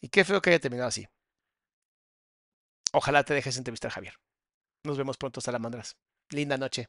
Y 0.00 0.08
qué 0.10 0.24
feo 0.24 0.40
que 0.40 0.50
haya 0.50 0.60
terminado 0.60 0.88
así. 0.88 1.06
Ojalá 2.92 3.24
te 3.24 3.34
dejes 3.34 3.56
entrevistar, 3.56 3.90
Javier. 3.90 4.14
Nos 4.84 4.96
vemos 4.98 5.16
pronto, 5.16 5.40
salamandras. 5.40 5.96
Linda 6.30 6.56
noche. 6.56 6.88